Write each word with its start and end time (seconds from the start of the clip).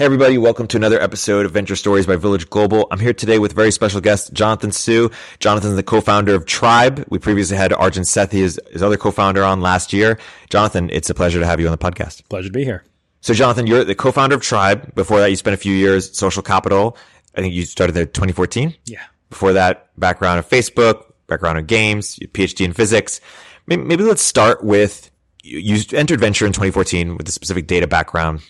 Hey, 0.00 0.06
everybody. 0.06 0.38
Welcome 0.38 0.66
to 0.68 0.78
another 0.78 0.98
episode 0.98 1.44
of 1.44 1.52
Venture 1.52 1.76
Stories 1.76 2.06
by 2.06 2.16
Village 2.16 2.48
Global. 2.48 2.88
I'm 2.90 3.00
here 3.00 3.12
today 3.12 3.38
with 3.38 3.52
very 3.52 3.70
special 3.70 4.00
guest, 4.00 4.32
Jonathan 4.32 4.72
Hsu. 4.72 5.10
Jonathan's 5.40 5.76
the 5.76 5.82
co-founder 5.82 6.34
of 6.34 6.46
Tribe. 6.46 7.04
We 7.10 7.18
previously 7.18 7.58
had 7.58 7.74
Arjun 7.74 8.04
Sethi, 8.04 8.32
his, 8.32 8.58
his 8.72 8.82
other 8.82 8.96
co-founder 8.96 9.44
on 9.44 9.60
last 9.60 9.92
year. 9.92 10.18
Jonathan, 10.48 10.88
it's 10.90 11.10
a 11.10 11.14
pleasure 11.14 11.38
to 11.38 11.44
have 11.44 11.60
you 11.60 11.66
on 11.66 11.72
the 11.72 11.76
podcast. 11.76 12.26
Pleasure 12.30 12.48
to 12.48 12.52
be 12.54 12.64
here. 12.64 12.82
So, 13.20 13.34
Jonathan, 13.34 13.66
you're 13.66 13.84
the 13.84 13.94
co-founder 13.94 14.36
of 14.36 14.40
Tribe. 14.40 14.94
Before 14.94 15.20
that, 15.20 15.28
you 15.28 15.36
spent 15.36 15.52
a 15.52 15.58
few 15.58 15.74
years 15.74 16.16
Social 16.16 16.42
Capital. 16.42 16.96
I 17.36 17.42
think 17.42 17.52
you 17.52 17.66
started 17.66 17.92
there 17.92 18.06
2014. 18.06 18.74
Yeah. 18.86 19.02
Before 19.28 19.52
that, 19.52 19.90
background 20.00 20.38
of 20.38 20.48
Facebook, 20.48 21.12
background 21.26 21.58
of 21.58 21.66
games, 21.66 22.18
PhD 22.18 22.64
in 22.64 22.72
physics. 22.72 23.20
Maybe, 23.66 23.82
maybe 23.82 24.04
let's 24.04 24.22
start 24.22 24.64
with 24.64 25.10
you 25.42 25.82
entered 25.92 26.20
venture 26.20 26.46
in 26.46 26.52
2014 26.52 27.18
with 27.18 27.28
a 27.28 27.32
specific 27.32 27.66
data 27.66 27.86
background 27.86 28.40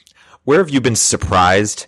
where 0.50 0.58
have 0.58 0.70
you 0.70 0.80
been 0.80 0.96
surprised 0.96 1.86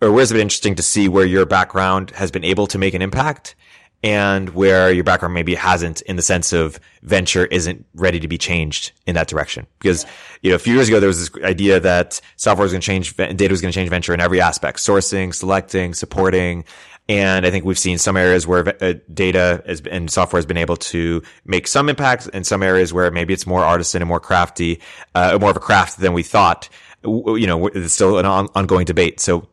or 0.00 0.12
where's 0.12 0.30
it 0.30 0.34
been 0.34 0.42
interesting 0.42 0.76
to 0.76 0.84
see 0.84 1.08
where 1.08 1.26
your 1.26 1.44
background 1.44 2.12
has 2.12 2.30
been 2.30 2.44
able 2.44 2.68
to 2.68 2.78
make 2.78 2.94
an 2.94 3.02
impact 3.02 3.56
and 4.04 4.50
where 4.50 4.92
your 4.92 5.02
background 5.02 5.34
maybe 5.34 5.56
hasn't 5.56 6.00
in 6.02 6.14
the 6.14 6.22
sense 6.22 6.52
of 6.52 6.78
venture 7.02 7.46
isn't 7.46 7.84
ready 7.96 8.20
to 8.20 8.28
be 8.28 8.38
changed 8.38 8.92
in 9.04 9.16
that 9.16 9.26
direction. 9.26 9.66
Because, 9.80 10.06
you 10.42 10.50
know, 10.50 10.54
a 10.54 10.60
few 10.60 10.74
years 10.74 10.86
ago, 10.86 11.00
there 11.00 11.08
was 11.08 11.28
this 11.28 11.42
idea 11.42 11.80
that 11.80 12.20
software 12.36 12.62
was 12.62 12.70
going 12.70 12.82
to 12.82 12.86
change, 12.86 13.16
data 13.16 13.48
was 13.48 13.60
going 13.60 13.72
to 13.72 13.76
change 13.76 13.90
venture 13.90 14.14
in 14.14 14.20
every 14.20 14.40
aspect, 14.40 14.78
sourcing, 14.78 15.34
selecting, 15.34 15.92
supporting. 15.92 16.64
And 17.08 17.44
I 17.44 17.50
think 17.50 17.64
we've 17.64 17.76
seen 17.76 17.98
some 17.98 18.16
areas 18.16 18.46
where 18.46 18.80
uh, 18.80 18.94
data 19.12 19.60
has, 19.66 19.80
and 19.90 20.08
software 20.08 20.38
has 20.38 20.46
been 20.46 20.56
able 20.56 20.76
to 20.76 21.20
make 21.44 21.66
some 21.66 21.88
impact 21.88 22.30
and 22.32 22.46
some 22.46 22.62
areas 22.62 22.92
where 22.92 23.10
maybe 23.10 23.34
it's 23.34 23.44
more 23.44 23.64
artisan 23.64 24.02
and 24.02 24.08
more 24.08 24.20
crafty, 24.20 24.80
uh, 25.16 25.36
more 25.40 25.50
of 25.50 25.56
a 25.56 25.60
craft 25.60 25.98
than 25.98 26.12
we 26.12 26.22
thought 26.22 26.68
you 27.04 27.46
know, 27.46 27.68
it's 27.68 27.94
still 27.94 28.18
an 28.18 28.26
on- 28.26 28.48
ongoing 28.54 28.84
debate. 28.84 29.20
So 29.20 29.48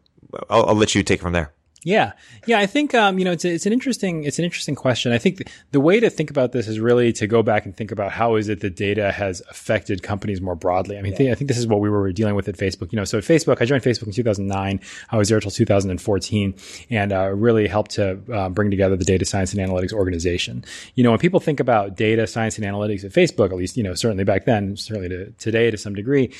I'll, 0.49 0.67
I'll, 0.67 0.75
let 0.75 0.95
you 0.95 1.03
take 1.03 1.19
it 1.19 1.23
from 1.23 1.33
there. 1.33 1.53
Yeah, 1.83 2.11
yeah. 2.45 2.59
I 2.59 2.67
think 2.67 2.93
um, 2.93 3.17
you 3.17 3.25
know 3.25 3.31
it's 3.31 3.43
it's 3.43 3.65
an 3.65 3.73
interesting 3.73 4.23
it's 4.23 4.37
an 4.37 4.45
interesting 4.45 4.75
question. 4.75 5.13
I 5.13 5.17
think 5.17 5.37
th- 5.37 5.49
the 5.71 5.79
way 5.79 5.99
to 5.99 6.11
think 6.11 6.29
about 6.29 6.51
this 6.51 6.67
is 6.67 6.79
really 6.79 7.11
to 7.13 7.25
go 7.25 7.41
back 7.41 7.65
and 7.65 7.75
think 7.75 7.91
about 7.91 8.11
how 8.11 8.35
is 8.35 8.49
it 8.49 8.59
that 8.59 8.75
data 8.75 9.11
has 9.11 9.41
affected 9.49 10.03
companies 10.03 10.41
more 10.41 10.53
broadly. 10.53 10.99
I 10.99 11.01
mean, 11.01 11.13
yeah. 11.13 11.17
th- 11.17 11.31
I 11.31 11.35
think 11.35 11.47
this 11.47 11.57
is 11.57 11.65
what 11.65 11.79
we 11.79 11.89
were 11.89 12.11
dealing 12.11 12.35
with 12.35 12.47
at 12.47 12.55
Facebook. 12.55 12.91
You 12.91 12.97
know, 12.97 13.03
so 13.03 13.17
at 13.17 13.23
Facebook, 13.23 13.63
I 13.63 13.65
joined 13.65 13.81
Facebook 13.81 14.05
in 14.05 14.13
2009. 14.13 14.79
I 15.09 15.17
was 15.17 15.29
there 15.29 15.39
until 15.39 15.49
2014, 15.49 16.55
and 16.91 17.11
uh, 17.11 17.29
really 17.29 17.67
helped 17.67 17.91
to 17.91 18.19
uh, 18.31 18.49
bring 18.49 18.69
together 18.69 18.95
the 18.95 19.05
data 19.05 19.25
science 19.25 19.51
and 19.51 19.59
analytics 19.59 19.91
organization. 19.91 20.63
You 20.93 21.03
know, 21.03 21.09
when 21.09 21.19
people 21.19 21.39
think 21.39 21.59
about 21.59 21.95
data 21.97 22.27
science 22.27 22.59
and 22.59 22.65
analytics 22.65 23.03
at 23.03 23.11
Facebook, 23.11 23.49
at 23.49 23.57
least 23.57 23.75
you 23.75 23.81
know 23.81 23.95
certainly 23.95 24.23
back 24.23 24.45
then, 24.45 24.77
certainly 24.77 25.09
to 25.09 25.31
today 25.31 25.71
to 25.71 25.77
some 25.79 25.95
degree, 25.95 26.31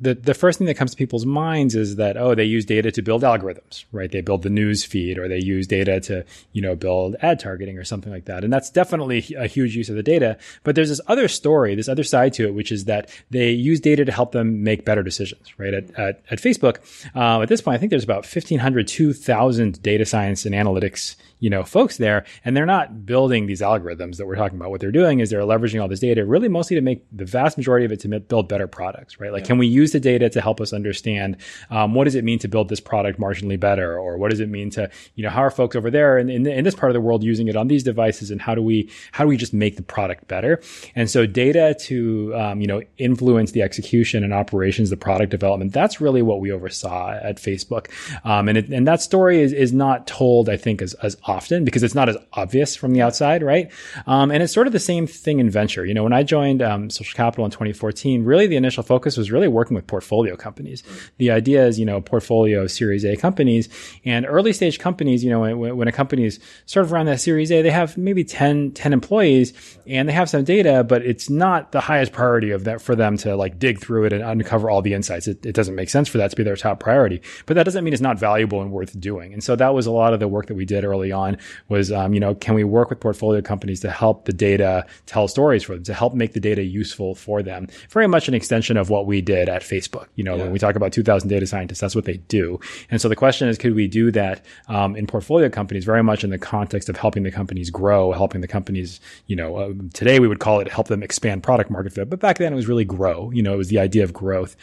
the, 0.00 0.14
the 0.14 0.34
first 0.34 0.58
thing 0.58 0.66
that 0.66 0.74
comes 0.74 0.90
to 0.90 0.96
people's 0.96 1.26
minds 1.26 1.74
is 1.74 1.96
that 1.96 2.16
oh 2.16 2.34
they 2.34 2.44
use 2.44 2.64
data 2.64 2.90
to 2.90 3.02
build 3.02 3.22
algorithms 3.22 3.84
right? 3.92 4.10
They 4.10 4.20
build 4.20 4.42
the 4.42 4.50
news 4.50 4.84
feed 4.84 5.18
or 5.18 5.28
they 5.28 5.40
use 5.40 5.66
data 5.66 6.00
to 6.00 6.24
you 6.52 6.62
know 6.62 6.74
build 6.74 7.16
ad 7.20 7.40
targeting 7.40 7.78
or 7.78 7.84
something 7.84 8.12
like 8.12 8.24
that. 8.26 8.44
And 8.44 8.52
that's 8.52 8.70
definitely 8.70 9.34
a 9.36 9.46
huge 9.46 9.76
use 9.76 9.88
of 9.88 9.96
the 9.96 10.02
data. 10.02 10.36
But 10.62 10.74
there's 10.74 10.88
this 10.88 11.00
other 11.06 11.28
story 11.28 11.74
this 11.74 11.88
other 11.88 12.04
side 12.04 12.32
to 12.34 12.46
it 12.46 12.54
which 12.54 12.72
is 12.72 12.84
that 12.86 13.10
they 13.30 13.50
use 13.50 13.80
data 13.80 14.04
to 14.04 14.12
help 14.12 14.32
them 14.32 14.62
make 14.62 14.84
better 14.84 15.02
decisions 15.02 15.52
right? 15.58 15.74
At, 15.74 15.98
at, 15.98 16.22
at 16.30 16.38
facebook 16.38 16.78
uh, 17.14 17.42
at 17.42 17.48
this 17.48 17.60
point 17.60 17.76
i 17.76 17.78
think 17.78 17.90
there's 17.90 18.04
about 18.04 18.24
1500 18.24 18.88
2000 18.88 19.82
data 19.82 20.04
science 20.04 20.46
and 20.46 20.54
analytics 20.54 21.16
you 21.38 21.50
know 21.50 21.62
folks 21.62 21.96
there 21.96 22.24
and 22.44 22.56
they're 22.56 22.66
not 22.66 23.06
building 23.06 23.46
these 23.46 23.60
algorithms 23.60 24.16
that 24.16 24.26
we're 24.26 24.36
talking 24.36 24.58
about. 24.58 24.70
What 24.70 24.80
they're 24.80 24.92
doing 24.92 25.20
is 25.20 25.30
they're 25.30 25.40
leveraging 25.40 25.80
all 25.80 25.88
this 25.88 26.00
data 26.00 26.24
really 26.24 26.48
mostly 26.48 26.76
to 26.76 26.80
make 26.80 27.04
the 27.12 27.24
vast 27.24 27.56
majority 27.56 27.84
of 27.84 27.92
it 27.92 28.00
to 28.00 28.20
build 28.20 28.48
better 28.48 28.66
products 28.66 29.18
right? 29.18 29.32
Like 29.32 29.42
yeah. 29.42 29.48
can 29.48 29.58
we 29.58 29.66
use 29.66 29.92
the 29.92 30.00
data 30.00 30.28
to 30.30 30.40
help 30.40 30.60
us 30.60 30.72
understand 30.72 31.36
um, 31.70 31.94
what 31.94 32.04
does 32.04 32.14
it 32.14 32.24
mean 32.24 32.38
to 32.40 32.48
build 32.48 32.68
this 32.68 32.80
product 32.80 33.18
marginally 33.18 33.58
better? 33.58 33.98
Or 33.98 34.18
what 34.18 34.30
does 34.30 34.40
it 34.40 34.48
mean 34.48 34.70
to 34.70 34.90
you 35.14 35.22
know 35.22 35.30
how 35.30 35.42
are 35.42 35.50
folks 35.50 35.76
over 35.76 35.90
there 35.90 36.18
in, 36.18 36.28
in, 36.28 36.46
in 36.46 36.64
this 36.64 36.74
part 36.74 36.90
of 36.90 36.94
the 36.94 37.00
world 37.00 37.22
using 37.22 37.48
it 37.48 37.56
on 37.56 37.68
these 37.68 37.82
devices? 37.82 38.30
And 38.30 38.40
how 38.40 38.54
do 38.54 38.62
we 38.62 38.90
how 39.12 39.24
do 39.24 39.28
we 39.28 39.36
just 39.36 39.54
make 39.54 39.76
the 39.76 39.82
product 39.82 40.28
better? 40.28 40.60
And 40.94 41.10
so 41.10 41.26
data 41.26 41.76
to 41.80 42.34
um, 42.34 42.60
you 42.60 42.66
know 42.66 42.82
influence 42.98 43.52
the 43.52 43.62
execution 43.62 44.24
and 44.24 44.32
operations 44.32 44.90
the 44.90 44.96
product 44.96 45.30
development 45.30 45.72
that's 45.72 46.00
really 46.00 46.22
what 46.22 46.40
we 46.40 46.50
oversaw 46.52 47.12
at 47.12 47.36
facebook. 47.36 47.90
Um, 48.24 48.48
and 48.48 48.58
it, 48.58 48.68
and 48.68 48.86
that 48.86 49.00
story 49.00 49.40
is, 49.40 49.52
is 49.52 49.72
not 49.72 50.06
told 50.06 50.48
i 50.48 50.56
think 50.56 50.80
as, 50.82 50.94
as 50.94 51.16
often 51.34 51.64
because 51.64 51.82
it's 51.82 51.94
not 51.94 52.08
as 52.08 52.16
obvious 52.32 52.76
from 52.76 52.92
the 52.92 53.02
outside, 53.02 53.42
right? 53.42 53.70
Um, 54.06 54.30
and 54.30 54.42
it's 54.42 54.52
sort 54.52 54.66
of 54.66 54.72
the 54.72 54.78
same 54.78 55.06
thing 55.06 55.40
in 55.40 55.50
venture. 55.50 55.84
You 55.84 55.94
know, 55.94 56.04
when 56.04 56.12
I 56.12 56.22
joined 56.22 56.62
um, 56.62 56.90
Social 56.90 57.16
Capital 57.16 57.44
in 57.44 57.50
2014, 57.50 58.24
really 58.24 58.46
the 58.46 58.56
initial 58.56 58.82
focus 58.82 59.16
was 59.16 59.30
really 59.30 59.48
working 59.48 59.74
with 59.74 59.86
portfolio 59.86 60.36
companies. 60.36 60.82
The 61.18 61.30
idea 61.30 61.66
is, 61.66 61.78
you 61.78 61.84
know, 61.84 62.00
portfolio 62.00 62.66
Series 62.66 63.04
A 63.04 63.16
companies 63.16 63.68
and 64.04 64.24
early 64.26 64.52
stage 64.52 64.78
companies. 64.78 65.24
You 65.24 65.30
know, 65.30 65.40
when, 65.40 65.76
when 65.76 65.88
a 65.88 65.92
company 65.92 66.24
is 66.24 66.38
sort 66.66 66.86
of 66.86 66.92
around 66.92 67.06
that 67.06 67.20
Series 67.20 67.50
A, 67.50 67.62
they 67.62 67.70
have 67.70 67.96
maybe 67.98 68.24
10, 68.24 68.72
10 68.72 68.92
employees 68.92 69.52
and 69.86 70.08
they 70.08 70.12
have 70.12 70.30
some 70.30 70.44
data, 70.44 70.84
but 70.84 71.02
it's 71.04 71.28
not 71.28 71.72
the 71.72 71.80
highest 71.80 72.12
priority 72.12 72.50
of 72.50 72.64
that 72.64 72.80
for 72.80 72.94
them 72.94 73.16
to 73.18 73.36
like 73.36 73.58
dig 73.58 73.80
through 73.80 74.04
it 74.04 74.12
and 74.12 74.22
uncover 74.22 74.70
all 74.70 74.82
the 74.82 74.94
insights. 74.94 75.26
It, 75.26 75.44
it 75.44 75.54
doesn't 75.54 75.74
make 75.74 75.90
sense 75.90 76.08
for 76.08 76.18
that 76.18 76.30
to 76.30 76.36
be 76.36 76.42
their 76.42 76.56
top 76.56 76.80
priority, 76.80 77.20
but 77.46 77.54
that 77.54 77.64
doesn't 77.64 77.82
mean 77.84 77.92
it's 77.92 78.02
not 78.02 78.18
valuable 78.18 78.62
and 78.62 78.70
worth 78.70 78.98
doing. 78.98 79.32
And 79.32 79.42
so 79.42 79.56
that 79.56 79.74
was 79.74 79.86
a 79.86 79.90
lot 79.90 80.14
of 80.14 80.20
the 80.20 80.28
work 80.28 80.46
that 80.46 80.54
we 80.54 80.64
did 80.64 80.84
early 80.84 81.12
on 81.14 81.38
was, 81.68 81.90
um, 81.92 82.12
you 82.12 82.20
know, 82.20 82.34
can 82.34 82.54
we 82.54 82.64
work 82.64 82.90
with 82.90 83.00
portfolio 83.00 83.40
companies 83.40 83.80
to 83.80 83.90
help 83.90 84.24
the 84.24 84.32
data 84.32 84.86
tell 85.06 85.28
stories 85.28 85.62
for 85.62 85.74
them, 85.74 85.84
to 85.84 85.94
help 85.94 86.14
make 86.14 86.32
the 86.32 86.40
data 86.40 86.62
useful 86.62 87.14
for 87.14 87.42
them? 87.42 87.68
Very 87.90 88.06
much 88.06 88.28
an 88.28 88.34
extension 88.34 88.76
of 88.76 88.90
what 88.90 89.06
we 89.06 89.20
did 89.20 89.48
at 89.48 89.62
Facebook. 89.62 90.08
You 90.16 90.24
know, 90.24 90.36
yeah. 90.36 90.42
when 90.42 90.52
we 90.52 90.58
talk 90.58 90.76
about 90.76 90.92
2000 90.92 91.28
data 91.28 91.46
scientists, 91.46 91.80
that's 91.80 91.94
what 91.94 92.04
they 92.04 92.18
do. 92.28 92.60
And 92.90 93.00
so 93.00 93.08
the 93.08 93.16
question 93.16 93.48
is, 93.48 93.56
could 93.56 93.74
we 93.74 93.88
do 93.88 94.10
that 94.10 94.44
um, 94.68 94.96
in 94.96 95.06
portfolio 95.06 95.48
companies 95.48 95.84
very 95.84 96.02
much 96.02 96.24
in 96.24 96.30
the 96.30 96.38
context 96.38 96.88
of 96.88 96.96
helping 96.96 97.22
the 97.22 97.30
companies 97.30 97.70
grow, 97.70 98.12
helping 98.12 98.40
the 98.40 98.48
companies, 98.48 99.00
you 99.26 99.36
know, 99.36 99.56
uh, 99.56 99.72
today 99.92 100.18
we 100.18 100.28
would 100.28 100.40
call 100.40 100.60
it 100.60 100.68
help 100.68 100.88
them 100.88 101.02
expand 101.02 101.42
product 101.42 101.70
market 101.70 101.92
fit, 101.92 102.10
but 102.10 102.20
back 102.20 102.38
then 102.38 102.52
it 102.52 102.56
was 102.56 102.66
really 102.66 102.84
grow. 102.84 103.30
You 103.30 103.42
know, 103.42 103.54
it 103.54 103.58
was 103.58 103.68
the 103.68 103.78
idea 103.78 104.04
of 104.04 104.12
growth 104.12 104.56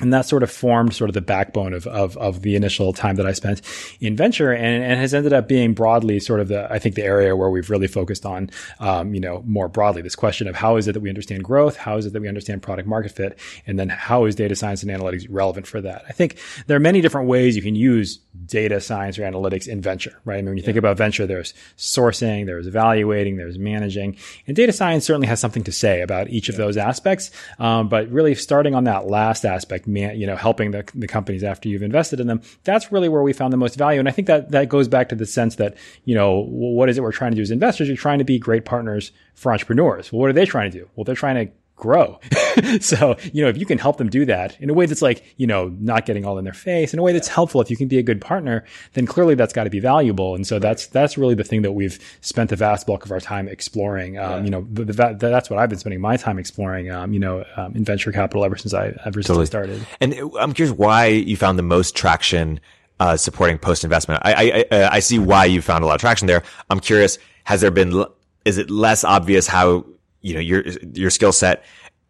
and 0.00 0.12
that 0.12 0.26
sort 0.26 0.42
of 0.42 0.50
formed 0.50 0.92
sort 0.92 1.08
of 1.08 1.14
the 1.14 1.20
backbone 1.20 1.72
of, 1.72 1.86
of, 1.86 2.16
of 2.16 2.42
the 2.42 2.56
initial 2.56 2.92
time 2.92 3.14
that 3.14 3.26
I 3.26 3.32
spent 3.32 3.62
in 4.00 4.16
venture 4.16 4.50
and, 4.50 4.82
and 4.82 4.98
has 4.98 5.14
ended 5.14 5.32
up 5.32 5.46
being 5.46 5.72
broadly 5.72 6.18
sort 6.18 6.40
of 6.40 6.48
the, 6.48 6.70
I 6.72 6.80
think 6.80 6.96
the 6.96 7.04
area 7.04 7.36
where 7.36 7.48
we've 7.48 7.70
really 7.70 7.86
focused 7.86 8.26
on, 8.26 8.50
um, 8.80 9.14
you 9.14 9.20
know, 9.20 9.44
more 9.46 9.68
broadly 9.68 10.02
this 10.02 10.16
question 10.16 10.48
of 10.48 10.56
how 10.56 10.76
is 10.76 10.88
it 10.88 10.94
that 10.94 11.00
we 11.00 11.08
understand 11.08 11.44
growth? 11.44 11.76
How 11.76 11.96
is 11.96 12.06
it 12.06 12.12
that 12.12 12.20
we 12.20 12.26
understand 12.26 12.60
product 12.60 12.88
market 12.88 13.12
fit? 13.12 13.38
And 13.68 13.78
then 13.78 13.88
how 13.88 14.24
is 14.24 14.34
data 14.34 14.56
science 14.56 14.82
and 14.82 14.90
analytics 14.90 15.28
relevant 15.30 15.68
for 15.68 15.80
that? 15.82 16.04
I 16.08 16.12
think 16.12 16.38
there 16.66 16.76
are 16.76 16.80
many 16.80 17.00
different 17.00 17.28
ways 17.28 17.54
you 17.54 17.62
can 17.62 17.76
use 17.76 18.18
data 18.46 18.80
science 18.80 19.16
or 19.16 19.22
analytics 19.22 19.68
in 19.68 19.80
venture, 19.80 20.20
right? 20.24 20.34
I 20.34 20.38
mean, 20.38 20.46
when 20.46 20.56
you 20.56 20.62
yeah. 20.62 20.66
think 20.66 20.78
about 20.78 20.96
venture, 20.96 21.24
there's 21.24 21.54
sourcing, 21.78 22.46
there's 22.46 22.66
evaluating, 22.66 23.36
there's 23.36 23.58
managing, 23.58 24.16
and 24.48 24.56
data 24.56 24.72
science 24.72 25.04
certainly 25.06 25.28
has 25.28 25.38
something 25.38 25.62
to 25.64 25.72
say 25.72 26.00
about 26.00 26.30
each 26.30 26.48
yeah. 26.48 26.54
of 26.54 26.56
those 26.56 26.76
aspects. 26.76 27.30
Um, 27.60 27.88
but 27.88 28.10
really 28.10 28.34
starting 28.34 28.74
on 28.74 28.84
that 28.84 29.06
last 29.06 29.44
aspect, 29.44 29.86
man, 29.94 30.18
you 30.20 30.26
know, 30.26 30.36
helping 30.36 30.72
the, 30.72 30.84
the 30.94 31.06
companies 31.06 31.42
after 31.42 31.68
you've 31.68 31.82
invested 31.82 32.20
in 32.20 32.26
them, 32.26 32.42
that's 32.64 32.92
really 32.92 33.08
where 33.08 33.22
we 33.22 33.32
found 33.32 33.52
the 33.52 33.56
most 33.56 33.76
value. 33.76 33.98
And 33.98 34.08
I 34.08 34.12
think 34.12 34.26
that 34.26 34.50
that 34.50 34.68
goes 34.68 34.88
back 34.88 35.08
to 35.08 35.14
the 35.14 35.24
sense 35.24 35.56
that, 35.56 35.76
you 36.04 36.14
know, 36.14 36.44
what 36.44 36.90
is 36.90 36.98
it 36.98 37.02
we're 37.02 37.12
trying 37.12 37.30
to 37.30 37.36
do 37.36 37.42
as 37.42 37.50
investors? 37.50 37.88
You're 37.88 37.96
trying 37.96 38.18
to 38.18 38.24
be 38.24 38.38
great 38.38 38.66
partners 38.66 39.12
for 39.34 39.52
entrepreneurs. 39.52 40.12
Well, 40.12 40.20
what 40.20 40.28
are 40.28 40.34
they 40.34 40.44
trying 40.44 40.70
to 40.70 40.78
do? 40.78 40.90
Well, 40.94 41.04
they're 41.04 41.14
trying 41.14 41.46
to 41.46 41.52
grow. 41.76 42.20
so, 42.80 43.16
you 43.32 43.42
know, 43.42 43.48
if 43.48 43.56
you 43.56 43.66
can 43.66 43.78
help 43.78 43.96
them 43.96 44.08
do 44.08 44.24
that 44.24 44.58
in 44.60 44.70
a 44.70 44.74
way 44.74 44.86
that's 44.86 45.02
like, 45.02 45.34
you 45.36 45.46
know, 45.46 45.74
not 45.80 46.06
getting 46.06 46.24
all 46.24 46.38
in 46.38 46.44
their 46.44 46.54
face, 46.54 46.92
in 46.92 46.98
a 46.98 47.02
way 47.02 47.12
that's 47.12 47.28
helpful, 47.28 47.60
if 47.60 47.70
you 47.70 47.76
can 47.76 47.88
be 47.88 47.98
a 47.98 48.02
good 48.02 48.20
partner, 48.20 48.64
then 48.92 49.06
clearly 49.06 49.34
that's 49.34 49.52
got 49.52 49.64
to 49.64 49.70
be 49.70 49.80
valuable. 49.80 50.34
And 50.34 50.46
so 50.46 50.58
that's, 50.58 50.86
that's 50.86 51.18
really 51.18 51.34
the 51.34 51.44
thing 51.44 51.62
that 51.62 51.72
we've 51.72 51.98
spent 52.20 52.50
the 52.50 52.56
vast 52.56 52.86
bulk 52.86 53.04
of 53.04 53.10
our 53.10 53.20
time 53.20 53.48
exploring. 53.48 54.18
Um, 54.18 54.30
yeah. 54.30 54.44
you 54.44 54.50
know, 54.50 54.66
the, 54.70 54.84
the, 54.84 55.16
that's 55.18 55.50
what 55.50 55.58
I've 55.58 55.68
been 55.68 55.78
spending 55.78 56.00
my 56.00 56.16
time 56.16 56.38
exploring, 56.38 56.90
um, 56.90 57.12
you 57.12 57.20
know, 57.20 57.44
um, 57.56 57.74
in 57.74 57.84
venture 57.84 58.12
capital 58.12 58.44
ever 58.44 58.56
since 58.56 58.72
I, 58.72 58.94
ever 59.04 59.22
since 59.22 59.26
totally. 59.26 59.42
I 59.42 59.46
started. 59.46 59.86
And 60.00 60.14
I'm 60.38 60.52
curious 60.52 60.76
why 60.76 61.06
you 61.06 61.36
found 61.36 61.58
the 61.58 61.64
most 61.64 61.96
traction, 61.96 62.60
uh, 63.00 63.16
supporting 63.16 63.58
post 63.58 63.82
investment. 63.82 64.22
I, 64.24 64.64
I, 64.70 64.84
I 64.84 64.98
see 65.00 65.18
why 65.18 65.46
you 65.46 65.60
found 65.60 65.82
a 65.82 65.86
lot 65.86 65.96
of 65.96 66.00
traction 66.00 66.28
there. 66.28 66.44
I'm 66.70 66.80
curious, 66.80 67.18
has 67.42 67.60
there 67.60 67.72
been, 67.72 68.04
is 68.44 68.58
it 68.58 68.70
less 68.70 69.02
obvious 69.02 69.48
how 69.48 69.84
you 70.24 70.34
know, 70.34 70.40
your, 70.40 70.64
your 70.94 71.10
skill 71.10 71.32
set 71.32 71.64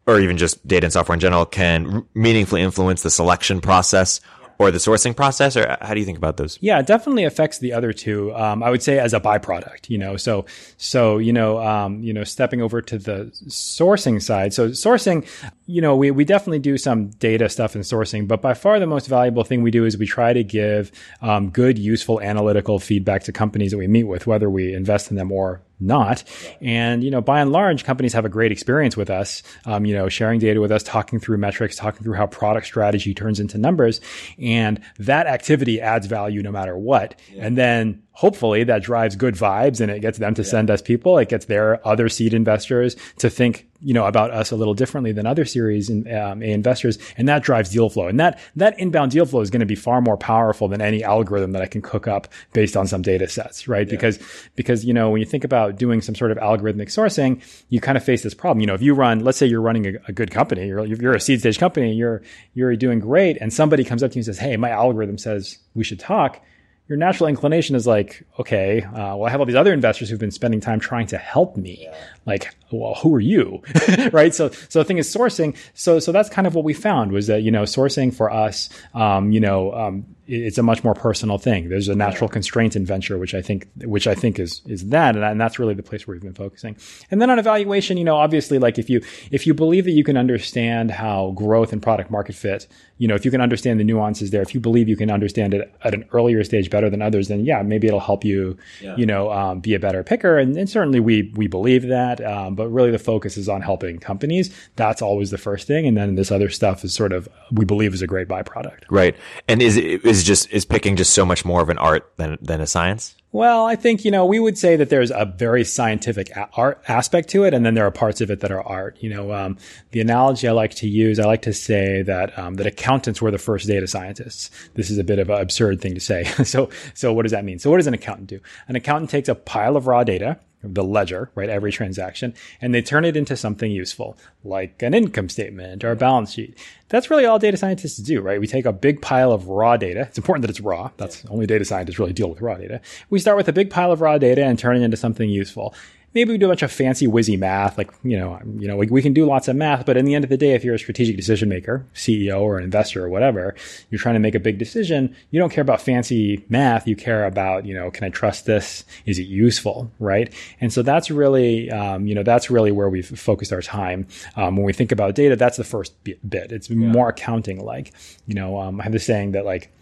or 0.06 0.20
even 0.20 0.36
just 0.36 0.66
data 0.66 0.86
and 0.86 0.92
software 0.92 1.14
in 1.14 1.20
general 1.20 1.44
can 1.46 2.06
meaningfully 2.14 2.62
influence 2.62 3.02
the 3.02 3.10
selection 3.10 3.60
process? 3.60 4.20
or 4.58 4.70
the 4.70 4.78
sourcing 4.78 5.16
process, 5.16 5.56
or 5.56 5.76
how 5.80 5.94
do 5.94 6.00
you 6.00 6.06
think 6.06 6.18
about 6.18 6.36
those? 6.36 6.58
Yeah, 6.60 6.78
it 6.78 6.86
definitely 6.86 7.24
affects 7.24 7.58
the 7.58 7.72
other 7.72 7.92
two. 7.92 8.34
Um, 8.34 8.62
I 8.62 8.70
would 8.70 8.82
say 8.82 8.98
as 8.98 9.12
a 9.12 9.20
byproduct, 9.20 9.90
you 9.90 9.98
know. 9.98 10.16
So, 10.16 10.46
so 10.76 11.18
you 11.18 11.32
know, 11.32 11.58
um, 11.58 12.02
you 12.02 12.12
know, 12.12 12.24
stepping 12.24 12.62
over 12.62 12.80
to 12.82 12.98
the 12.98 13.32
sourcing 13.48 14.22
side. 14.22 14.54
So, 14.54 14.68
sourcing, 14.68 15.26
you 15.66 15.80
know, 15.80 15.96
we 15.96 16.10
we 16.10 16.24
definitely 16.24 16.60
do 16.60 16.78
some 16.78 17.10
data 17.10 17.48
stuff 17.48 17.74
in 17.74 17.82
sourcing, 17.82 18.28
but 18.28 18.40
by 18.40 18.54
far 18.54 18.78
the 18.78 18.86
most 18.86 19.06
valuable 19.08 19.44
thing 19.44 19.62
we 19.62 19.70
do 19.70 19.84
is 19.84 19.98
we 19.98 20.06
try 20.06 20.32
to 20.32 20.44
give 20.44 20.92
um, 21.20 21.50
good, 21.50 21.78
useful 21.78 22.20
analytical 22.20 22.78
feedback 22.78 23.24
to 23.24 23.32
companies 23.32 23.72
that 23.72 23.78
we 23.78 23.88
meet 23.88 24.04
with, 24.04 24.26
whether 24.26 24.48
we 24.48 24.72
invest 24.72 25.10
in 25.10 25.16
them 25.16 25.32
or 25.32 25.62
not. 25.80 26.24
And, 26.60 27.02
you 27.02 27.10
know, 27.10 27.20
by 27.20 27.40
and 27.40 27.52
large, 27.52 27.84
companies 27.84 28.12
have 28.12 28.24
a 28.24 28.28
great 28.28 28.52
experience 28.52 28.96
with 28.96 29.10
us, 29.10 29.42
um, 29.64 29.84
you 29.84 29.94
know, 29.94 30.08
sharing 30.08 30.38
data 30.38 30.60
with 30.60 30.72
us, 30.72 30.82
talking 30.82 31.18
through 31.18 31.38
metrics, 31.38 31.76
talking 31.76 32.02
through 32.02 32.14
how 32.14 32.26
product 32.26 32.66
strategy 32.66 33.14
turns 33.14 33.40
into 33.40 33.58
numbers. 33.58 34.00
And 34.38 34.80
that 34.98 35.26
activity 35.26 35.80
adds 35.80 36.06
value 36.06 36.42
no 36.42 36.52
matter 36.52 36.76
what. 36.76 37.20
Yeah. 37.32 37.46
And 37.46 37.58
then 37.58 38.02
hopefully 38.14 38.62
that 38.62 38.82
drives 38.82 39.16
good 39.16 39.34
vibes 39.34 39.80
and 39.80 39.90
it 39.90 40.00
gets 40.00 40.18
them 40.18 40.34
to 40.34 40.42
yeah. 40.42 40.48
send 40.48 40.70
us 40.70 40.80
people. 40.80 41.18
It 41.18 41.28
gets 41.28 41.46
their 41.46 41.86
other 41.86 42.08
seed 42.08 42.32
investors 42.32 42.96
to 43.18 43.28
think, 43.28 43.68
you 43.80 43.92
know, 43.92 44.06
about 44.06 44.30
us 44.30 44.52
a 44.52 44.56
little 44.56 44.72
differently 44.72 45.10
than 45.10 45.26
other 45.26 45.44
series 45.44 45.90
in, 45.90 46.10
um, 46.14 46.40
A 46.40 46.52
investors. 46.52 46.96
And 47.18 47.28
that 47.28 47.42
drives 47.42 47.70
deal 47.70 47.90
flow. 47.90 48.06
And 48.06 48.20
that, 48.20 48.40
that 48.54 48.78
inbound 48.78 49.10
deal 49.10 49.26
flow 49.26 49.40
is 49.40 49.50
going 49.50 49.60
to 49.60 49.66
be 49.66 49.74
far 49.74 50.00
more 50.00 50.16
powerful 50.16 50.68
than 50.68 50.80
any 50.80 51.02
algorithm 51.02 51.52
that 51.52 51.62
I 51.62 51.66
can 51.66 51.82
cook 51.82 52.06
up 52.06 52.28
based 52.52 52.76
on 52.76 52.86
some 52.86 53.02
data 53.02 53.28
sets, 53.28 53.66
right? 53.66 53.86
Yeah. 53.86 53.90
Because, 53.90 54.20
because, 54.54 54.84
you 54.84 54.94
know, 54.94 55.10
when 55.10 55.20
you 55.20 55.26
think 55.26 55.42
about 55.42 55.76
doing 55.76 56.00
some 56.00 56.14
sort 56.14 56.30
of 56.30 56.38
algorithmic 56.38 56.86
sourcing, 56.86 57.42
you 57.68 57.80
kind 57.80 57.98
of 57.98 58.04
face 58.04 58.22
this 58.22 58.34
problem. 58.34 58.60
You 58.60 58.68
know, 58.68 58.74
if 58.74 58.82
you 58.82 58.94
run, 58.94 59.20
let's 59.24 59.38
say 59.38 59.46
you're 59.46 59.60
running 59.60 59.86
a, 59.88 59.92
a 60.06 60.12
good 60.12 60.30
company, 60.30 60.68
you're, 60.68 60.86
you're 60.86 61.14
a 61.14 61.20
seed 61.20 61.40
stage 61.40 61.58
company, 61.58 61.92
you're, 61.92 62.22
you're 62.54 62.76
doing 62.76 63.00
great. 63.00 63.38
And 63.40 63.52
somebody 63.52 63.82
comes 63.82 64.04
up 64.04 64.12
to 64.12 64.14
you 64.14 64.20
and 64.20 64.26
says, 64.26 64.38
Hey, 64.38 64.56
my 64.56 64.70
algorithm 64.70 65.18
says 65.18 65.58
we 65.74 65.82
should 65.82 65.98
talk 65.98 66.40
your 66.88 66.98
natural 66.98 67.28
inclination 67.28 67.76
is 67.76 67.86
like, 67.86 68.26
okay, 68.38 68.82
uh, 68.82 69.16
well, 69.16 69.24
I 69.24 69.30
have 69.30 69.40
all 69.40 69.46
these 69.46 69.56
other 69.56 69.72
investors 69.72 70.10
who've 70.10 70.20
been 70.20 70.30
spending 70.30 70.60
time 70.60 70.80
trying 70.80 71.06
to 71.08 71.18
help 71.18 71.56
me. 71.56 71.78
Yeah. 71.82 71.96
Like, 72.26 72.54
well, 72.70 72.94
who 72.94 73.14
are 73.14 73.20
you? 73.20 73.62
right. 74.12 74.34
So, 74.34 74.50
so 74.50 74.80
the 74.80 74.84
thing 74.84 74.98
is 74.98 75.12
sourcing. 75.12 75.56
So, 75.72 75.98
so 75.98 76.12
that's 76.12 76.28
kind 76.28 76.46
of 76.46 76.54
what 76.54 76.64
we 76.64 76.74
found 76.74 77.12
was 77.12 77.26
that, 77.28 77.42
you 77.42 77.50
know, 77.50 77.62
sourcing 77.62 78.12
for 78.12 78.30
us, 78.30 78.68
um, 78.94 79.32
you 79.32 79.40
know, 79.40 79.72
um, 79.72 80.06
it's 80.26 80.56
a 80.56 80.62
much 80.62 80.82
more 80.82 80.94
personal 80.94 81.36
thing. 81.36 81.68
There's 81.68 81.88
a 81.88 81.94
natural 81.94 82.28
constraint 82.28 82.76
in 82.76 82.86
venture, 82.86 83.18
which 83.18 83.34
I 83.34 83.42
think, 83.42 83.68
which 83.84 84.06
I 84.06 84.14
think 84.14 84.38
is, 84.38 84.62
is 84.66 84.88
that. 84.88 85.16
And, 85.16 85.24
and 85.24 85.40
that's 85.40 85.58
really 85.58 85.74
the 85.74 85.82
place 85.82 86.06
where 86.06 86.14
we've 86.14 86.22
been 86.22 86.32
focusing. 86.32 86.76
And 87.10 87.20
then 87.20 87.28
on 87.28 87.38
evaluation, 87.38 87.98
you 87.98 88.04
know, 88.04 88.16
obviously, 88.16 88.58
like 88.58 88.78
if 88.78 88.88
you, 88.88 89.02
if 89.30 89.46
you 89.46 89.52
believe 89.52 89.84
that 89.84 89.90
you 89.90 90.04
can 90.04 90.16
understand 90.16 90.90
how 90.90 91.32
growth 91.32 91.74
and 91.74 91.82
product 91.82 92.10
market 92.10 92.34
fit, 92.34 92.66
you 92.98 93.08
know, 93.08 93.14
if 93.14 93.24
you 93.24 93.30
can 93.30 93.40
understand 93.40 93.80
the 93.80 93.84
nuances 93.84 94.30
there, 94.30 94.42
if 94.42 94.54
you 94.54 94.60
believe 94.60 94.88
you 94.88 94.96
can 94.96 95.10
understand 95.10 95.52
it 95.52 95.74
at 95.82 95.94
an 95.94 96.04
earlier 96.12 96.44
stage 96.44 96.70
better 96.70 96.88
than 96.88 97.02
others, 97.02 97.28
then 97.28 97.44
yeah, 97.44 97.62
maybe 97.62 97.88
it'll 97.88 97.98
help 97.98 98.24
you, 98.24 98.56
yeah. 98.80 98.94
you 98.96 99.04
know, 99.04 99.32
um, 99.32 99.60
be 99.60 99.74
a 99.74 99.80
better 99.80 100.04
picker. 100.04 100.38
And, 100.38 100.56
and, 100.56 100.70
certainly 100.70 101.00
we, 101.00 101.32
we 101.34 101.46
believe 101.46 101.88
that. 101.88 102.24
Um, 102.24 102.54
but 102.54 102.68
really 102.68 102.90
the 102.90 102.98
focus 102.98 103.36
is 103.36 103.48
on 103.48 103.62
helping 103.62 103.98
companies. 103.98 104.54
That's 104.76 105.02
always 105.02 105.30
the 105.30 105.38
first 105.38 105.66
thing. 105.66 105.86
And 105.86 105.96
then 105.96 106.14
this 106.14 106.30
other 106.30 106.50
stuff 106.50 106.84
is 106.84 106.94
sort 106.94 107.12
of, 107.12 107.28
we 107.50 107.64
believe 107.64 107.94
is 107.94 108.02
a 108.02 108.06
great 108.06 108.28
byproduct. 108.28 108.84
Right. 108.90 109.16
And 109.48 109.60
is, 109.60 109.76
is 109.76 110.22
just, 110.22 110.50
is 110.50 110.64
picking 110.64 110.96
just 110.96 111.12
so 111.12 111.24
much 111.24 111.44
more 111.44 111.62
of 111.62 111.70
an 111.70 111.78
art 111.78 112.12
than, 112.16 112.38
than 112.40 112.60
a 112.60 112.66
science? 112.66 113.16
Well, 113.34 113.66
I 113.66 113.74
think, 113.74 114.04
you 114.04 114.12
know, 114.12 114.24
we 114.24 114.38
would 114.38 114.56
say 114.56 114.76
that 114.76 114.90
there's 114.90 115.10
a 115.10 115.24
very 115.24 115.64
scientific 115.64 116.30
a- 116.36 116.48
art 116.52 116.80
aspect 116.86 117.30
to 117.30 117.42
it. 117.42 117.52
And 117.52 117.66
then 117.66 117.74
there 117.74 117.84
are 117.84 117.90
parts 117.90 118.20
of 118.20 118.30
it 118.30 118.38
that 118.38 118.52
are 118.52 118.62
art. 118.62 118.96
You 119.00 119.10
know, 119.10 119.32
um, 119.32 119.58
the 119.90 120.00
analogy 120.00 120.46
I 120.46 120.52
like 120.52 120.76
to 120.76 120.88
use, 120.88 121.18
I 121.18 121.24
like 121.24 121.42
to 121.42 121.52
say 121.52 122.02
that, 122.02 122.38
um, 122.38 122.54
that 122.54 122.66
accountants 122.68 123.20
were 123.20 123.32
the 123.32 123.38
first 123.38 123.66
data 123.66 123.88
scientists. 123.88 124.50
This 124.74 124.88
is 124.88 124.98
a 124.98 125.04
bit 125.04 125.18
of 125.18 125.30
an 125.30 125.40
absurd 125.40 125.80
thing 125.80 125.94
to 125.94 126.00
say. 126.00 126.22
so, 126.44 126.70
so 126.94 127.12
what 127.12 127.22
does 127.22 127.32
that 127.32 127.44
mean? 127.44 127.58
So 127.58 127.70
what 127.70 127.78
does 127.78 127.88
an 127.88 127.94
accountant 127.94 128.28
do? 128.28 128.38
An 128.68 128.76
accountant 128.76 129.10
takes 129.10 129.28
a 129.28 129.34
pile 129.34 129.76
of 129.76 129.88
raw 129.88 130.04
data 130.04 130.38
the 130.72 130.84
ledger, 130.84 131.30
right? 131.34 131.48
Every 131.48 131.70
transaction, 131.70 132.34
and 132.60 132.74
they 132.74 132.82
turn 132.82 133.04
it 133.04 133.16
into 133.16 133.36
something 133.36 133.70
useful, 133.70 134.16
like 134.42 134.82
an 134.82 134.94
income 134.94 135.28
statement 135.28 135.84
or 135.84 135.90
a 135.90 135.96
balance 135.96 136.32
sheet. 136.32 136.58
That's 136.88 137.10
really 137.10 137.24
all 137.24 137.38
data 137.38 137.56
scientists 137.56 137.98
do, 137.98 138.20
right? 138.20 138.40
We 138.40 138.46
take 138.46 138.66
a 138.66 138.72
big 138.72 139.02
pile 139.02 139.32
of 139.32 139.48
raw 139.48 139.76
data. 139.76 140.00
It's 140.02 140.18
important 140.18 140.42
that 140.42 140.50
it's 140.50 140.60
raw. 140.60 140.90
That's 140.96 141.24
only 141.26 141.46
data 141.46 141.64
scientists 141.64 141.98
really 141.98 142.12
deal 142.12 142.30
with 142.30 142.40
raw 142.40 142.56
data. 142.56 142.80
We 143.10 143.18
start 143.18 143.36
with 143.36 143.48
a 143.48 143.52
big 143.52 143.70
pile 143.70 143.92
of 143.92 144.00
raw 144.00 144.18
data 144.18 144.44
and 144.44 144.58
turn 144.58 144.76
it 144.76 144.82
into 144.82 144.96
something 144.96 145.28
useful 145.28 145.74
maybe 146.14 146.32
we 146.32 146.38
do 146.38 146.46
a 146.46 146.48
bunch 146.48 146.62
of 146.62 146.70
fancy 146.70 147.06
whizzy 147.06 147.38
math, 147.38 147.76
like 147.76 147.90
you 148.02 148.16
know, 148.16 148.40
you 148.58 148.68
know, 148.68 148.76
we, 148.76 148.86
we, 148.86 149.02
can 149.02 149.12
do 149.12 149.26
lots 149.26 149.48
of 149.48 149.56
math. 149.56 149.84
But 149.84 149.96
in 149.96 150.04
the 150.04 150.14
end 150.14 150.24
of 150.24 150.30
the 150.30 150.36
day, 150.36 150.52
if 150.52 150.64
you're 150.64 150.74
a 150.74 150.78
strategic 150.78 151.16
decision 151.16 151.48
maker, 151.48 151.84
CEO 151.94 152.40
or 152.40 152.58
an 152.58 152.64
investor 152.64 153.04
or 153.04 153.08
whatever, 153.08 153.54
you're 153.90 153.98
trying 153.98 154.14
to 154.14 154.20
make 154.20 154.34
a 154.34 154.40
big 154.40 154.58
decision. 154.58 155.14
You 155.30 155.40
don't 155.40 155.50
care 155.50 155.62
about 155.62 155.80
fancy 155.80 156.44
math. 156.48 156.86
You 156.86 156.96
care 156.96 157.26
about 157.26 157.66
you 157.66 157.74
know, 157.74 157.90
can 157.90 158.04
I 158.04 158.10
trust 158.10 158.46
this? 158.46 158.84
Is 159.06 159.18
it 159.18 159.24
useful? 159.24 159.90
Right? 159.98 160.32
And 160.60 160.72
so 160.72 160.82
that's 160.82 161.10
really 161.10 161.70
um, 161.70 162.06
you 162.06 162.14
know 162.14 162.22
that's 162.22 162.50
really 162.50 162.72
where 162.72 162.88
we've 162.88 163.06
focused 163.18 163.52
our 163.52 163.62
time 163.62 164.06
um, 164.36 164.56
when 164.56 164.64
we 164.64 164.72
think 164.72 164.92
about 164.92 165.14
data. 165.14 165.36
That's 165.36 165.56
the 165.56 165.64
first 165.64 165.92
bit. 166.04 166.52
It's 166.52 166.70
yeah. 166.70 166.76
more 166.76 167.08
accounting 167.08 167.64
like. 167.64 167.92
You 168.26 168.34
know, 168.34 168.58
um, 168.58 168.80
I 168.80 168.84
have 168.84 168.92
this 168.92 169.04
saying 169.04 169.32
that 169.32 169.44
like, 169.44 169.72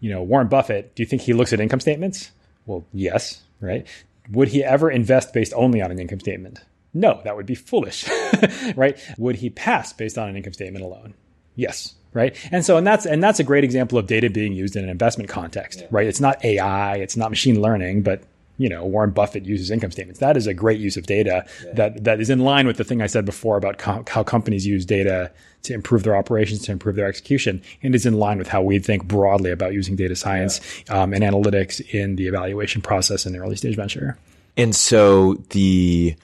you 0.00 0.10
know, 0.10 0.22
Warren 0.22 0.48
Buffett. 0.48 0.94
Do 0.94 1.02
you 1.02 1.06
think 1.06 1.22
he 1.22 1.32
looks 1.32 1.52
at 1.52 1.60
income 1.60 1.80
statements? 1.80 2.32
Well, 2.66 2.84
yes, 2.92 3.42
right? 3.60 3.86
Would 4.30 4.48
he 4.48 4.62
ever 4.62 4.90
invest 4.90 5.32
based 5.32 5.52
only 5.54 5.82
on 5.82 5.90
an 5.90 5.98
income 5.98 6.20
statement? 6.20 6.60
No, 6.94 7.20
that 7.24 7.36
would 7.36 7.46
be 7.46 7.54
foolish, 7.54 8.08
right? 8.76 8.98
Would 9.18 9.36
he 9.36 9.50
pass 9.50 9.92
based 9.92 10.18
on 10.18 10.28
an 10.28 10.36
income 10.36 10.52
statement 10.52 10.84
alone? 10.84 11.14
Yes, 11.54 11.94
right? 12.12 12.36
And 12.52 12.64
so, 12.64 12.76
and 12.76 12.86
that's 12.86 13.06
and 13.06 13.22
that's 13.22 13.40
a 13.40 13.44
great 13.44 13.64
example 13.64 13.98
of 13.98 14.06
data 14.06 14.30
being 14.30 14.52
used 14.52 14.76
in 14.76 14.84
an 14.84 14.90
investment 14.90 15.30
context, 15.30 15.80
yeah. 15.80 15.86
right? 15.90 16.06
It's 16.06 16.20
not 16.20 16.44
AI, 16.44 16.96
it's 16.96 17.16
not 17.16 17.30
machine 17.30 17.60
learning, 17.60 18.02
but 18.02 18.22
you 18.58 18.68
know, 18.68 18.84
Warren 18.84 19.10
Buffett 19.10 19.44
uses 19.44 19.70
income 19.70 19.90
statements. 19.90 20.20
That 20.20 20.36
is 20.36 20.46
a 20.46 20.54
great 20.54 20.80
use 20.80 20.96
of 20.96 21.06
data 21.06 21.44
yeah. 21.64 21.72
that 21.74 22.04
that 22.04 22.20
is 22.20 22.30
in 22.30 22.40
line 22.40 22.66
with 22.66 22.76
the 22.76 22.84
thing 22.84 23.02
I 23.02 23.06
said 23.06 23.24
before 23.24 23.56
about 23.56 23.78
co- 23.78 24.04
how 24.08 24.22
companies 24.22 24.66
use 24.66 24.84
data 24.84 25.30
to 25.62 25.74
improve 25.74 26.02
their 26.02 26.16
operations, 26.16 26.62
to 26.62 26.72
improve 26.72 26.96
their 26.96 27.06
execution, 27.06 27.62
and 27.82 27.94
is 27.94 28.04
in 28.04 28.14
line 28.14 28.38
with 28.38 28.48
how 28.48 28.62
we 28.62 28.78
think 28.78 29.04
broadly 29.04 29.50
about 29.50 29.72
using 29.72 29.96
data 29.96 30.16
science 30.16 30.60
yeah. 30.88 31.02
um, 31.02 31.14
and 31.14 31.22
analytics 31.22 31.80
in 31.94 32.16
the 32.16 32.26
evaluation 32.26 32.82
process 32.82 33.26
in 33.26 33.32
the 33.32 33.38
early 33.38 33.56
stage 33.56 33.76
venture. 33.76 34.16
And 34.56 34.74
so 34.74 35.34
the 35.50 36.14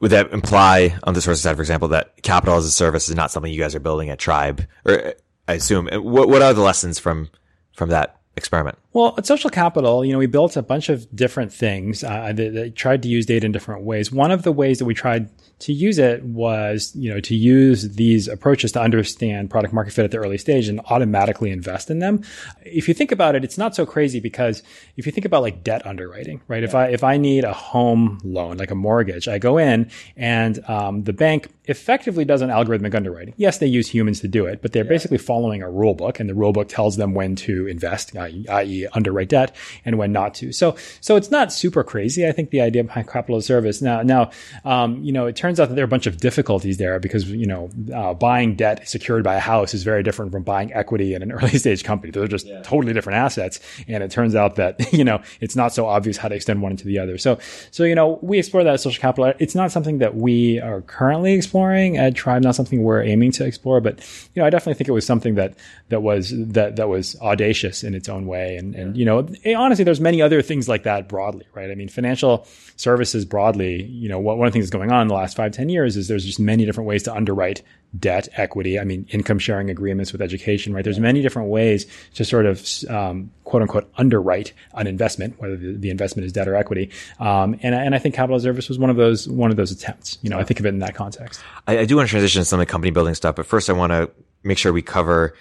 would 0.00 0.10
that 0.10 0.32
imply 0.32 0.96
on 1.04 1.14
the 1.14 1.22
source 1.22 1.40
side, 1.40 1.56
for 1.56 1.62
example, 1.62 1.88
that 1.88 2.22
capital 2.22 2.56
as 2.56 2.66
a 2.66 2.70
service 2.70 3.08
is 3.08 3.14
not 3.14 3.30
something 3.30 3.52
you 3.52 3.60
guys 3.60 3.74
are 3.74 3.80
building 3.80 4.10
at 4.10 4.18
Tribe, 4.18 4.64
or 4.84 5.14
I 5.48 5.54
assume. 5.54 5.88
What 5.88 6.28
what 6.28 6.42
are 6.42 6.52
the 6.52 6.62
lessons 6.62 6.98
from 6.98 7.30
from 7.74 7.90
that 7.90 8.20
experiment? 8.36 8.78
Well, 8.92 9.14
at 9.16 9.26
Social 9.26 9.50
Capital, 9.50 10.04
you 10.04 10.12
know, 10.12 10.18
we 10.18 10.26
built 10.26 10.56
a 10.56 10.62
bunch 10.62 10.88
of 10.88 11.14
different 11.14 11.52
things 11.52 12.02
uh, 12.04 12.32
that, 12.32 12.54
that, 12.54 12.76
tried 12.76 13.02
to 13.02 13.08
use 13.08 13.26
data 13.26 13.46
in 13.46 13.52
different 13.52 13.82
ways. 13.82 14.10
One 14.12 14.30
of 14.30 14.42
the 14.42 14.52
ways 14.52 14.78
that 14.78 14.84
we 14.84 14.94
tried 14.94 15.28
to 15.60 15.72
use 15.72 15.98
it 15.98 16.22
was, 16.24 16.92
you 16.94 17.12
know, 17.12 17.20
to 17.20 17.34
use 17.34 17.94
these 17.94 18.28
approaches 18.28 18.72
to 18.72 18.80
understand 18.80 19.50
product 19.50 19.72
market 19.72 19.92
fit 19.92 20.04
at 20.04 20.10
the 20.10 20.18
early 20.18 20.38
stage 20.38 20.68
and 20.68 20.80
automatically 20.90 21.50
invest 21.50 21.90
in 21.90 21.98
them. 22.00 22.22
If 22.62 22.88
you 22.88 22.94
think 22.94 23.12
about 23.12 23.34
it, 23.34 23.44
it's 23.44 23.58
not 23.58 23.74
so 23.74 23.86
crazy 23.86 24.20
because 24.20 24.62
if 24.96 25.06
you 25.06 25.12
think 25.12 25.24
about 25.24 25.42
like 25.42 25.64
debt 25.64 25.86
underwriting, 25.86 26.40
right? 26.48 26.62
Yeah. 26.62 26.68
If 26.68 26.74
I 26.74 26.86
if 26.88 27.04
I 27.04 27.16
need 27.16 27.44
a 27.44 27.52
home 27.52 28.20
loan, 28.24 28.56
like 28.56 28.70
a 28.70 28.74
mortgage, 28.74 29.28
I 29.28 29.38
go 29.38 29.58
in 29.58 29.90
and 30.16 30.64
um, 30.68 31.04
the 31.04 31.12
bank 31.12 31.48
effectively 31.66 32.24
does 32.24 32.42
an 32.42 32.50
algorithmic 32.50 32.94
underwriting. 32.94 33.34
Yes, 33.36 33.58
they 33.58 33.66
use 33.66 33.88
humans 33.88 34.20
to 34.20 34.28
do 34.28 34.44
it, 34.46 34.60
but 34.60 34.72
they're 34.72 34.84
yeah. 34.84 34.90
basically 34.90 35.18
following 35.18 35.62
a 35.62 35.70
rule 35.70 35.94
book, 35.94 36.20
and 36.20 36.28
the 36.28 36.34
rule 36.34 36.52
book 36.52 36.68
tells 36.68 36.96
them 36.96 37.14
when 37.14 37.36
to 37.36 37.66
invest, 37.66 38.14
i.e., 38.16 38.86
underwrite 38.92 39.30
debt, 39.30 39.56
and 39.84 39.98
when 39.98 40.12
not 40.12 40.34
to. 40.34 40.52
So, 40.52 40.76
so 41.00 41.16
it's 41.16 41.30
not 41.30 41.52
super 41.52 41.82
crazy. 41.82 42.26
I 42.26 42.32
think 42.32 42.50
the 42.50 42.60
idea 42.60 42.84
behind 42.84 43.08
capital 43.08 43.40
service. 43.40 43.80
Now, 43.80 44.02
now, 44.02 44.30
um, 44.64 45.02
you 45.02 45.12
know, 45.12 45.26
it 45.26 45.36
turns 45.44 45.60
out 45.60 45.68
that 45.68 45.74
there 45.74 45.84
are 45.84 45.84
a 45.84 45.88
bunch 45.88 46.06
of 46.06 46.16
difficulties 46.16 46.78
there 46.78 46.98
because 46.98 47.30
you 47.30 47.44
know, 47.44 47.68
uh, 47.94 48.14
buying 48.14 48.56
debt 48.56 48.88
secured 48.88 49.22
by 49.22 49.34
a 49.34 49.40
house 49.40 49.74
is 49.74 49.82
very 49.82 50.02
different 50.02 50.32
from 50.32 50.42
buying 50.42 50.72
equity 50.72 51.12
in 51.12 51.22
an 51.22 51.30
early 51.38 51.58
stage 51.58 51.84
company. 51.84 52.10
They're 52.10 52.26
just 52.26 52.46
yeah. 52.46 52.62
totally 52.62 52.94
different 52.94 53.18
assets, 53.18 53.60
and 53.86 54.02
it 54.02 54.10
turns 54.10 54.34
out 54.34 54.56
that 54.56 54.90
you 54.94 55.04
know 55.04 55.20
it's 55.42 55.54
not 55.54 55.74
so 55.74 55.84
obvious 55.86 56.16
how 56.16 56.28
to 56.28 56.34
extend 56.34 56.62
one 56.62 56.72
into 56.72 56.86
the 56.86 56.98
other. 56.98 57.18
So, 57.18 57.38
so 57.70 57.84
you 57.84 57.94
know, 57.94 58.18
we 58.22 58.38
explore 58.38 58.64
that 58.64 58.80
social 58.80 59.02
capital. 59.02 59.34
It's 59.38 59.54
not 59.54 59.70
something 59.70 59.98
that 59.98 60.14
we 60.14 60.60
are 60.60 60.80
currently 60.80 61.34
exploring 61.34 61.98
at 61.98 62.14
Tribe, 62.14 62.42
not 62.42 62.54
something 62.54 62.82
we're 62.82 63.02
aiming 63.02 63.32
to 63.32 63.44
explore, 63.44 63.82
but 63.82 64.00
you 64.34 64.40
know, 64.40 64.46
I 64.46 64.50
definitely 64.50 64.78
think 64.78 64.88
it 64.88 64.92
was 64.92 65.04
something 65.04 65.34
that 65.34 65.58
that 65.90 66.00
was 66.00 66.32
that 66.34 66.76
that 66.76 66.88
was 66.88 67.16
audacious 67.20 67.84
in 67.84 67.94
its 67.94 68.08
own 68.08 68.26
way. 68.26 68.56
And 68.56 68.74
and 68.74 68.96
you 68.96 69.04
know, 69.04 69.28
honestly, 69.54 69.84
there's 69.84 70.00
many 70.00 70.22
other 70.22 70.40
things 70.40 70.70
like 70.70 70.84
that 70.84 71.06
broadly, 71.06 71.44
right? 71.52 71.70
I 71.70 71.74
mean, 71.74 71.90
financial 71.90 72.46
services 72.76 73.26
broadly, 73.26 73.82
you 73.84 74.08
know, 74.08 74.18
what, 74.18 74.38
one 74.38 74.46
of 74.46 74.52
the 74.52 74.56
things 74.56 74.70
that's 74.70 74.74
going 74.74 74.90
on 74.90 75.02
in 75.02 75.08
the 75.08 75.14
last 75.14 75.33
five 75.34 75.52
ten 75.52 75.68
years 75.68 75.96
is 75.96 76.08
there's 76.08 76.24
just 76.24 76.40
many 76.40 76.64
different 76.64 76.88
ways 76.88 77.02
to 77.04 77.14
underwrite 77.14 77.62
debt, 77.98 78.28
equity. 78.34 78.78
I 78.78 78.84
mean, 78.84 79.06
income 79.10 79.38
sharing 79.38 79.70
agreements 79.70 80.12
with 80.12 80.20
education, 80.20 80.72
right? 80.72 80.82
There's 80.82 80.98
many 80.98 81.22
different 81.22 81.48
ways 81.48 81.86
to 82.14 82.24
sort 82.24 82.46
of 82.46 82.66
um, 82.88 83.30
quote 83.44 83.62
unquote 83.62 83.90
underwrite 83.96 84.52
an 84.74 84.86
investment, 84.86 85.40
whether 85.40 85.56
the, 85.56 85.76
the 85.76 85.90
investment 85.90 86.26
is 86.26 86.32
debt 86.32 86.48
or 86.48 86.56
equity. 86.56 86.90
Um, 87.20 87.54
and, 87.62 87.74
and 87.74 87.94
I 87.94 87.98
think 87.98 88.14
capital 88.14 88.38
service 88.40 88.68
was 88.68 88.78
one 88.78 88.90
of 88.90 88.96
those 88.96 89.28
one 89.28 89.50
of 89.50 89.56
those 89.56 89.70
attempts. 89.70 90.18
You 90.22 90.30
know, 90.30 90.38
I 90.38 90.44
think 90.44 90.60
of 90.60 90.66
it 90.66 90.70
in 90.70 90.80
that 90.80 90.94
context. 90.94 91.40
I, 91.66 91.78
I 91.78 91.84
do 91.84 91.96
want 91.96 92.08
to 92.08 92.10
transition 92.10 92.40
to 92.40 92.44
some 92.44 92.60
of 92.60 92.66
the 92.66 92.70
company 92.70 92.90
building 92.90 93.14
stuff, 93.14 93.36
but 93.36 93.46
first 93.46 93.70
I 93.70 93.72
want 93.72 93.92
to 93.92 94.10
make 94.42 94.58
sure 94.58 94.72
we 94.72 94.82
cover 94.82 95.34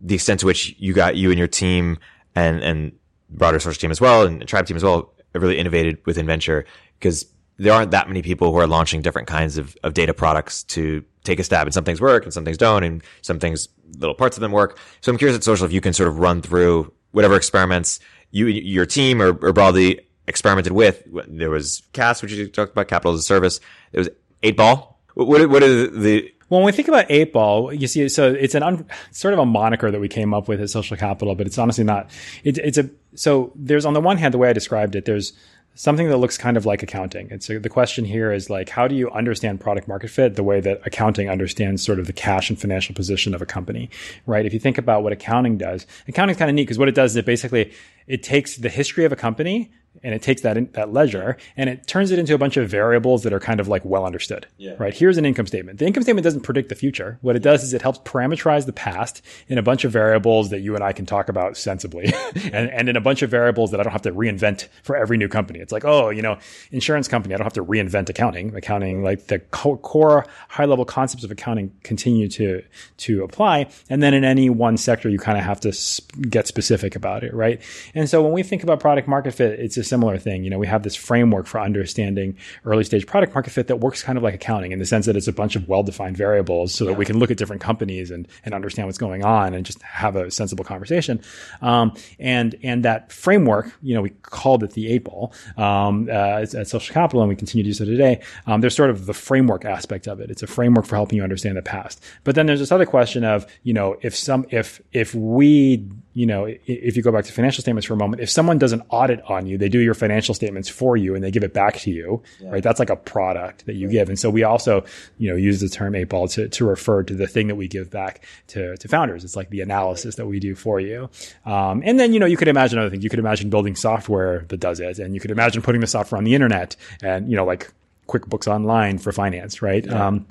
the 0.00 0.14
extent 0.14 0.40
to 0.40 0.46
which 0.46 0.74
you 0.78 0.92
got 0.92 1.16
you 1.16 1.30
and 1.30 1.38
your 1.38 1.48
team 1.48 1.98
and, 2.34 2.62
and 2.62 2.92
broader 3.30 3.58
source 3.58 3.78
team 3.78 3.90
as 3.90 4.00
well 4.00 4.26
and 4.26 4.46
tribe 4.46 4.66
team 4.66 4.76
as 4.76 4.84
well 4.84 5.12
really 5.34 5.58
innovated 5.58 5.98
with 6.06 6.18
Inventure 6.18 6.64
because 6.98 7.26
there 7.58 7.72
aren't 7.72 7.90
that 7.90 8.08
many 8.08 8.22
people 8.22 8.52
who 8.52 8.58
are 8.58 8.66
launching 8.66 9.02
different 9.02 9.28
kinds 9.28 9.56
of, 9.56 9.76
of 9.82 9.94
data 9.94 10.12
products 10.12 10.62
to 10.64 11.04
take 11.24 11.38
a 11.40 11.44
stab 11.44 11.66
and 11.66 11.74
some 11.74 11.84
things 11.84 12.00
work 12.00 12.24
and 12.24 12.32
some 12.32 12.44
things 12.44 12.58
don't 12.58 12.84
and 12.84 13.02
some 13.22 13.38
things 13.38 13.68
little 13.98 14.14
parts 14.14 14.36
of 14.36 14.40
them 14.40 14.52
work. 14.52 14.78
So 15.00 15.10
I'm 15.10 15.18
curious 15.18 15.36
at 15.36 15.44
social 15.44 15.66
if 15.66 15.72
you 15.72 15.80
can 15.80 15.92
sort 15.92 16.08
of 16.08 16.18
run 16.18 16.42
through 16.42 16.92
whatever 17.12 17.36
experiments 17.36 17.98
you, 18.30 18.46
your 18.46 18.86
team 18.86 19.22
or, 19.22 19.32
or 19.42 19.52
broadly 19.52 20.00
experimented 20.26 20.72
with. 20.72 21.02
There 21.26 21.50
was 21.50 21.82
CAS, 21.92 22.22
which 22.22 22.32
you 22.32 22.48
talked 22.48 22.72
about, 22.72 22.88
capital 22.88 23.14
as 23.14 23.20
a 23.20 23.22
service. 23.22 23.60
There 23.92 24.00
was 24.00 24.10
eight 24.42 24.56
ball. 24.56 25.00
What, 25.14 25.48
what 25.48 25.62
are 25.62 25.86
the, 25.86 26.30
well, 26.48 26.60
when 26.60 26.66
we 26.66 26.72
think 26.72 26.88
about 26.88 27.06
eight 27.08 27.32
ball, 27.32 27.72
you 27.72 27.88
see, 27.88 28.08
so 28.08 28.32
it's 28.32 28.54
an 28.54 28.62
un, 28.62 28.86
sort 29.10 29.34
of 29.34 29.40
a 29.40 29.46
moniker 29.46 29.90
that 29.90 30.00
we 30.00 30.08
came 30.08 30.32
up 30.32 30.46
with 30.46 30.60
at 30.60 30.70
Social 30.70 30.96
Capital, 30.96 31.34
but 31.34 31.46
it's 31.46 31.58
honestly 31.58 31.82
not. 31.82 32.10
It, 32.44 32.58
it's 32.58 32.78
a 32.78 32.88
so 33.16 33.50
there's 33.56 33.84
on 33.84 33.94
the 33.94 34.00
one 34.00 34.18
hand 34.18 34.32
the 34.32 34.38
way 34.38 34.48
I 34.48 34.52
described 34.52 34.94
it. 34.94 35.06
There's 35.06 35.32
something 35.76 36.08
that 36.08 36.16
looks 36.16 36.38
kind 36.38 36.56
of 36.56 36.64
like 36.64 36.82
accounting. 36.82 37.30
And 37.30 37.42
so 37.42 37.58
the 37.58 37.68
question 37.68 38.06
here 38.06 38.32
is 38.32 38.48
like, 38.48 38.70
how 38.70 38.88
do 38.88 38.94
you 38.94 39.10
understand 39.10 39.60
product 39.60 39.86
market 39.86 40.08
fit 40.08 40.34
the 40.34 40.42
way 40.42 40.58
that 40.60 40.80
accounting 40.86 41.28
understands 41.28 41.84
sort 41.84 42.00
of 42.00 42.06
the 42.06 42.14
cash 42.14 42.48
and 42.48 42.58
financial 42.58 42.94
position 42.94 43.34
of 43.34 43.42
a 43.42 43.46
company, 43.46 43.90
right? 44.24 44.46
If 44.46 44.54
you 44.54 44.58
think 44.58 44.78
about 44.78 45.02
what 45.02 45.12
accounting 45.12 45.58
does, 45.58 45.86
accounting 46.08 46.32
is 46.32 46.38
kind 46.38 46.48
of 46.48 46.54
neat 46.54 46.64
because 46.64 46.78
what 46.78 46.88
it 46.88 46.94
does 46.94 47.12
is 47.12 47.16
it 47.18 47.26
basically 47.26 47.72
it 48.06 48.22
takes 48.22 48.56
the 48.56 48.70
history 48.70 49.04
of 49.04 49.12
a 49.12 49.16
company 49.16 49.70
and 50.02 50.14
it 50.14 50.22
takes 50.22 50.42
that 50.42 50.56
in, 50.56 50.70
that 50.72 50.92
ledger 50.92 51.36
and 51.56 51.68
it 51.70 51.86
turns 51.86 52.10
it 52.10 52.18
into 52.18 52.34
a 52.34 52.38
bunch 52.38 52.56
of 52.56 52.68
variables 52.68 53.22
that 53.22 53.32
are 53.32 53.40
kind 53.40 53.60
of 53.60 53.68
like 53.68 53.84
well 53.84 54.04
understood. 54.04 54.46
Yeah. 54.58 54.74
Right. 54.78 54.94
Here's 54.94 55.18
an 55.18 55.24
income 55.24 55.46
statement. 55.46 55.78
The 55.78 55.86
income 55.86 56.02
statement 56.02 56.24
doesn't 56.24 56.42
predict 56.42 56.68
the 56.68 56.74
future. 56.74 57.18
What 57.22 57.36
it 57.36 57.42
does 57.42 57.62
is 57.62 57.72
it 57.72 57.82
helps 57.82 57.98
parameterize 58.00 58.66
the 58.66 58.72
past 58.72 59.22
in 59.48 59.58
a 59.58 59.62
bunch 59.62 59.84
of 59.84 59.92
variables 59.92 60.50
that 60.50 60.60
you 60.60 60.74
and 60.74 60.84
I 60.84 60.92
can 60.92 61.06
talk 61.06 61.28
about 61.28 61.56
sensibly, 61.56 62.12
and, 62.34 62.70
and 62.70 62.88
in 62.88 62.96
a 62.96 63.00
bunch 63.00 63.22
of 63.22 63.30
variables 63.30 63.70
that 63.70 63.80
I 63.80 63.82
don't 63.82 63.92
have 63.92 64.02
to 64.02 64.12
reinvent 64.12 64.68
for 64.82 64.96
every 64.96 65.16
new 65.16 65.28
company. 65.28 65.58
It's 65.60 65.72
like, 65.72 65.84
oh, 65.84 66.10
you 66.10 66.22
know, 66.22 66.38
insurance 66.70 67.08
company, 67.08 67.34
I 67.34 67.38
don't 67.38 67.44
have 67.44 67.52
to 67.54 67.64
reinvent 67.64 68.08
accounting. 68.08 68.54
Accounting, 68.54 69.02
like 69.02 69.26
the 69.26 69.38
co- 69.38 69.76
core 69.78 70.26
high 70.48 70.64
level 70.64 70.84
concepts 70.84 71.24
of 71.24 71.30
accounting, 71.30 71.72
continue 71.82 72.28
to 72.28 72.62
to 72.98 73.22
apply. 73.22 73.68
And 73.88 74.02
then 74.02 74.14
in 74.14 74.24
any 74.24 74.50
one 74.50 74.76
sector, 74.76 75.08
you 75.08 75.18
kind 75.18 75.38
of 75.38 75.44
have 75.44 75.60
to 75.60 75.72
sp- 75.72 76.12
get 76.28 76.46
specific 76.46 76.96
about 76.96 77.24
it, 77.24 77.34
right? 77.34 77.60
And 77.94 78.08
so 78.08 78.22
when 78.22 78.32
we 78.32 78.42
think 78.42 78.62
about 78.62 78.80
product 78.80 79.08
market 79.08 79.32
fit, 79.32 79.58
it's 79.58 79.76
a 79.76 79.84
similar 79.86 80.18
thing. 80.18 80.44
You 80.44 80.50
know, 80.50 80.58
we 80.58 80.66
have 80.66 80.82
this 80.82 80.94
framework 80.94 81.46
for 81.46 81.60
understanding 81.60 82.36
early 82.64 82.84
stage 82.84 83.06
product 83.06 83.34
market 83.34 83.50
fit 83.50 83.68
that 83.68 83.76
works 83.76 84.02
kind 84.02 84.18
of 84.18 84.24
like 84.24 84.34
accounting 84.34 84.72
in 84.72 84.78
the 84.78 84.86
sense 84.86 85.06
that 85.06 85.16
it's 85.16 85.28
a 85.28 85.32
bunch 85.32 85.56
of 85.56 85.68
well 85.68 85.82
defined 85.82 86.16
variables 86.16 86.74
so 86.74 86.84
yeah. 86.84 86.90
that 86.90 86.98
we 86.98 87.04
can 87.04 87.18
look 87.18 87.30
at 87.30 87.36
different 87.36 87.62
companies 87.62 88.10
and, 88.10 88.28
and 88.44 88.54
understand 88.54 88.88
what's 88.88 88.98
going 88.98 89.24
on 89.24 89.54
and 89.54 89.64
just 89.64 89.80
have 89.82 90.16
a 90.16 90.30
sensible 90.30 90.64
conversation. 90.64 91.20
Um, 91.62 91.94
and, 92.18 92.54
and 92.62 92.84
that 92.84 93.12
framework, 93.12 93.72
you 93.82 93.94
know, 93.94 94.02
we 94.02 94.10
called 94.10 94.62
it 94.62 94.72
the 94.72 94.88
eight 94.92 95.04
ball, 95.04 95.32
um, 95.56 96.08
uh, 96.10 96.42
at 96.42 96.68
Social 96.68 96.92
Capital 96.92 97.22
and 97.22 97.28
we 97.28 97.36
continue 97.36 97.64
to 97.64 97.70
do 97.70 97.74
so 97.74 97.84
today. 97.84 98.20
Um, 98.46 98.60
there's 98.60 98.76
sort 98.76 98.90
of 98.90 99.06
the 99.06 99.14
framework 99.14 99.64
aspect 99.64 100.06
of 100.06 100.20
it. 100.20 100.30
It's 100.30 100.42
a 100.42 100.46
framework 100.46 100.86
for 100.86 100.96
helping 100.96 101.16
you 101.16 101.22
understand 101.22 101.56
the 101.56 101.62
past. 101.62 102.02
But 102.24 102.34
then 102.34 102.46
there's 102.46 102.60
this 102.60 102.72
other 102.72 102.86
question 102.86 103.24
of, 103.24 103.46
you 103.62 103.72
know, 103.72 103.96
if 104.02 104.14
some, 104.16 104.46
if, 104.50 104.80
if 104.92 105.14
we, 105.14 105.88
you 106.16 106.24
know, 106.24 106.46
if 106.46 106.96
you 106.96 107.02
go 107.02 107.12
back 107.12 107.26
to 107.26 107.32
financial 107.32 107.60
statements 107.60 107.86
for 107.86 107.92
a 107.92 107.96
moment, 107.98 108.22
if 108.22 108.30
someone 108.30 108.56
does 108.56 108.72
an 108.72 108.82
audit 108.88 109.20
on 109.28 109.44
you, 109.44 109.58
they 109.58 109.68
do 109.68 109.80
your 109.80 109.92
financial 109.92 110.34
statements 110.34 110.66
for 110.66 110.96
you 110.96 111.14
and 111.14 111.22
they 111.22 111.30
give 111.30 111.44
it 111.44 111.52
back 111.52 111.76
to 111.80 111.90
you, 111.90 112.22
yeah. 112.40 112.52
right? 112.52 112.62
That's 112.62 112.78
like 112.78 112.88
a 112.88 112.96
product 112.96 113.66
that 113.66 113.74
you 113.74 113.86
right. 113.88 113.92
give. 113.92 114.08
And 114.08 114.18
so 114.18 114.30
we 114.30 114.42
also, 114.42 114.82
you 115.18 115.28
know, 115.28 115.36
use 115.36 115.60
the 115.60 115.68
term 115.68 115.94
eight 115.94 116.08
ball 116.08 116.26
to, 116.28 116.48
to 116.48 116.64
refer 116.64 117.02
to 117.02 117.14
the 117.14 117.26
thing 117.26 117.48
that 117.48 117.56
we 117.56 117.68
give 117.68 117.90
back 117.90 118.24
to, 118.46 118.78
to 118.78 118.88
founders. 118.88 119.24
It's 119.24 119.36
like 119.36 119.50
the 119.50 119.60
analysis 119.60 120.14
that 120.14 120.24
we 120.24 120.40
do 120.40 120.54
for 120.54 120.80
you. 120.80 121.10
Um, 121.44 121.82
and 121.84 122.00
then, 122.00 122.14
you 122.14 122.18
know, 122.18 122.24
you 122.24 122.38
could 122.38 122.48
imagine 122.48 122.78
other 122.78 122.88
things. 122.88 123.04
You 123.04 123.10
could 123.10 123.18
imagine 123.18 123.50
building 123.50 123.76
software 123.76 124.46
that 124.48 124.58
does 124.58 124.80
it 124.80 124.98
and 124.98 125.12
you 125.12 125.20
could 125.20 125.30
imagine 125.30 125.60
putting 125.60 125.82
the 125.82 125.86
software 125.86 126.16
on 126.16 126.24
the 126.24 126.34
internet 126.34 126.76
and, 127.02 127.28
you 127.28 127.36
know, 127.36 127.44
like 127.44 127.70
QuickBooks 128.08 128.46
Online 128.46 128.96
for 128.96 129.12
finance, 129.12 129.60
right? 129.60 129.84
Yeah. 129.84 130.06
Um, 130.06 130.26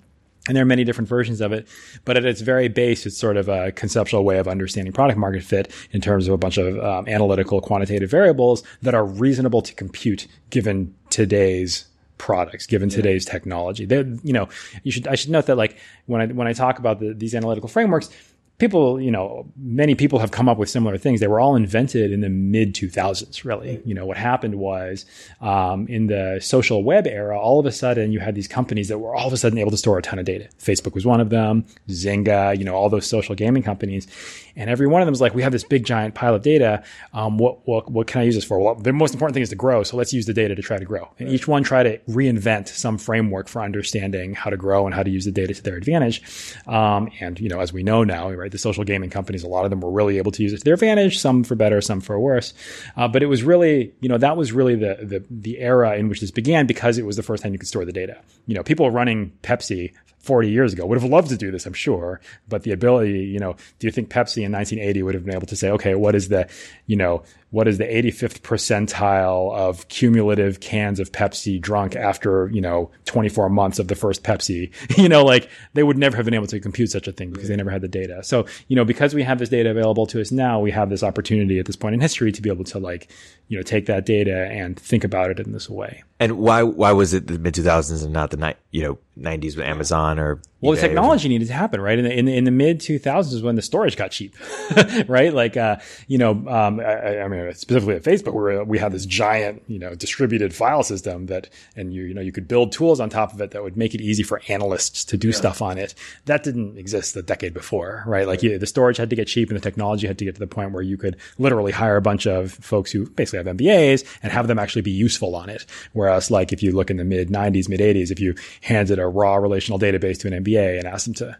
and 0.47 0.55
there 0.55 0.61
are 0.61 0.65
many 0.65 0.83
different 0.83 1.07
versions 1.07 1.41
of 1.41 1.51
it, 1.51 1.67
but 2.03 2.17
at 2.17 2.25
its 2.25 2.41
very 2.41 2.67
base, 2.67 3.05
it's 3.05 3.17
sort 3.17 3.37
of 3.37 3.49
a 3.49 3.71
conceptual 3.71 4.23
way 4.23 4.37
of 4.37 4.47
understanding 4.47 4.93
product 4.93 5.17
market 5.17 5.43
fit 5.43 5.71
in 5.91 6.01
terms 6.01 6.27
of 6.27 6.33
a 6.33 6.37
bunch 6.37 6.57
of 6.57 6.77
um, 6.83 7.07
analytical 7.07 7.61
quantitative 7.61 8.09
variables 8.09 8.63
that 8.81 8.93
are 8.93 9.05
reasonable 9.05 9.61
to 9.61 9.73
compute 9.73 10.27
given 10.51 10.93
today's 11.09 11.85
products, 12.17 12.65
given 12.65 12.89
yeah. 12.89 12.95
today's 12.95 13.25
technology. 13.25 13.85
They're, 13.85 14.05
you 14.23 14.33
know, 14.33 14.47
you 14.83 14.91
should, 14.91 15.07
I 15.07 15.15
should 15.15 15.31
note 15.31 15.47
that 15.47 15.55
like 15.55 15.77
when 16.05 16.21
I, 16.21 16.27
when 16.27 16.47
I 16.47 16.53
talk 16.53 16.79
about 16.79 16.99
the, 16.99 17.13
these 17.13 17.35
analytical 17.35 17.67
frameworks, 17.67 18.09
people, 18.57 19.01
you 19.01 19.11
know, 19.11 19.45
many 19.57 19.95
people 19.95 20.19
have 20.19 20.31
come 20.31 20.47
up 20.47 20.57
with 20.57 20.69
similar 20.69 20.97
things. 20.97 21.19
They 21.19 21.27
were 21.27 21.39
all 21.39 21.55
invented 21.55 22.11
in 22.11 22.21
the 22.21 22.29
mid 22.29 22.73
2000s, 22.73 23.43
really. 23.43 23.81
You 23.85 23.93
know, 23.93 24.05
what 24.05 24.17
happened 24.17 24.55
was 24.55 25.05
um, 25.41 25.87
in 25.87 26.07
the 26.07 26.39
social 26.41 26.83
web 26.83 27.05
era, 27.05 27.39
all 27.39 27.59
of 27.59 27.65
a 27.65 27.71
sudden 27.71 28.11
you 28.11 28.19
had 28.19 28.35
these 28.35 28.47
companies 28.47 28.87
that 28.87 28.99
were 28.99 29.15
all 29.15 29.27
of 29.27 29.33
a 29.33 29.37
sudden 29.37 29.57
able 29.57 29.71
to 29.71 29.77
store 29.77 29.97
a 29.97 30.01
ton 30.01 30.19
of 30.19 30.25
data. 30.25 30.47
Facebook 30.57 30.93
was 30.93 31.05
one 31.05 31.19
of 31.19 31.29
them, 31.29 31.65
Zynga, 31.89 32.57
you 32.57 32.63
know, 32.63 32.75
all 32.75 32.89
those 32.89 33.05
social 33.05 33.35
gaming 33.35 33.63
companies. 33.63 34.07
And 34.55 34.69
every 34.69 34.87
one 34.87 35.01
of 35.01 35.05
them 35.05 35.13
is 35.13 35.19
like, 35.19 35.35
we 35.35 35.41
have 35.41 35.51
this 35.51 35.65
big 35.65 35.85
giant 35.85 36.15
pile 36.15 36.33
of 36.33 36.41
data. 36.41 36.81
Um, 37.13 37.37
what, 37.37 37.67
what, 37.67 37.91
what 37.91 38.07
can 38.07 38.21
I 38.21 38.23
use 38.23 38.35
this 38.35 38.45
for? 38.45 38.59
Well, 38.59 38.75
the 38.75 38.93
most 38.93 39.13
important 39.13 39.33
thing 39.33 39.43
is 39.43 39.49
to 39.49 39.55
grow. 39.55 39.83
So 39.83 39.97
let's 39.97 40.13
use 40.13 40.27
the 40.27 40.33
data 40.33 40.55
to 40.55 40.61
try 40.61 40.77
to 40.77 40.85
grow. 40.85 41.09
And 41.19 41.27
each 41.27 41.47
one 41.47 41.63
try 41.63 41.83
to 41.83 41.97
reinvent 42.09 42.69
some 42.69 42.97
framework 42.97 43.49
for 43.49 43.61
understanding 43.61 44.33
how 44.33 44.49
to 44.49 44.57
grow 44.57 44.85
and 44.85 44.95
how 44.95 45.03
to 45.03 45.09
use 45.09 45.25
the 45.25 45.31
data 45.31 45.53
to 45.53 45.61
their 45.61 45.75
advantage. 45.75 46.21
Um, 46.67 47.11
and, 47.19 47.37
you 47.39 47.49
know, 47.49 47.59
as 47.59 47.73
we 47.73 47.83
know 47.83 48.05
now, 48.05 48.31
right, 48.31 48.44
the 48.51 48.57
social 48.57 48.83
gaming 48.83 49.09
companies, 49.09 49.43
a 49.43 49.47
lot 49.47 49.65
of 49.65 49.69
them 49.69 49.81
were 49.81 49.91
really 49.91 50.17
able 50.17 50.31
to 50.31 50.43
use 50.43 50.53
it 50.53 50.57
to 50.57 50.63
their 50.63 50.73
advantage, 50.75 51.19
some 51.19 51.43
for 51.43 51.55
better, 51.55 51.81
some 51.81 52.01
for 52.01 52.19
worse. 52.19 52.53
Uh, 52.97 53.07
but 53.07 53.23
it 53.23 53.27
was 53.27 53.43
really, 53.43 53.93
you 54.01 54.09
know, 54.09 54.17
that 54.17 54.37
was 54.37 54.51
really 54.51 54.75
the, 54.75 54.97
the, 55.01 55.23
the 55.29 55.59
era 55.59 55.95
in 55.95 56.09
which 56.09 56.21
this 56.21 56.31
began 56.31 56.65
because 56.65 56.97
it 56.97 57.05
was 57.05 57.15
the 57.15 57.23
first 57.23 57.43
time 57.43 57.53
you 57.53 57.59
could 57.59 57.67
store 57.67 57.85
the 57.85 57.93
data. 57.93 58.17
You 58.47 58.55
know, 58.55 58.63
people 58.63 58.89
running 58.91 59.31
Pepsi 59.43 59.93
40 60.25 60.49
years 60.49 60.73
ago 60.73 60.87
would 60.87 60.99
have 60.99 61.09
loved 61.09 61.29
to 61.29 61.37
do 61.37 61.51
this, 61.51 61.67
I'm 61.67 61.73
sure. 61.73 62.19
But 62.49 62.63
the 62.63 62.71
ability, 62.71 63.25
you 63.25 63.39
know, 63.39 63.55
do 63.77 63.87
you 63.87 63.91
think 63.91 64.09
Pepsi 64.09 64.43
in 64.43 64.51
1980 64.51 65.03
would 65.03 65.13
have 65.13 65.23
been 65.23 65.35
able 65.35 65.47
to 65.47 65.55
say, 65.55 65.69
okay, 65.71 65.93
what 65.93 66.15
is 66.15 66.29
the, 66.29 66.49
you 66.87 66.95
know, 66.95 67.23
what 67.51 67.67
is 67.67 67.77
the 67.77 67.85
85th 67.85 68.41
percentile 68.41 69.53
of 69.55 69.87
cumulative 69.87 70.59
cans 70.59 70.99
of 70.99 71.11
Pepsi 71.11 71.59
drunk 71.59 71.95
after, 71.95 72.49
you 72.51 72.59
know, 72.59 72.91
24 73.05 73.49
months 73.49 73.79
of 73.79 73.87
the 73.87 73.95
first 73.95 74.23
Pepsi? 74.23 74.71
you 74.97 75.07
know, 75.07 75.23
like 75.23 75.49
they 75.73 75.83
would 75.83 75.97
never 75.97 76.17
have 76.17 76.25
been 76.25 76.33
able 76.33 76.47
to 76.47 76.59
compute 76.59 76.91
such 76.91 77.07
a 77.07 77.11
thing 77.11 77.31
because 77.31 77.47
they 77.47 77.55
never 77.55 77.69
had 77.69 77.81
the 77.81 77.87
data. 77.87 78.23
So, 78.23 78.45
you 78.67 78.75
know, 78.75 78.83
because 78.83 79.13
we 79.13 79.23
have 79.23 79.39
this 79.39 79.49
data 79.49 79.69
available 79.69 80.05
to 80.07 80.19
us 80.19 80.31
now, 80.31 80.59
we 80.59 80.71
have 80.71 80.89
this 80.89 81.03
opportunity 81.03 81.59
at 81.59 81.65
this 81.65 81.75
point 81.75 81.93
in 81.93 82.01
history 82.01 82.31
to 82.31 82.41
be 82.41 82.49
able 82.49 82.65
to 82.65 82.79
like, 82.79 83.09
you 83.47 83.57
know, 83.57 83.63
take 83.63 83.85
that 83.85 84.05
data 84.05 84.47
and 84.47 84.77
think 84.79 85.03
about 85.03 85.29
it 85.29 85.39
in 85.39 85.51
this 85.51 85.69
way. 85.69 86.03
And 86.19 86.37
why 86.37 86.63
why 86.63 86.91
was 86.91 87.13
it 87.13 87.27
the 87.27 87.39
mid 87.39 87.53
2000s 87.53 88.03
and 88.03 88.13
not 88.13 88.31
the 88.31 88.37
night, 88.37 88.57
you 88.71 88.81
know, 88.83 88.97
90s 89.17 89.55
with 89.55 89.65
Amazon 89.65 90.19
or 90.19 90.41
well, 90.65 90.75
the 90.75 90.81
technology 90.81 91.29
needed 91.29 91.47
to 91.47 91.53
happen, 91.53 91.81
right? 91.81 91.97
In 91.97 92.05
the, 92.05 92.17
in 92.17 92.25
the, 92.25 92.35
in 92.35 92.43
the 92.43 92.51
mid 92.51 92.79
2000s 92.79 93.33
is 93.33 93.41
when 93.41 93.55
the 93.55 93.61
storage 93.61 93.97
got 93.97 94.11
cheap, 94.11 94.35
right? 95.07 95.33
Like, 95.33 95.57
uh, 95.57 95.77
you 96.07 96.17
know, 96.17 96.31
um, 96.31 96.79
I, 96.79 97.21
I, 97.21 97.27
mean, 97.27 97.53
specifically 97.53 97.95
at 97.95 98.03
Facebook, 98.03 98.33
where 98.33 98.63
we 98.63 98.77
had 98.77 98.91
this 98.91 99.05
giant, 99.05 99.63
you 99.67 99.79
know, 99.79 99.95
distributed 99.95 100.53
file 100.53 100.83
system 100.83 101.27
that, 101.27 101.49
and 101.75 101.93
you, 101.93 102.03
you 102.03 102.13
know, 102.13 102.21
you 102.21 102.31
could 102.31 102.47
build 102.47 102.71
tools 102.71 102.99
on 102.99 103.09
top 103.09 103.33
of 103.33 103.41
it 103.41 103.51
that 103.51 103.63
would 103.63 103.77
make 103.77 103.93
it 103.95 104.01
easy 104.01 104.23
for 104.23 104.41
analysts 104.47 105.05
to 105.05 105.17
do 105.17 105.29
yeah. 105.29 105.35
stuff 105.35 105.61
on 105.61 105.77
it. 105.77 105.95
That 106.25 106.43
didn't 106.43 106.77
exist 106.77 107.15
a 107.15 107.21
decade 107.21 107.53
before, 107.53 108.03
right? 108.05 108.27
Like, 108.27 108.41
the 108.41 108.65
storage 108.65 108.97
had 108.97 109.09
to 109.09 109.15
get 109.15 109.27
cheap 109.27 109.49
and 109.49 109.57
the 109.57 109.61
technology 109.63 110.07
had 110.07 110.17
to 110.19 110.25
get 110.25 110.35
to 110.35 110.39
the 110.39 110.47
point 110.47 110.71
where 110.71 110.83
you 110.83 110.97
could 110.97 111.17
literally 111.37 111.71
hire 111.71 111.97
a 111.97 112.01
bunch 112.01 112.25
of 112.25 112.51
folks 112.51 112.91
who 112.91 113.09
basically 113.09 113.45
have 113.45 113.57
MBAs 113.57 114.03
and 114.23 114.31
have 114.31 114.47
them 114.47 114.59
actually 114.59 114.81
be 114.81 114.91
useful 114.91 115.35
on 115.35 115.49
it. 115.49 115.65
Whereas, 115.93 116.31
like, 116.31 116.51
if 116.51 116.63
you 116.63 116.71
look 116.71 116.89
in 116.89 116.97
the 116.97 117.03
mid 117.03 117.29
90s, 117.29 117.69
mid 117.69 117.79
80s, 117.79 118.11
if 118.11 118.19
you 118.19 118.35
handed 118.61 118.99
a 118.99 119.07
raw 119.07 119.35
relational 119.35 119.79
database 119.79 120.19
to 120.19 120.27
an 120.27 120.43
MBA, 120.43 120.54
and 120.63 120.87
ask 120.87 121.05
them 121.05 121.13
to 121.15 121.37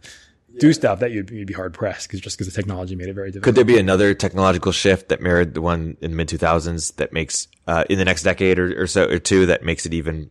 yeah. 0.54 0.60
do 0.60 0.74
stuff 0.74 1.00
that 1.00 1.12
you'd, 1.12 1.30
you'd 1.30 1.48
be 1.48 1.54
hard 1.54 1.74
pressed 1.74 2.08
because 2.08 2.20
just 2.20 2.38
because 2.38 2.54
the 2.54 2.60
technology 2.60 2.96
made 2.96 3.08
it 3.08 3.14
very 3.14 3.30
difficult. 3.30 3.44
Could 3.44 3.56
there 3.56 3.66
be 3.66 3.80
another 3.80 4.14
technological 4.14 4.72
shift 4.72 5.10
that 5.10 5.22
mirrored 5.22 5.54
the 5.54 5.62
one 5.62 5.98
in 6.02 6.12
the 6.12 6.18
mid 6.18 6.30
2000s 6.30 6.96
that 6.96 7.14
makes 7.14 7.48
uh, 7.68 7.84
in 7.90 7.98
the 7.98 8.06
next 8.06 8.24
decade 8.24 8.60
or, 8.60 8.84
or, 8.84 8.88
so 8.88 9.06
or 9.10 9.20
two 9.20 9.46
that 9.48 9.64
makes 9.64 9.86
it 9.86 9.94
even 9.94 10.30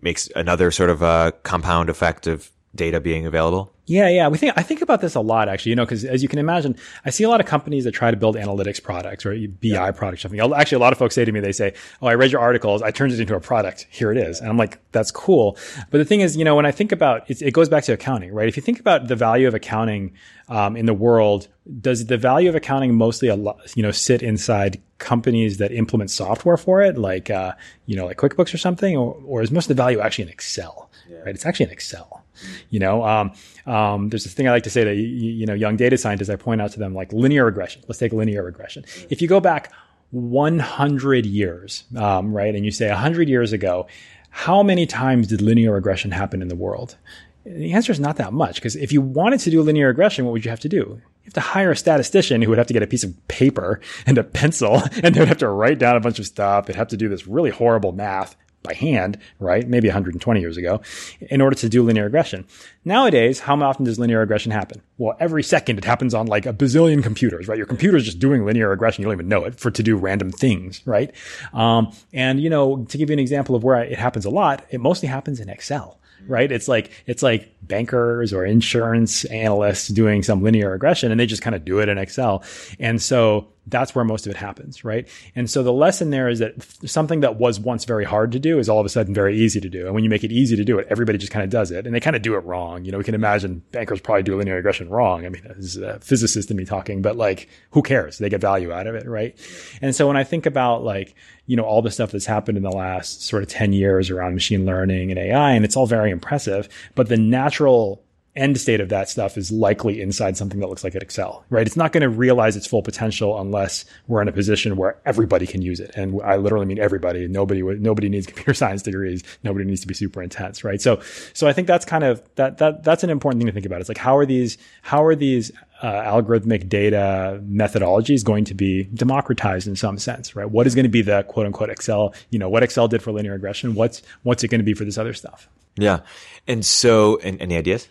makes 0.00 0.28
another 0.36 0.70
sort 0.70 0.90
of 0.90 1.02
a 1.02 1.32
compound 1.42 1.88
effect 1.88 2.26
of 2.26 2.50
data 2.74 3.00
being 3.00 3.26
available? 3.26 3.74
Yeah, 3.86 4.08
yeah. 4.08 4.28
We 4.28 4.38
think 4.38 4.54
I 4.56 4.62
think 4.62 4.80
about 4.80 5.02
this 5.02 5.14
a 5.14 5.20
lot 5.20 5.48
actually, 5.48 5.70
you 5.70 5.76
know, 5.76 5.84
because 5.84 6.06
as 6.06 6.22
you 6.22 6.28
can 6.28 6.38
imagine, 6.38 6.76
I 7.04 7.10
see 7.10 7.22
a 7.22 7.28
lot 7.28 7.40
of 7.40 7.46
companies 7.46 7.84
that 7.84 7.92
try 7.92 8.10
to 8.10 8.16
build 8.16 8.36
analytics 8.36 8.82
products 8.82 9.26
or 9.26 9.34
BI 9.34 9.52
yeah. 9.60 9.90
products. 9.90 10.22
Something. 10.22 10.40
Actually, 10.40 10.76
a 10.76 10.78
lot 10.78 10.92
of 10.92 10.98
folks 10.98 11.14
say 11.14 11.24
to 11.24 11.32
me, 11.32 11.40
they 11.40 11.52
say, 11.52 11.74
"Oh, 12.00 12.06
I 12.06 12.14
read 12.14 12.32
your 12.32 12.40
articles. 12.40 12.80
I 12.80 12.90
turned 12.90 13.12
it 13.12 13.20
into 13.20 13.34
a 13.34 13.40
product. 13.40 13.86
Here 13.90 14.10
it 14.10 14.16
is." 14.16 14.40
And 14.40 14.48
I'm 14.48 14.56
like, 14.56 14.78
"That's 14.92 15.10
cool." 15.10 15.58
But 15.90 15.98
the 15.98 16.04
thing 16.06 16.22
is, 16.22 16.34
you 16.34 16.44
know, 16.44 16.56
when 16.56 16.64
I 16.64 16.70
think 16.70 16.92
about 16.92 17.30
it, 17.30 17.42
it 17.42 17.52
goes 17.52 17.68
back 17.68 17.84
to 17.84 17.92
accounting, 17.92 18.32
right? 18.32 18.48
If 18.48 18.56
you 18.56 18.62
think 18.62 18.80
about 18.80 19.08
the 19.08 19.16
value 19.16 19.46
of 19.46 19.54
accounting 19.54 20.14
um, 20.48 20.76
in 20.76 20.86
the 20.86 20.94
world, 20.94 21.48
does 21.80 22.06
the 22.06 22.16
value 22.16 22.48
of 22.48 22.54
accounting 22.54 22.94
mostly, 22.94 23.28
a 23.28 23.36
lot, 23.36 23.76
you 23.76 23.82
know, 23.82 23.90
sit 23.90 24.22
inside 24.22 24.80
companies 24.96 25.58
that 25.58 25.72
implement 25.72 26.10
software 26.10 26.56
for 26.56 26.80
it, 26.80 26.96
like 26.96 27.28
uh, 27.28 27.52
you 27.84 27.96
know, 27.96 28.06
like 28.06 28.16
QuickBooks 28.16 28.54
or 28.54 28.58
something, 28.58 28.96
or, 28.96 29.20
or 29.26 29.42
is 29.42 29.50
most 29.50 29.64
of 29.64 29.76
the 29.76 29.82
value 29.82 30.00
actually 30.00 30.24
in 30.24 30.30
Excel? 30.30 30.90
Yeah. 31.06 31.18
Right? 31.18 31.34
It's 31.34 31.44
actually 31.44 31.66
in 31.66 31.72
Excel 31.72 32.23
You 32.70 32.80
know, 32.80 33.04
um, 33.04 33.32
um, 33.66 34.08
there's 34.08 34.24
this 34.24 34.34
thing 34.34 34.48
I 34.48 34.50
like 34.50 34.64
to 34.64 34.70
say 34.70 34.84
that 34.84 34.96
you, 34.96 35.04
you 35.04 35.46
know 35.46 35.54
young 35.54 35.76
data 35.76 35.96
scientists. 35.98 36.30
I 36.30 36.36
point 36.36 36.60
out 36.60 36.72
to 36.72 36.78
them 36.78 36.94
like 36.94 37.12
linear 37.12 37.44
regression. 37.44 37.82
Let's 37.88 37.98
take 37.98 38.12
linear 38.12 38.42
regression. 38.42 38.84
If 39.10 39.22
you 39.22 39.28
go 39.28 39.40
back 39.40 39.72
100 40.10 41.26
years, 41.26 41.84
um, 41.96 42.32
right, 42.34 42.54
and 42.54 42.64
you 42.64 42.70
say 42.70 42.88
100 42.88 43.28
years 43.28 43.52
ago, 43.52 43.86
how 44.30 44.62
many 44.62 44.86
times 44.86 45.28
did 45.28 45.40
linear 45.40 45.72
regression 45.72 46.10
happen 46.10 46.42
in 46.42 46.48
the 46.48 46.56
world? 46.56 46.96
The 47.44 47.72
answer 47.72 47.92
is 47.92 48.00
not 48.00 48.16
that 48.16 48.32
much 48.32 48.56
because 48.56 48.74
if 48.74 48.90
you 48.90 49.00
wanted 49.00 49.40
to 49.40 49.50
do 49.50 49.60
linear 49.62 49.88
regression, 49.88 50.24
what 50.24 50.32
would 50.32 50.44
you 50.44 50.50
have 50.50 50.60
to 50.60 50.68
do? 50.68 50.76
You 50.76 51.26
have 51.26 51.34
to 51.34 51.40
hire 51.40 51.70
a 51.70 51.76
statistician 51.76 52.42
who 52.42 52.48
would 52.48 52.58
have 52.58 52.66
to 52.68 52.72
get 52.72 52.82
a 52.82 52.86
piece 52.86 53.04
of 53.04 53.28
paper 53.28 53.80
and 54.06 54.16
a 54.18 54.24
pencil 54.24 54.82
and 55.02 55.14
they 55.14 55.20
would 55.20 55.28
have 55.28 55.38
to 55.38 55.48
write 55.48 55.78
down 55.78 55.96
a 55.96 56.00
bunch 56.00 56.18
of 56.18 56.26
stuff. 56.26 56.66
They'd 56.66 56.76
have 56.76 56.88
to 56.88 56.96
do 56.96 57.08
this 57.08 57.26
really 57.26 57.50
horrible 57.50 57.92
math 57.92 58.34
by 58.64 58.74
hand, 58.74 59.18
right? 59.38 59.68
Maybe 59.68 59.88
120 59.88 60.40
years 60.40 60.56
ago 60.56 60.80
in 61.20 61.40
order 61.40 61.54
to 61.54 61.68
do 61.68 61.82
linear 61.82 62.04
regression. 62.04 62.46
Nowadays, 62.84 63.40
how 63.40 63.60
often 63.62 63.84
does 63.84 63.98
linear 63.98 64.20
regression 64.20 64.50
happen? 64.50 64.82
Well, 64.98 65.16
every 65.20 65.42
second 65.42 65.78
it 65.78 65.84
happens 65.84 66.14
on 66.14 66.26
like 66.26 66.46
a 66.46 66.52
bazillion 66.52 67.02
computers, 67.02 67.46
right? 67.46 67.58
Your 67.58 67.66
computer 67.66 67.96
is 67.96 68.04
just 68.04 68.18
doing 68.18 68.44
linear 68.44 68.70
regression. 68.70 69.02
You 69.02 69.06
don't 69.06 69.14
even 69.14 69.28
know 69.28 69.44
it 69.44 69.60
for 69.60 69.70
to 69.70 69.82
do 69.82 69.96
random 69.96 70.32
things, 70.32 70.80
right? 70.86 71.14
Um, 71.52 71.92
and 72.12 72.40
you 72.40 72.50
know, 72.50 72.84
to 72.86 72.98
give 72.98 73.10
you 73.10 73.12
an 73.12 73.20
example 73.20 73.54
of 73.54 73.62
where 73.62 73.82
it 73.82 73.98
happens 73.98 74.24
a 74.24 74.30
lot, 74.30 74.64
it 74.70 74.80
mostly 74.80 75.08
happens 75.08 75.38
in 75.38 75.48
Excel 75.48 76.00
right? 76.26 76.50
It's 76.50 76.68
like 76.68 76.90
it's 77.06 77.22
like 77.22 77.53
bankers 77.66 78.32
or 78.32 78.44
insurance 78.44 79.24
analysts 79.26 79.88
doing 79.88 80.22
some 80.22 80.42
linear 80.42 80.70
regression 80.70 81.10
and 81.10 81.18
they 81.18 81.26
just 81.26 81.42
kind 81.42 81.56
of 81.56 81.64
do 81.64 81.80
it 81.80 81.88
in 81.88 81.98
Excel. 81.98 82.42
And 82.78 83.00
so 83.00 83.48
that's 83.66 83.94
where 83.94 84.04
most 84.04 84.26
of 84.26 84.30
it 84.30 84.36
happens, 84.36 84.84
right? 84.84 85.08
And 85.34 85.48
so 85.48 85.62
the 85.62 85.72
lesson 85.72 86.10
there 86.10 86.28
is 86.28 86.38
that 86.40 86.54
something 86.84 87.20
that 87.20 87.36
was 87.36 87.58
once 87.58 87.84
very 87.86 88.04
hard 88.04 88.32
to 88.32 88.38
do 88.38 88.58
is 88.58 88.68
all 88.68 88.78
of 88.78 88.84
a 88.84 88.90
sudden 88.90 89.14
very 89.14 89.38
easy 89.38 89.60
to 89.60 89.68
do. 89.70 89.86
And 89.86 89.94
when 89.94 90.04
you 90.04 90.10
make 90.10 90.24
it 90.24 90.32
easy 90.32 90.54
to 90.56 90.64
do 90.64 90.78
it, 90.78 90.86
everybody 90.90 91.16
just 91.16 91.32
kind 91.32 91.44
of 91.44 91.50
does 91.50 91.70
it 91.70 91.86
and 91.86 91.94
they 91.94 92.00
kind 92.00 92.14
of 92.14 92.22
do 92.22 92.34
it 92.34 92.40
wrong. 92.40 92.84
You 92.84 92.92
know, 92.92 92.98
we 92.98 93.04
can 93.04 93.14
imagine 93.14 93.62
bankers 93.72 94.00
probably 94.00 94.22
do 94.22 94.36
linear 94.36 94.56
regression 94.56 94.90
wrong. 94.90 95.24
I 95.24 95.30
mean, 95.30 95.42
this 95.56 95.64
is 95.64 95.76
a 95.78 95.98
physicist 96.00 96.50
in 96.50 96.56
me 96.56 96.64
talking, 96.64 97.00
but 97.00 97.16
like, 97.16 97.48
who 97.70 97.82
cares? 97.82 98.18
They 98.18 98.28
get 98.28 98.40
value 98.40 98.70
out 98.70 98.86
of 98.86 98.94
it, 98.94 99.06
right? 99.06 99.34
And 99.80 99.94
so 99.94 100.06
when 100.06 100.16
I 100.16 100.24
think 100.24 100.44
about 100.44 100.84
like, 100.84 101.14
you 101.46 101.56
know, 101.56 101.64
all 101.64 101.82
the 101.82 101.90
stuff 101.90 102.10
that's 102.10 102.26
happened 102.26 102.56
in 102.56 102.64
the 102.64 102.70
last 102.70 103.22
sort 103.22 103.42
of 103.42 103.48
10 103.48 103.72
years 103.72 104.10
around 104.10 104.34
machine 104.34 104.64
learning 104.64 105.10
and 105.10 105.18
AI, 105.18 105.52
and 105.52 105.64
it's 105.64 105.76
all 105.76 105.86
very 105.86 106.10
impressive, 106.10 106.68
but 106.94 107.08
the 107.08 107.18
natural 107.18 107.53
natural 107.54 108.03
end 108.36 108.58
state 108.58 108.80
of 108.80 108.88
that 108.88 109.08
stuff 109.08 109.38
is 109.38 109.52
likely 109.52 110.00
inside 110.00 110.36
something 110.36 110.58
that 110.58 110.68
looks 110.68 110.82
like 110.82 110.94
an 110.94 111.02
Excel, 111.02 111.44
right? 111.50 111.66
It's 111.66 111.76
not 111.76 111.92
going 111.92 112.02
to 112.02 112.08
realize 112.08 112.56
its 112.56 112.66
full 112.66 112.82
potential 112.82 113.40
unless 113.40 113.84
we're 114.08 114.22
in 114.22 114.28
a 114.28 114.32
position 114.32 114.76
where 114.76 114.98
everybody 115.06 115.46
can 115.46 115.62
use 115.62 115.78
it. 115.78 115.92
And 115.94 116.20
I 116.22 116.36
literally 116.36 116.66
mean 116.66 116.80
everybody. 116.80 117.28
Nobody, 117.28 117.62
nobody 117.62 118.08
needs 118.08 118.26
computer 118.26 118.54
science 118.54 118.82
degrees. 118.82 119.22
Nobody 119.44 119.64
needs 119.64 119.82
to 119.82 119.86
be 119.86 119.94
super 119.94 120.20
intense, 120.20 120.64
right? 120.64 120.80
So, 120.80 121.00
so 121.32 121.46
I 121.46 121.52
think 121.52 121.68
that's 121.68 121.84
kind 121.84 122.02
of, 122.02 122.22
that, 122.34 122.58
that, 122.58 122.82
that's 122.82 123.04
an 123.04 123.10
important 123.10 123.40
thing 123.40 123.46
to 123.46 123.52
think 123.52 123.66
about. 123.66 123.80
It's 123.80 123.88
like, 123.88 123.98
how 123.98 124.16
are 124.16 124.26
these, 124.26 124.58
how 124.82 125.04
are 125.04 125.14
these, 125.14 125.52
uh, 125.82 126.02
algorithmic 126.02 126.68
data 126.68 127.40
methodologies 127.46 128.24
going 128.24 128.44
to 128.46 128.54
be 128.54 128.84
democratized 128.94 129.68
in 129.68 129.76
some 129.76 129.98
sense, 129.98 130.34
right? 130.34 130.50
What 130.50 130.66
is 130.66 130.74
going 130.74 130.84
to 130.84 130.90
be 130.90 131.02
the 131.02 131.24
quote 131.24 131.46
unquote 131.46 131.68
Excel, 131.68 132.14
you 132.30 132.38
know, 132.38 132.48
what 132.48 132.62
Excel 132.62 132.88
did 132.88 133.02
for 133.02 133.12
linear 133.12 133.32
regression? 133.32 133.74
What's, 133.74 134.02
what's 134.22 134.42
it 134.42 134.48
going 134.48 134.60
to 134.60 134.64
be 134.64 134.74
for 134.74 134.84
this 134.84 134.98
other 134.98 135.12
stuff? 135.12 135.48
Yeah. 135.76 136.00
And 136.46 136.64
so, 136.64 137.18
and, 137.18 137.40
any 137.40 137.56
ideas? 137.56 137.88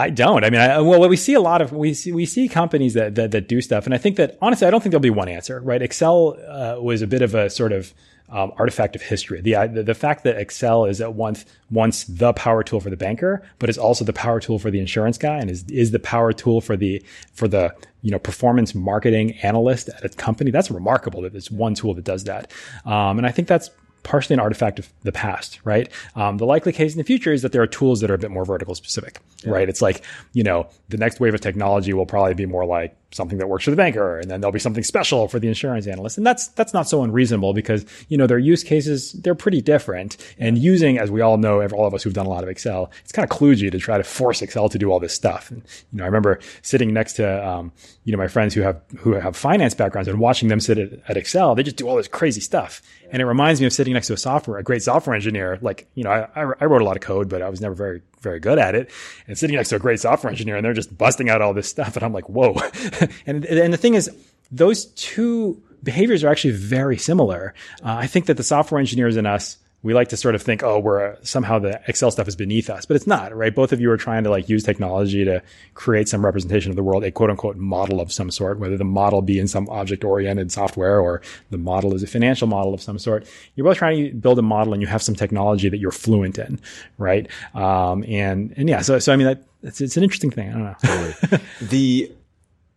I 0.00 0.10
don't. 0.10 0.44
I 0.44 0.50
mean, 0.50 0.60
I, 0.60 0.80
well, 0.80 1.08
we 1.08 1.16
see 1.16 1.34
a 1.34 1.40
lot 1.40 1.60
of 1.60 1.72
we 1.72 1.92
see 1.92 2.12
we 2.12 2.24
see 2.24 2.48
companies 2.48 2.94
that, 2.94 3.16
that, 3.16 3.32
that 3.32 3.48
do 3.48 3.60
stuff, 3.60 3.84
and 3.84 3.92
I 3.92 3.98
think 3.98 4.16
that 4.16 4.38
honestly, 4.40 4.66
I 4.66 4.70
don't 4.70 4.80
think 4.80 4.92
there'll 4.92 5.02
be 5.02 5.10
one 5.10 5.28
answer. 5.28 5.60
Right? 5.60 5.82
Excel 5.82 6.38
uh, 6.48 6.80
was 6.80 7.02
a 7.02 7.06
bit 7.08 7.20
of 7.20 7.34
a 7.34 7.50
sort 7.50 7.72
of 7.72 7.92
um, 8.30 8.52
artifact 8.58 8.94
of 8.94 9.02
history. 9.02 9.40
The, 9.40 9.68
the, 9.72 9.82
the 9.82 9.94
fact 9.94 10.22
that 10.24 10.36
Excel 10.36 10.84
is 10.84 11.00
at 11.00 11.14
once 11.14 11.44
once 11.70 12.04
the 12.04 12.32
power 12.34 12.62
tool 12.62 12.80
for 12.80 12.90
the 12.90 12.96
banker, 12.96 13.42
but 13.58 13.68
is 13.68 13.76
also 13.76 14.04
the 14.04 14.12
power 14.12 14.38
tool 14.38 14.60
for 14.60 14.70
the 14.70 14.78
insurance 14.78 15.18
guy, 15.18 15.38
and 15.38 15.50
is 15.50 15.64
is 15.68 15.90
the 15.90 15.98
power 15.98 16.32
tool 16.32 16.60
for 16.60 16.76
the 16.76 17.02
for 17.32 17.48
the 17.48 17.74
you 18.02 18.12
know 18.12 18.20
performance 18.20 18.76
marketing 18.76 19.32
analyst 19.42 19.88
at 19.88 20.04
a 20.04 20.08
company. 20.10 20.52
That's 20.52 20.70
remarkable 20.70 21.22
that 21.22 21.32
there's 21.32 21.50
one 21.50 21.74
tool 21.74 21.94
that 21.94 22.04
does 22.04 22.22
that, 22.24 22.52
um, 22.84 23.18
and 23.18 23.26
I 23.26 23.32
think 23.32 23.48
that's 23.48 23.70
partially 24.02 24.34
an 24.34 24.40
artifact 24.40 24.78
of 24.78 24.92
the 25.02 25.12
past, 25.12 25.60
right? 25.64 25.88
Um, 26.16 26.38
the 26.38 26.46
likely 26.46 26.72
case 26.72 26.92
in 26.92 26.98
the 26.98 27.04
future 27.04 27.32
is 27.32 27.42
that 27.42 27.52
there 27.52 27.62
are 27.62 27.66
tools 27.66 28.00
that 28.00 28.10
are 28.10 28.14
a 28.14 28.18
bit 28.18 28.30
more 28.30 28.44
vertical 28.44 28.74
specific, 28.74 29.20
yeah. 29.44 29.52
right? 29.52 29.68
It's 29.68 29.82
like, 29.82 30.04
you 30.32 30.42
know, 30.42 30.68
the 30.88 30.96
next 30.96 31.20
wave 31.20 31.34
of 31.34 31.40
technology 31.40 31.92
will 31.92 32.06
probably 32.06 32.34
be 32.34 32.46
more 32.46 32.64
like 32.64 32.96
something 33.10 33.38
that 33.38 33.48
works 33.48 33.64
for 33.64 33.70
the 33.70 33.76
banker 33.76 34.18
and 34.18 34.30
then 34.30 34.40
there'll 34.40 34.52
be 34.52 34.58
something 34.58 34.84
special 34.84 35.28
for 35.28 35.38
the 35.38 35.48
insurance 35.48 35.86
analyst. 35.86 36.18
And 36.18 36.26
that's 36.26 36.48
that's 36.48 36.74
not 36.74 36.88
so 36.88 37.02
unreasonable 37.02 37.54
because 37.54 37.84
you 38.08 38.18
know 38.18 38.26
their 38.26 38.38
use 38.38 38.62
cases 38.62 39.12
they're 39.12 39.34
pretty 39.34 39.62
different. 39.62 40.16
And 40.38 40.58
using 40.58 40.98
as 40.98 41.10
we 41.10 41.20
all 41.20 41.38
know 41.38 41.66
all 41.68 41.86
of 41.86 41.94
us 41.94 42.02
who've 42.02 42.12
done 42.12 42.26
a 42.26 42.30
lot 42.30 42.42
of 42.42 42.50
excel 42.50 42.90
it's 43.02 43.12
kind 43.12 43.28
of 43.28 43.36
kludgy 43.36 43.70
to 43.70 43.78
try 43.78 43.96
to 43.96 44.04
force 44.04 44.42
excel 44.42 44.68
to 44.68 44.78
do 44.78 44.90
all 44.90 45.00
this 45.00 45.14
stuff. 45.14 45.50
And 45.50 45.62
you 45.92 45.98
know 45.98 46.04
i 46.04 46.06
remember 46.06 46.38
sitting 46.62 46.92
next 46.92 47.14
to 47.14 47.48
um, 47.48 47.72
you 48.04 48.12
know 48.12 48.18
my 48.18 48.28
friends 48.28 48.54
who 48.54 48.60
have 48.60 48.80
who 48.98 49.12
have 49.12 49.36
finance 49.36 49.74
backgrounds 49.74 50.08
and 50.08 50.20
watching 50.20 50.48
them 50.48 50.60
sit 50.60 50.78
at, 50.78 50.92
at 51.08 51.16
excel 51.16 51.54
they 51.54 51.62
just 51.62 51.76
do 51.76 51.88
all 51.88 51.96
this 51.96 52.08
crazy 52.08 52.40
stuff. 52.40 52.82
And 53.10 53.22
it 53.22 53.24
reminds 53.24 53.58
me 53.58 53.66
of 53.66 53.72
sitting 53.72 53.94
next 53.94 54.08
to 54.08 54.12
a 54.12 54.18
software 54.18 54.58
a 54.58 54.62
great 54.62 54.82
software 54.82 55.14
engineer. 55.14 55.58
Like 55.62 55.88
you 55.94 56.04
know 56.04 56.10
i, 56.10 56.28
I 56.60 56.64
wrote 56.66 56.82
a 56.82 56.84
lot 56.84 56.96
of 56.96 57.02
code 57.02 57.28
but 57.28 57.40
i 57.40 57.48
was 57.48 57.60
never 57.60 57.74
very 57.74 58.02
very 58.20 58.40
good 58.40 58.58
at 58.58 58.74
it 58.74 58.90
and 59.26 59.38
sitting 59.38 59.56
next 59.56 59.70
to 59.70 59.76
a 59.76 59.78
great 59.78 60.00
software 60.00 60.30
engineer 60.30 60.56
and 60.56 60.64
they're 60.64 60.72
just 60.72 60.96
busting 60.96 61.28
out 61.28 61.42
all 61.42 61.54
this 61.54 61.68
stuff 61.68 61.96
and 61.96 62.04
I'm 62.04 62.12
like, 62.12 62.28
whoa. 62.28 62.56
and, 63.26 63.44
and 63.44 63.72
the 63.72 63.76
thing 63.76 63.94
is, 63.94 64.10
those 64.50 64.86
two 64.86 65.62
behaviors 65.82 66.24
are 66.24 66.28
actually 66.28 66.54
very 66.54 66.96
similar. 66.96 67.54
Uh, 67.82 67.94
I 67.94 68.06
think 68.06 68.26
that 68.26 68.36
the 68.36 68.42
software 68.42 68.78
engineers 68.78 69.16
in 69.16 69.26
us 69.26 69.58
we 69.82 69.94
like 69.94 70.08
to 70.08 70.16
sort 70.16 70.34
of 70.34 70.42
think, 70.42 70.64
oh, 70.64 70.78
we're 70.80 71.16
somehow 71.22 71.58
the 71.58 71.80
Excel 71.86 72.10
stuff 72.10 72.26
is 72.26 72.34
beneath 72.34 72.68
us, 72.68 72.84
but 72.84 72.96
it's 72.96 73.06
not, 73.06 73.34
right? 73.34 73.54
Both 73.54 73.72
of 73.72 73.80
you 73.80 73.90
are 73.92 73.96
trying 73.96 74.24
to 74.24 74.30
like 74.30 74.48
use 74.48 74.64
technology 74.64 75.24
to 75.24 75.40
create 75.74 76.08
some 76.08 76.24
representation 76.24 76.70
of 76.70 76.76
the 76.76 76.82
world, 76.82 77.04
a 77.04 77.12
quote 77.12 77.30
unquote 77.30 77.56
model 77.56 78.00
of 78.00 78.12
some 78.12 78.30
sort, 78.30 78.58
whether 78.58 78.76
the 78.76 78.84
model 78.84 79.22
be 79.22 79.38
in 79.38 79.46
some 79.46 79.68
object 79.68 80.02
oriented 80.02 80.50
software 80.50 81.00
or 81.00 81.22
the 81.50 81.58
model 81.58 81.94
is 81.94 82.02
a 82.02 82.08
financial 82.08 82.48
model 82.48 82.74
of 82.74 82.82
some 82.82 82.98
sort. 82.98 83.24
You're 83.54 83.64
both 83.64 83.76
trying 83.76 84.04
to 84.04 84.14
build 84.14 84.40
a 84.40 84.42
model 84.42 84.72
and 84.72 84.82
you 84.82 84.88
have 84.88 85.02
some 85.02 85.14
technology 85.14 85.68
that 85.68 85.78
you're 85.78 85.92
fluent 85.92 86.38
in, 86.38 86.60
right? 86.96 87.28
Um, 87.54 88.04
and, 88.08 88.52
and 88.56 88.68
yeah, 88.68 88.80
so, 88.80 88.98
so 88.98 89.12
I 89.12 89.16
mean, 89.16 89.28
that, 89.28 89.44
it's, 89.62 89.80
it's 89.80 89.96
an 89.96 90.02
interesting 90.02 90.32
thing. 90.32 90.48
I 90.48 90.52
don't 90.52 90.64
know. 90.64 90.76
Totally. 90.82 91.42
the, 91.62 92.12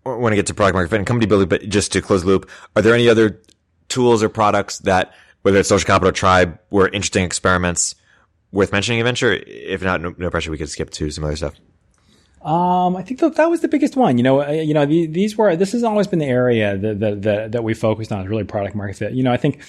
when 0.04 0.34
I 0.34 0.36
get 0.36 0.46
to 0.48 0.54
product 0.54 0.76
market 0.76 0.90
fit 0.90 0.98
and 0.98 1.08
company 1.08 1.26
building, 1.26 1.48
but 1.50 1.68
just 1.68 1.92
to 1.94 2.02
close 2.02 2.22
the 2.22 2.28
loop, 2.28 2.50
are 2.76 2.82
there 2.84 2.94
any 2.94 3.10
other 3.10 3.40
tools 3.88 4.24
or 4.24 4.30
products 4.30 4.80
that 4.80 5.14
whether 5.41 5.58
it's 5.58 5.69
social 5.69 5.88
capital 5.88 6.12
tribe 6.12 6.60
were 6.69 6.88
interesting 6.89 7.23
experiments 7.23 7.95
worth 8.51 8.71
mentioning 8.71 8.99
adventure 8.99 9.34
if 9.47 9.82
not 9.82 10.01
no, 10.01 10.13
no, 10.17 10.30
pressure 10.30 10.51
we 10.51 10.58
could 10.58 10.69
skip 10.69 10.89
to 10.89 11.10
some 11.12 11.23
other 11.23 11.36
stuff 11.36 11.56
um, 12.43 12.95
I 12.95 13.04
think 13.04 13.19
that 13.19 13.36
that 13.36 13.51
was 13.51 13.62
the 13.62 13.67
biggest 13.67 13.95
one. 13.95 14.17
You 14.17 14.23
know, 14.23 14.41
uh, 14.41 14.49
you 14.49 14.73
know, 14.73 14.84
these 14.86 15.38
were 15.38 15.56
this 15.56 15.73
has 15.73 15.84
always 15.84 16.08
been 16.08 16.17
the 16.17 16.25
area 16.25 16.75
that 16.75 16.99
that 16.99 17.21
that, 17.21 17.51
that 17.51 17.63
we 17.63 17.75
focused 17.75 18.12
on 18.12 18.23
is 18.23 18.27
really 18.27 18.45
product 18.45 18.75
market 18.75 18.97
fit. 18.97 19.13
You 19.13 19.21
know, 19.21 19.32
I 19.32 19.38
think 19.38 19.62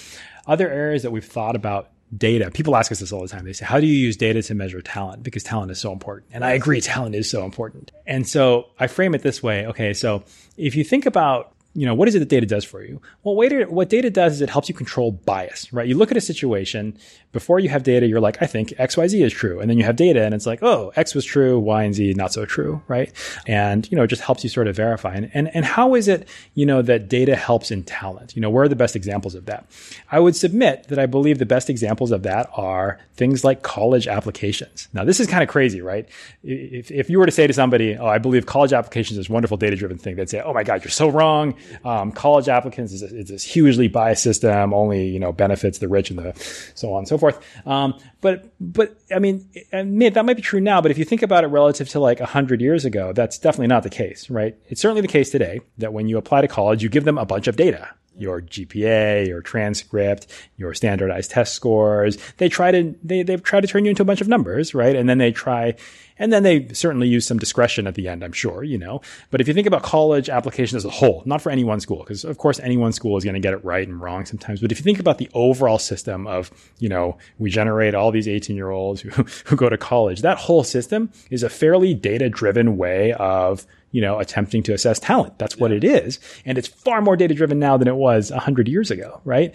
other 0.46 0.70
areas 0.70 1.02
that 1.02 1.10
we've 1.10 1.24
thought 1.24 1.54
about 1.54 1.90
data. 2.16 2.50
People 2.50 2.76
ask 2.76 2.90
us 2.90 3.00
this 3.00 3.12
all 3.12 3.22
the 3.22 3.28
time. 3.28 3.44
They 3.44 3.52
say, 3.52 3.66
"How 3.66 3.78
do 3.78 3.86
you 3.86 3.94
use 3.94 4.16
data 4.16 4.42
to 4.42 4.54
measure 4.54 4.80
talent?" 4.80 5.22
Because 5.22 5.42
talent 5.42 5.70
is 5.70 5.80
so 5.80 5.92
important, 5.92 6.30
and 6.32 6.44
I 6.44 6.52
agree, 6.52 6.80
talent 6.80 7.14
is 7.14 7.30
so 7.30 7.44
important. 7.44 7.92
And 8.06 8.26
so 8.26 8.70
I 8.78 8.86
frame 8.86 9.14
it 9.14 9.22
this 9.22 9.42
way. 9.42 9.66
Okay, 9.66 9.92
so 9.92 10.24
if 10.56 10.74
you 10.74 10.84
think 10.84 11.04
about 11.04 11.51
you 11.74 11.86
know, 11.86 11.94
what 11.94 12.06
is 12.08 12.14
it 12.14 12.18
that 12.18 12.28
data 12.28 12.46
does 12.46 12.64
for 12.64 12.82
you? 12.82 13.00
Well, 13.22 13.34
what 13.34 13.88
data 13.88 14.10
does 14.10 14.34
is 14.34 14.40
it 14.40 14.50
helps 14.50 14.68
you 14.68 14.74
control 14.74 15.12
bias, 15.12 15.72
right? 15.72 15.86
You 15.86 15.96
look 15.96 16.10
at 16.10 16.16
a 16.16 16.20
situation 16.20 16.96
before 17.32 17.58
you 17.58 17.68
have 17.70 17.82
data, 17.82 18.06
you're 18.06 18.20
like, 18.20 18.40
I 18.40 18.46
think 18.46 18.70
XYZ 18.70 19.24
is 19.24 19.32
true. 19.32 19.60
And 19.60 19.68
then 19.68 19.78
you 19.78 19.84
have 19.84 19.96
data 19.96 20.22
and 20.22 20.34
it's 20.34 20.46
like, 20.46 20.62
oh, 20.62 20.92
X 20.96 21.14
was 21.14 21.24
true, 21.24 21.58
Y 21.58 21.82
and 21.82 21.94
Z 21.94 22.14
not 22.14 22.32
so 22.32 22.44
true, 22.44 22.82
right? 22.88 23.10
And, 23.46 23.90
you 23.90 23.96
know, 23.96 24.04
it 24.04 24.08
just 24.08 24.22
helps 24.22 24.44
you 24.44 24.50
sort 24.50 24.68
of 24.68 24.76
verify. 24.76 25.14
And, 25.14 25.30
and, 25.32 25.54
and 25.54 25.64
how 25.64 25.94
is 25.94 26.08
it, 26.08 26.28
you 26.54 26.66
know, 26.66 26.82
that 26.82 27.08
data 27.08 27.34
helps 27.34 27.70
in 27.70 27.82
talent? 27.84 28.36
You 28.36 28.42
know, 28.42 28.50
where 28.50 28.64
are 28.64 28.68
the 28.68 28.76
best 28.76 28.94
examples 28.94 29.34
of 29.34 29.46
that? 29.46 29.66
I 30.10 30.20
would 30.20 30.36
submit 30.36 30.88
that 30.88 30.98
I 30.98 31.06
believe 31.06 31.38
the 31.38 31.46
best 31.46 31.70
examples 31.70 32.12
of 32.12 32.22
that 32.24 32.50
are 32.54 33.00
things 33.16 33.44
like 33.44 33.62
college 33.62 34.06
applications. 34.06 34.88
Now, 34.92 35.04
this 35.04 35.18
is 35.18 35.26
kind 35.26 35.42
of 35.42 35.48
crazy, 35.48 35.80
right? 35.80 36.08
If, 36.42 36.90
if 36.90 37.08
you 37.08 37.18
were 37.18 37.26
to 37.26 37.32
say 37.32 37.46
to 37.46 37.52
somebody, 37.52 37.96
oh, 37.96 38.06
I 38.06 38.18
believe 38.18 38.44
college 38.44 38.72
applications 38.72 39.18
is 39.18 39.30
a 39.30 39.32
wonderful 39.32 39.56
data 39.56 39.76
driven 39.76 39.96
thing, 39.96 40.16
they'd 40.16 40.28
say, 40.28 40.42
oh 40.42 40.52
my 40.52 40.64
God, 40.64 40.84
you're 40.84 40.90
so 40.90 41.08
wrong. 41.08 41.54
Um, 41.84 42.12
college 42.12 42.48
applicants 42.48 42.92
is, 42.92 43.02
a, 43.02 43.06
is 43.06 43.28
this 43.28 43.42
hugely 43.42 43.88
biased 43.88 44.22
system, 44.22 44.74
only, 44.74 45.06
you 45.06 45.18
know, 45.18 45.32
benefits 45.32 45.78
the 45.78 45.88
rich 45.88 46.10
and 46.10 46.18
the 46.18 46.32
so 46.74 46.92
on 46.92 46.98
and 46.98 47.08
so 47.08 47.16
forth. 47.16 47.21
Um, 47.66 47.98
but, 48.20 48.52
but 48.60 48.96
I 49.14 49.18
mean, 49.18 49.48
that 49.70 50.24
might 50.24 50.36
be 50.36 50.42
true 50.42 50.60
now, 50.60 50.80
but 50.80 50.90
if 50.90 50.98
you 50.98 51.04
think 51.04 51.22
about 51.22 51.44
it 51.44 51.48
relative 51.48 51.88
to 51.90 52.00
like 52.00 52.20
hundred 52.20 52.60
years 52.60 52.84
ago, 52.84 53.12
that's 53.12 53.38
definitely 53.38 53.68
not 53.68 53.82
the 53.82 53.90
case, 53.90 54.28
right? 54.30 54.56
It's 54.66 54.80
certainly 54.80 55.02
the 55.02 55.08
case 55.08 55.30
today 55.30 55.60
that 55.78 55.92
when 55.92 56.08
you 56.08 56.18
apply 56.18 56.40
to 56.40 56.48
college, 56.48 56.82
you 56.82 56.88
give 56.88 57.04
them 57.04 57.18
a 57.18 57.24
bunch 57.24 57.46
of 57.46 57.56
data 57.56 57.90
your 58.18 58.40
GPA, 58.40 59.26
your 59.26 59.40
transcript, 59.40 60.26
your 60.56 60.74
standardized 60.74 61.30
test 61.30 61.54
scores. 61.54 62.18
They 62.36 62.48
try 62.48 62.70
to 62.70 62.94
they 63.02 63.22
they 63.22 63.36
try 63.36 63.60
to 63.60 63.66
turn 63.66 63.84
you 63.84 63.90
into 63.90 64.02
a 64.02 64.06
bunch 64.06 64.20
of 64.20 64.28
numbers, 64.28 64.74
right? 64.74 64.94
And 64.94 65.08
then 65.08 65.18
they 65.18 65.32
try 65.32 65.74
and 66.18 66.32
then 66.32 66.42
they 66.42 66.68
certainly 66.68 67.08
use 67.08 67.26
some 67.26 67.38
discretion 67.38 67.86
at 67.86 67.94
the 67.94 68.06
end, 68.08 68.22
I'm 68.22 68.32
sure, 68.32 68.62
you 68.62 68.78
know. 68.78 69.00
But 69.30 69.40
if 69.40 69.48
you 69.48 69.54
think 69.54 69.66
about 69.66 69.82
college 69.82 70.28
application 70.28 70.76
as 70.76 70.84
a 70.84 70.90
whole, 70.90 71.22
not 71.26 71.42
for 71.42 71.50
any 71.50 71.64
one 71.64 71.80
school, 71.80 71.98
because 71.98 72.24
of 72.24 72.38
course 72.38 72.60
any 72.60 72.76
one 72.76 72.92
school 72.92 73.16
is 73.16 73.24
going 73.24 73.34
to 73.34 73.40
get 73.40 73.54
it 73.54 73.64
right 73.64 73.86
and 73.86 74.00
wrong 74.00 74.24
sometimes. 74.24 74.60
But 74.60 74.72
if 74.72 74.78
you 74.78 74.84
think 74.84 75.00
about 75.00 75.18
the 75.18 75.30
overall 75.34 75.78
system 75.78 76.26
of, 76.26 76.50
you 76.78 76.88
know, 76.88 77.18
we 77.38 77.50
generate 77.50 77.94
all 77.94 78.10
these 78.10 78.28
18 78.28 78.56
year 78.56 78.70
olds 78.70 79.00
who, 79.00 79.10
who 79.46 79.56
go 79.56 79.68
to 79.68 79.78
college, 79.78 80.22
that 80.22 80.38
whole 80.38 80.64
system 80.64 81.10
is 81.30 81.42
a 81.42 81.50
fairly 81.50 81.94
data 81.94 82.28
driven 82.28 82.76
way 82.76 83.12
of 83.14 83.66
you 83.92 84.00
know, 84.00 84.18
attempting 84.18 84.62
to 84.64 84.72
assess 84.72 84.98
talent. 84.98 85.38
That's 85.38 85.56
what 85.56 85.70
it 85.70 85.84
is. 85.84 86.18
And 86.44 86.58
it's 86.58 86.68
far 86.68 87.00
more 87.00 87.16
data 87.16 87.34
driven 87.34 87.58
now 87.58 87.76
than 87.76 87.88
it 87.88 87.96
was 87.96 88.30
a 88.30 88.40
hundred 88.40 88.68
years 88.68 88.90
ago, 88.90 89.20
right? 89.24 89.54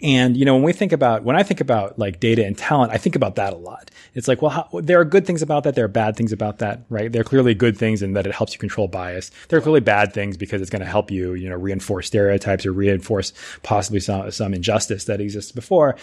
And, 0.00 0.36
you 0.36 0.44
know, 0.44 0.54
when 0.54 0.62
we 0.62 0.72
think 0.72 0.92
about, 0.92 1.24
when 1.24 1.34
I 1.34 1.42
think 1.42 1.60
about 1.60 1.98
like 1.98 2.20
data 2.20 2.46
and 2.46 2.56
talent, 2.56 2.92
I 2.92 2.98
think 2.98 3.16
about 3.16 3.34
that 3.34 3.52
a 3.52 3.56
lot. 3.56 3.90
It's 4.14 4.28
like, 4.28 4.40
well, 4.40 4.50
how, 4.50 4.68
there 4.80 5.00
are 5.00 5.04
good 5.04 5.26
things 5.26 5.42
about 5.42 5.64
that. 5.64 5.74
There 5.74 5.84
are 5.84 5.88
bad 5.88 6.14
things 6.14 6.32
about 6.32 6.58
that, 6.58 6.82
right? 6.88 7.10
There 7.10 7.20
are 7.20 7.24
clearly 7.24 7.52
good 7.54 7.76
things 7.76 8.00
in 8.00 8.12
that 8.12 8.26
it 8.26 8.32
helps 8.32 8.52
you 8.52 8.60
control 8.60 8.86
bias. 8.86 9.32
There 9.48 9.58
are 9.58 9.62
clearly 9.62 9.80
bad 9.80 10.12
things 10.12 10.36
because 10.36 10.60
it's 10.60 10.70
going 10.70 10.82
to 10.82 10.88
help 10.88 11.10
you, 11.10 11.34
you 11.34 11.48
know, 11.48 11.56
reinforce 11.56 12.06
stereotypes 12.06 12.64
or 12.64 12.72
reinforce 12.72 13.32
possibly 13.64 13.98
some, 13.98 14.30
some 14.30 14.54
injustice 14.54 15.06
that 15.06 15.20
exists 15.20 15.50
before. 15.50 15.96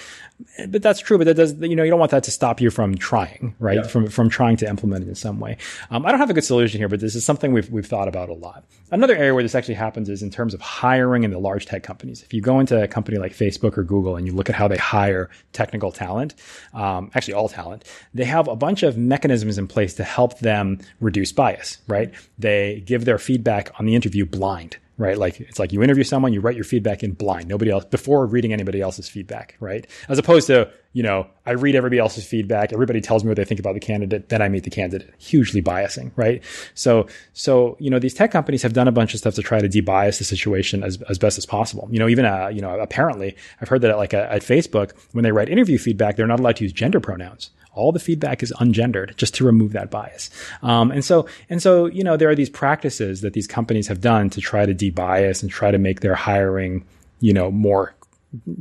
But 0.67 0.81
that's 0.81 0.99
true. 0.99 1.17
But 1.17 1.25
that 1.27 1.36
does, 1.36 1.53
you 1.62 1.75
know, 1.75 1.84
you 1.84 1.89
don't 1.89 1.99
want 1.99 2.12
that 2.12 2.23
to 2.25 2.31
stop 2.31 2.60
you 2.60 2.71
from 2.71 2.95
trying, 2.95 3.55
right? 3.60 3.77
Yeah. 3.77 3.88
From, 3.88 4.08
from 4.08 4.29
trying 4.29 4.58
to 4.58 4.67
implement 4.67 5.05
it 5.05 5.08
in 5.08 5.15
some 5.15 5.39
way. 5.39 5.58
Um, 5.89 6.05
I 6.05 6.12
don't 6.12 6.19
have 6.19 6.29
a 6.29 6.34
good 6.34 6.43
solution 6.43 6.79
here, 6.79 6.89
but 6.89 6.99
this 6.99 7.15
is 7.15 7.23
something 7.23 7.53
we've, 7.53 7.69
we've 7.69 7.88
thought 7.88 8.10
about 8.10 8.27
a 8.27 8.34
lot. 8.34 8.65
Another 8.91 9.15
area 9.15 9.34
where 9.34 9.43
this 9.43 9.55
actually 9.55 9.75
happens 9.75 10.10
is 10.10 10.21
in 10.21 10.31
terms 10.31 10.53
of 10.53 10.62
hiring 10.62 11.23
in 11.23 11.31
the 11.31 11.39
large 11.39 11.65
tech 11.65 11.84
companies. 11.84 12.21
If 12.23 12.34
you 12.34 12.41
go 12.41 12.60
into 12.60 12.81
a 12.81 12.88
company 12.88 13.17
like 13.17 13.31
Facebook 13.31 13.77
or 13.77 13.85
Google 13.86 14.15
and 14.15 14.26
you 14.28 14.34
look 14.34 14.50
at 14.50 14.56
how 14.56 14.67
they 14.67 14.78
hire 14.78 15.30
technical 15.54 15.91
talent, 15.91 16.36
um, 16.74 17.12
actually 17.13 17.36
all 17.36 17.50
talent, 17.50 17.84
they 18.13 18.26
have 18.26 18.48
a 18.48 18.56
bunch 18.56 18.84
of 18.84 18.98
mechanisms 18.98 19.58
in 19.58 19.67
place 19.67 19.93
to 19.95 20.04
help 20.04 20.39
them 20.39 20.80
reduce 21.00 21.32
bias, 21.32 21.80
right? 21.88 22.13
They 22.38 22.84
give 22.86 23.06
their 23.06 23.17
feedback 23.17 23.71
on 23.80 23.86
the 23.86 23.95
interview 23.95 24.26
blind 24.26 24.78
right? 24.98 25.17
Like 25.17 25.41
it's 25.41 25.60
like 25.60 25.74
you 25.74 25.84
interview 25.84 26.04
someone, 26.04 26.32
you 26.34 26.41
write 26.41 26.56
your 26.56 26.63
feedback 26.63 27.04
in 27.04 27.12
blind, 27.12 27.48
nobody 27.48 27.71
else 27.71 27.86
before 27.86 28.26
reading 28.26 28.54
anybody 28.54 28.82
else's 28.82 29.10
feedback, 29.10 29.58
right? 29.60 29.86
As 30.08 30.17
opposed 30.17 30.48
to, 30.48 30.71
you 30.95 31.03
know, 31.03 31.27
I 31.45 31.51
read 31.51 31.75
everybody 31.75 31.99
else's 31.99 32.25
feedback, 32.25 32.71
everybody 32.71 33.01
tells 33.01 33.25
me 33.25 33.27
what 33.27 33.36
they 33.36 33.43
think 33.43 33.60
about 33.60 33.73
the 33.73 33.81
candidate, 33.81 34.29
then 34.29 34.41
I 34.41 34.47
meet 34.47 34.63
the 34.63 34.69
candidate. 34.69 35.13
Hugely 35.17 35.62
biasing, 35.62 36.13
right? 36.15 36.41
So, 36.73 37.08
so, 37.34 37.75
you 37.81 37.89
know, 37.89 37.99
these 37.99 38.13
tech 38.13 38.31
companies 38.31 38.62
have 38.62 38.71
done 38.71 38.88
a 38.88 38.93
bunch 38.93 39.13
of 39.13 39.19
stuff 39.19 39.36
to 39.36 39.41
try 39.41 39.60
to 39.60 39.67
debias 39.67 40.19
the 40.19 40.23
situation 40.23 40.84
as, 40.84 41.01
as 41.10 41.19
best 41.19 41.38
as 41.38 41.45
possible. 41.45 41.89
You 41.91 41.99
know, 41.99 42.08
even, 42.08 42.23
uh, 42.23 42.47
you 42.47 42.62
know, 42.62 42.79
apparently 42.79 43.36
I've 43.60 43.67
heard 43.67 43.81
that 43.81 43.91
at, 43.91 43.97
like 43.97 44.13
uh, 44.13 44.27
at 44.29 44.41
Facebook, 44.41 44.93
when 45.12 45.25
they 45.25 45.34
write 45.34 45.49
interview 45.49 45.77
feedback, 45.77 46.15
they're 46.15 46.27
not 46.27 46.39
allowed 46.39 46.55
to 46.55 46.63
use 46.63 46.71
gender 46.71 47.01
pronouns 47.01 47.49
all 47.73 47.91
the 47.91 47.99
feedback 47.99 48.41
is 48.41 48.53
ungendered 48.53 49.17
just 49.17 49.36
to 49.36 49.43
remove 49.43 49.73
that 49.73 49.91
bias. 49.91 50.29
Um, 50.63 50.91
and 50.91 51.03
so, 51.03 51.27
and 51.49 51.62
so, 51.62 51.88
you 51.88 52.05
know, 52.05 52.15
there 52.15 52.29
are 52.29 52.36
these 52.36 52.49
practices 52.49 53.19
that 53.19 53.34
these 53.34 53.47
companies 53.47 53.89
have 53.89 53.99
done 53.99 54.29
to 54.29 54.39
try 54.39 54.65
to 54.65 54.73
debias 54.73 55.41
and 55.41 55.51
try 55.51 55.71
to 55.71 55.77
make 55.77 55.99
their 55.99 56.15
hiring, 56.15 56.86
you 57.19 57.34
know, 57.34 57.51
more 57.51 57.93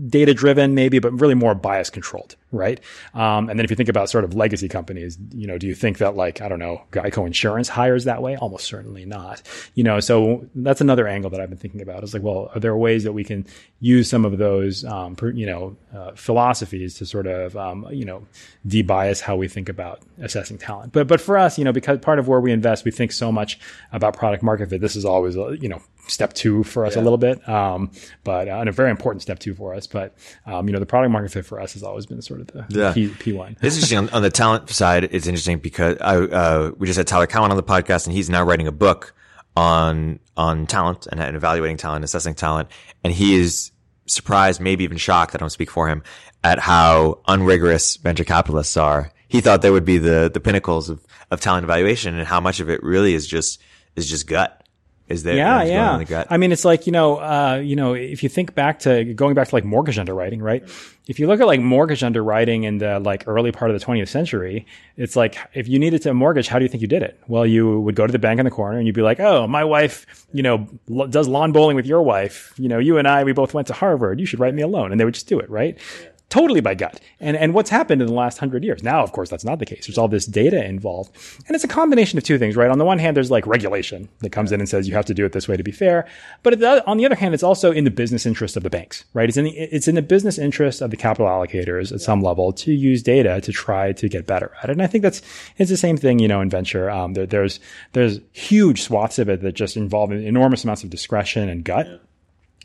data 0.08 0.34
driven 0.34 0.74
maybe, 0.74 0.98
but 0.98 1.12
really 1.18 1.34
more 1.34 1.54
bias 1.54 1.90
controlled, 1.90 2.36
right? 2.54 2.80
Um, 3.14 3.48
and 3.48 3.58
then 3.58 3.64
if 3.64 3.70
you 3.70 3.76
think 3.76 3.88
about 3.88 4.10
sort 4.10 4.24
of 4.24 4.34
legacy 4.34 4.68
companies, 4.68 5.18
you 5.34 5.46
know, 5.46 5.58
do 5.58 5.66
you 5.66 5.74
think 5.74 5.98
that 5.98 6.16
like, 6.16 6.40
I 6.40 6.48
don't 6.48 6.58
know, 6.58 6.82
Geico 6.92 7.26
Insurance 7.26 7.68
hires 7.68 8.04
that 8.04 8.22
way? 8.22 8.36
Almost 8.36 8.66
certainly 8.66 9.04
not. 9.04 9.42
You 9.74 9.84
know, 9.84 10.00
so 10.00 10.46
that's 10.54 10.80
another 10.80 11.06
angle 11.06 11.30
that 11.30 11.40
I've 11.40 11.50
been 11.50 11.58
thinking 11.58 11.82
about 11.82 12.04
is 12.04 12.14
like, 12.14 12.22
well, 12.22 12.50
are 12.54 12.60
there 12.60 12.76
ways 12.76 13.04
that 13.04 13.12
we 13.12 13.24
can 13.24 13.46
use 13.80 14.08
some 14.08 14.24
of 14.24 14.38
those, 14.38 14.84
um, 14.84 15.16
per, 15.16 15.30
you 15.30 15.46
know, 15.46 15.76
uh, 15.94 16.12
philosophies 16.12 16.94
to 16.94 17.06
sort 17.06 17.26
of, 17.26 17.56
um, 17.56 17.86
you 17.90 18.04
know, 18.04 18.26
debias 18.66 19.20
how 19.20 19.36
we 19.36 19.48
think 19.48 19.68
about 19.68 20.02
assessing 20.18 20.58
talent? 20.58 20.92
But, 20.92 21.06
but 21.06 21.20
for 21.20 21.36
us, 21.36 21.58
you 21.58 21.64
know, 21.64 21.72
because 21.72 21.98
part 21.98 22.18
of 22.18 22.28
where 22.28 22.40
we 22.40 22.52
invest, 22.52 22.84
we 22.84 22.90
think 22.90 23.12
so 23.12 23.30
much 23.30 23.58
about 23.92 24.16
product 24.16 24.42
market 24.42 24.70
fit. 24.70 24.80
This 24.80 24.96
is 24.96 25.04
always, 25.04 25.34
you 25.34 25.68
know, 25.68 25.82
step 26.06 26.32
two 26.34 26.62
for 26.64 26.84
us 26.84 26.96
yeah. 26.96 27.02
a 27.02 27.04
little 27.04 27.18
bit, 27.18 27.46
um, 27.48 27.90
but 28.24 28.48
uh, 28.48 28.58
and 28.58 28.68
a 28.68 28.72
very 28.72 28.90
important 28.90 29.22
step 29.22 29.38
two 29.38 29.54
for 29.54 29.74
us. 29.74 29.86
But 29.86 30.14
um, 30.46 30.68
you 30.68 30.72
know, 30.72 30.78
the 30.78 30.86
product 30.86 31.12
market 31.12 31.32
fit 31.32 31.46
for 31.46 31.60
us 31.60 31.72
has 31.74 31.82
always 31.82 32.06
been 32.06 32.20
sort 32.22 32.40
of 32.40 32.43
the 32.46 32.66
yeah. 32.68 32.92
P, 32.92 33.08
P1. 33.08 33.56
It's 33.62 33.76
interesting 33.76 33.98
on, 33.98 34.08
on, 34.10 34.22
the 34.22 34.30
talent 34.30 34.70
side. 34.70 35.04
It's 35.04 35.26
interesting 35.26 35.58
because 35.58 35.96
I, 36.00 36.16
uh, 36.16 36.72
we 36.76 36.86
just 36.86 36.96
had 36.96 37.06
Tyler 37.06 37.26
Cowen 37.26 37.50
on 37.50 37.56
the 37.56 37.62
podcast, 37.62 38.06
and 38.06 38.14
he's 38.14 38.30
now 38.30 38.44
writing 38.44 38.66
a 38.66 38.72
book 38.72 39.14
on 39.56 40.18
on 40.36 40.66
talent 40.66 41.06
and, 41.06 41.20
and 41.20 41.36
evaluating 41.36 41.76
talent, 41.76 42.04
assessing 42.04 42.34
talent, 42.34 42.68
and 43.02 43.12
he 43.12 43.36
is 43.36 43.70
surprised, 44.06 44.60
maybe 44.60 44.84
even 44.84 44.98
shocked. 44.98 45.32
That 45.32 45.40
I 45.40 45.42
don't 45.42 45.50
speak 45.50 45.70
for 45.70 45.88
him 45.88 46.02
at 46.42 46.58
how 46.58 47.20
unrigorous 47.26 47.96
venture 47.96 48.24
capitalists 48.24 48.76
are. 48.76 49.10
He 49.28 49.40
thought 49.40 49.62
they 49.62 49.70
would 49.70 49.84
be 49.84 49.98
the 49.98 50.30
the 50.32 50.40
pinnacles 50.40 50.90
of 50.90 51.04
of 51.30 51.40
talent 51.40 51.64
evaluation, 51.64 52.14
and 52.14 52.26
how 52.26 52.40
much 52.40 52.60
of 52.60 52.68
it 52.70 52.82
really 52.82 53.14
is 53.14 53.26
just 53.26 53.60
is 53.96 54.08
just 54.08 54.26
gut 54.26 54.64
is 55.08 55.22
there 55.22 55.36
yeah 55.36 55.62
yeah 55.62 56.24
i 56.30 56.36
mean 56.36 56.50
it's 56.50 56.64
like 56.64 56.86
you 56.86 56.92
know 56.92 57.16
uh, 57.16 57.60
you 57.62 57.76
know 57.76 57.94
if 57.94 58.22
you 58.22 58.28
think 58.28 58.54
back 58.54 58.78
to 58.78 59.04
going 59.14 59.34
back 59.34 59.48
to 59.48 59.54
like 59.54 59.64
mortgage 59.64 59.98
underwriting 59.98 60.40
right 60.40 60.68
if 61.06 61.18
you 61.18 61.26
look 61.26 61.40
at 61.40 61.46
like 61.46 61.60
mortgage 61.60 62.02
underwriting 62.02 62.64
in 62.64 62.78
the 62.78 62.98
like 63.00 63.24
early 63.26 63.52
part 63.52 63.70
of 63.70 63.78
the 63.78 63.84
20th 63.84 64.08
century 64.08 64.66
it's 64.96 65.16
like 65.16 65.36
if 65.52 65.68
you 65.68 65.78
needed 65.78 66.02
to 66.02 66.14
mortgage 66.14 66.48
how 66.48 66.58
do 66.58 66.64
you 66.64 66.68
think 66.68 66.80
you 66.80 66.88
did 66.88 67.02
it? 67.02 67.20
Well 67.28 67.46
you 67.46 67.80
would 67.80 67.94
go 67.94 68.06
to 68.06 68.12
the 68.12 68.18
bank 68.18 68.38
in 68.38 68.44
the 68.44 68.50
corner 68.50 68.78
and 68.78 68.86
you'd 68.86 68.94
be 68.94 69.02
like 69.02 69.20
oh 69.20 69.46
my 69.46 69.64
wife 69.64 70.26
you 70.32 70.42
know 70.42 70.68
does 71.10 71.28
lawn 71.28 71.52
bowling 71.52 71.76
with 71.76 71.86
your 71.86 72.02
wife. 72.02 72.54
You 72.56 72.68
know 72.68 72.78
you 72.78 72.98
and 72.98 73.06
i 73.06 73.24
we 73.24 73.32
both 73.32 73.54
went 73.54 73.66
to 73.68 73.74
harvard. 73.74 74.20
You 74.20 74.26
should 74.26 74.40
write 74.40 74.54
me 74.54 74.62
a 74.62 74.68
loan. 74.68 74.92
And 74.92 75.00
they 75.00 75.04
would 75.04 75.14
just 75.14 75.28
do 75.28 75.38
it 75.40 75.50
right? 75.50 75.78
yeah 76.02 76.08
totally 76.34 76.60
by 76.60 76.74
gut. 76.74 77.00
And, 77.20 77.36
and 77.36 77.54
what's 77.54 77.70
happened 77.70 78.02
in 78.02 78.08
the 78.08 78.12
last 78.12 78.38
hundred 78.38 78.64
years? 78.64 78.82
Now, 78.82 79.04
of 79.04 79.12
course, 79.12 79.30
that's 79.30 79.44
not 79.44 79.60
the 79.60 79.66
case. 79.66 79.86
There's 79.86 79.96
all 79.96 80.08
this 80.08 80.26
data 80.26 80.64
involved. 80.64 81.14
And 81.46 81.54
it's 81.54 81.62
a 81.62 81.68
combination 81.68 82.18
of 82.18 82.24
two 82.24 82.38
things, 82.38 82.56
right? 82.56 82.72
On 82.72 82.78
the 82.78 82.84
one 82.84 82.98
hand, 82.98 83.16
there's 83.16 83.30
like 83.30 83.46
regulation 83.46 84.08
that 84.18 84.30
comes 84.30 84.50
in 84.50 84.58
and 84.58 84.68
says 84.68 84.88
you 84.88 84.94
have 84.94 85.04
to 85.04 85.14
do 85.14 85.24
it 85.24 85.30
this 85.30 85.46
way 85.46 85.56
to 85.56 85.62
be 85.62 85.70
fair. 85.70 86.08
But 86.42 86.58
the, 86.58 86.84
on 86.88 86.96
the 86.96 87.06
other 87.06 87.14
hand, 87.14 87.34
it's 87.34 87.44
also 87.44 87.70
in 87.70 87.84
the 87.84 87.90
business 87.92 88.26
interest 88.26 88.56
of 88.56 88.64
the 88.64 88.70
banks, 88.70 89.04
right? 89.14 89.28
It's 89.28 89.38
in 89.38 89.44
the, 89.44 89.52
it's 89.52 89.86
in 89.86 89.94
the 89.94 90.02
business 90.02 90.36
interest 90.36 90.82
of 90.82 90.90
the 90.90 90.96
capital 90.96 91.28
allocators 91.28 91.92
at 91.92 92.00
some 92.00 92.20
level 92.20 92.52
to 92.54 92.72
use 92.72 93.00
data 93.00 93.40
to 93.40 93.52
try 93.52 93.92
to 93.92 94.08
get 94.08 94.26
better 94.26 94.50
at 94.60 94.70
it. 94.70 94.72
And 94.72 94.82
I 94.82 94.88
think 94.88 95.02
that's, 95.02 95.22
it's 95.58 95.70
the 95.70 95.76
same 95.76 95.96
thing, 95.96 96.18
you 96.18 96.26
know, 96.26 96.40
in 96.40 96.50
venture. 96.50 96.90
Um, 96.90 97.14
there, 97.14 97.26
there's, 97.26 97.60
there's 97.92 98.18
huge 98.32 98.82
swaths 98.82 99.20
of 99.20 99.28
it 99.28 99.40
that 99.42 99.52
just 99.52 99.76
involve 99.76 100.10
enormous 100.10 100.64
amounts 100.64 100.82
of 100.82 100.90
discretion 100.90 101.48
and 101.48 101.64
gut. 101.64 101.86
Yeah. 101.86 101.98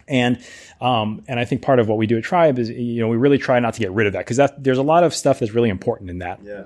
And 0.10 0.44
um, 0.82 1.24
and 1.28 1.40
I 1.40 1.46
think 1.46 1.62
part 1.62 1.80
of 1.80 1.88
what 1.88 1.98
we 1.98 2.08
do 2.08 2.18
at 2.18 2.24
Tribe 2.24 2.60
is 2.60 2.70
you 2.70 3.02
know 3.02 3.08
we 3.08 3.18
really 3.18 3.38
try 3.38 3.60
not 3.60 3.76
to 3.76 3.80
get 3.80 3.92
rid 3.92 4.08
of 4.08 4.14
that 4.14 4.26
because 4.26 4.38
that 4.38 4.64
there's 4.64 4.78
a 4.78 4.84
lot 4.84 5.04
of 5.04 5.14
stuff 5.14 5.40
that's 5.40 5.54
really 5.54 5.70
important 5.70 6.10
in 6.10 6.20
that. 6.20 6.40
Yeah. 6.44 6.64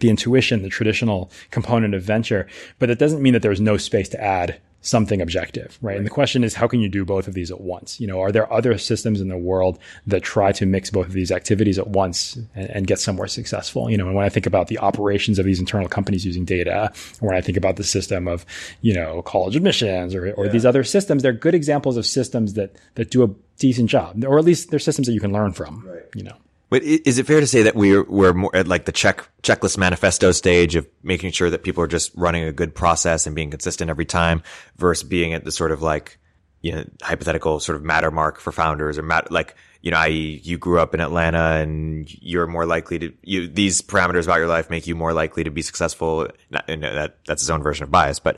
The 0.00 0.10
intuition, 0.10 0.62
the 0.62 0.68
traditional 0.68 1.30
component 1.50 1.94
of 1.94 2.02
venture, 2.02 2.46
but 2.78 2.90
it 2.90 2.98
doesn't 2.98 3.22
mean 3.22 3.32
that 3.32 3.40
there's 3.40 3.62
no 3.62 3.78
space 3.78 4.10
to 4.10 4.22
add 4.22 4.60
something 4.80 5.20
objective, 5.20 5.78
right? 5.80 5.90
right? 5.90 5.96
And 5.96 6.06
the 6.06 6.10
question 6.10 6.44
is, 6.44 6.54
how 6.54 6.68
can 6.68 6.80
you 6.80 6.88
do 6.88 7.04
both 7.04 7.26
of 7.26 7.34
these 7.34 7.50
at 7.50 7.60
once? 7.60 8.00
You 8.00 8.06
know, 8.06 8.20
are 8.20 8.30
there 8.30 8.50
other 8.52 8.78
systems 8.78 9.20
in 9.20 9.28
the 9.28 9.36
world 9.36 9.78
that 10.06 10.22
try 10.22 10.52
to 10.52 10.66
mix 10.66 10.90
both 10.90 11.06
of 11.06 11.12
these 11.12 11.32
activities 11.32 11.78
at 11.78 11.88
once 11.88 12.36
and, 12.54 12.70
and, 12.70 12.86
get 12.86 13.00
somewhere 13.00 13.26
successful? 13.26 13.90
You 13.90 13.96
know, 13.96 14.06
and 14.06 14.14
when 14.14 14.24
I 14.24 14.28
think 14.28 14.46
about 14.46 14.68
the 14.68 14.78
operations 14.78 15.38
of 15.38 15.44
these 15.44 15.58
internal 15.58 15.88
companies 15.88 16.24
using 16.24 16.44
data, 16.44 16.92
or 17.20 17.28
when 17.28 17.36
I 17.36 17.40
think 17.40 17.58
about 17.58 17.76
the 17.76 17.84
system 17.84 18.28
of, 18.28 18.46
you 18.80 18.94
know, 18.94 19.22
college 19.22 19.56
admissions 19.56 20.14
or, 20.14 20.32
or 20.32 20.46
yeah. 20.46 20.52
these 20.52 20.66
other 20.66 20.84
systems, 20.84 21.22
they're 21.22 21.32
good 21.32 21.54
examples 21.54 21.96
of 21.96 22.06
systems 22.06 22.54
that, 22.54 22.76
that 22.94 23.10
do 23.10 23.24
a 23.24 23.28
decent 23.58 23.90
job, 23.90 24.24
or 24.24 24.38
at 24.38 24.44
least 24.44 24.70
they're 24.70 24.78
systems 24.78 25.06
that 25.08 25.14
you 25.14 25.20
can 25.20 25.32
learn 25.32 25.52
from, 25.52 25.84
right. 25.86 26.04
you 26.14 26.22
know. 26.22 26.36
But 26.68 26.82
is 26.82 27.18
it 27.18 27.26
fair 27.26 27.40
to 27.40 27.46
say 27.46 27.62
that 27.62 27.76
we're 27.76 28.02
we're 28.02 28.32
more 28.32 28.54
at 28.54 28.66
like 28.66 28.86
the 28.86 28.92
check 28.92 29.28
checklist 29.42 29.78
manifesto 29.78 30.32
stage 30.32 30.74
of 30.74 30.86
making 31.02 31.30
sure 31.30 31.48
that 31.50 31.62
people 31.62 31.82
are 31.82 31.88
just 31.88 32.12
running 32.16 32.44
a 32.44 32.52
good 32.52 32.74
process 32.74 33.26
and 33.26 33.36
being 33.36 33.50
consistent 33.50 33.88
every 33.88 34.04
time, 34.04 34.42
versus 34.76 35.08
being 35.08 35.32
at 35.32 35.44
the 35.44 35.52
sort 35.52 35.70
of 35.70 35.80
like 35.80 36.18
you 36.62 36.72
know 36.72 36.84
hypothetical 37.02 37.60
sort 37.60 37.76
of 37.76 37.82
Mattermark 37.82 38.38
for 38.38 38.50
founders 38.50 38.98
or 38.98 39.22
like 39.30 39.54
you 39.86 39.92
know, 39.92 39.98
i.e., 39.98 40.40
you 40.42 40.58
grew 40.58 40.80
up 40.80 40.94
in 40.94 41.00
Atlanta 41.00 41.60
and 41.62 42.12
you're 42.20 42.48
more 42.48 42.66
likely 42.66 42.98
to 42.98 43.12
you 43.22 43.46
these 43.46 43.82
parameters 43.82 44.24
about 44.24 44.38
your 44.38 44.48
life 44.48 44.68
make 44.68 44.88
you 44.88 44.96
more 44.96 45.12
likely 45.12 45.44
to 45.44 45.50
be 45.52 45.62
successful. 45.62 46.26
Not, 46.50 46.66
that 46.66 47.18
that's 47.24 47.42
his 47.42 47.50
own 47.50 47.62
version 47.62 47.84
of 47.84 47.92
bias, 47.92 48.18
but 48.18 48.36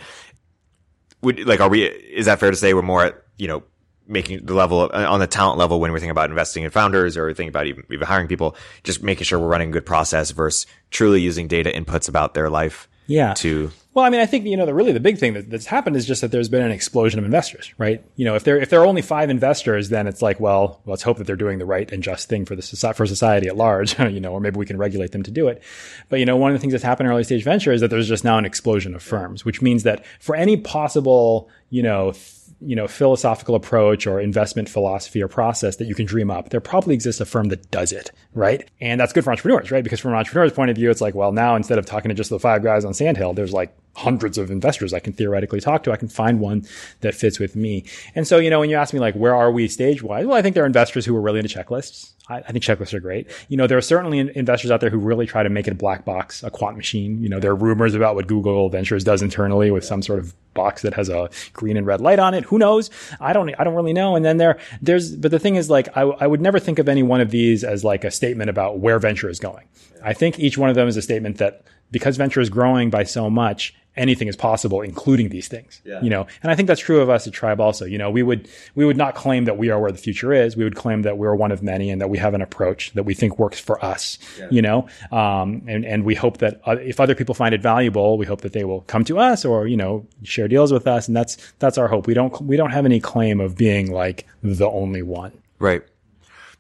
would 1.23 1.47
like 1.47 1.61
are 1.61 1.71
we? 1.71 1.85
Is 1.85 2.27
that 2.27 2.38
fair 2.38 2.51
to 2.51 2.57
say 2.57 2.75
we're 2.75 2.83
more 2.83 3.07
at 3.07 3.23
you 3.38 3.49
know 3.49 3.62
making 4.09 4.47
the 4.47 4.55
level 4.55 4.83
of, 4.83 4.90
on 4.92 5.21
the 5.21 5.27
talent 5.27 5.59
level 5.59 5.81
when 5.81 5.92
we're 5.92 5.99
thinking 5.99 6.11
about 6.11 6.31
investing 6.31 6.64
in 6.64 6.71
founders 6.71 7.16
or 7.16 7.33
thinking 7.35 7.51
about 7.51 7.66
even, 7.66 7.85
even 7.90 8.07
hiring 8.07 8.29
people, 8.29 8.57
just 8.83 9.03
making 9.03 9.25
sure 9.25 9.38
we're 9.38 9.47
running 9.47 9.68
a 9.68 9.73
good 9.73 9.87
process 9.87 10.31
versus 10.31 10.66
truly 10.90 11.21
using 11.21 11.49
data 11.49 11.71
inputs 11.71 12.09
about 12.09 12.35
their 12.35 12.51
life. 12.51 12.88
Yeah. 13.07 13.35
To 13.35 13.71
well, 13.99 14.05
I 14.05 14.11
mean, 14.11 14.21
I 14.21 14.27
think 14.27 14.47
you 14.47 14.57
know 14.57 14.64
the 14.64 14.75
really 14.75 14.92
the 14.92 15.01
big 15.01 15.18
thing 15.18 15.33
that, 15.33 15.51
that's 15.51 15.66
happened 15.66 15.97
is 15.97 16.07
just 16.07 16.21
that 16.21 16.31
there's 16.31 16.49
been 16.49 16.62
an 16.62 16.71
explosion 16.71 17.18
of 17.18 17.25
investors, 17.25 17.75
right? 17.79 18.01
You 18.14 18.27
know, 18.27 18.37
if 18.37 18.44
there 18.44 18.57
if 18.57 18.71
there 18.71 18.81
are 18.81 18.87
only 18.87 19.03
five 19.03 19.29
investors, 19.29 19.88
then 19.88 20.07
it's 20.07 20.23
like, 20.23 20.38
well, 20.38 20.81
let's 20.87 21.03
hope 21.03 21.16
that 21.18 21.27
they're 21.27 21.35
doing 21.35 21.59
the 21.59 21.66
right 21.66 21.90
and 21.90 22.01
just 22.01 22.29
thing 22.29 22.44
for 22.44 22.55
the 22.55 22.62
for 22.94 23.07
society 23.07 23.49
at 23.49 23.57
large, 23.57 23.99
you 23.99 24.21
know, 24.21 24.31
or 24.31 24.40
maybe 24.40 24.57
we 24.57 24.66
can 24.66 24.79
regulate 24.79 25.11
them 25.11 25.25
to 25.25 25.33
do 25.33 25.49
it. 25.49 25.62
But 26.11 26.21
you 26.21 26.27
know, 26.27 26.37
one 26.37 26.53
of 26.53 26.55
the 26.55 26.61
things 26.61 26.73
that's 26.73 26.85
happened 26.85 27.09
in 27.09 27.12
early 27.12 27.25
stage 27.25 27.42
venture 27.42 27.73
is 27.73 27.81
that 27.81 27.88
there's 27.88 28.07
just 28.07 28.23
now 28.23 28.38
an 28.38 28.44
explosion 28.44 28.94
of 28.94 29.03
firms, 29.03 29.44
which 29.44 29.62
means 29.62 29.83
that 29.83 30.07
for 30.21 30.37
any 30.37 30.57
possible, 30.57 31.49
you 31.71 31.83
know. 31.83 32.12
You 32.61 32.75
know, 32.75 32.88
philosophical 32.88 33.55
approach 33.55 34.07
or 34.07 34.21
investment 34.21 34.68
philosophy 34.68 35.23
or 35.23 35.29
process 35.29 35.77
that 35.77 35.85
you 35.85 35.94
can 35.94 36.07
dream 36.07 36.29
up, 36.29 36.51
there 36.51 36.61
probably 36.61 36.94
exists 36.94 37.21
a 37.21 37.25
firm 37.25 37.51
that 37.51 37.71
does 37.71 37.92
it, 37.92 38.11
right? 38.35 38.68
And 38.81 39.01
that's 39.01 39.12
good 39.12 39.23
for 39.23 39.31
entrepreneurs, 39.31 39.71
right? 39.71 39.85
Because 39.85 40.01
from 40.01 40.11
an 40.11 40.18
entrepreneur's 40.18 40.53
point 40.53 40.71
of 40.71 40.77
view, 40.77 40.90
it's 40.90 41.01
like, 41.01 41.14
well, 41.14 41.31
now 41.31 41.55
instead 41.55 41.79
of 41.79 41.87
talking 41.87 42.09
to 42.09 42.16
just 42.16 42.31
the 42.31 42.40
five 42.40 42.64
guys 42.64 42.85
on 42.85 42.94
Sandhill, 42.94 43.33
there's 43.33 43.53
like 43.53 43.77
hundreds 43.94 44.38
of 44.38 44.51
investors 44.51 44.92
I 44.92 44.99
can 44.99 45.12
theoretically 45.12 45.61
talk 45.61 45.85
to. 45.85 45.92
I 45.92 45.97
can 45.97 46.09
find 46.09 46.40
one 46.40 46.66
that 47.01 47.14
fits 47.14 47.38
with 47.38 47.55
me. 47.55 47.85
And 48.16 48.27
so, 48.27 48.38
you 48.38 48.51
know, 48.51 48.59
when 48.61 48.71
you 48.71 48.77
ask 48.77 48.92
me 48.92 48.99
like, 49.01 49.14
where 49.14 49.37
are 49.37 49.53
we 49.53 49.68
stage 49.68 50.03
wise? 50.03 50.27
Well, 50.27 50.37
I 50.37 50.42
think 50.42 50.55
there 50.55 50.64
are 50.64 50.66
investors 50.66 51.05
who 51.05 51.14
are 51.16 51.21
really 51.21 51.38
into 51.38 51.57
checklists. 51.57 52.12
I, 52.29 52.38
I 52.38 52.53
think 52.53 52.64
checklists 52.64 52.95
are 52.95 53.01
great. 53.01 53.29
You 53.49 53.57
know, 53.57 53.67
there 53.67 53.79
are 53.79 53.83
certainly 53.83 54.19
investors 54.19 54.71
out 54.71 54.81
there 54.81 54.91
who 54.91 54.99
really 54.99 55.27
try 55.27 55.43
to 55.43 55.49
make 55.49 55.67
it 55.67 55.73
a 55.73 55.77
black 55.77 56.05
box, 56.05 56.43
a 56.43 56.51
quant 56.51 56.77
machine. 56.77 57.23
You 57.23 57.29
know, 57.29 57.41
there 57.41 57.51
are 57.51 57.57
rumors 57.57 57.95
about 57.95 58.14
what 58.14 58.27
Google 58.27 58.69
Ventures 58.69 59.05
does 59.05 59.23
internally 59.23 59.71
with 59.71 59.85
some 59.85 60.03
sort 60.03 60.19
of 60.19 60.35
box 60.55 60.83
that 60.83 60.95
has 60.95 61.09
a 61.09 61.31
green 61.53 61.77
and 61.77 61.87
red 61.87 62.01
light 62.01 62.19
on 62.19 62.35
it. 62.35 62.45
Who 62.45 62.59
knows? 62.59 62.91
I 63.21 63.33
don't, 63.33 63.55
I 63.59 63.64
don't 63.64 63.75
really 63.75 63.93
know. 63.93 64.17
And 64.17 64.25
then 64.25 64.37
there, 64.37 64.59
there's, 64.83 65.14
but 65.14 65.31
the 65.31 65.38
thing 65.38 65.57
is 65.57 65.71
like, 65.71 65.97
I, 65.97 66.03
I 66.03 66.27
would 66.27 66.41
never 66.41 66.59
think 66.59 66.79
of 66.79 66.88
any 66.88 67.03
one 67.03 67.21
of 67.21 67.31
these 67.31 67.64
as 67.64 67.85
like 67.85 68.05
a 68.05 68.11
statement 68.11 68.51
about 68.51 68.79
where 68.79 68.99
venture 68.99 69.29
is 69.29 69.38
going. 69.38 69.67
I 70.03 70.12
think 70.12 70.38
each 70.38 70.59
one 70.59 70.71
of 70.71 70.77
them 70.77 70.88
is 70.88 70.97
a 70.97 71.03
statement 71.03 71.38
that 71.38 71.62
because 71.91 72.17
venture 72.17 72.41
is 72.41 72.51
growing 72.51 72.91
by 72.91 73.05
so 73.05 73.31
much, 73.31 73.75
anything 73.99 74.29
is 74.29 74.37
possible, 74.37 74.81
including 74.81 75.29
these 75.29 75.49
things. 75.49 75.83
Yeah. 75.85 76.01
You 76.01 76.11
know, 76.11 76.27
and 76.43 76.51
I 76.51 76.55
think 76.55 76.69
that's 76.69 76.81
true 76.81 77.01
of 77.01 77.11
us 77.11 77.27
at 77.27 77.33
Tribe 77.33 77.61
also. 77.61 77.85
You 77.85 77.99
know, 77.99 78.11
we 78.11 78.23
would 78.23 78.49
we 78.75 78.85
would 78.85 78.97
not 78.97 79.15
claim 79.15 79.45
that 79.45 79.59
we 79.59 79.71
are 79.71 79.81
where 79.81 79.93
the 79.93 79.99
future 79.99 80.33
is. 80.33 80.57
We 80.57 80.65
would 80.65 80.77
claim 80.77 81.03
that 81.03 81.19
we're 81.19 81.35
one 81.35 81.53
of 81.53 81.63
many 81.63 81.91
and 81.91 82.01
that 82.01 82.09
we 82.09 82.19
have 82.19 82.35
an 82.35 82.41
approach 82.41 82.93
that 82.93 83.03
we 83.03 83.15
think 83.15 83.39
works 83.39 83.59
for 83.61 83.85
us. 83.85 84.19
Yeah. 84.39 84.49
You 84.51 84.63
know, 84.63 84.89
um, 85.13 85.63
and 85.67 85.85
and 85.85 86.05
we 86.05 86.15
hope 86.15 86.39
that 86.39 86.61
uh, 86.67 86.77
if 86.81 87.01
other 87.01 87.15
people 87.15 87.35
find 87.35 87.55
it 87.55 87.63
valuable, 87.63 88.17
we 88.17 88.27
hope 88.27 88.41
that 88.43 88.53
they 88.53 88.65
will 88.65 88.83
come 88.83 89.05
to 89.05 89.19
us 89.19 89.45
or 89.45 89.67
you 89.67 89.77
know 89.77 90.07
share 90.23 90.49
deals 90.49 90.73
with 90.73 90.87
us, 90.87 91.09
and 91.09 91.17
that's 91.17 91.37
that's 91.59 91.77
our 91.77 91.89
hope. 91.89 92.07
We 92.07 92.15
don't 92.15 92.41
we 92.43 92.57
don't 92.57 92.71
have 92.71 92.87
any 92.87 93.01
claim 93.01 93.41
of 93.41 93.57
being 93.57 93.91
like 93.91 94.27
the 94.43 94.69
only 94.69 95.03
one. 95.03 95.33
Right. 95.59 95.83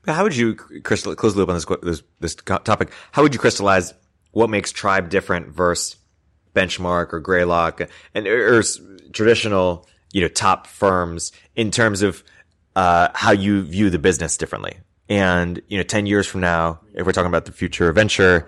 How 0.06 0.22
would 0.22 0.36
you 0.36 0.54
crystal 0.54 1.14
close 1.14 1.34
the 1.34 1.40
loop 1.40 1.48
on 1.48 1.54
this 1.54 1.66
this 1.82 2.02
this 2.20 2.34
topic? 2.34 2.90
How 3.12 3.22
would 3.22 3.34
you 3.34 3.40
crystallize 3.40 3.94
what 4.32 4.50
makes 4.50 4.72
Tribe 4.72 5.10
different 5.10 5.48
versus 5.48 5.96
benchmark 6.58 7.12
or 7.12 7.20
greylock 7.20 7.80
and 8.14 8.26
or, 8.26 8.58
or 8.58 8.62
traditional 9.12 9.86
you 10.12 10.20
know 10.20 10.28
top 10.28 10.66
firms 10.66 11.32
in 11.54 11.70
terms 11.70 12.02
of 12.02 12.24
uh, 12.76 13.08
how 13.14 13.32
you 13.32 13.62
view 13.62 13.90
the 13.90 13.98
business 13.98 14.36
differently. 14.36 14.78
And 15.08 15.62
you 15.68 15.78
know 15.78 15.84
10 15.84 16.06
years 16.06 16.26
from 16.26 16.40
now 16.42 16.80
if 16.94 17.06
we're 17.06 17.12
talking 17.12 17.28
about 17.28 17.46
the 17.46 17.52
future 17.52 17.88
of 17.88 17.94
venture 17.94 18.46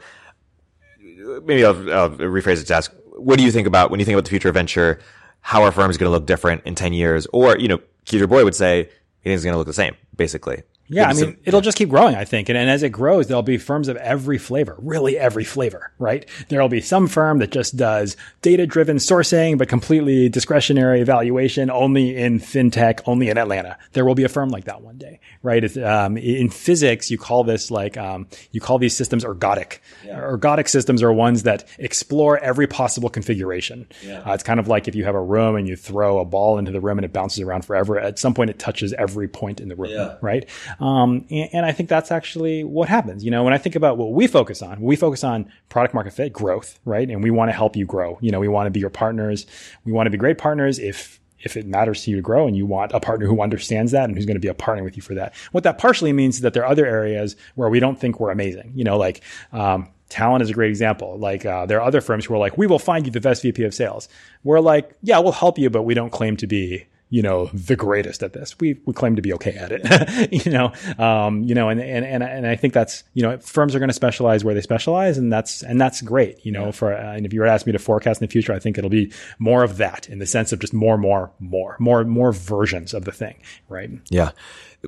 maybe 1.45 1.65
I'll, 1.65 1.93
I'll 1.93 2.11
rephrase 2.11 2.61
it 2.61 2.67
to 2.67 2.75
ask 2.75 2.93
what 3.17 3.39
do 3.39 3.45
you 3.45 3.53
think 3.53 3.67
about 3.67 3.91
when 3.91 4.01
you 4.01 4.07
think 4.07 4.15
about 4.15 4.25
the 4.25 4.31
future 4.31 4.49
of 4.49 4.55
venture 4.55 5.01
how 5.41 5.63
our 5.63 5.73
firm 5.73 5.91
is 5.91 5.97
going 5.97 6.09
to 6.09 6.11
look 6.11 6.27
different 6.27 6.63
in 6.67 6.75
10 6.75 6.93
years? 6.93 7.27
Or 7.33 7.59
you 7.59 7.69
know 7.69 7.81
Keith 8.05 8.29
Boy 8.29 8.45
would 8.45 8.55
say 8.55 8.91
it's 9.25 9.45
going 9.45 9.53
to 9.53 9.59
look 9.59 9.67
the 9.67 9.73
same 9.73 9.97
basically 10.17 10.63
yeah, 10.91 11.09
I 11.09 11.13
mean, 11.13 11.17
some, 11.17 11.37
it'll 11.45 11.61
just 11.61 11.79
keep 11.79 11.89
growing, 11.89 12.15
I 12.15 12.25
think. 12.25 12.49
And, 12.49 12.59
and 12.59 12.69
as 12.69 12.83
it 12.83 12.91
grows, 12.91 13.29
there'll 13.29 13.43
be 13.43 13.59
firms 13.59 13.89
of 13.89 13.97
every 13.97 14.39
flavor, 14.39 14.77
really 14.79 15.17
every 15.17 15.45
flavor, 15.45 15.93
right? 15.99 16.29
There'll 16.49 16.69
be 16.69 16.81
some 16.81 17.07
firm 17.07 17.39
that 17.39 17.51
just 17.51 17.77
does 17.77 18.17
data 18.43 18.67
driven 18.67 18.97
sourcing, 18.97 19.57
but 19.57 19.69
completely 19.69 20.29
discretionary 20.29 21.01
evaluation 21.01 21.71
only 21.71 22.17
in 22.17 22.41
fintech, 22.41 23.01
only 23.07 23.29
in 23.29 23.39
Atlanta. 23.39 23.79
There 23.93 24.05
will 24.05 24.15
be 24.15 24.25
a 24.25 24.29
firm 24.29 24.51
like 24.51 24.65
that 24.65 24.83
one 24.83 24.99
day, 24.99 25.21
right? 25.43 25.77
Um, 25.79 26.17
in 26.17 26.51
physics, 26.51 27.11
you 27.11 27.19
call 27.19 27.45
this 27.45 27.71
like, 27.71 27.97
um, 27.97 28.27
you 28.51 28.61
call 28.61 28.79
these 28.79 28.97
systems 28.97 29.25
ergodic. 29.25 29.79
Yeah. 30.05 30.21
Ergodic 30.21 30.69
systems 30.69 31.03
are 31.03 31.13
ones 31.13 31.45
that 31.45 31.69
explore 31.79 32.39
every 32.39 32.67
possible 32.67 33.09
configuration. 33.09 33.87
Yeah. 34.03 34.23
Uh, 34.27 34.33
it's 34.33 34.43
kind 34.43 34.59
of 34.59 34.69
like 34.69 34.89
if 34.89 34.95
you 34.95 35.05
have 35.05 35.15
a 35.15 35.23
room 35.23 35.57
and 35.57 35.69
you 35.69 35.77
throw 35.77 36.19
a 36.19 36.25
ball 36.25 36.59
into 36.59 36.73
the 36.73 36.81
room 36.81 36.99
and 36.99 37.05
it 37.05 37.13
bounces 37.13 37.41
around 37.41 37.65
forever. 37.65 37.99
At 37.99 38.19
some 38.19 38.35
point, 38.35 38.51
it 38.51 38.59
touches 38.59 38.93
every 38.93 39.29
point 39.29 39.61
in 39.61 39.69
the 39.69 39.77
room, 39.77 39.91
yeah. 39.91 40.17
right? 40.21 40.49
Um, 40.81 41.27
and, 41.31 41.51
and, 41.53 41.67
I 41.67 41.73
think 41.73 41.89
that's 41.89 42.11
actually 42.11 42.65
what 42.65 42.89
happens. 42.89 43.23
You 43.23 43.31
know, 43.31 43.45
when 43.45 43.53
I 43.53 43.59
think 43.59 43.75
about 43.75 43.99
what 43.99 44.13
we 44.13 44.27
focus 44.27 44.63
on, 44.63 44.81
we 44.81 44.97
focus 44.97 45.23
on 45.23 45.51
product 45.69 45.95
market 45.95 46.15
fit, 46.15 46.33
growth, 46.33 46.79
right? 46.87 47.09
And 47.09 47.23
we 47.23 47.31
want 47.31 47.51
to 47.51 47.53
help 47.53 47.77
you 47.77 47.85
grow. 47.85 48.19
You 48.23 48.31
know, 48.31 48.41
we 48.41 48.49
want 48.49 48.67
to 48.67 48.71
be 48.71 48.81
your 48.81 48.91
partners. 48.91 49.47
We 49.85 49.93
want 49.93 50.07
to 50.07 50.11
be 50.11 50.17
great 50.17 50.39
partners 50.39 50.79
if 50.79 51.21
if 51.43 51.57
it 51.57 51.67
matters 51.67 52.05
to 52.05 52.11
you 52.11 52.17
to 52.17 52.23
grow 52.23 52.47
and 52.47 52.55
you 52.55 52.67
want 52.67 52.93
a 52.93 53.01
partner 53.01 53.27
who 53.27 53.41
understands 53.41 53.93
that 53.93 54.05
and 54.05 54.15
who's 54.15 54.27
going 54.27 54.37
to 54.37 54.41
be 54.41 54.49
a 54.49 54.55
partner 54.55 54.85
with 54.85 54.95
you 54.97 55.03
for 55.03 55.15
that. 55.15 55.35
What 55.53 55.65
that 55.65 55.79
partially 55.79 56.13
means 56.13 56.37
is 56.37 56.41
that 56.43 56.53
there 56.53 56.63
are 56.63 56.71
other 56.71 56.85
areas 56.85 57.35
where 57.55 57.71
we 57.71 57.81
don't 57.81 57.99
think 57.99 58.21
we're 58.21 58.31
amazing. 58.31 58.73
You 58.75 58.85
know, 58.85 58.99
like 58.99 59.23
um, 59.53 59.89
Talent 60.11 60.43
is 60.43 60.51
a 60.51 60.53
great 60.53 60.71
example. 60.71 61.19
Like 61.19 61.47
uh, 61.47 61.67
there 61.67 61.79
are 61.79 61.87
other 61.87 62.01
firms 62.01 62.27
who 62.27 62.35
are 62.35 62.39
like, 62.39 62.59
we 62.59 62.67
will 62.67 62.79
find 62.79 63.07
you 63.07 63.13
the 63.13 63.21
best 63.21 63.43
VP 63.43 63.63
of 63.65 63.73
sales. 63.73 64.09
We're 64.45 64.61
like, 64.61 64.93
yeah, 65.03 65.19
we'll 65.21 65.33
help 65.33 65.59
you, 65.59 65.71
but 65.71 65.83
we 65.83 65.95
don't 65.95 66.11
claim 66.11 66.37
to 66.39 66.47
be 66.47 66.87
you 67.11 67.23
know, 67.23 67.51
the 67.53 67.75
greatest 67.75 68.23
at 68.23 68.33
this. 68.33 68.59
We, 68.61 68.81
we 68.87 68.95
claim 68.95 69.17
to 69.17 69.23
be 69.23 69.33
okay 69.35 69.55
at 69.55 69.73
it, 69.73 70.33
you 70.47 70.53
know, 70.53 70.73
um, 70.97 71.43
you 71.43 71.55
know, 71.57 71.69
and, 71.69 71.81
and, 71.81 72.05
and, 72.05 72.23
and 72.23 72.47
I 72.47 72.55
think 72.55 72.73
that's, 72.73 73.03
you 73.15 73.23
know, 73.23 73.37
firms 73.39 73.75
are 73.75 73.81
going 73.81 73.89
to 73.89 73.95
specialize 73.95 74.45
where 74.45 74.55
they 74.55 74.61
specialize 74.61 75.19
and 75.19 75.33
that's, 75.33 75.63
and 75.63 75.81
that's 75.81 76.01
great, 76.03 76.39
you 76.47 76.53
know, 76.53 76.67
yeah. 76.67 76.71
for, 76.71 76.95
uh, 76.95 77.15
and 77.17 77.27
if 77.27 77.33
you 77.33 77.41
were 77.41 77.47
to 77.47 77.53
ask 77.53 77.67
me 77.67 77.73
to 77.73 77.81
forecast 77.81 78.23
in 78.23 78.27
the 78.27 78.31
future, 78.31 78.53
I 78.53 78.61
think 78.61 78.79
it'll 78.79 78.91
be 78.91 79.13
more 79.41 79.65
of 79.65 79.77
that 79.79 80.09
in 80.09 80.21
the 80.21 80.27
sense 80.27 80.53
of 80.53 80.61
just 80.61 80.73
more, 80.73 80.97
more, 80.97 81.33
more, 81.41 81.77
more, 81.81 82.05
more 82.05 82.33
versions 82.33 82.95
of 82.95 83.05
the 83.05 83.13
thing, 83.13 83.43
right? 83.69 83.91
Yeah. 84.09 84.31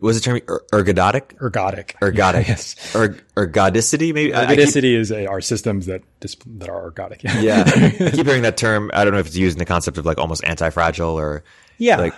Was 0.01 0.19
the 0.19 0.25
term 0.25 0.41
er- 0.49 0.65
ergodic? 0.73 1.37
Ergodic. 1.39 1.93
Ergodic. 2.01 2.49
yes. 2.49 2.95
Er- 2.95 3.19
ergodicity, 3.37 4.15
maybe? 4.15 4.33
Ergodicity 4.33 4.83
keep, 4.83 4.85
is 4.85 5.13
a, 5.13 5.27
are 5.27 5.41
systems 5.41 5.87
that 5.87 6.03
dis- 6.21 6.37
that 6.47 6.69
are 6.69 6.91
ergodic. 6.91 7.23
Yeah. 7.23 7.41
yeah. 7.43 7.63
I 8.07 8.11
keep 8.11 8.27
hearing 8.27 8.43
that 8.43 8.57
term. 8.57 8.91
I 8.95 9.05
don't 9.05 9.13
know 9.13 9.21
if 9.21 9.27
it's 9.27 9.37
used 9.37 9.57
in 9.57 9.59
the 9.59 9.67
concept 9.67 9.99
of 9.99 10.07
like 10.07 10.19
almost 10.19 10.45
anti-fragile 10.45 11.19
or 11.19 11.45
yeah. 11.79 11.97
Like, 11.97 12.15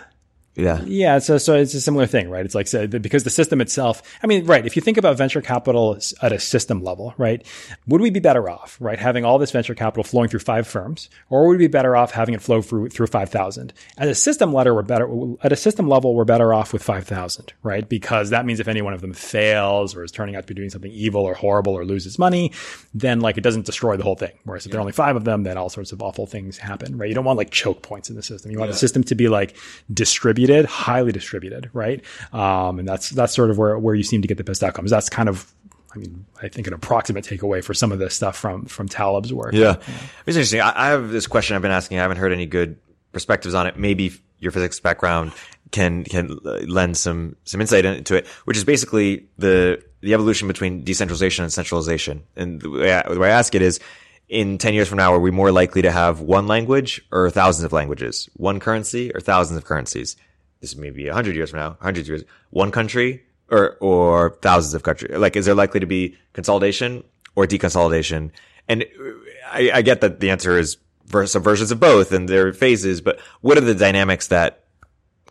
yeah. 0.57 0.83
Yeah. 0.85 1.19
So, 1.19 1.39
so 1.39 1.55
it's 1.55 1.75
a 1.75 1.81
similar 1.81 2.07
thing, 2.07 2.31
right? 2.31 2.45
It's 2.45 2.55
like, 2.55 2.69
so 2.69 2.87
because 2.87 3.25
the 3.25 3.31
system 3.31 3.61
itself, 3.61 4.03
I 4.23 4.27
mean, 4.27 4.47
right. 4.47 4.65
If 4.65 4.77
you 4.77 4.83
think 4.83 4.97
about 4.97 5.17
venture 5.17 5.41
capital 5.41 5.99
at 6.23 6.33
a 6.33 6.39
system 6.39 6.83
level, 6.83 7.15
right? 7.19 7.45
Would 7.89 8.01
we 8.01 8.11
be 8.11 8.21
better 8.21 8.49
off, 8.49 8.77
right? 8.81 8.99
Having 8.99 9.25
all 9.25 9.39
this 9.39 9.51
venture 9.51 9.75
capital 9.75 10.05
flowing 10.05 10.29
through 10.29 10.41
five 10.41 10.67
firms, 10.67 11.11
or 11.29 11.47
would 11.49 11.59
we 11.59 11.65
be 11.65 11.67
better 11.67 11.97
off 11.97 12.13
having 12.13 12.35
it 12.35 12.43
flow 12.43 12.63
through, 12.63 12.91
through 12.91 13.09
5,000? 13.09 13.73
At 13.99 14.09
a 14.09 14.15
system 14.15 14.53
level, 14.53 14.75
we're 14.75 14.83
better, 14.83 15.09
at 15.43 15.53
a 15.53 15.57
system 15.57 15.89
level, 15.89 16.15
we're 16.15 16.25
better 16.25 16.55
off 16.55 16.73
with 16.73 16.83
5,000, 16.83 17.53
right? 17.63 17.89
Because 17.89 18.31
that 18.31 18.47
means 18.47 18.61
if 18.61 18.69
any 18.69 18.83
one 18.83 18.95
of 18.95 19.01
them 19.01 19.13
fails 19.13 19.97
or 19.97 20.05
is 20.05 20.13
turning 20.13 20.37
out 20.37 20.43
to 20.43 20.47
be 20.47 20.55
doing 20.55 20.71
something 20.71 20.93
evil 20.93 21.23
or 21.23 21.35
horrible 21.35 21.73
or 21.73 21.85
loses 21.85 22.19
money, 22.19 22.53
then 22.95 23.21
like 23.21 23.37
it 23.37 23.43
doesn't 23.43 23.67
destroy 23.67 23.97
the 23.97 24.05
whole 24.05 24.17
thing. 24.17 24.33
Whereas 24.45 24.65
if 24.65 24.69
yeah. 24.69 24.73
there 24.73 24.79
are 24.79 24.83
only 24.83 24.93
five 24.93 25.17
of 25.17 25.25
them, 25.25 25.43
then 25.43 25.59
all 25.59 25.69
sorts 25.69 25.91
of 25.91 26.01
awful 26.01 26.27
things 26.27 26.59
happen, 26.59 26.97
right? 26.97 27.09
You 27.09 27.15
don't 27.15 27.25
want 27.25 27.39
like 27.39 27.51
choke 27.51 27.83
points 27.83 28.09
in 28.09 28.15
the 28.15 28.23
system. 28.23 28.53
You 28.53 28.59
want 28.59 28.69
yeah. 28.69 28.75
the 28.75 28.79
system 28.79 29.03
to 29.05 29.15
be 29.17 29.29
like 29.29 29.57
distributed 29.93 30.44
distributed, 30.47 30.69
highly 30.69 31.13
distributed, 31.13 31.71
right? 31.73 32.05
Um, 32.33 32.79
and 32.79 32.89
that's 32.89 33.11
that's 33.11 33.35
sort 33.35 33.51
of 33.51 33.59
where 33.59 33.79
where 33.79 33.95
you 33.95 34.03
seem 34.03 34.23
to 34.23 34.29
get 34.29 34.39
the 34.39 34.45
best 34.45 34.63
outcomes. 34.63 34.91
That's 34.91 35.09
kind 35.09 35.29
of 35.29 35.53
I 35.95 35.99
mean, 35.99 36.27
I 36.43 36.49
think 36.49 36.67
an 36.67 36.73
approximate 36.73 37.25
takeaway 37.25 37.63
for 37.63 37.75
some 37.75 37.93
of 37.93 37.99
this 37.99 38.15
stuff 38.15 38.37
from 38.37 38.67
from 38.67 38.89
Taleb's 38.89 39.33
work. 39.33 39.53
Yeah, 39.53 39.61
yeah. 39.61 39.75
it's 40.27 40.37
interesting. 40.37 40.61
I, 40.61 40.73
I, 40.75 40.87
have 40.89 41.11
this 41.11 41.27
question 41.27 41.57
I've 41.57 41.63
been 41.63 41.71
asking. 41.71 41.99
I 41.99 42.03
haven't 42.03 42.17
heard 42.17 42.33
any 42.33 42.47
good 42.47 42.79
perspectives 43.13 43.55
on 43.55 43.67
it. 43.67 43.79
Maybe 43.79 44.13
your 44.39 44.53
physics 44.53 44.81
background 44.81 45.33
can 45.71 46.05
can 46.05 46.39
lend 46.43 46.97
some 46.97 47.37
some 47.45 47.61
insight 47.61 47.85
into 47.85 48.17
it, 48.17 48.27
which 48.45 48.57
is 48.57 48.65
basically 48.65 49.27
the 49.39 49.83
the 50.01 50.15
evolution 50.15 50.49
between 50.49 50.85
decentralization 50.85 51.45
and 51.45 51.53
centralization. 51.53 52.25
And 52.37 52.61
the 52.61 52.71
way 52.71 52.93
I, 52.93 53.09
the 53.13 53.19
way 53.19 53.29
I 53.29 53.39
ask 53.39 53.55
it 53.55 53.63
is, 53.63 53.81
in 54.29 54.59
10 54.59 54.75
years 54.75 54.89
from 54.89 54.99
now, 54.99 55.15
are 55.15 55.21
we 55.21 55.31
more 55.31 55.53
likely 55.53 55.83
to 55.83 55.91
have 55.91 56.21
one 56.21 56.47
language 56.47 57.05
or 57.13 57.31
thousands 57.31 57.65
of 57.65 57.73
languages, 57.73 58.29
one 58.35 58.59
currency 58.59 59.13
or 59.15 59.21
thousands 59.21 59.57
of 59.57 59.65
currencies? 59.65 60.17
This 60.65 60.77
may 60.77 60.89
be 60.89 61.05
100 61.05 61.37
years 61.37 61.51
from 61.51 61.59
now, 61.59 61.69
100 61.81 62.09
years, 62.09 62.25
one 62.49 62.71
country 62.71 63.23
or, 63.51 63.77
or 63.81 64.39
thousands 64.41 64.73
of 64.73 64.83
countries. 64.83 65.15
Like, 65.15 65.37
is 65.37 65.45
there 65.45 65.55
likely 65.55 65.79
to 65.81 65.85
be 65.87 66.17
consolidation 66.33 67.05
or 67.37 67.47
deconsolidation? 67.47 68.31
And 68.67 68.87
I, 69.53 69.71
I 69.75 69.83
get 69.83 70.01
that 70.01 70.21
the 70.21 70.31
answer 70.31 70.59
is 70.59 70.79
some 71.27 71.43
versions 71.43 71.71
of 71.71 71.81
both 71.81 72.13
and 72.13 72.31
their 72.31 72.55
phases, 72.55 73.03
but 73.03 73.21
what 73.43 73.59
are 73.59 73.61
the 73.61 73.75
dynamics 73.75 74.29
that 74.29 74.65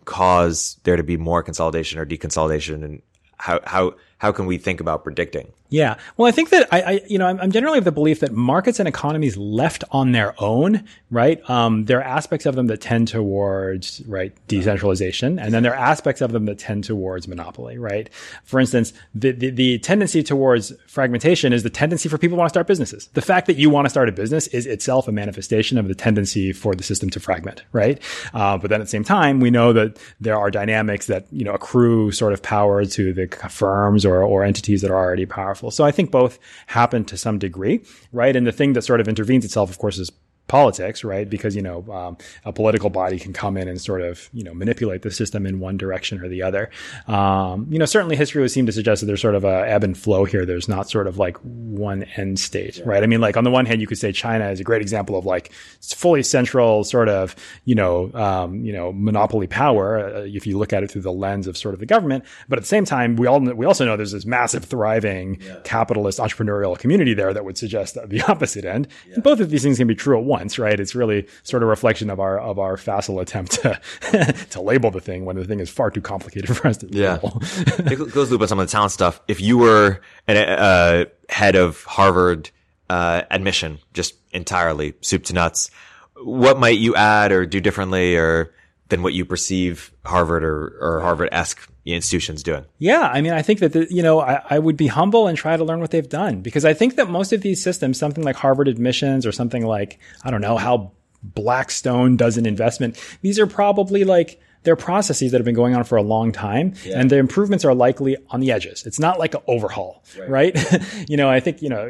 cause 0.06 0.80
there 0.84 0.98
to 0.98 1.04
be 1.04 1.17
more 1.17 1.41
consolidation 1.41 1.98
or 1.98 2.06
deconsolidation 2.06 2.84
and 2.84 3.02
how, 3.38 3.60
how, 3.63 3.96
how 4.19 4.32
can 4.32 4.46
we 4.46 4.60
think 4.60 4.82
about 4.82 5.04
predicting? 5.04 5.52
Yeah. 5.73 5.97
Well, 6.17 6.27
I 6.27 6.31
think 6.31 6.51
that 6.51 6.71
I, 6.71 6.81
I 6.81 7.01
you 7.07 7.17
know, 7.17 7.25
I'm, 7.25 7.39
I'm, 7.39 7.51
generally 7.51 7.79
of 7.79 7.83
the 7.83 7.91
belief 7.91 8.19
that 8.19 8.31
markets 8.31 8.79
and 8.79 8.88
economies 8.88 9.38
left 9.38 9.83
on 9.89 10.12
their 10.12 10.36
own, 10.38 10.83
right? 11.09 11.49
Um, 11.49 11.86
there 11.86 11.97
are 11.97 12.03
aspects 12.03 12.45
of 12.45 12.53
them 12.53 12.67
that 12.67 12.79
tend 12.79 13.07
towards, 13.07 14.03
right, 14.05 14.38
decentralization. 14.47 15.39
And 15.39 15.51
then 15.51 15.63
there 15.63 15.73
are 15.73 15.83
aspects 15.83 16.21
of 16.21 16.31
them 16.31 16.45
that 16.45 16.59
tend 16.59 16.83
towards 16.83 17.27
monopoly, 17.27 17.79
right? 17.79 18.07
For 18.43 18.59
instance, 18.59 18.93
the, 19.15 19.31
the, 19.31 19.49
the 19.49 19.79
tendency 19.79 20.21
towards 20.21 20.73
fragmentation 20.86 21.53
is 21.53 21.63
the 21.63 21.71
tendency 21.71 22.07
for 22.07 22.19
people 22.19 22.36
to 22.36 22.39
want 22.39 22.49
to 22.49 22.53
start 22.53 22.67
businesses. 22.67 23.07
The 23.15 23.23
fact 23.23 23.47
that 23.47 23.55
you 23.55 23.71
want 23.71 23.86
to 23.86 23.89
start 23.89 24.07
a 24.07 24.12
business 24.12 24.45
is 24.49 24.67
itself 24.67 25.07
a 25.07 25.12
manifestation 25.12 25.79
of 25.79 25.88
the 25.88 25.95
tendency 25.95 26.53
for 26.53 26.75
the 26.75 26.83
system 26.83 27.09
to 27.09 27.19
fragment, 27.19 27.63
right? 27.71 27.99
Uh, 28.36 28.59
but 28.59 28.69
then 28.69 28.79
at 28.79 28.83
the 28.83 28.91
same 28.91 29.03
time, 29.03 29.39
we 29.39 29.49
know 29.49 29.73
that 29.73 29.97
there 30.21 30.38
are 30.38 30.51
dynamics 30.51 31.07
that, 31.07 31.25
you 31.31 31.43
know, 31.43 31.53
accrue 31.55 32.12
sort 32.12 32.31
of 32.31 32.43
power 32.43 32.86
to 32.86 33.12
the 33.12 33.25
firms 33.49 34.05
or, 34.05 34.21
or 34.21 34.43
entities 34.43 34.83
that 34.83 34.91
are 34.91 34.97
already 34.97 35.25
powerful 35.25 35.62
So 35.71 35.84
I 35.84 35.91
think 35.91 36.12
both 36.12 36.39
happen 36.67 37.06
to 37.06 37.17
some 37.17 37.39
degree, 37.39 37.84
right? 38.12 38.36
And 38.36 38.45
the 38.45 38.52
thing 38.52 38.73
that 38.73 38.84
sort 38.84 39.02
of 39.02 39.08
intervenes 39.08 39.45
itself, 39.45 39.69
of 39.69 39.78
course, 39.78 39.97
is 39.97 40.12
politics, 40.47 41.03
right? 41.03 41.29
Because 41.29 41.56
you 41.56 41.62
know 41.62 41.86
um, 41.91 42.17
a 42.45 42.53
political 42.53 42.89
body 42.89 43.19
can 43.19 43.34
come 43.34 43.58
in 43.58 43.67
and 43.67 43.79
sort 43.79 44.01
of 44.01 44.29
you 44.34 44.43
know 44.43 44.53
manipulate 44.53 45.01
the 45.01 45.12
system 45.12 45.45
in 45.45 45.60
one 45.60 45.77
direction 45.77 46.21
or 46.21 46.27
the 46.27 46.41
other. 46.41 46.69
Um, 47.08 47.67
you 47.69 47.79
know, 47.79 47.86
certainly 47.86 48.15
history 48.15 48.41
would 48.41 48.51
seem 48.51 48.65
to 48.65 48.71
suggest 48.71 49.01
that 49.01 49.08
there's 49.08 49.21
sort 49.21 49.36
of 49.36 49.43
a 49.43 49.67
ebb 49.67 49.84
and 49.84 49.97
flow 49.97 50.25
here. 50.25 50.45
There's 50.45 50.67
not 50.67 50.89
sort 50.89 51.08
of 51.08 51.17
like 51.17 51.38
one 51.38 52.03
end 52.15 52.39
state, 52.39 52.77
yeah. 52.77 52.84
right? 52.86 53.03
I 53.03 53.08
mean, 53.08 53.21
like 53.21 53.38
on 53.38 53.43
the 53.43 53.51
one 53.51 53.65
hand, 53.65 53.82
you 53.82 53.88
could 53.88 53.97
say 53.97 54.12
China 54.12 54.49
is 54.49 54.60
a 54.60 54.63
great 54.63 54.82
example 54.82 55.17
of 55.17 55.25
like 55.25 55.51
fully 55.82 56.23
central 56.23 56.84
sort 56.84 57.10
of 57.10 57.36
you 57.65 57.75
know 57.75 58.12
um, 58.13 58.63
you 58.63 58.73
know 58.73 58.91
monopoly 58.93 59.47
power 59.47 59.99
uh, 59.99 60.19
if 60.21 60.45
you 60.45 60.58
look 60.58 60.73
at 60.73 60.84
it 60.84 60.91
through 60.91 61.01
the 61.01 61.12
lens 61.12 61.47
of 61.47 61.58
sort 61.58 61.73
of 61.73 61.79
the 61.79 61.86
government. 61.86 62.23
But 62.49 62.60
at 62.60 62.63
the 62.63 62.67
same 62.67 62.86
time, 62.86 63.15
we 63.15 63.27
all 63.27 63.39
we 63.39 63.65
also 63.65 63.86
know 63.86 63.95
there's 63.95 64.12
this 64.12 64.25
massive 64.25 64.65
thriving 64.65 65.39
yeah. 65.41 65.60
capitalist 65.63 66.19
entrepreneurial 66.19 66.77
community 66.77 67.13
there 67.13 67.34
that 67.34 67.45
would 67.45 67.58
suggest 67.58 67.97
the 68.08 68.21
opposite 68.27 68.65
end. 68.65 68.88
Yeah. 69.08 69.19
Both 69.19 69.39
of 69.39 69.49
these 69.49 69.63
things 69.63 69.77
can 69.77 69.88
be 69.88 69.95
true 69.95 70.17
at 70.17 70.23
once, 70.23 70.33
right? 70.60 70.80
It's 70.80 70.96
really 70.96 71.28
sort 71.43 71.63
of 71.63 71.67
a 71.67 71.69
reflection 71.69 72.10
of 72.10 72.19
our 72.19 72.39
of 72.39 72.60
our 72.60 72.78
facile 72.78 73.19
attempt 73.19 73.54
to 73.62 73.80
to 74.52 74.62
label 74.62 74.91
the 74.91 75.02
thing 75.02 75.26
when 75.26 75.36
the 75.36 75.46
thing 75.46 75.60
is 75.60 75.69
far 75.69 75.91
too 75.91 76.02
complicated 76.02 76.56
for 76.56 76.67
us 76.67 76.78
to 76.78 76.88
yeah. 76.89 77.13
label. 77.13 77.39
it 77.41 78.13
goes 78.13 78.32
loop 78.32 78.41
on 78.41 78.48
some 78.48 78.60
of 78.60 78.67
the 78.67 78.72
talent 78.72 78.91
stuff. 78.91 79.22
If 79.28 79.41
you 79.41 79.58
were 79.58 80.02
a 80.28 80.34
uh, 80.34 81.06
head 81.30 81.56
of 81.56 81.84
Harvard 81.84 82.50
uh, 82.89 83.24
admission, 83.30 83.80
just 83.93 84.15
entirely 84.32 84.93
soup 85.02 85.24
to 85.26 85.34
nuts, 85.34 85.72
what 86.17 86.60
might 86.60 86.78
you 86.78 86.96
add 86.96 87.32
or 87.32 87.46
do 87.46 87.60
differently, 87.60 88.17
or 88.17 88.54
than 88.93 89.01
what 89.01 89.13
you 89.13 89.25
perceive 89.25 89.91
Harvard 90.06 90.43
or, 90.43 90.77
or 90.79 91.01
Harvard 91.01 91.29
esque 91.32 91.67
institutions 91.84 92.43
doing. 92.43 92.63
Yeah, 92.77 93.01
I 93.01 93.21
mean, 93.21 93.34
I 93.34 93.41
think 93.41 93.60
that 93.62 93.73
the, 93.73 93.88
you 93.89 94.03
know 94.03 94.19
I, 94.19 94.39
I, 94.51 94.60
would 94.60 94.77
be 94.77 94.86
humble 94.86 95.27
and 95.27 95.36
try 95.36 95.58
to 95.58 95.63
learn 95.63 95.79
what 95.79 95.89
they've 95.89 96.08
done 96.08 96.41
because 96.41 96.63
I 96.63 96.75
think 96.75 96.95
that 96.97 97.10
most 97.10 97.34
of 97.34 97.41
these 97.41 97.63
systems, 97.63 97.97
something 97.97 98.23
like 98.23 98.36
Harvard 98.36 98.67
admissions 98.67 99.25
or 99.25 99.32
something 99.32 99.65
like 99.65 99.99
I 100.23 100.29
don't 100.29 100.41
know 100.41 100.58
how 100.58 100.91
Blackstone 101.23 102.17
does 102.17 102.38
an 102.38 102.45
investment, 102.45 103.03
these 103.23 103.39
are 103.39 103.47
probably 103.47 104.03
like 104.03 104.39
they're 104.63 104.76
processes 104.76 105.32
that 105.32 105.38
have 105.38 105.45
been 105.45 105.56
going 105.56 105.76
on 105.76 105.84
for 105.84 105.97
a 105.97 106.02
long 106.02 106.32
time 106.32 106.73
yeah. 106.86 106.99
and 106.99 107.10
the 107.10 107.17
improvements 107.17 107.63
are 107.65 107.76
likely 107.76 108.17
on 108.30 108.39
the 108.39 108.52
edges. 108.52 108.86
It's 108.86 108.99
not 108.99 109.19
like 109.19 109.36
an 109.36 109.41
overhaul, 109.47 110.04
right? 110.17 110.56
right? 110.56 110.84
you 111.10 111.17
know, 111.17 111.30
I 111.30 111.39
think, 111.39 111.62
you 111.62 111.69
know, 111.69 111.88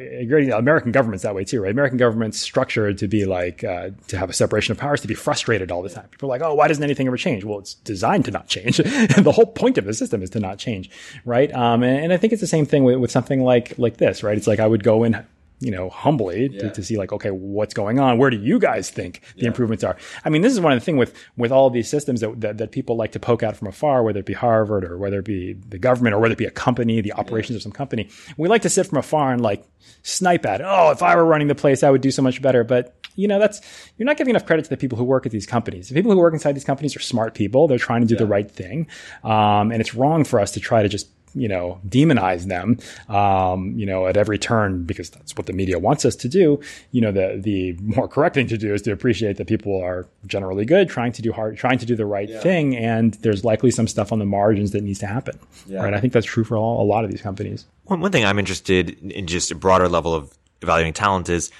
American 0.57 0.91
government's 0.91 1.23
that 1.23 1.35
way 1.35 1.43
too, 1.43 1.61
right? 1.61 1.71
American 1.71 1.97
government's 1.97 2.39
structured 2.39 2.97
to 2.99 3.07
be 3.07 3.25
like, 3.25 3.63
uh, 3.63 3.91
to 4.07 4.17
have 4.17 4.29
a 4.29 4.33
separation 4.33 4.71
of 4.71 4.77
powers, 4.77 5.01
to 5.01 5.07
be 5.07 5.13
frustrated 5.13 5.71
all 5.71 5.81
the 5.81 5.89
time. 5.89 6.07
People 6.09 6.29
are 6.29 6.37
like, 6.37 6.41
oh, 6.41 6.53
why 6.55 6.67
doesn't 6.67 6.83
anything 6.83 7.07
ever 7.07 7.17
change? 7.17 7.43
Well, 7.43 7.59
it's 7.59 7.75
designed 7.75 8.25
to 8.25 8.31
not 8.31 8.47
change. 8.47 8.77
the 8.77 9.31
whole 9.33 9.45
point 9.45 9.77
of 9.77 9.85
the 9.85 9.93
system 9.93 10.21
is 10.21 10.29
to 10.31 10.39
not 10.39 10.57
change, 10.57 10.89
right? 11.25 11.53
Um, 11.53 11.83
and, 11.83 12.05
and, 12.05 12.13
I 12.13 12.17
think 12.17 12.33
it's 12.33 12.41
the 12.41 12.47
same 12.47 12.65
thing 12.65 12.83
with, 12.83 12.97
with 12.97 13.11
something 13.11 13.43
like, 13.43 13.77
like 13.77 13.97
this, 13.97 14.23
right? 14.23 14.37
It's 14.37 14.47
like 14.47 14.59
I 14.59 14.67
would 14.67 14.83
go 14.83 15.03
in 15.03 15.25
you 15.59 15.71
know, 15.71 15.89
humbly 15.89 16.49
yeah. 16.51 16.59
to, 16.59 16.71
to, 16.71 16.83
see 16.83 16.97
like, 16.97 17.13
okay, 17.13 17.31
what's 17.31 17.73
going 17.73 17.99
on? 17.99 18.17
Where 18.17 18.29
do 18.29 18.37
you 18.37 18.59
guys 18.59 18.89
think 18.89 19.21
the 19.35 19.43
yeah. 19.43 19.47
improvements 19.47 19.83
are? 19.83 19.95
I 20.25 20.29
mean, 20.29 20.41
this 20.41 20.51
is 20.51 20.59
one 20.59 20.73
of 20.73 20.79
the 20.79 20.83
things 20.83 20.97
with, 20.97 21.15
with 21.37 21.51
all 21.51 21.69
these 21.69 21.89
systems 21.89 22.21
that, 22.21 22.41
that, 22.41 22.57
that, 22.57 22.71
people 22.71 22.97
like 22.97 23.11
to 23.13 23.19
poke 23.19 23.43
out 23.43 23.55
from 23.55 23.67
afar, 23.67 24.03
whether 24.03 24.19
it 24.19 24.25
be 24.25 24.33
Harvard 24.33 24.83
or 24.83 24.97
whether 24.97 25.19
it 25.19 25.25
be 25.25 25.53
the 25.53 25.77
government 25.77 26.15
or 26.15 26.19
whether 26.19 26.33
it 26.33 26.37
be 26.37 26.45
a 26.45 26.51
company, 26.51 27.01
the 27.01 27.13
operations 27.13 27.51
yeah. 27.51 27.57
of 27.57 27.63
some 27.63 27.71
company. 27.71 28.09
We 28.35 28.49
like 28.49 28.63
to 28.63 28.69
sit 28.69 28.87
from 28.87 28.97
afar 28.97 29.31
and 29.31 29.41
like 29.41 29.63
snipe 30.01 30.45
at 30.45 30.61
it. 30.61 30.65
Oh, 30.67 30.91
if 30.91 31.01
I 31.03 31.15
were 31.15 31.25
running 31.25 31.47
the 31.47 31.55
place, 31.55 31.83
I 31.83 31.89
would 31.89 32.01
do 32.01 32.11
so 32.11 32.21
much 32.21 32.41
better. 32.41 32.63
But 32.63 32.95
you 33.15 33.27
know, 33.27 33.39
that's, 33.39 33.61
you're 33.97 34.05
not 34.05 34.17
giving 34.17 34.31
enough 34.31 34.45
credit 34.45 34.63
to 34.63 34.69
the 34.69 34.77
people 34.77 34.97
who 34.97 35.03
work 35.03 35.25
at 35.25 35.31
these 35.31 35.45
companies. 35.45 35.89
The 35.89 35.95
people 35.95 36.11
who 36.11 36.17
work 36.17 36.33
inside 36.33 36.53
these 36.53 36.63
companies 36.63 36.95
are 36.95 36.99
smart 36.99 37.35
people. 37.35 37.67
They're 37.67 37.77
trying 37.77 38.01
to 38.01 38.07
do 38.07 38.15
the 38.15 38.25
right 38.25 38.49
thing. 38.49 38.87
Um, 39.23 39.71
and 39.71 39.81
it's 39.81 39.93
wrong 39.93 40.23
for 40.23 40.39
us 40.39 40.51
to 40.51 40.59
try 40.59 40.81
to 40.81 40.89
just 40.89 41.07
you 41.33 41.47
know, 41.47 41.79
demonize 41.87 42.45
them, 42.45 42.79
um, 43.09 43.77
you 43.77 43.85
know, 43.85 44.07
at 44.07 44.17
every 44.17 44.37
turn 44.37 44.83
because 44.83 45.09
that's 45.09 45.35
what 45.35 45.45
the 45.45 45.53
media 45.53 45.79
wants 45.79 46.05
us 46.05 46.15
to 46.17 46.29
do. 46.29 46.59
You 46.91 47.01
know, 47.01 47.11
the 47.11 47.39
the 47.41 47.73
more 47.81 48.07
correct 48.07 48.35
thing 48.35 48.47
to 48.47 48.57
do 48.57 48.73
is 48.73 48.81
to 48.83 48.91
appreciate 48.91 49.37
that 49.37 49.47
people 49.47 49.81
are 49.81 50.07
generally 50.25 50.65
good, 50.65 50.89
trying 50.89 51.11
to 51.13 51.21
do 51.21 51.31
hard, 51.31 51.57
trying 51.57 51.77
to 51.79 51.85
do 51.85 51.95
the 51.95 52.05
right 52.05 52.29
yeah. 52.29 52.39
thing, 52.39 52.75
and 52.75 53.15
there's 53.15 53.43
likely 53.43 53.71
some 53.71 53.87
stuff 53.87 54.11
on 54.11 54.19
the 54.19 54.25
margins 54.25 54.71
that 54.71 54.83
needs 54.83 54.99
to 54.99 55.07
happen. 55.07 55.39
Yeah. 55.65 55.83
Right. 55.83 55.93
I 55.93 55.99
think 55.99 56.13
that's 56.13 56.25
true 56.25 56.43
for 56.43 56.57
all, 56.57 56.81
a 56.81 56.87
lot 56.87 57.03
of 57.03 57.11
these 57.11 57.21
companies. 57.21 57.65
One 57.85 57.99
one 57.99 58.11
thing 58.11 58.25
I'm 58.25 58.39
interested 58.39 58.97
in, 59.11 59.27
just 59.27 59.51
a 59.51 59.55
broader 59.55 59.89
level 59.89 60.13
of 60.13 60.37
evaluating 60.61 60.93
talent 60.93 61.29
is 61.29 61.51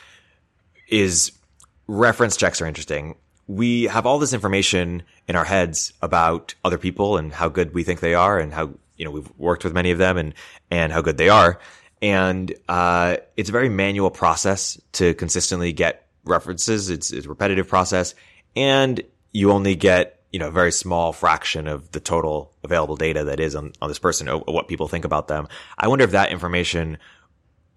is 0.88 1.32
reference 1.88 2.38
checks 2.38 2.62
are 2.62 2.66
interesting. 2.66 3.16
We 3.48 3.84
have 3.84 4.06
all 4.06 4.20
this 4.20 4.32
information 4.32 5.04
in 5.28 5.36
our 5.36 5.44
heads 5.44 5.92
about 6.02 6.56
other 6.64 6.78
people 6.78 7.18
and 7.18 7.34
how 7.34 7.50
good 7.50 7.74
we 7.74 7.84
think 7.84 8.00
they 8.00 8.14
are 8.14 8.40
and 8.40 8.54
how 8.54 8.72
you 9.04 9.10
know, 9.10 9.12
we've 9.12 9.30
worked 9.38 9.66
with 9.66 9.74
many 9.74 9.92
of 9.92 9.98
them 9.98 10.18
and, 10.18 10.34
and 10.72 10.94
how 10.94 11.02
good 11.02 11.18
they 11.18 11.28
are. 11.28 11.60
And, 12.02 12.54
uh, 12.70 13.18
it's 13.36 13.50
a 13.50 13.52
very 13.52 13.68
manual 13.68 14.10
process 14.10 14.80
to 14.94 15.14
consistently 15.14 15.74
get 15.74 16.08
references. 16.24 16.90
It's, 16.90 17.12
it's 17.12 17.26
a 17.26 17.30
repetitive 17.30 17.68
process 17.68 18.16
and 18.56 19.02
you 19.34 19.52
only 19.52 19.76
get, 19.76 20.22
you 20.32 20.40
know, 20.40 20.48
a 20.48 20.52
very 20.52 20.72
small 20.72 21.12
fraction 21.12 21.68
of 21.68 21.92
the 21.92 22.00
total 22.00 22.54
available 22.64 22.96
data 22.96 23.26
that 23.26 23.42
is 23.42 23.56
on, 23.56 23.74
on 23.82 23.90
this 23.90 24.00
person 24.00 24.30
or 24.30 24.40
what 24.40 24.70
people 24.70 24.88
think 24.88 25.04
about 25.04 25.28
them. 25.28 25.50
I 25.78 25.90
wonder 25.90 26.06
if 26.06 26.12
that 26.12 26.32
information, 26.32 26.98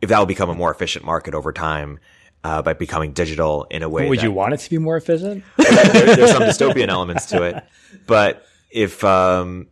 if 0.01 0.11
that 0.11 0.19
will 0.21 0.27
become 0.27 0.49
a 0.49 0.55
more 0.55 0.71
efficient 0.71 1.05
market 1.05 1.35
over 1.35 1.53
time. 1.53 1.99
Uh, 2.45 2.62
by 2.62 2.75
becoming 2.75 3.12
digital 3.12 3.67
in 3.71 3.83
a 3.83 3.89
way. 3.89 4.09
Would 4.09 4.23
you 4.23 4.31
want 4.31 4.55
it 4.55 4.59
to 4.59 4.71
be 4.71 4.79
more 4.79 4.97
efficient? 4.97 5.43
there, 5.57 6.15
there's 6.15 6.31
some 6.31 6.43
dystopian 6.43 6.87
elements 6.87 7.27
to 7.27 7.43
it, 7.43 7.65
but 8.07 8.47
if 8.71 9.03
um, 9.03 9.69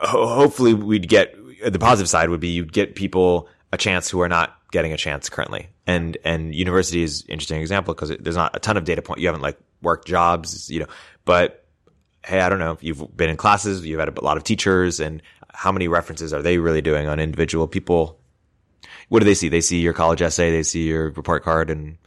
hopefully 0.00 0.74
we'd 0.74 1.08
get 1.08 1.36
the 1.64 1.78
positive 1.78 2.08
side 2.08 2.28
would 2.28 2.40
be 2.40 2.48
you'd 2.48 2.72
get 2.72 2.94
people 2.94 3.48
a 3.72 3.76
chance 3.76 4.08
who 4.10 4.20
are 4.20 4.28
not 4.28 4.56
getting 4.70 4.92
a 4.92 4.96
chance 4.96 5.28
currently. 5.28 5.68
And, 5.86 6.16
and 6.24 6.54
university 6.54 7.02
is 7.02 7.24
interesting 7.28 7.60
example 7.60 7.94
because 7.94 8.10
there's 8.20 8.36
not 8.36 8.56
a 8.56 8.58
ton 8.58 8.76
of 8.76 8.84
data 8.84 9.02
point. 9.02 9.20
You 9.20 9.28
haven't 9.28 9.42
like 9.42 9.58
worked 9.82 10.06
jobs, 10.06 10.70
you 10.70 10.80
know, 10.80 10.86
but 11.24 11.64
hey, 12.24 12.40
I 12.40 12.48
don't 12.48 12.58
know. 12.58 12.78
You've 12.80 13.16
been 13.16 13.30
in 13.30 13.36
classes, 13.36 13.84
you've 13.84 14.00
had 14.00 14.16
a 14.16 14.24
lot 14.24 14.36
of 14.36 14.44
teachers 14.44 15.00
and 15.00 15.22
how 15.52 15.70
many 15.72 15.88
references 15.88 16.32
are 16.32 16.42
they 16.42 16.58
really 16.58 16.82
doing 16.82 17.06
on 17.06 17.20
individual 17.20 17.68
people? 17.68 18.18
What 19.08 19.20
do 19.20 19.26
they 19.26 19.34
see? 19.34 19.48
They 19.48 19.60
see 19.60 19.80
your 19.80 19.92
college 19.92 20.22
essay, 20.22 20.50
they 20.50 20.62
see 20.62 20.88
your 20.88 21.10
report 21.10 21.44
card 21.44 21.70
and 21.70 21.98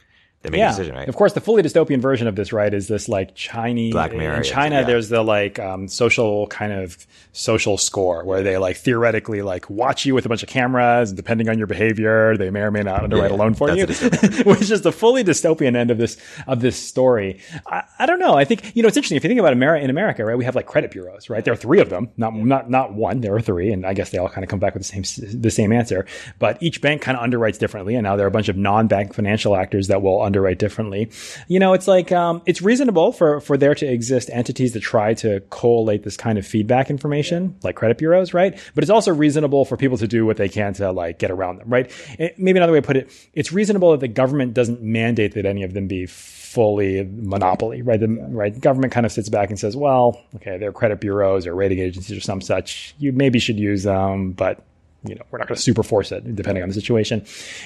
they 0.42 0.50
make 0.50 0.58
yeah. 0.60 0.68
a 0.68 0.70
decision, 0.70 0.94
right? 0.94 1.08
Of 1.08 1.16
course, 1.16 1.32
the 1.32 1.40
fully 1.40 1.64
dystopian 1.64 2.00
version 2.00 2.28
of 2.28 2.36
this, 2.36 2.52
right, 2.52 2.72
is 2.72 2.86
this 2.86 3.08
like 3.08 3.34
Chinese 3.34 3.92
Black 3.92 4.12
Mirror. 4.12 4.36
In 4.36 4.42
China, 4.44 4.76
yeah. 4.76 4.84
there's 4.84 5.08
the 5.08 5.22
like 5.22 5.58
um, 5.58 5.88
social 5.88 6.46
kind 6.46 6.72
of 6.72 6.96
social 7.32 7.76
score 7.76 8.24
where 8.24 8.42
they 8.44 8.56
like 8.56 8.76
theoretically 8.76 9.42
like 9.42 9.68
watch 9.68 10.06
you 10.06 10.14
with 10.14 10.26
a 10.26 10.28
bunch 10.28 10.44
of 10.44 10.48
cameras, 10.48 11.10
and 11.10 11.16
depending 11.16 11.48
on 11.48 11.58
your 11.58 11.66
behavior, 11.66 12.36
they 12.36 12.50
may 12.50 12.60
or 12.60 12.70
may 12.70 12.82
not 12.82 13.02
underwrite 13.02 13.30
yeah, 13.30 13.36
a 13.36 13.38
loan 13.38 13.54
for 13.54 13.70
you, 13.70 13.86
which 14.44 14.70
is 14.70 14.82
the 14.82 14.92
fully 14.92 15.24
dystopian 15.24 15.74
end 15.74 15.90
of 15.90 15.98
this 15.98 16.16
of 16.46 16.60
this 16.60 16.76
story. 16.76 17.40
I, 17.66 17.82
I, 17.98 18.06
don't 18.06 18.20
know. 18.20 18.34
I 18.34 18.44
think 18.44 18.76
you 18.76 18.82
know 18.82 18.86
it's 18.86 18.96
interesting 18.96 19.16
if 19.16 19.24
you 19.24 19.28
think 19.28 19.40
about 19.40 19.52
America. 19.52 19.82
In 19.82 19.90
America, 19.90 20.24
right, 20.24 20.38
we 20.38 20.44
have 20.44 20.54
like 20.54 20.66
credit 20.66 20.92
bureaus, 20.92 21.28
right? 21.28 21.44
There 21.44 21.52
are 21.52 21.56
three 21.56 21.80
of 21.80 21.90
them, 21.90 22.10
not 22.16 22.32
not 22.36 22.70
not 22.70 22.94
one. 22.94 23.22
There 23.22 23.34
are 23.34 23.40
three, 23.40 23.72
and 23.72 23.84
I 23.84 23.92
guess 23.92 24.10
they 24.10 24.18
all 24.18 24.28
kind 24.28 24.44
of 24.44 24.50
come 24.50 24.60
back 24.60 24.74
with 24.74 24.84
the 24.84 25.02
same 25.02 25.40
the 25.40 25.50
same 25.50 25.72
answer. 25.72 26.06
But 26.38 26.62
each 26.62 26.80
bank 26.80 27.02
kind 27.02 27.18
of 27.18 27.28
underwrites 27.28 27.58
differently, 27.58 27.96
and 27.96 28.04
now 28.04 28.14
there 28.14 28.24
are 28.24 28.28
a 28.28 28.30
bunch 28.30 28.48
of 28.48 28.56
non-bank 28.56 29.14
financial 29.14 29.56
actors 29.56 29.88
that 29.88 30.00
will 30.00 30.27
underwrite 30.28 30.58
differently. 30.58 31.10
You 31.48 31.58
know, 31.58 31.72
it's 31.72 31.88
like 31.88 32.12
um, 32.12 32.42
it's 32.46 32.62
reasonable 32.62 33.12
for 33.12 33.40
for 33.40 33.56
there 33.56 33.74
to 33.74 33.86
exist 33.86 34.30
entities 34.32 34.72
that 34.74 34.80
try 34.80 35.14
to 35.14 35.40
collate 35.50 36.04
this 36.04 36.16
kind 36.16 36.38
of 36.38 36.46
feedback 36.46 36.90
information, 36.90 37.56
like 37.62 37.74
credit 37.74 37.98
bureaus, 37.98 38.32
right? 38.32 38.58
But 38.74 38.84
it's 38.84 38.90
also 38.90 39.12
reasonable 39.12 39.64
for 39.64 39.76
people 39.76 39.98
to 39.98 40.06
do 40.06 40.24
what 40.24 40.36
they 40.36 40.48
can 40.48 40.74
to 40.74 40.92
like 40.92 41.18
get 41.18 41.30
around 41.30 41.58
them, 41.58 41.68
right? 41.68 41.90
It, 42.18 42.38
maybe 42.38 42.58
another 42.58 42.72
way 42.72 42.80
to 42.80 42.86
put 42.86 42.96
it, 42.96 43.10
it's 43.32 43.52
reasonable 43.52 43.90
that 43.92 44.00
the 44.00 44.08
government 44.08 44.54
doesn't 44.54 44.82
mandate 44.82 45.34
that 45.34 45.46
any 45.46 45.64
of 45.64 45.74
them 45.74 45.88
be 45.88 46.06
fully 46.06 47.08
monopoly, 47.12 47.82
right? 47.82 48.00
The 48.00 48.08
right 48.08 48.58
government 48.58 48.92
kind 48.92 49.04
of 49.04 49.12
sits 49.12 49.28
back 49.28 49.50
and 49.50 49.58
says, 49.58 49.76
well, 49.76 50.20
okay, 50.36 50.58
they're 50.58 50.72
credit 50.72 51.00
bureaus 51.00 51.46
or 51.46 51.54
rating 51.54 51.78
agencies 51.78 52.16
or 52.16 52.20
some 52.20 52.40
such. 52.40 52.94
You 52.98 53.12
maybe 53.12 53.38
should 53.38 53.58
use 53.58 53.82
them, 53.82 54.32
but 54.32 54.64
you 55.04 55.14
know, 55.14 55.22
we're 55.30 55.38
not 55.38 55.48
going 55.48 55.56
to 55.56 55.62
super 55.62 55.82
force 55.82 56.12
it 56.12 56.34
depending 56.34 56.62
on 56.62 56.68
the 56.68 56.74
situation. 56.74 57.24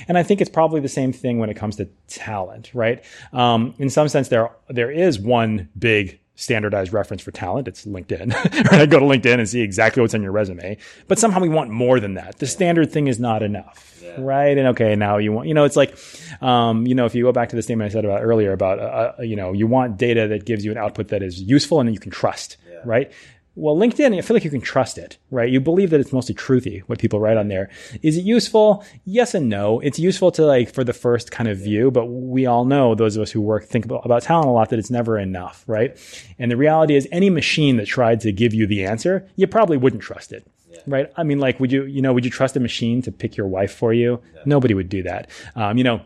And 0.08 0.18
I 0.18 0.22
think 0.22 0.40
it's 0.40 0.50
probably 0.50 0.80
the 0.80 0.88
same 0.88 1.12
thing 1.12 1.38
when 1.38 1.50
it 1.50 1.54
comes 1.54 1.76
to 1.76 1.86
talent, 2.08 2.70
right? 2.74 3.02
Um, 3.32 3.74
in 3.78 3.90
some 3.90 4.08
sense, 4.08 4.28
there, 4.28 4.50
there 4.68 4.90
is 4.90 5.18
one 5.18 5.68
big 5.78 6.20
standardized 6.34 6.92
reference 6.92 7.22
for 7.22 7.30
talent. 7.30 7.68
It's 7.68 7.84
LinkedIn. 7.84 8.34
I 8.72 8.86
go 8.86 8.98
to 8.98 9.04
LinkedIn 9.04 9.38
and 9.38 9.48
see 9.48 9.60
exactly 9.60 10.00
what's 10.00 10.14
on 10.14 10.22
your 10.22 10.32
resume. 10.32 10.76
But 11.08 11.18
somehow 11.18 11.40
we 11.40 11.48
want 11.48 11.70
more 11.70 12.00
than 12.00 12.14
that. 12.14 12.38
The 12.38 12.46
standard 12.46 12.90
thing 12.90 13.06
is 13.06 13.20
not 13.20 13.42
enough. 13.42 14.00
Yeah. 14.02 14.14
Right. 14.18 14.58
And 14.58 14.68
okay, 14.68 14.96
now 14.96 15.18
you 15.18 15.32
want, 15.32 15.48
you 15.48 15.54
know, 15.54 15.64
it's 15.64 15.76
like, 15.76 15.96
um, 16.40 16.86
you 16.86 16.94
know, 16.94 17.06
if 17.06 17.14
you 17.14 17.22
go 17.24 17.32
back 17.32 17.50
to 17.50 17.56
the 17.56 17.62
statement 17.62 17.90
I 17.90 17.92
said 17.92 18.04
about 18.04 18.22
earlier 18.22 18.52
about, 18.52 18.78
uh, 18.78 19.12
uh 19.18 19.22
you 19.22 19.36
know, 19.36 19.52
you 19.52 19.66
want 19.66 19.96
data 19.96 20.28
that 20.28 20.44
gives 20.44 20.64
you 20.64 20.70
an 20.70 20.78
output 20.78 21.08
that 21.08 21.22
is 21.22 21.40
useful 21.40 21.80
and 21.80 21.88
that 21.88 21.92
you 21.92 22.00
can 22.00 22.10
trust. 22.10 22.56
Yeah. 22.68 22.80
Right. 22.84 23.12
Well, 23.54 23.76
LinkedIn, 23.76 24.16
I 24.16 24.22
feel 24.22 24.34
like 24.34 24.44
you 24.44 24.50
can 24.50 24.62
trust 24.62 24.96
it, 24.96 25.18
right? 25.30 25.50
You 25.50 25.60
believe 25.60 25.90
that 25.90 26.00
it's 26.00 26.12
mostly 26.12 26.34
truthy, 26.34 26.80
what 26.86 26.98
people 26.98 27.20
write 27.20 27.36
on 27.36 27.48
there. 27.48 27.68
Is 28.00 28.16
it 28.16 28.24
useful? 28.24 28.82
Yes 29.04 29.34
and 29.34 29.50
no. 29.50 29.78
It's 29.80 29.98
useful 29.98 30.30
to 30.32 30.46
like 30.46 30.72
for 30.72 30.84
the 30.84 30.94
first 30.94 31.30
kind 31.30 31.48
of 31.48 31.58
view, 31.58 31.90
but 31.90 32.06
we 32.06 32.46
all 32.46 32.64
know, 32.64 32.94
those 32.94 33.16
of 33.16 33.22
us 33.22 33.30
who 33.30 33.42
work, 33.42 33.64
think 33.64 33.84
about, 33.84 34.06
about 34.06 34.22
talent 34.22 34.48
a 34.48 34.52
lot, 34.52 34.70
that 34.70 34.78
it's 34.78 34.90
never 34.90 35.18
enough, 35.18 35.64
right? 35.66 35.98
And 36.38 36.50
the 36.50 36.56
reality 36.56 36.94
is 36.94 37.06
any 37.12 37.28
machine 37.28 37.76
that 37.76 37.86
tried 37.86 38.20
to 38.22 38.32
give 38.32 38.54
you 38.54 38.66
the 38.66 38.86
answer, 38.86 39.28
you 39.36 39.46
probably 39.46 39.76
wouldn't 39.76 40.02
trust 40.02 40.32
it. 40.32 40.46
Yeah. 40.70 40.80
Right. 40.86 41.12
I 41.18 41.22
mean, 41.22 41.38
like, 41.38 41.60
would 41.60 41.70
you, 41.70 41.84
you 41.84 42.00
know, 42.00 42.14
would 42.14 42.24
you 42.24 42.30
trust 42.30 42.56
a 42.56 42.60
machine 42.60 43.02
to 43.02 43.12
pick 43.12 43.36
your 43.36 43.46
wife 43.46 43.74
for 43.74 43.92
you? 43.92 44.22
Yeah. 44.34 44.40
Nobody 44.46 44.72
would 44.72 44.88
do 44.88 45.02
that. 45.02 45.28
Um, 45.54 45.76
you 45.76 45.84
know, 45.84 46.00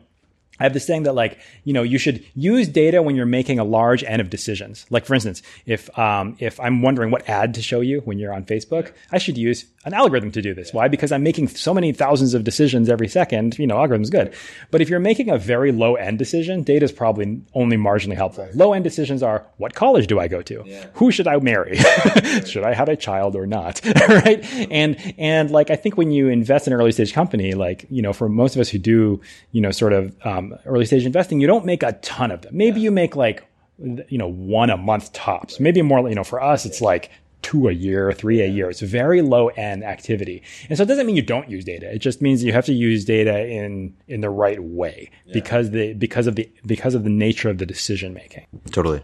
I 0.59 0.65
have 0.65 0.75
this 0.75 0.87
saying 0.87 1.05
that 1.05 1.15
like, 1.15 1.39
you 1.65 1.73
know, 1.73 1.83
you 1.83 1.99
should 1.99 2.25
use 2.35 2.69
data 2.69 3.03
when 3.03 3.17
you're 3.17 3.27
making 3.27 3.59
a 3.59 3.65
large 3.65 4.05
N 4.05 4.21
of 4.21 4.31
decisions. 4.31 4.87
Like 4.91 5.05
for 5.05 5.15
instance, 5.15 5.43
if, 5.67 5.97
um, 5.99 6.37
if 6.39 6.59
I'm 6.61 6.83
wondering 6.83 7.11
what 7.11 7.29
ad 7.29 7.55
to 7.55 7.63
show 7.63 7.81
you 7.81 8.01
when 8.01 8.19
you're 8.19 8.33
on 8.33 8.45
Facebook, 8.45 8.93
I 9.13 9.19
should 9.19 9.39
use 9.39 9.67
an 9.87 9.95
algorithm 9.95 10.33
to 10.33 10.43
do 10.43 10.53
this. 10.53 10.73
Why? 10.73 10.89
Because 10.89 11.13
I'm 11.13 11.23
making 11.23 11.47
so 11.47 11.73
many 11.73 11.93
thousands 11.93 12.35
of 12.35 12.43
decisions 12.43 12.89
every 12.89 13.07
second, 13.07 13.57
you 13.57 13.69
know, 13.69 13.79
algorithm's 13.79 14.11
good. 14.11 14.35
But 14.73 14.81
if 14.81 14.91
you're 14.91 14.99
making 14.99 15.31
a 15.31 15.39
very 15.39 15.71
low 15.71 15.95
N 15.95 16.17
decision, 16.17 16.65
data 16.65 16.85
is 16.85 16.93
probably 16.93 17.41
only 17.55 17.77
marginally 17.77 18.17
helpful. 18.17 18.49
Low 18.53 18.73
N 18.73 18.83
decisions 18.83 19.23
are 19.23 19.47
what 19.59 19.75
college 19.75 20.09
do 20.09 20.19
I 20.19 20.27
go 20.27 20.43
to? 20.43 20.65
Yeah. 20.67 20.87
Who 20.95 21.13
should 21.13 21.29
I 21.29 21.39
marry? 21.39 21.77
should 22.47 22.65
I 22.65 22.75
have 22.75 22.89
a 22.89 22.97
child 22.97 23.37
or 23.37 23.47
not? 23.47 23.81
right? 24.09 24.45
And, 24.73 25.15
and 25.19 25.53
like, 25.53 25.71
I 25.71 25.77
think 25.77 25.97
when 25.97 26.11
you 26.11 26.29
invest 26.29 26.67
in 26.67 26.73
an 26.73 26.81
early 26.81 26.91
stage 26.91 27.13
company, 27.13 27.53
like, 27.53 27.87
you 27.89 28.03
know, 28.03 28.13
for 28.13 28.29
most 28.29 28.57
of 28.57 28.61
us 28.61 28.69
who 28.69 28.79
do, 28.79 29.21
you 29.53 29.61
know, 29.61 29.71
sort 29.71 29.93
of, 29.93 30.15
um, 30.27 30.46
Um, 30.53 30.59
early 30.65 30.87
stage 30.87 31.05
investing, 31.05 31.41
you 31.41 31.47
don't 31.47 31.65
make 31.65 31.83
a 31.83 31.93
ton 31.93 32.31
of 32.31 32.43
them. 32.43 32.57
Maybe 32.57 32.81
yeah. 32.81 32.85
you 32.85 32.91
make 32.91 33.17
like, 33.17 33.47
you 33.79 34.19
know, 34.19 34.29
one 34.29 34.71
a 34.71 34.77
month 34.77 35.13
tops. 35.13 35.61
Maybe 35.61 35.83
more, 35.83 36.09
you 36.09 36.15
know, 36.15 36.25
for 36.25 36.43
us, 36.43 36.65
it's 36.65 36.81
like 36.81 37.11
two 37.43 37.69
a 37.69 37.73
year, 37.73 38.13
three 38.13 38.41
a 38.43 38.47
year. 38.47 38.69
It's 38.71 38.81
very 38.81 39.23
low 39.23 39.49
N 39.49 39.83
activity. 39.83 40.43
And 40.69 40.77
so 40.77 40.83
it 40.83 40.87
doesn't 40.87 41.07
mean 41.07 41.15
you 41.15 41.23
don't 41.23 41.49
use 41.49 41.65
data. 41.65 41.93
It 41.95 41.99
just 41.99 42.21
means 42.21 42.43
you 42.43 42.53
have 42.53 42.65
to 42.67 42.73
use 42.73 43.05
data 43.05 43.47
in, 43.47 43.95
in 44.09 44.21
the 44.21 44.31
right 44.31 44.61
way 44.61 45.11
yeah. 45.27 45.35
because 45.35 45.71
the, 45.71 45.93
because 45.93 46.27
of 46.27 46.35
the, 46.35 46.51
because 46.65 46.95
of 46.95 47.05
the 47.05 47.11
nature 47.11 47.51
of 47.51 47.59
the 47.59 47.67
decision 47.67 48.15
making. 48.15 48.47
Totally. 48.73 49.03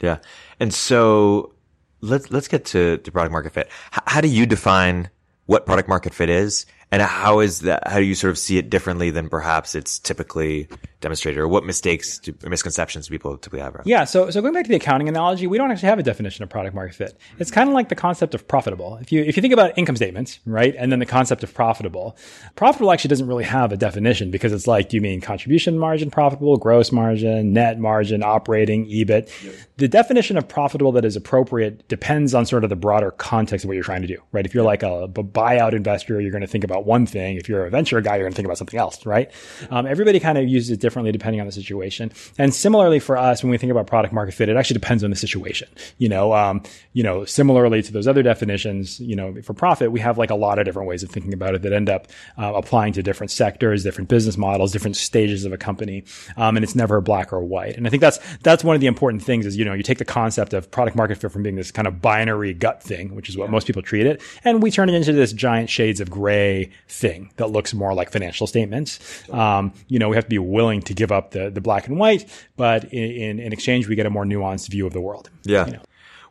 Yeah. 0.00 0.18
And 0.58 0.74
so 0.74 1.54
let's, 2.00 2.30
let's 2.30 2.48
get 2.48 2.64
to, 2.66 2.98
to 2.98 3.12
product 3.12 3.32
market 3.32 3.52
fit. 3.52 3.68
H- 3.94 4.02
how 4.06 4.20
do 4.20 4.28
you 4.28 4.46
define 4.46 5.10
what 5.46 5.66
product 5.66 5.88
market 5.88 6.14
fit 6.14 6.30
is? 6.30 6.66
And 6.90 7.02
how 7.02 7.40
is 7.40 7.60
that, 7.60 7.86
how 7.86 7.98
do 7.98 8.04
you 8.04 8.14
sort 8.14 8.30
of 8.30 8.38
see 8.38 8.56
it 8.58 8.70
differently 8.70 9.10
than 9.10 9.28
perhaps 9.28 9.74
it's 9.74 9.98
typically 9.98 10.68
demonstrated 11.00 11.38
or 11.38 11.48
what 11.48 11.64
mistakes 11.64 12.18
do, 12.18 12.32
or 12.44 12.48
misconceptions 12.48 13.08
do 13.08 13.10
people 13.10 13.36
typically 13.36 13.60
have? 13.60 13.80
Yeah. 13.84 14.04
So, 14.04 14.30
so 14.30 14.40
going 14.40 14.54
back 14.54 14.64
to 14.64 14.70
the 14.70 14.76
accounting 14.76 15.08
analogy, 15.08 15.46
we 15.46 15.58
don't 15.58 15.70
actually 15.70 15.88
have 15.88 15.98
a 15.98 16.02
definition 16.02 16.42
of 16.44 16.48
product 16.48 16.74
market 16.74 16.94
fit. 16.94 17.18
It's 17.38 17.50
kind 17.50 17.68
of 17.68 17.74
like 17.74 17.88
the 17.88 17.94
concept 17.94 18.34
of 18.34 18.48
profitable. 18.48 18.96
If 19.00 19.12
you, 19.12 19.22
if 19.22 19.36
you 19.36 19.40
think 19.40 19.52
about 19.52 19.76
income 19.76 19.96
statements, 19.96 20.40
right? 20.46 20.74
And 20.78 20.90
then 20.90 20.98
the 20.98 21.06
concept 21.06 21.42
of 21.42 21.52
profitable, 21.52 22.16
profitable 22.56 22.90
actually 22.92 23.08
doesn't 23.08 23.26
really 23.26 23.44
have 23.44 23.72
a 23.72 23.76
definition 23.76 24.30
because 24.30 24.52
it's 24.52 24.66
like, 24.66 24.88
do 24.88 24.96
you 24.96 25.00
mean 25.02 25.20
contribution 25.20 25.78
margin 25.78 26.10
profitable, 26.10 26.56
gross 26.56 26.90
margin, 26.90 27.52
net 27.52 27.78
margin, 27.78 28.22
operating, 28.22 28.86
EBIT? 28.86 29.44
Yep. 29.44 29.54
The 29.76 29.88
definition 29.88 30.38
of 30.38 30.48
profitable 30.48 30.92
that 30.92 31.04
is 31.04 31.16
appropriate 31.16 31.86
depends 31.88 32.34
on 32.34 32.46
sort 32.46 32.64
of 32.64 32.70
the 32.70 32.76
broader 32.76 33.10
context 33.10 33.64
of 33.64 33.68
what 33.68 33.74
you're 33.74 33.84
trying 33.84 34.02
to 34.02 34.08
do, 34.08 34.18
right? 34.32 34.46
If 34.46 34.54
you're 34.54 34.64
like 34.64 34.82
a, 34.82 35.04
a 35.04 35.08
buyout 35.08 35.74
investor, 35.74 36.20
you're 36.20 36.32
going 36.32 36.40
to 36.40 36.46
think 36.48 36.64
about 36.64 36.78
about 36.78 36.86
one 36.86 37.06
thing. 37.06 37.36
If 37.36 37.48
you're 37.48 37.66
a 37.66 37.70
venture 37.70 38.00
guy, 38.00 38.16
you're 38.16 38.24
going 38.24 38.32
to 38.32 38.36
think 38.36 38.46
about 38.46 38.58
something 38.58 38.78
else, 38.78 39.04
right? 39.04 39.30
Um, 39.70 39.86
everybody 39.86 40.20
kind 40.20 40.38
of 40.38 40.48
uses 40.48 40.70
it 40.70 40.80
differently 40.88 41.12
depending 41.12 41.40
on 41.40 41.46
the 41.46 41.52
situation. 41.52 42.10
And 42.38 42.54
similarly 42.54 42.98
for 42.98 43.18
us, 43.18 43.42
when 43.42 43.50
we 43.50 43.58
think 43.58 43.70
about 43.70 43.86
product 43.86 44.14
market 44.14 44.32
fit, 44.32 44.48
it 44.48 44.56
actually 44.56 44.74
depends 44.80 45.04
on 45.04 45.10
the 45.10 45.16
situation. 45.16 45.68
You 45.98 46.08
know, 46.08 46.32
um, 46.32 46.62
you 46.94 47.02
know, 47.02 47.26
similarly 47.26 47.82
to 47.82 47.92
those 47.92 48.08
other 48.08 48.22
definitions, 48.22 48.98
you 49.00 49.14
know, 49.14 49.34
for 49.42 49.52
profit, 49.52 49.92
we 49.92 50.00
have 50.00 50.16
like 50.16 50.30
a 50.30 50.34
lot 50.34 50.58
of 50.58 50.64
different 50.64 50.88
ways 50.88 51.02
of 51.02 51.10
thinking 51.10 51.34
about 51.34 51.54
it 51.54 51.62
that 51.62 51.72
end 51.72 51.90
up 51.90 52.08
uh, 52.38 52.52
applying 52.54 52.94
to 52.94 53.02
different 53.02 53.30
sectors, 53.30 53.84
different 53.84 54.08
business 54.08 54.38
models, 54.38 54.72
different 54.72 54.96
stages 54.96 55.44
of 55.44 55.52
a 55.52 55.58
company. 55.58 56.04
Um, 56.36 56.56
and 56.56 56.64
it's 56.64 56.74
never 56.74 57.00
black 57.00 57.32
or 57.32 57.44
white. 57.44 57.76
And 57.76 57.86
I 57.86 57.90
think 57.90 58.00
that's 58.00 58.18
that's 58.42 58.64
one 58.64 58.74
of 58.74 58.80
the 58.80 58.86
important 58.86 59.22
things 59.22 59.44
is 59.44 59.56
you 59.56 59.64
know 59.64 59.74
you 59.74 59.82
take 59.82 59.98
the 59.98 60.04
concept 60.04 60.54
of 60.54 60.70
product 60.70 60.96
market 60.96 61.18
fit 61.18 61.30
from 61.30 61.42
being 61.42 61.56
this 61.56 61.70
kind 61.70 61.86
of 61.86 62.00
binary 62.00 62.54
gut 62.54 62.82
thing, 62.82 63.14
which 63.14 63.28
is 63.28 63.36
what 63.36 63.46
yeah. 63.46 63.50
most 63.50 63.66
people 63.66 63.82
treat 63.82 64.06
it, 64.06 64.22
and 64.44 64.62
we 64.62 64.70
turn 64.70 64.88
it 64.88 64.94
into 64.94 65.12
this 65.12 65.32
giant 65.32 65.68
shades 65.68 66.00
of 66.00 66.10
gray 66.10 66.70
thing 66.88 67.30
that 67.36 67.50
looks 67.50 67.74
more 67.74 67.94
like 67.94 68.10
financial 68.10 68.46
statements. 68.46 68.98
Um, 69.30 69.72
you 69.88 69.98
know, 69.98 70.08
we 70.08 70.16
have 70.16 70.24
to 70.24 70.30
be 70.30 70.38
willing 70.38 70.77
to 70.82 70.94
give 70.94 71.12
up 71.12 71.32
the, 71.32 71.50
the 71.50 71.60
black 71.60 71.86
and 71.86 71.98
white, 71.98 72.28
but 72.56 72.84
in, 72.92 73.38
in 73.38 73.52
exchange, 73.52 73.88
we 73.88 73.94
get 73.94 74.06
a 74.06 74.10
more 74.10 74.24
nuanced 74.24 74.68
view 74.68 74.86
of 74.86 74.92
the 74.92 75.00
world. 75.00 75.30
Yeah. 75.44 75.66
You 75.66 75.72
know? 75.72 75.82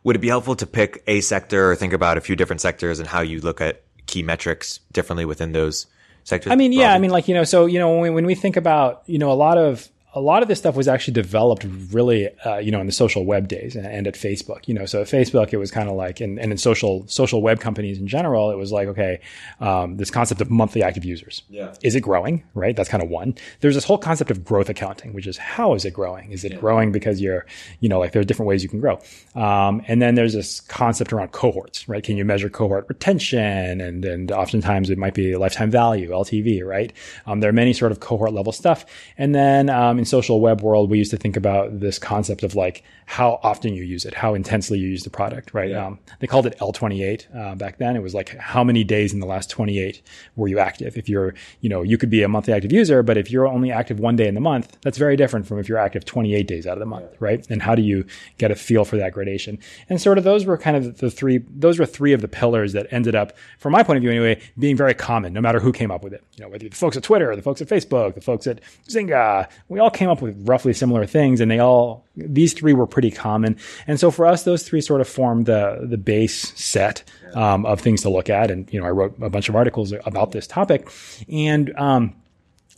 Would 0.04 0.16
it 0.16 0.20
be 0.20 0.28
helpful 0.28 0.56
to 0.56 0.66
pick 0.66 1.02
a 1.06 1.20
sector 1.20 1.70
or 1.70 1.76
think 1.76 1.92
about 1.92 2.18
a 2.18 2.20
few 2.20 2.36
different 2.36 2.60
sectors 2.60 2.98
and 2.98 3.08
how 3.08 3.20
you 3.20 3.40
look 3.40 3.60
at 3.60 3.82
key 4.06 4.22
metrics 4.22 4.80
differently 4.92 5.24
within 5.24 5.52
those 5.52 5.86
sectors? 6.24 6.52
I 6.52 6.56
mean, 6.56 6.72
yeah, 6.72 6.94
I 6.94 6.98
mean, 6.98 7.10
like, 7.10 7.28
you 7.28 7.34
know, 7.34 7.44
so, 7.44 7.66
you 7.66 7.78
know, 7.78 7.90
when 7.90 8.00
we, 8.00 8.10
when 8.10 8.26
we 8.26 8.34
think 8.34 8.56
about, 8.56 9.02
you 9.06 9.18
know, 9.18 9.30
a 9.30 9.34
lot 9.34 9.58
of, 9.58 9.88
a 10.14 10.20
lot 10.20 10.42
of 10.42 10.48
this 10.48 10.58
stuff 10.58 10.74
was 10.74 10.88
actually 10.88 11.12
developed 11.12 11.66
really, 11.92 12.28
uh, 12.40 12.56
you 12.56 12.72
know, 12.72 12.80
in 12.80 12.86
the 12.86 12.92
social 12.92 13.26
web 13.26 13.46
days 13.46 13.76
and, 13.76 13.86
and, 13.86 14.06
at 14.06 14.14
Facebook. 14.14 14.66
You 14.66 14.72
know, 14.72 14.86
so 14.86 15.02
at 15.02 15.06
Facebook, 15.06 15.52
it 15.52 15.58
was 15.58 15.70
kind 15.70 15.88
of 15.88 15.96
like, 15.96 16.20
and, 16.20 16.38
and, 16.40 16.50
in 16.50 16.56
social 16.56 17.06
social 17.08 17.42
web 17.42 17.60
companies 17.60 17.98
in 17.98 18.06
general, 18.06 18.50
it 18.50 18.56
was 18.56 18.72
like, 18.72 18.88
okay, 18.88 19.20
um, 19.60 19.98
this 19.98 20.10
concept 20.10 20.40
of 20.40 20.50
monthly 20.50 20.82
active 20.82 21.04
users. 21.04 21.42
Yeah. 21.50 21.74
Is 21.82 21.94
it 21.94 22.00
growing? 22.00 22.42
Right. 22.54 22.74
That's 22.74 22.88
kind 22.88 23.02
of 23.02 23.10
one. 23.10 23.34
There's 23.60 23.74
this 23.74 23.84
whole 23.84 23.98
concept 23.98 24.30
of 24.30 24.44
growth 24.44 24.70
accounting, 24.70 25.12
which 25.12 25.26
is 25.26 25.36
how 25.36 25.74
is 25.74 25.84
it 25.84 25.92
growing? 25.92 26.32
Is 26.32 26.42
it 26.42 26.52
yeah. 26.52 26.58
growing 26.58 26.90
because 26.90 27.20
you're, 27.20 27.44
you 27.80 27.88
know, 27.90 27.98
like 27.98 28.12
there's 28.12 28.24
different 28.24 28.48
ways 28.48 28.62
you 28.62 28.70
can 28.70 28.80
grow. 28.80 28.98
Um, 29.34 29.82
and 29.88 30.00
then 30.00 30.14
there's 30.14 30.32
this 30.32 30.60
concept 30.60 31.12
around 31.12 31.32
cohorts, 31.32 31.86
right? 31.86 32.02
Can 32.02 32.16
you 32.16 32.24
measure 32.24 32.48
cohort 32.48 32.86
retention? 32.88 33.82
And 33.82 34.04
and 34.06 34.32
oftentimes 34.32 34.88
it 34.88 34.96
might 34.96 35.14
be 35.14 35.36
lifetime 35.36 35.70
value, 35.70 36.10
LTV, 36.10 36.64
right? 36.64 36.94
Um, 37.26 37.40
there 37.40 37.50
are 37.50 37.52
many 37.52 37.74
sort 37.74 37.92
of 37.92 38.00
cohort 38.00 38.32
level 38.32 38.52
stuff. 38.52 38.86
And 39.18 39.34
then 39.34 39.68
um, 39.68 39.97
in 39.98 40.04
social 40.04 40.40
web 40.40 40.62
world, 40.62 40.90
we 40.90 40.98
used 40.98 41.10
to 41.10 41.16
think 41.16 41.36
about 41.36 41.80
this 41.80 41.98
concept 41.98 42.42
of 42.42 42.54
like 42.54 42.84
how 43.08 43.40
often 43.42 43.72
you 43.72 43.84
use 43.84 44.04
it, 44.04 44.12
how 44.12 44.34
intensely 44.34 44.78
you 44.78 44.86
use 44.86 45.02
the 45.02 45.08
product, 45.08 45.54
right? 45.54 45.70
Yeah. 45.70 45.86
Um, 45.86 45.98
they 46.20 46.26
called 46.26 46.44
it 46.44 46.58
L28 46.58 47.34
uh, 47.34 47.54
back 47.54 47.78
then. 47.78 47.96
It 47.96 48.02
was 48.02 48.12
like 48.12 48.36
how 48.36 48.62
many 48.62 48.84
days 48.84 49.14
in 49.14 49.20
the 49.20 49.26
last 49.26 49.48
28 49.48 50.02
were 50.36 50.46
you 50.46 50.58
active? 50.58 50.94
If 50.94 51.08
you're, 51.08 51.32
you 51.62 51.70
know, 51.70 51.80
you 51.80 51.96
could 51.96 52.10
be 52.10 52.22
a 52.22 52.28
monthly 52.28 52.52
active 52.52 52.70
user, 52.70 53.02
but 53.02 53.16
if 53.16 53.30
you're 53.30 53.48
only 53.48 53.72
active 53.72 53.98
one 53.98 54.16
day 54.16 54.28
in 54.28 54.34
the 54.34 54.42
month, 54.42 54.76
that's 54.82 54.98
very 54.98 55.16
different 55.16 55.46
from 55.46 55.58
if 55.58 55.70
you're 55.70 55.78
active 55.78 56.04
28 56.04 56.46
days 56.46 56.66
out 56.66 56.74
of 56.74 56.80
the 56.80 56.86
month, 56.86 57.06
yeah. 57.12 57.16
right? 57.18 57.46
And 57.48 57.62
how 57.62 57.74
do 57.74 57.80
you 57.80 58.04
get 58.36 58.50
a 58.50 58.54
feel 58.54 58.84
for 58.84 58.98
that 58.98 59.14
gradation? 59.14 59.58
And 59.88 59.98
sort 59.98 60.18
of 60.18 60.24
those 60.24 60.44
were 60.44 60.58
kind 60.58 60.76
of 60.76 60.98
the 60.98 61.10
three, 61.10 61.38
those 61.48 61.78
were 61.78 61.86
three 61.86 62.12
of 62.12 62.20
the 62.20 62.28
pillars 62.28 62.74
that 62.74 62.88
ended 62.90 63.14
up, 63.14 63.32
from 63.58 63.72
my 63.72 63.82
point 63.82 63.96
of 63.96 64.02
view 64.02 64.10
anyway, 64.10 64.38
being 64.58 64.76
very 64.76 64.92
common, 64.92 65.32
no 65.32 65.40
matter 65.40 65.60
who 65.60 65.72
came 65.72 65.90
up 65.90 66.04
with 66.04 66.12
it. 66.12 66.22
You 66.36 66.44
know, 66.44 66.50
whether 66.50 66.68
the 66.68 66.76
folks 66.76 66.94
at 66.98 67.04
Twitter, 67.04 67.34
the 67.34 67.40
folks 67.40 67.62
at 67.62 67.68
Facebook, 67.68 68.16
the 68.16 68.20
folks 68.20 68.46
at 68.46 68.60
Zynga, 68.86 69.48
we 69.70 69.78
all 69.78 69.90
came 69.90 70.10
up 70.10 70.20
with 70.20 70.46
roughly 70.46 70.74
similar 70.74 71.06
things 71.06 71.40
and 71.40 71.50
they 71.50 71.58
all, 71.58 72.04
these 72.18 72.52
three 72.52 72.72
were 72.72 72.86
pretty 72.86 73.10
common. 73.10 73.56
And 73.86 73.98
so 73.98 74.10
for 74.10 74.26
us, 74.26 74.42
those 74.42 74.62
three 74.62 74.80
sort 74.80 75.00
of 75.00 75.08
formed 75.08 75.46
the, 75.46 75.86
the 75.88 75.98
base 75.98 76.52
set, 76.58 77.04
um, 77.34 77.64
of 77.66 77.80
things 77.80 78.02
to 78.02 78.10
look 78.10 78.28
at. 78.28 78.50
And, 78.50 78.72
you 78.72 78.80
know, 78.80 78.86
I 78.86 78.90
wrote 78.90 79.14
a 79.20 79.30
bunch 79.30 79.48
of 79.48 79.56
articles 79.56 79.92
about 80.04 80.32
this 80.32 80.46
topic 80.46 80.88
and, 81.28 81.72
um, 81.76 82.14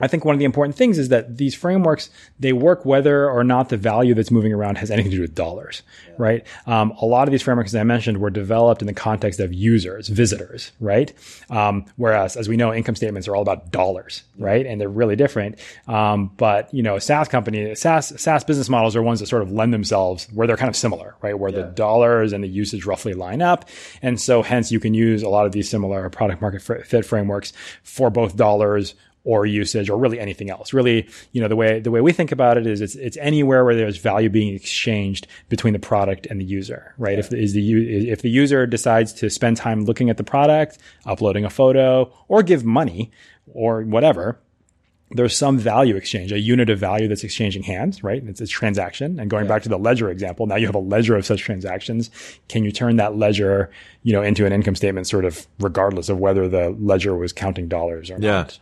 I 0.00 0.06
think 0.06 0.24
one 0.24 0.34
of 0.34 0.38
the 0.38 0.44
important 0.44 0.76
things 0.76 0.98
is 0.98 1.08
that 1.10 1.36
these 1.36 1.54
frameworks 1.54 2.10
they 2.38 2.52
work 2.52 2.84
whether 2.84 3.30
or 3.30 3.44
not 3.44 3.68
the 3.68 3.76
value 3.76 4.14
that's 4.14 4.30
moving 4.30 4.52
around 4.52 4.78
has 4.78 4.90
anything 4.90 5.10
to 5.10 5.16
do 5.18 5.22
with 5.22 5.34
dollars, 5.34 5.82
yeah. 6.06 6.14
right? 6.18 6.46
Um, 6.66 6.92
a 7.00 7.06
lot 7.06 7.28
of 7.28 7.32
these 7.32 7.42
frameworks, 7.42 7.70
as 7.70 7.76
I 7.76 7.84
mentioned, 7.84 8.18
were 8.18 8.30
developed 8.30 8.80
in 8.80 8.86
the 8.86 8.94
context 8.94 9.40
of 9.40 9.52
users, 9.52 10.08
visitors, 10.08 10.72
right? 10.80 11.12
Um, 11.50 11.84
whereas, 11.96 12.36
as 12.36 12.48
we 12.48 12.56
know, 12.56 12.72
income 12.72 12.96
statements 12.96 13.28
are 13.28 13.36
all 13.36 13.42
about 13.42 13.70
dollars, 13.70 14.22
right? 14.38 14.64
And 14.66 14.80
they're 14.80 14.88
really 14.88 15.16
different. 15.16 15.58
Um, 15.86 16.30
but 16.36 16.72
you 16.72 16.82
know, 16.82 16.98
SaaS 16.98 17.28
company, 17.28 17.74
SaaS 17.74 18.20
SaaS 18.20 18.44
business 18.44 18.68
models 18.68 18.96
are 18.96 19.02
ones 19.02 19.20
that 19.20 19.26
sort 19.26 19.42
of 19.42 19.52
lend 19.52 19.74
themselves 19.74 20.28
where 20.32 20.46
they're 20.46 20.56
kind 20.56 20.70
of 20.70 20.76
similar, 20.76 21.14
right? 21.22 21.38
Where 21.38 21.50
yeah. 21.50 21.62
the 21.62 21.64
dollars 21.64 22.32
and 22.32 22.42
the 22.42 22.48
usage 22.48 22.86
roughly 22.86 23.14
line 23.14 23.42
up, 23.42 23.68
and 24.02 24.20
so 24.20 24.42
hence 24.42 24.72
you 24.72 24.80
can 24.80 24.94
use 24.94 25.22
a 25.22 25.28
lot 25.28 25.46
of 25.46 25.52
these 25.52 25.68
similar 25.68 26.08
product 26.10 26.40
market 26.40 26.62
fit 26.62 27.04
frameworks 27.04 27.52
for 27.82 28.10
both 28.10 28.36
dollars 28.36 28.94
or 29.30 29.46
usage 29.46 29.88
or 29.88 29.96
really 29.96 30.18
anything 30.18 30.50
else. 30.50 30.72
Really, 30.72 31.08
you 31.30 31.40
know, 31.40 31.46
the 31.46 31.54
way 31.54 31.78
the 31.78 31.92
way 31.92 32.00
we 32.00 32.10
think 32.10 32.32
about 32.32 32.58
it 32.58 32.66
is 32.66 32.80
it's 32.80 32.96
it's 32.96 33.16
anywhere 33.18 33.64
where 33.64 33.76
there's 33.76 33.96
value 33.96 34.28
being 34.28 34.52
exchanged 34.52 35.28
between 35.48 35.72
the 35.72 35.78
product 35.78 36.26
and 36.26 36.40
the 36.40 36.44
user, 36.44 36.94
right? 36.98 37.12
Yeah. 37.12 37.20
If 37.20 37.30
the, 37.30 37.38
is 37.38 37.52
the 37.52 38.10
if 38.10 38.22
the 38.22 38.28
user 38.28 38.66
decides 38.66 39.12
to 39.14 39.30
spend 39.30 39.56
time 39.56 39.84
looking 39.84 40.10
at 40.10 40.16
the 40.16 40.24
product, 40.24 40.78
uploading 41.06 41.44
a 41.44 41.50
photo, 41.50 42.12
or 42.26 42.42
give 42.42 42.64
money 42.64 43.12
or 43.54 43.82
whatever, 43.82 44.40
there's 45.12 45.36
some 45.36 45.58
value 45.58 45.94
exchange, 45.94 46.32
a 46.32 46.40
unit 46.40 46.68
of 46.68 46.80
value 46.80 47.06
that's 47.06 47.22
exchanging 47.22 47.62
hands, 47.62 48.02
right? 48.02 48.24
It's 48.26 48.40
a 48.40 48.48
transaction. 48.48 49.20
And 49.20 49.30
going 49.30 49.44
yeah. 49.44 49.48
back 49.48 49.62
to 49.62 49.68
the 49.68 49.78
ledger 49.78 50.10
example, 50.10 50.46
now 50.46 50.56
you 50.56 50.66
have 50.66 50.74
a 50.74 50.80
ledger 50.80 51.14
of 51.14 51.24
such 51.24 51.40
transactions. 51.40 52.10
Can 52.48 52.64
you 52.64 52.72
turn 52.72 52.96
that 52.96 53.16
ledger, 53.16 53.70
you 54.02 54.12
know, 54.12 54.22
into 54.22 54.44
an 54.44 54.52
income 54.52 54.74
statement 54.74 55.06
sort 55.06 55.24
of 55.24 55.46
regardless 55.60 56.08
of 56.08 56.18
whether 56.18 56.48
the 56.48 56.70
ledger 56.80 57.16
was 57.16 57.32
counting 57.32 57.68
dollars 57.68 58.10
or 58.10 58.18
yeah. 58.18 58.30
not? 58.30 58.58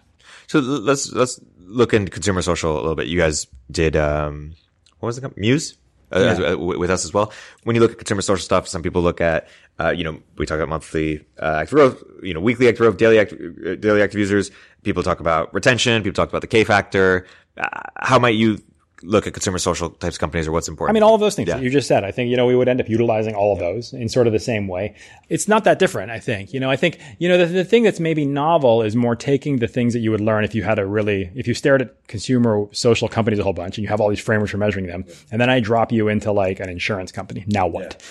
So 0.49 0.59
let's 0.61 1.13
let's 1.13 1.41
look 1.59 1.95
into 1.95 2.11
consumer 2.11 2.43
social 2.43 2.73
a 2.73 2.81
little 2.81 2.97
bit. 2.97 3.07
You 3.07 3.19
guys 3.19 3.47
did 3.71 3.97
um, 3.97 4.55
what 4.99 5.07
was 5.07 5.19
it 5.19 5.21
called? 5.21 5.37
Muse. 5.37 5.77
Uh, 6.11 6.21
yeah. 6.21 6.27
as, 6.31 6.41
uh, 6.41 6.59
with 6.59 6.91
us 6.91 7.05
as 7.05 7.13
well. 7.13 7.31
When 7.65 7.77
you 7.77 7.83
look 7.83 7.93
at 7.93 7.99
consumer 7.99 8.23
social 8.23 8.43
stuff, 8.43 8.67
some 8.67 8.83
people 8.83 9.03
look 9.03 9.21
at, 9.21 9.47
uh, 9.79 9.91
you 9.91 10.05
know, 10.05 10.23
we 10.39 10.47
talk 10.47 10.57
about 10.57 10.71
monthly 10.71 11.23
uh, 11.39 11.59
active 11.61 11.75
growth, 11.75 12.03
you 12.23 12.33
know, 12.33 12.41
weekly 12.41 12.67
active 12.67 12.79
growth, 12.79 12.97
daily 12.97 13.19
active, 13.19 13.59
uh, 13.67 13.75
daily 13.75 14.01
active 14.01 14.19
users. 14.19 14.51
People 14.85 15.03
talk 15.03 15.21
about 15.21 15.53
retention. 15.53 16.03
People 16.03 16.15
talk 16.15 16.31
about 16.31 16.41
the 16.41 16.47
K 16.47 16.65
factor. 16.65 17.27
Uh, 17.59 17.69
how 17.99 18.19
might 18.19 18.37
you 18.37 18.59
look 19.03 19.27
at 19.27 19.33
consumer 19.33 19.59
social 19.59 19.91
types 19.91 20.19
companies 20.19 20.47
or 20.49 20.53
what's 20.53 20.69
important? 20.69 20.93
I 20.93 20.95
mean, 20.95 21.03
all 21.03 21.15
of 21.15 21.21
those 21.21 21.35
things 21.35 21.49
Yeah. 21.49 21.57
that 21.57 21.63
you 21.63 21.71
just 21.71 21.87
said. 21.89 22.05
I 22.05 22.11
think, 22.11 22.31
you 22.31 22.37
know, 22.37 22.47
we 22.47 22.57
would 22.57 22.69
end 22.69 22.81
up 22.81 22.89
utilizing 22.89 23.35
all 23.35 23.53
of 23.53 23.59
those 23.59 23.93
in 23.93 24.09
sort 24.09 24.27
of 24.27 24.33
the 24.33 24.39
same 24.39 24.67
way. 24.69 24.95
It's 25.29 25.47
not 25.49 25.65
that 25.65 25.79
different, 25.79 26.11
I 26.11 26.19
think. 26.19 26.53
You 26.53 26.61
know, 26.61 26.71
I 26.71 26.77
think, 26.77 26.99
you 27.19 27.29
know, 27.29 27.39
the, 27.39 27.47
the 27.47 27.65
thing 27.65 27.83
that's 27.83 28.01
maybe 28.01 28.25
novel 28.25 28.83
is 28.83 28.97
more 28.97 29.15
taking 29.17 29.59
the 29.59 29.69
things 29.69 29.93
that 29.95 30.01
you 30.01 30.11
would 30.11 30.21
learn 30.21 30.45
if 30.45 30.55
you 30.55 30.63
had 30.63 30.79
a 30.79 30.87
really, 30.87 31.31
if 31.35 31.47
you 31.47 31.55
stared 31.55 31.83
at 31.83 32.07
consumer 32.09 32.67
social 32.73 33.09
companies 33.09 33.39
a 33.39 33.45
whole 33.45 33.53
bunch 33.53 33.79
and 33.79 33.83
you 33.83 33.89
have 33.89 34.01
all 34.01 34.09
these 34.09 34.21
frameworks 34.21 34.51
for 34.51 34.59
measuring 34.59 34.87
them, 34.87 35.05
and 35.31 35.41
then 35.41 35.51
I 35.51 35.61
drop 35.61 35.93
you 35.93 36.09
into 36.09 36.33
like 36.33 36.61
an 36.61 36.69
insurance 36.69 37.13
company. 37.13 37.45
Now 37.47 37.67
what? 37.67 38.03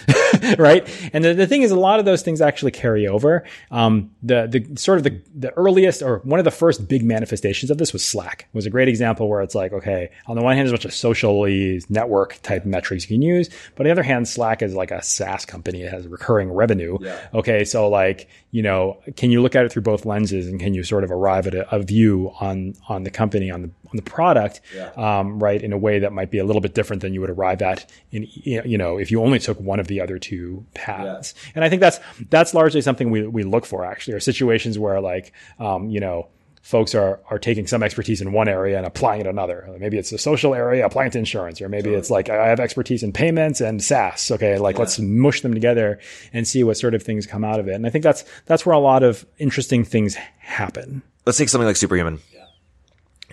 right? 0.57 0.87
And 1.13 1.23
the, 1.23 1.33
the 1.33 1.47
thing 1.47 1.61
is, 1.61 1.71
a 1.71 1.75
lot 1.75 1.99
of 1.99 2.05
those 2.05 2.21
things 2.21 2.41
actually 2.41 2.71
carry 2.71 3.07
over. 3.07 3.43
Um, 3.71 4.11
the, 4.23 4.47
the 4.47 4.79
sort 4.79 4.97
of 4.97 5.03
the, 5.03 5.21
the 5.35 5.51
earliest 5.53 6.01
or 6.01 6.19
one 6.19 6.39
of 6.39 6.45
the 6.45 6.51
first 6.51 6.87
big 6.87 7.03
manifestations 7.03 7.71
of 7.71 7.77
this 7.77 7.93
was 7.93 8.03
Slack. 8.03 8.47
It 8.53 8.55
was 8.55 8.65
a 8.65 8.69
great 8.69 8.87
example 8.87 9.27
where 9.29 9.41
it's 9.41 9.55
like, 9.55 9.73
okay, 9.73 10.09
on 10.27 10.35
the 10.35 10.41
one 10.41 10.55
hand, 10.55 10.67
there's 10.67 10.73
a 10.73 10.77
bunch 10.77 10.85
of 10.85 10.93
socially 10.93 11.81
network 11.89 12.39
type 12.41 12.65
metrics 12.65 13.09
you 13.09 13.15
can 13.15 13.21
use, 13.21 13.49
but 13.75 13.81
on 13.81 13.85
the 13.85 13.91
other 13.91 14.03
hand, 14.03 14.27
Slack 14.27 14.61
is 14.61 14.73
like 14.73 14.91
a 14.91 15.01
SaaS 15.01 15.45
company. 15.45 15.83
It 15.83 15.91
has 15.91 16.07
recurring 16.07 16.51
revenue. 16.51 16.97
Okay. 17.33 17.63
So 17.63 17.89
like, 17.89 18.29
you 18.51 18.61
know, 18.63 18.99
can 19.15 19.31
you 19.31 19.41
look 19.41 19.55
at 19.55 19.65
it 19.65 19.71
through 19.71 19.83
both 19.83 20.05
lenses 20.05 20.47
and 20.47 20.59
can 20.59 20.73
you 20.73 20.83
sort 20.83 21.03
of 21.03 21.11
arrive 21.11 21.47
at 21.47 21.53
a, 21.53 21.75
a 21.75 21.79
view 21.79 22.31
on, 22.39 22.75
on 22.89 23.03
the 23.03 23.11
company, 23.11 23.51
on 23.51 23.61
the, 23.61 23.67
on 23.67 23.95
the 23.95 24.01
product, 24.01 24.59
um, 24.97 25.39
right, 25.39 25.61
in 25.61 25.71
a 25.71 25.77
way 25.77 25.99
that 25.99 26.11
might 26.11 26.29
be 26.29 26.39
a 26.39 26.43
little 26.43 26.61
bit 26.61 26.73
different 26.73 27.01
than 27.01 27.13
you 27.13 27.21
would 27.21 27.29
arrive 27.29 27.61
at 27.61 27.89
in, 28.11 28.27
you 28.33 28.77
know, 28.77 28.97
if 28.97 29.11
you 29.11 29.21
only 29.21 29.39
took 29.39 29.57
one 29.61 29.79
of 29.79 29.87
the 29.87 30.01
other 30.01 30.19
two 30.19 30.26
paths. 30.73 31.33
And 31.55 31.63
I 31.63 31.69
think 31.69 31.79
that's, 31.79 31.99
that's 32.29 32.53
largely 32.53 32.81
something 32.81 33.09
we, 33.09 33.27
we 33.27 33.43
look 33.43 33.65
for 33.65 33.85
actually, 33.85 34.13
are 34.15 34.19
situations 34.19 34.77
where 34.77 34.99
like, 35.01 35.33
um, 35.59 35.89
you 35.89 35.99
know, 35.99 36.29
folks 36.67 36.93
are 36.93 37.21
are 37.29 37.39
taking 37.39 37.65
some 37.65 37.81
expertise 37.81 38.19
in 38.19 38.33
one 38.33 38.49
area 38.49 38.75
and 38.75 38.85
applying 38.85 39.21
it 39.21 39.23
in 39.23 39.29
another. 39.29 39.73
Maybe 39.79 39.97
it's 39.97 40.11
a 40.11 40.17
social 40.17 40.53
area, 40.53 40.85
applying 40.85 41.07
it 41.07 41.11
to 41.11 41.19
insurance, 41.19 41.61
or 41.61 41.69
maybe 41.69 41.93
it's 41.93 42.09
like 42.09 42.29
I 42.29 42.47
have 42.47 42.59
expertise 42.59 43.03
in 43.03 43.13
payments 43.13 43.61
and 43.61 43.81
SaaS. 43.81 44.31
Okay, 44.31 44.57
like 44.57 44.77
let's 44.77 44.99
mush 44.99 45.41
them 45.41 45.53
together 45.53 45.99
and 46.33 46.45
see 46.45 46.65
what 46.65 46.75
sort 46.75 46.93
of 46.93 47.03
things 47.03 47.25
come 47.25 47.45
out 47.45 47.61
of 47.61 47.69
it. 47.69 47.73
And 47.73 47.87
I 47.87 47.89
think 47.89 48.03
that's 48.03 48.25
that's 48.45 48.65
where 48.65 48.75
a 48.75 48.79
lot 48.79 49.03
of 49.03 49.25
interesting 49.37 49.85
things 49.85 50.15
happen. 50.15 51.03
let's 51.25 51.37
take 51.37 51.47
something 51.49 51.67
like 51.67 51.77
Superhuman. 51.77 52.19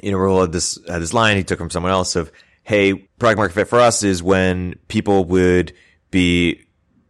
You 0.03 0.13
know, 0.13 0.19
Rahul 0.19 0.43
had 0.43 0.53
this 0.53 0.79
had 0.89 1.03
this 1.03 1.13
line 1.13 1.37
he 1.37 1.45
took 1.45 1.59
from 1.59 1.71
someone 1.71 1.93
else 1.93 2.15
of, 2.15 2.31
"Hey, 2.63 2.95
product 2.95 3.39
market 3.39 3.55
fit 3.55 3.69
for 3.69 3.81
us 3.81 4.05
is 4.05 4.23
when 4.23 4.77
people 4.87 5.25
would 5.25 5.73
be, 6.13 6.64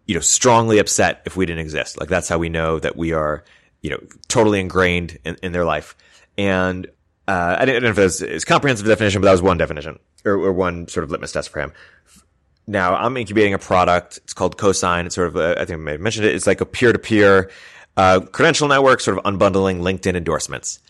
you 0.07 0.15
know, 0.15 0.21
strongly 0.21 0.79
upset 0.79 1.23
if 1.27 1.37
we 1.37 1.47
didn't 1.47 1.61
exist. 1.61 1.99
Like 1.99 2.09
that's 2.09 2.29
how 2.29 2.39
we 2.39 2.49
know 2.49 2.79
that 2.79 2.97
we 2.97 3.13
are, 3.13 3.45
you 3.83 3.91
know, 3.91 4.01
totally 4.29 4.61
ingrained 4.61 5.19
in, 5.25 5.37
in 5.43 5.53
their 5.53 5.65
life." 5.65 5.97
And 6.37 6.87
uh, 7.29 7.57
I 7.59 7.65
didn't 7.65 7.85
know 7.85 7.91
if 7.91 7.97
was 7.97 8.45
comprehensive 8.45 8.87
definition, 8.87 9.21
but 9.21 9.27
that 9.27 9.33
was 9.33 9.43
one 9.43 9.57
definition 9.57 9.99
or, 10.25 10.33
or 10.35 10.53
one 10.53 10.89
sort 10.89 11.05
of 11.05 11.11
litmus 11.11 11.33
test 11.33 11.49
for 11.51 11.61
him. 11.61 11.73
Now 12.67 12.95
I'm 12.95 13.17
incubating 13.17 13.55
a 13.55 13.59
product. 13.59 14.19
It's 14.25 14.35
called 14.35 14.57
Cosine. 14.59 15.07
It's 15.07 15.15
sort 15.15 15.29
of, 15.29 15.37
a, 15.37 15.53
I 15.61 15.65
think 15.65 15.79
I 15.79 15.83
may 15.83 15.93
have 15.93 16.01
mentioned 16.01 16.27
it. 16.27 16.35
It's 16.35 16.47
like 16.47 16.61
a 16.61 16.67
peer-to-peer 16.67 17.51
uh, 17.97 18.21
credential 18.21 18.69
network, 18.69 19.01
sort 19.01 19.19
of 19.19 19.25
unbundling 19.25 19.81
LinkedIn 19.81 20.17
endorsements. 20.17 20.81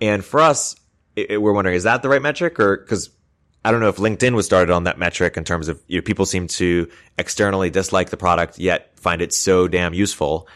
And 0.00 0.24
for 0.24 0.40
us, 0.40 0.76
it, 1.16 1.30
it- 1.32 1.38
we're 1.38 1.52
wondering, 1.52 1.76
is 1.76 1.84
that 1.84 2.02
the 2.02 2.08
right 2.08 2.22
metric? 2.22 2.60
Or 2.60 2.76
because 2.76 3.10
I 3.64 3.70
don't 3.70 3.80
know 3.80 3.88
if 3.88 3.96
LinkedIn 3.96 4.34
was 4.34 4.46
started 4.46 4.72
on 4.72 4.84
that 4.84 4.98
metric 4.98 5.36
in 5.36 5.44
terms 5.44 5.68
of 5.68 5.80
you 5.86 5.98
know, 5.98 6.02
people 6.02 6.26
seem 6.26 6.48
to 6.48 6.88
externally 7.18 7.70
dislike 7.70 8.10
the 8.10 8.16
product, 8.16 8.58
yet 8.58 8.98
find 8.98 9.22
it 9.22 9.32
so 9.32 9.68
damn 9.68 9.94
useful. 9.94 10.48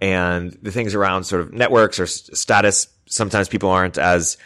And 0.00 0.52
the 0.62 0.72
things 0.72 0.94
around 0.94 1.24
sort 1.24 1.42
of 1.42 1.52
networks 1.52 2.00
or 2.00 2.06
status, 2.06 2.88
sometimes 3.06 3.48
people 3.48 3.70
aren't 3.70 3.98
as 3.98 4.36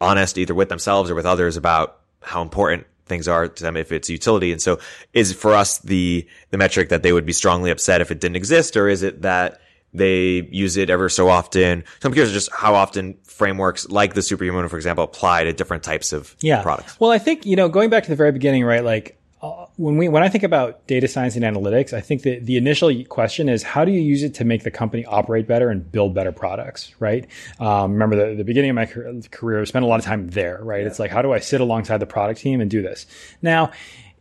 honest 0.00 0.38
either 0.38 0.54
with 0.54 0.68
themselves 0.68 1.10
or 1.10 1.14
with 1.14 1.26
others 1.26 1.56
about 1.56 2.00
how 2.22 2.42
important 2.42 2.86
things 3.06 3.28
are 3.28 3.48
to 3.48 3.62
them 3.62 3.76
if 3.76 3.92
it's 3.92 4.10
utility. 4.10 4.52
And 4.52 4.60
so 4.60 4.78
is 5.12 5.32
for 5.32 5.54
us 5.54 5.78
the, 5.78 6.26
the 6.50 6.58
metric 6.58 6.88
that 6.90 7.02
they 7.02 7.12
would 7.12 7.26
be 7.26 7.32
strongly 7.32 7.70
upset 7.70 8.00
if 8.00 8.10
it 8.10 8.20
didn't 8.20 8.36
exist, 8.36 8.76
or 8.76 8.88
is 8.88 9.02
it 9.02 9.22
that 9.22 9.60
they 9.96 10.48
use 10.50 10.76
it 10.76 10.90
ever 10.90 11.08
so 11.08 11.28
often? 11.28 11.84
So 12.00 12.08
I'm 12.08 12.12
curious 12.12 12.32
just 12.32 12.52
how 12.52 12.74
often 12.74 13.16
frameworks 13.24 13.88
like 13.88 14.14
the 14.14 14.22
superhuman, 14.22 14.68
for 14.68 14.76
example, 14.76 15.04
apply 15.04 15.44
to 15.44 15.52
different 15.52 15.82
types 15.82 16.12
of 16.12 16.34
yeah. 16.40 16.62
products. 16.62 16.98
Well, 17.00 17.10
I 17.10 17.18
think 17.18 17.46
you 17.46 17.56
know, 17.56 17.68
going 17.68 17.90
back 17.90 18.04
to 18.04 18.08
the 18.08 18.16
very 18.16 18.32
beginning, 18.32 18.64
right? 18.64 18.84
Like 18.84 19.18
uh, 19.42 19.66
when 19.76 19.98
we 19.98 20.08
when 20.08 20.22
I 20.22 20.28
think 20.28 20.44
about 20.44 20.86
data 20.86 21.06
science 21.06 21.36
and 21.36 21.44
analytics, 21.44 21.92
I 21.92 22.00
think 22.00 22.22
that 22.22 22.46
the 22.46 22.56
initial 22.56 23.04
question 23.04 23.48
is 23.48 23.62
how 23.62 23.84
do 23.84 23.92
you 23.92 24.00
use 24.00 24.22
it 24.22 24.34
to 24.34 24.44
make 24.44 24.62
the 24.62 24.70
company 24.70 25.04
operate 25.04 25.46
better 25.46 25.68
and 25.68 25.90
build 25.92 26.14
better 26.14 26.32
products, 26.32 26.94
right? 26.98 27.26
Um, 27.60 27.92
remember 27.92 28.16
the, 28.16 28.36
the 28.36 28.44
beginning 28.44 28.70
of 28.70 28.76
my 28.76 28.86
career, 29.30 29.60
I 29.60 29.64
spent 29.64 29.84
a 29.84 29.88
lot 29.88 29.98
of 29.98 30.06
time 30.06 30.28
there, 30.28 30.58
right? 30.62 30.86
It's 30.86 30.98
like 30.98 31.10
how 31.10 31.20
do 31.20 31.32
I 31.32 31.40
sit 31.40 31.60
alongside 31.60 31.98
the 31.98 32.06
product 32.06 32.40
team 32.40 32.60
and 32.60 32.70
do 32.70 32.80
this 32.80 33.06
now. 33.42 33.72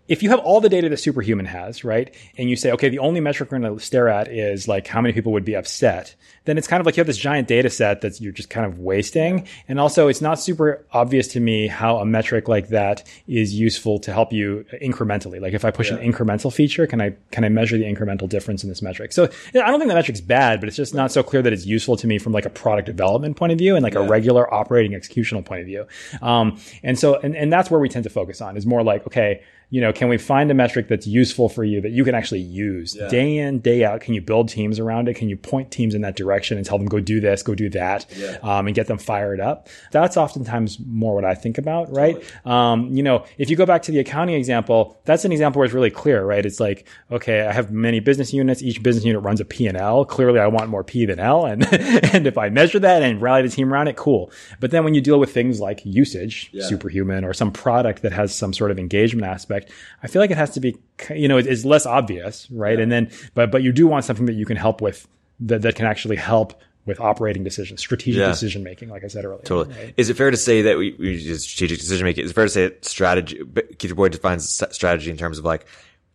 If 0.08 0.22
you 0.22 0.30
have 0.30 0.40
all 0.40 0.62
the 0.62 0.70
data 0.70 0.90
that 0.90 0.98
Superhuman 0.98 1.46
has, 1.46 1.84
right, 1.84 2.14
and 2.38 2.50
you 2.50 2.56
say, 2.56 2.72
okay, 2.72 2.90
the 2.90 3.00
only 3.00 3.20
metric 3.20 3.52
we're 3.52 3.60
going 3.60 3.78
to 3.78 3.84
stare 3.84 4.08
at 4.08 4.28
is 4.28 4.68
like 4.68 4.88
how 4.88 5.02
many 5.02 5.14
people 5.14 5.32
would 5.34 5.46
be 5.46 5.56
upset, 5.56 6.16
then 6.46 6.58
it's 6.58 6.68
kind 6.68 6.80
of 6.80 6.86
like 6.86 6.96
you 6.96 7.02
have 7.02 7.08
this 7.08 7.18
giant 7.18 7.48
data 7.48 7.70
set 7.70 8.02
that 8.02 8.22
you're 8.22 8.32
just 8.32 8.50
kind 8.50 8.66
of 8.66 8.80
wasting. 8.80 9.48
And 9.68 9.80
also, 9.80 10.08
it's 10.08 10.22
not 10.22 10.40
super 10.40 10.86
obvious 10.92 11.28
to 11.30 11.40
me 11.40 11.68
how 11.68 11.98
a 11.98 12.06
metric 12.06 12.48
like 12.48 12.70
that 12.70 13.08
is 13.28 13.54
useful 13.54 14.00
to 14.00 14.14
help 14.14 14.32
you 14.32 14.66
incrementally. 14.82 15.42
Like 15.42 15.54
if 15.54 15.66
I 15.66 15.72
push 15.72 15.90
an 15.90 15.98
incremental 15.98 16.54
feature, 16.54 16.86
can 16.86 17.02
I 17.02 17.16
can 17.32 17.44
I 17.44 17.50
measure 17.50 17.78
the 17.78 17.86
incremental 17.86 18.30
difference 18.30 18.64
in 18.64 18.70
this 18.70 18.82
metric? 18.82 19.12
So 19.12 19.24
you 19.24 19.60
know, 19.60 19.62
I 19.62 19.72
don't 19.72 19.80
think 19.80 19.90
the 19.90 19.96
metric's 19.96 20.22
bad, 20.22 20.60
but 20.60 20.68
it's 20.68 20.78
just 20.78 20.94
not 20.94 21.12
so 21.12 21.24
clear 21.24 21.42
that 21.42 21.52
it's 21.52 21.66
useful 21.66 21.98
to 21.98 22.08
me 22.08 22.20
from 22.20 22.32
like 22.32 22.46
a 22.46 22.50
product 22.50 22.86
development 22.86 23.38
point 23.38 23.52
of 23.52 23.58
view 23.58 23.76
and 23.76 23.84
like 23.84 23.96
a 23.96 24.04
regular 24.04 24.52
operating 24.54 24.92
executional 24.92 25.44
point 25.44 25.62
of 25.62 25.68
view. 25.68 25.88
Um, 26.22 26.60
and 26.84 26.98
so 26.98 27.16
and, 27.20 27.36
and 27.36 27.52
that's 27.52 27.72
where 27.72 27.80
we 27.80 27.90
tend 27.90 28.04
to 28.04 28.10
focus 28.10 28.40
on 28.42 28.56
is 28.56 28.66
more 28.66 28.84
like 28.84 29.06
okay 29.08 29.42
you 29.70 29.82
know, 29.82 29.92
can 29.92 30.10
we 30.10 30.18
find 30.18 30.50
a 30.52 30.54
metric 30.54 30.88
that's 30.88 31.08
useful 31.08 31.50
for 31.50 31.64
you 31.64 31.82
that 31.82 31.92
you 31.92 32.04
can 32.04 32.16
actually 32.16 32.42
use 32.42 32.94
day 33.10 33.38
in, 33.38 33.60
day 33.60 33.84
out? 33.84 34.02
Can 34.02 34.14
you 34.14 34.22
build 34.22 34.50
teams 34.50 34.80
around 34.80 35.08
it? 35.10 35.16
Can 35.16 35.28
you 35.30 35.38
point 35.38 35.72
teams 35.72 35.96
in 35.96 36.02
that 36.02 36.16
direction 36.16 36.58
and 36.58 36.66
tell 36.66 36.78
them 36.78 36.88
go 36.88 37.00
do 37.00 37.20
this, 37.20 37.44
go 37.44 37.56
do 37.56 37.70
that, 37.72 38.06
um, 38.44 38.68
and 38.68 38.76
get 38.76 38.88
them 38.88 38.98
fired 38.98 39.40
up? 39.40 39.68
That's 39.92 40.18
oftentimes 40.18 40.78
more 40.86 41.16
what 41.16 41.26
I 41.26 41.36
think 41.36 41.58
about, 41.58 41.94
right? 41.96 42.16
Um, 42.46 42.92
you 42.96 43.04
know, 43.04 43.26
if 43.38 43.50
you 43.50 43.56
go 43.56 43.66
back 43.66 43.82
to 43.84 43.92
the 43.92 44.00
accounting 44.00 44.36
example, 44.36 45.00
that's 45.06 45.26
an 45.26 45.32
example 45.32 45.60
where 45.60 45.66
it's 45.66 45.74
really 45.74 45.92
clear, 45.92 46.24
right? 46.24 46.46
It's 46.46 46.60
like, 46.60 46.88
okay, 47.12 47.42
I 47.42 47.52
have 47.52 47.72
many 47.72 48.00
business 48.00 48.34
units. 48.34 48.62
Each 48.62 48.82
business 48.82 49.04
unit 49.06 49.24
runs 49.24 49.42
a 49.42 49.46
P 49.46 49.68
and 49.68 49.78
L. 49.78 50.06
Clearly, 50.06 50.40
I 50.40 50.48
want 50.48 50.70
more 50.70 50.84
P 50.84 51.06
than 51.06 51.20
L, 51.20 51.46
and 51.46 51.64
and 52.14 52.28
if 52.28 52.38
I 52.38 52.50
measure 52.50 52.80
that 52.80 53.02
and 53.02 53.22
rally 53.22 53.42
the 53.42 53.50
team 53.50 53.74
around 53.74 53.88
it, 53.88 53.96
cool. 53.96 54.32
But 54.60 54.72
then 54.72 54.84
when 54.84 54.94
you 54.94 55.02
deal 55.02 55.20
with 55.20 55.34
things 55.34 55.60
like 55.60 55.82
usage, 55.86 56.52
superhuman, 56.68 57.24
or 57.26 57.34
some 57.34 57.52
product 57.52 58.02
that 58.04 58.12
has 58.12 58.34
some 58.34 58.54
sort 58.54 58.72
of 58.72 58.80
engagement 58.80 59.28
aspect, 59.28 59.55
I 60.04 60.08
feel 60.08 60.22
like 60.22 60.32
it 60.32 60.38
has 60.38 60.52
to 60.52 60.60
be, 60.60 60.78
you 61.16 61.28
know, 61.28 61.38
it's 61.38 61.66
less 61.66 61.86
obvious, 61.86 62.50
right? 62.52 62.80
And 62.80 62.92
then, 62.92 63.10
but 63.34 63.52
but 63.52 63.64
you 63.64 63.72
do 63.72 63.88
want 63.88 64.06
something 64.06 64.26
that 64.28 64.34
you 64.34 64.46
can 64.46 64.58
help 64.58 64.82
with 64.82 65.08
that 65.42 65.62
that 65.64 65.76
can 65.76 65.86
actually 65.86 66.16
help 66.18 66.62
with 66.86 67.00
operating 67.00 67.44
decisions, 67.44 67.80
strategic 67.82 68.20
Yeah. 68.20 68.28
decision 68.28 68.64
making, 68.64 68.90
like 68.90 69.04
I 69.04 69.08
said 69.08 69.26
earlier. 69.26 69.42
Totally. 69.44 69.76
right? 69.76 69.94
Is 69.98 70.10
it 70.10 70.18
fair 70.18 70.30
to 70.30 70.38
say 70.38 70.62
that 70.64 70.78
we, 70.78 70.96
we 71.00 71.16
use 71.16 71.44
strategic 71.44 71.80
decision 71.80 72.06
making? 72.06 72.26
Is 72.26 72.32
it 72.32 72.36
fair 72.36 72.46
to 72.46 72.50
say 72.50 72.64
that 72.68 72.86
strategy, 72.86 73.42
Keith 73.80 73.96
Boyd 73.96 74.12
defines 74.12 74.62
strategy 74.72 75.10
in 75.10 75.18
terms 75.18 75.40
of 75.40 75.46
like 75.46 75.66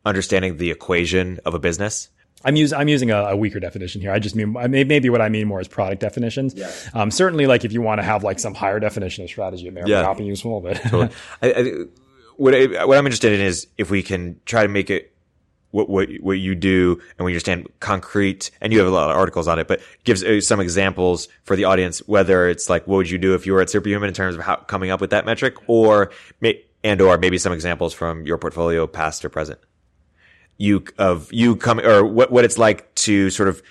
understanding 0.05 0.57
the 0.59 0.70
equation 0.70 1.41
of 1.45 1.55
a 1.55 1.59
business? 1.59 2.09
I'm 2.43 2.57
using 2.57 2.78
I'm 2.78 2.88
using 2.88 3.11
a, 3.11 3.16
a 3.16 3.36
weaker 3.36 3.61
definition 3.61 4.01
here. 4.01 4.12
I 4.12 4.18
just 4.18 4.34
mean 4.34 4.57
I 4.57 4.66
may, 4.66 4.82
maybe 4.84 5.11
what 5.11 5.20
I 5.20 5.28
mean 5.28 5.47
more 5.47 5.61
is 5.61 5.68
product 5.68 6.01
definitions. 6.01 6.55
Um, 6.95 7.11
certainly, 7.11 7.47
like 7.47 7.66
if 7.66 7.72
you 7.72 7.82
want 7.82 7.99
to 7.99 8.03
have 8.03 8.24
like 8.24 8.38
some 8.38 8.55
higher 8.55 8.80
definition 8.80 9.24
of 9.24 9.28
strategy, 9.30 9.66
it 9.66 9.74
may 9.74 9.82
Yeah. 9.84 10.01
not 10.03 10.16
be 10.16 10.24
useful. 10.24 10.61
But 10.62 10.80
I, 11.43 11.53
I, 11.53 11.72
what, 12.41 12.55
I, 12.55 12.86
what 12.86 12.97
I'm 12.97 13.05
interested 13.05 13.34
in 13.34 13.41
is 13.43 13.66
if 13.76 13.91
we 13.91 14.03
can 14.03 14.41
try 14.47 14.62
to 14.62 14.68
make 14.68 14.88
it 14.88 15.12
what, 15.72 15.91
what, 15.91 16.09
what 16.20 16.38
you 16.38 16.55
do 16.55 16.99
and 17.18 17.26
we 17.26 17.32
understand 17.32 17.68
concrete 17.80 18.51
and 18.62 18.72
you 18.72 18.78
have 18.78 18.88
a 18.88 18.91
lot 18.91 19.11
of 19.11 19.16
articles 19.16 19.47
on 19.47 19.59
it, 19.59 19.68
but 19.68 19.82
gives 20.05 20.24
uh, 20.24 20.41
some 20.41 20.59
examples 20.59 21.28
for 21.45 21.55
the 21.55 21.64
audience, 21.64 21.99
whether 22.09 22.49
it's 22.49 22.70
like, 22.70 22.86
what 22.86 22.97
would 22.97 23.11
you 23.11 23.18
do 23.18 23.34
if 23.34 23.45
you 23.45 23.53
were 23.53 23.61
at 23.61 23.68
Superhuman 23.68 24.09
in 24.09 24.14
terms 24.14 24.36
of 24.36 24.41
how 24.41 24.57
coming 24.57 24.91
up 24.91 25.03
with 25.03 25.11
that 25.11 25.26
metric 25.26 25.57
or, 25.66 26.12
and 26.82 27.01
or 27.03 27.18
maybe 27.18 27.36
some 27.36 27.53
examples 27.53 27.93
from 27.93 28.24
your 28.24 28.38
portfolio, 28.38 28.86
past 28.86 29.22
or 29.22 29.28
present. 29.28 29.61
You, 30.57 30.82
of 30.97 31.30
you 31.34 31.57
coming, 31.57 31.84
or 31.84 32.07
what, 32.07 32.32
what 32.32 32.47
it's 32.47 32.57
like 32.57 32.95
to 32.97 33.28
sort 33.28 33.51
of 33.51 33.62